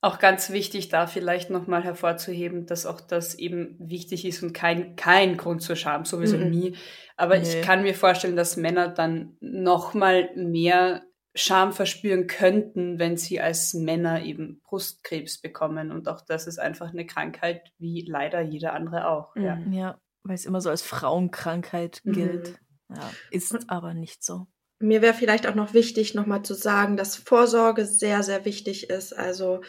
Auch 0.00 0.18
ganz 0.18 0.50
wichtig, 0.50 0.88
da 0.88 1.06
vielleicht 1.06 1.48
nochmal 1.48 1.84
hervorzuheben, 1.84 2.66
dass 2.66 2.86
auch 2.86 3.00
das 3.00 3.36
eben 3.36 3.76
wichtig 3.78 4.24
ist 4.24 4.42
und 4.42 4.52
kein, 4.52 4.96
kein 4.96 5.36
Grund 5.36 5.62
zur 5.62 5.76
Scham, 5.76 6.04
sowieso 6.04 6.38
mhm. 6.38 6.50
nie. 6.50 6.76
Aber 7.16 7.38
nee. 7.38 7.44
ich 7.44 7.62
kann 7.62 7.82
mir 7.82 7.94
vorstellen, 7.94 8.34
dass 8.34 8.56
Männer 8.56 8.88
dann 8.88 9.36
nochmal 9.40 10.30
mehr 10.34 11.02
Scham 11.34 11.72
verspüren 11.72 12.26
könnten, 12.26 12.98
wenn 12.98 13.16
sie 13.16 13.40
als 13.40 13.74
Männer 13.74 14.22
eben 14.22 14.60
Brustkrebs 14.64 15.40
bekommen. 15.40 15.92
Und 15.92 16.08
auch 16.08 16.20
das 16.20 16.46
ist 16.46 16.58
einfach 16.58 16.90
eine 16.90 17.06
Krankheit, 17.06 17.72
wie 17.78 18.04
leider 18.06 18.40
jeder 18.40 18.74
andere 18.74 19.08
auch. 19.08 19.34
Mhm. 19.36 19.44
Ja, 19.44 19.58
ja 19.70 20.00
weil 20.24 20.34
es 20.34 20.44
immer 20.44 20.60
so 20.60 20.70
als 20.70 20.82
Frauenkrankheit 20.82 22.02
gilt. 22.04 22.50
Mhm. 22.50 22.56
Ja, 22.96 23.10
ist 23.30 23.56
aber 23.68 23.94
nicht 23.94 24.24
so. 24.24 24.46
Mir 24.78 25.00
wäre 25.00 25.14
vielleicht 25.14 25.46
auch 25.46 25.54
noch 25.54 25.74
wichtig, 25.74 26.14
nochmal 26.14 26.42
zu 26.42 26.54
sagen, 26.54 26.96
dass 26.96 27.16
Vorsorge 27.16 27.86
sehr, 27.86 28.22
sehr 28.22 28.44
wichtig 28.44 28.90
ist. 28.90 29.16
Also 29.16 29.60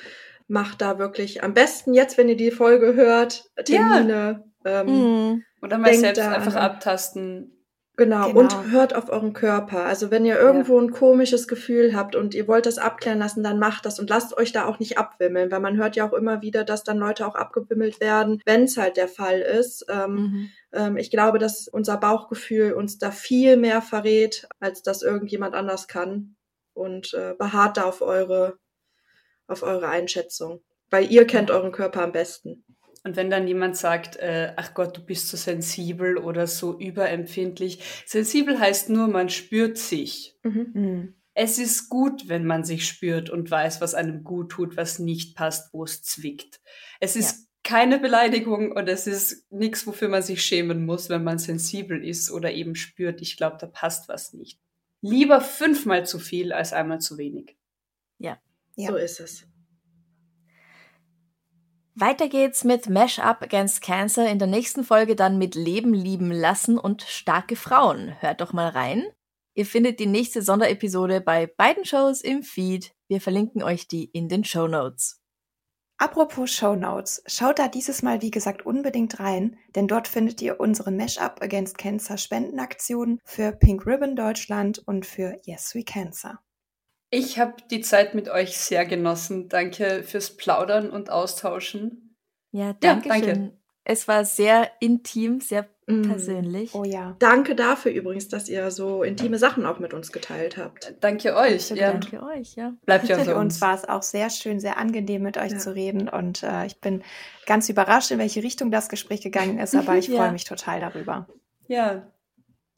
macht 0.48 0.82
da 0.82 0.98
wirklich 1.00 1.44
am 1.44 1.54
besten 1.54 1.94
jetzt, 1.94 2.18
wenn 2.18 2.30
ihr 2.30 2.38
die 2.38 2.52
Folge 2.52 2.96
hört, 2.96 3.46
Termine. 3.64 4.44
Ja. 4.66 4.82
Ähm, 4.82 4.88
mhm. 4.88 5.44
Oder 5.62 5.78
mal 5.78 5.94
selbst 5.94 6.22
einfach 6.22 6.56
abtasten, 6.56 7.53
Genau. 7.96 8.28
genau. 8.28 8.40
und 8.40 8.72
hört 8.72 8.96
auf 8.96 9.10
euren 9.10 9.34
Körper. 9.34 9.86
Also 9.86 10.10
wenn 10.10 10.26
ihr 10.26 10.40
irgendwo 10.40 10.78
ja. 10.78 10.84
ein 10.84 10.92
komisches 10.92 11.48
Gefühl 11.48 11.96
habt 11.96 12.16
und 12.16 12.34
ihr 12.34 12.48
wollt 12.48 12.66
das 12.66 12.80
abklären 12.80 13.20
lassen, 13.20 13.44
dann 13.44 13.60
macht 13.60 13.86
das 13.86 14.00
und 14.00 14.10
lasst 14.10 14.36
euch 14.36 14.52
da 14.52 14.66
auch 14.66 14.80
nicht 14.80 14.98
abwimmeln, 14.98 15.52
weil 15.52 15.60
man 15.60 15.78
hört 15.78 15.96
ja 15.96 16.08
auch 16.08 16.14
immer 16.14 16.42
wieder, 16.42 16.64
dass 16.64 16.84
dann 16.84 16.98
Leute 16.98 17.28
auch 17.28 17.36
abgewimmelt 17.36 18.00
werden, 18.00 18.42
wenn 18.46 18.64
es 18.64 18.78
halt 18.78 18.98
der 18.98 19.08
Fall 19.08 19.42
ist. 19.42 19.86
Ähm, 19.90 20.16
mhm. 20.16 20.50
ähm, 20.72 20.98
ich 20.98 21.12
glaube, 21.12 21.38
dass 21.38 21.68
unser 21.68 21.98
Bauchgefühl 21.98 22.74
uns 22.74 22.98
da 22.98 23.12
viel 23.12 23.58
mehr 23.58 23.82
verrät, 23.84 24.48
als 24.60 24.82
das 24.82 25.04
irgendjemand 25.04 25.54
anders 25.54 25.88
kann 25.88 26.36
und 26.74 27.14
äh, 27.14 27.36
beharrt 27.38 27.78
da 27.78 27.84
auf 27.84 28.02
eure, 28.02 28.58
auf 29.46 29.62
eure 29.62 29.88
Einschätzung, 29.88 30.64
weil 30.90 31.12
ihr 31.12 31.28
kennt 31.28 31.52
euren 31.52 31.72
Körper 31.72 32.02
am 32.02 32.12
besten. 32.12 32.64
Und 33.04 33.18
wenn 33.18 33.30
dann 33.30 33.48
jemand 33.48 33.76
sagt, 33.76 34.16
äh, 34.16 34.54
ach 34.56 34.74
Gott, 34.74 34.96
du 34.96 35.06
bist 35.06 35.28
so 35.28 35.36
sensibel 35.36 36.18
oder 36.18 36.48
so 36.48 36.80
überempfindlich. 36.80 37.80
Sensibel 38.06 38.60
heißt 38.60 38.90
nur, 38.90 39.08
man 39.08 39.30
spürt 39.30 39.78
sich. 39.78 40.38
Mhm. 40.44 40.72
mhm. 40.74 41.16
Es 41.36 41.58
ist 41.58 41.90
gut, 41.90 42.30
wenn 42.30 42.46
man 42.46 42.64
sich 42.64 42.88
spürt 42.88 43.32
und 43.32 43.50
weiß, 43.50 43.82
was 43.82 43.96
einem 43.96 44.24
gut 44.24 44.52
tut, 44.52 44.78
was 44.78 45.00
nicht 45.00 45.36
passt, 45.36 45.74
wo 45.74 45.84
es 45.84 46.04
zwickt. 46.04 46.62
Es 47.00 47.16
ist 47.16 47.32
ja. 47.32 47.46
keine 47.64 47.98
Beleidigung 47.98 48.72
und 48.72 48.88
es 48.88 49.08
ist 49.08 49.52
nichts, 49.52 49.88
wofür 49.88 50.10
man 50.10 50.22
sich 50.22 50.44
schämen 50.44 50.86
muss, 50.86 51.10
wenn 51.10 51.24
man 51.24 51.40
sensibel 51.40 52.06
ist 52.06 52.30
oder 52.30 52.52
eben 52.52 52.76
spürt, 52.76 53.20
ich 53.20 53.36
glaube, 53.36 53.58
da 53.60 53.66
passt 53.66 54.10
was 54.10 54.34
nicht. 54.34 54.60
Lieber 55.02 55.42
fünfmal 55.42 56.06
zu 56.06 56.20
viel 56.20 56.54
als 56.54 56.72
einmal 56.72 57.02
zu 57.02 57.18
wenig. 57.18 57.58
Ja, 58.20 58.40
ja. 58.76 58.92
so 58.92 58.96
ist 58.96 59.20
es. 59.20 59.48
Weiter 61.96 62.28
geht's 62.28 62.64
mit 62.64 62.90
Mash 62.90 63.20
Up 63.20 63.44
Against 63.44 63.84
Cancer 63.84 64.28
in 64.28 64.40
der 64.40 64.48
nächsten 64.48 64.84
Folge 64.84 65.16
dann 65.16 65.38
mit 65.38 65.54
Leben 65.54 65.94
lieben 65.94 66.32
lassen 66.32 66.80
und 66.80 67.04
starke 67.04 67.56
Frauen. 67.56 68.20
Hört 68.20 68.42
doch 68.42 68.52
mal 68.52 68.70
rein. 68.70 69.06
Ihr 69.54 69.68
findet 69.68 70.00
die 70.00 70.08
nächste 70.08 70.42
Sonderepisode 70.42 71.22
bei 71.22 71.46
beiden 71.46 71.86
Shows 71.86 72.22
im 72.22 72.42
Feed. 72.42 72.96
Wir 73.08 73.22
verlinken 73.22 73.62
euch 73.62 73.88
die 73.88 74.06
in 74.06 74.28
den 74.28 74.44
Show 74.44 74.68
Notes. 74.68 75.22
Apropos 76.00 76.50
Show 76.52 76.76
Notes, 76.76 77.22
schaut 77.28 77.60
da 77.60 77.68
dieses 77.68 78.02
Mal 78.02 78.24
wie 78.24 78.32
gesagt 78.32 78.66
unbedingt 78.66 79.20
rein, 79.20 79.58
denn 79.76 79.88
dort 79.88 80.08
findet 80.08 80.42
ihr 80.42 80.60
unsere 80.60 80.90
Mash 80.90 81.20
Up 81.20 81.44
Against 81.44 81.78
Cancer 81.78 82.18
Spendenaktionen 82.18 83.20
für 83.24 83.52
Pink 83.52 83.86
Ribbon 83.86 84.16
Deutschland 84.16 84.82
und 84.88 85.06
für 85.06 85.40
Yes 85.46 85.76
We 85.76 85.84
Cancer. 85.84 86.40
Ich 87.16 87.38
habe 87.38 87.54
die 87.70 87.82
Zeit 87.82 88.16
mit 88.16 88.28
euch 88.28 88.58
sehr 88.58 88.86
genossen. 88.86 89.48
Danke 89.48 90.02
fürs 90.02 90.32
Plaudern 90.36 90.90
und 90.90 91.12
Austauschen. 91.12 92.16
Ja, 92.52 92.74
danke, 92.80 93.08
Ja, 93.10 93.14
danke. 93.14 93.28
schön. 93.36 93.52
Es 93.84 94.08
war 94.08 94.26
sehr 94.26 94.72
intim, 94.80 95.40
sehr 95.40 95.68
Mm. 95.86 96.04
persönlich. 96.04 96.74
Oh 96.74 96.86
ja. 96.86 97.16
Danke 97.20 97.54
dafür 97.56 97.92
übrigens, 97.92 98.30
dass 98.30 98.48
ihr 98.50 98.72
so 98.72 99.04
intime 99.04 99.38
Sachen 99.38 99.66
auch 99.66 99.78
mit 99.80 99.94
uns 99.94 100.12
geteilt 100.14 100.56
habt. 100.58 100.96
Danke 101.02 101.36
euch. 101.36 101.68
Bitte, 101.70 101.82
Ja, 101.82 101.92
Danke 101.92 102.24
euch, 102.24 102.56
ja. 102.56 102.74
bleibt 102.86 103.08
ja 103.10 103.16
Für 103.16 103.22
unter 103.22 103.36
uns 103.36 103.56
uns. 103.56 103.62
war 103.62 103.76
es 103.76 103.88
auch 103.90 104.02
sehr 104.02 104.30
schön, 104.30 104.60
sehr 104.62 104.78
angenehm 104.78 105.22
mit 105.24 105.38
euch 105.38 105.52
Ja. 105.52 105.58
zu 105.60 105.76
reden 105.76 106.08
und 106.10 106.42
äh, 106.42 106.66
ich 106.66 106.80
bin 106.80 107.04
ganz 107.46 107.68
überrascht, 107.68 108.10
in 108.12 108.18
welche 108.20 108.42
Richtung 108.42 108.72
das 108.72 108.88
Gespräch 108.90 109.22
gegangen 109.22 109.60
ist, 109.60 109.76
aber 109.76 109.96
ich 109.98 110.08
Ja. 110.08 110.18
freue 110.20 110.32
mich 110.32 110.46
total 110.46 110.80
darüber. 110.80 111.28
Ja. 111.68 112.08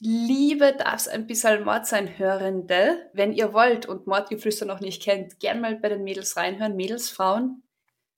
Liebe 0.01 0.73
darf's 0.77 1.07
ein 1.07 1.25
bisschen 1.25 1.63
Mord 1.63 1.85
sein 1.87 2.17
Hörende. 2.17 3.09
Wenn 3.13 3.31
ihr 3.31 3.53
wollt 3.53 3.85
und 3.85 4.07
Mordgeflüster 4.07 4.65
noch 4.65 4.81
nicht 4.81 5.01
kennt, 5.01 5.39
gern 5.39 5.61
mal 5.61 5.75
bei 5.75 5.89
den 5.89 6.03
Mädels 6.03 6.35
reinhören. 6.35 6.75
Mädels, 6.75 7.09
Frauen, 7.09 7.63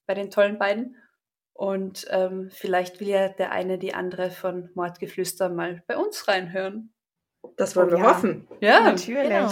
bei 0.08 0.14
den 0.16 0.32
tollen 0.32 0.58
beiden. 0.58 0.96
Und 1.54 2.06
ähm, 2.10 2.50
vielleicht 2.52 3.00
will 3.00 3.08
ja 3.08 3.30
der 3.30 3.52
eine 3.52 3.78
die 3.78 3.94
andere 3.94 4.30
von 4.30 4.70
Mordgeflüster 4.76 5.50
mal 5.50 5.84
bei 5.88 5.98
uns 5.98 6.28
reinhören. 6.28 6.94
Das 7.56 7.76
wollen 7.76 7.90
Oh 7.90 7.92
wir 7.92 8.00
ja. 8.00 8.10
hoffen. 8.10 8.48
Ja, 8.60 8.80
Natürlich. 8.82 9.30
Genau. 9.30 9.50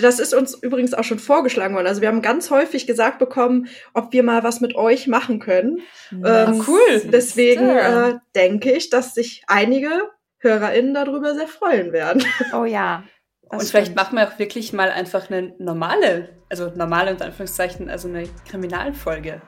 Das 0.00 0.18
ist 0.18 0.34
uns 0.34 0.54
übrigens 0.54 0.94
auch 0.94 1.04
schon 1.04 1.18
vorgeschlagen 1.18 1.74
worden. 1.74 1.86
Also 1.86 2.00
wir 2.00 2.08
haben 2.08 2.22
ganz 2.22 2.50
häufig 2.50 2.86
gesagt 2.86 3.18
bekommen, 3.18 3.68
ob 3.94 4.12
wir 4.12 4.22
mal 4.22 4.42
was 4.42 4.60
mit 4.60 4.74
euch 4.76 5.06
machen 5.06 5.38
können. 5.38 5.80
Ähm, 6.12 6.62
cool. 6.66 7.02
Deswegen 7.06 7.70
äh, 7.70 8.18
denke 8.34 8.72
ich, 8.72 8.90
dass 8.90 9.14
sich 9.14 9.42
einige 9.46 10.02
HörerInnen 10.46 10.94
darüber 10.94 11.34
sehr 11.34 11.48
freuen 11.48 11.92
werden. 11.92 12.24
Oh 12.52 12.64
ja. 12.64 13.02
das 13.50 13.62
Und 13.62 13.68
vielleicht 13.70 13.86
stimmt. 13.92 13.96
machen 13.96 14.16
wir 14.16 14.28
auch 14.28 14.38
wirklich 14.38 14.72
mal 14.72 14.90
einfach 14.90 15.30
eine 15.30 15.54
normale, 15.58 16.40
also 16.48 16.70
normale 16.74 17.12
unter 17.12 17.26
Anführungszeichen, 17.26 17.90
also 17.90 18.08
eine 18.08 18.24
Kriminalfolge. 18.48 19.40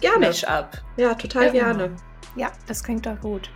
Gerne. 0.00 0.26
Mash-up. 0.26 0.82
Ja, 0.96 1.14
total 1.14 1.46
Ja, 1.46 1.52
gerne. 1.52 1.96
Ja, 2.36 2.52
das 2.66 2.82
klingt 2.84 3.06
doch 3.06 3.18
gut. 3.20 3.50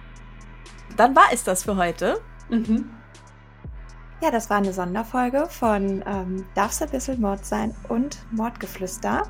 Dann 0.97 1.15
war 1.15 1.27
es 1.33 1.45
das 1.45 1.65
für 1.65 1.77
heute. 1.77 2.21
Mhm. 2.49 2.91
Ja, 4.23 4.31
das 4.31 4.51
war 4.51 4.59
eine 4.59 4.73
Sonderfolge 4.73 5.47
von 5.49 6.03
ähm, 6.07 6.47
Darf's 6.55 6.83
ein 6.83 6.91
bisschen 6.91 7.21
Mord 7.21 7.45
sein 7.45 7.75
und 7.89 8.19
Mordgeflüster. 8.33 9.23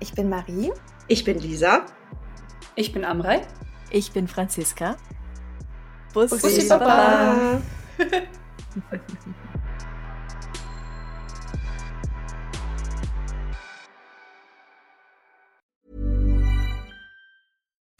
Ich 0.00 0.12
bin 0.14 0.28
Marie. 0.28 0.72
Ich 1.08 1.24
bin 1.24 1.38
Lisa. 1.38 1.86
Ich 2.74 2.92
bin 2.92 3.04
Amrei. 3.04 3.42
Ich 3.90 4.12
bin 4.12 4.28
Franziska. 4.28 4.96
Pussy, 6.12 6.38
Pussy 6.38 6.68
papá. 6.68 7.58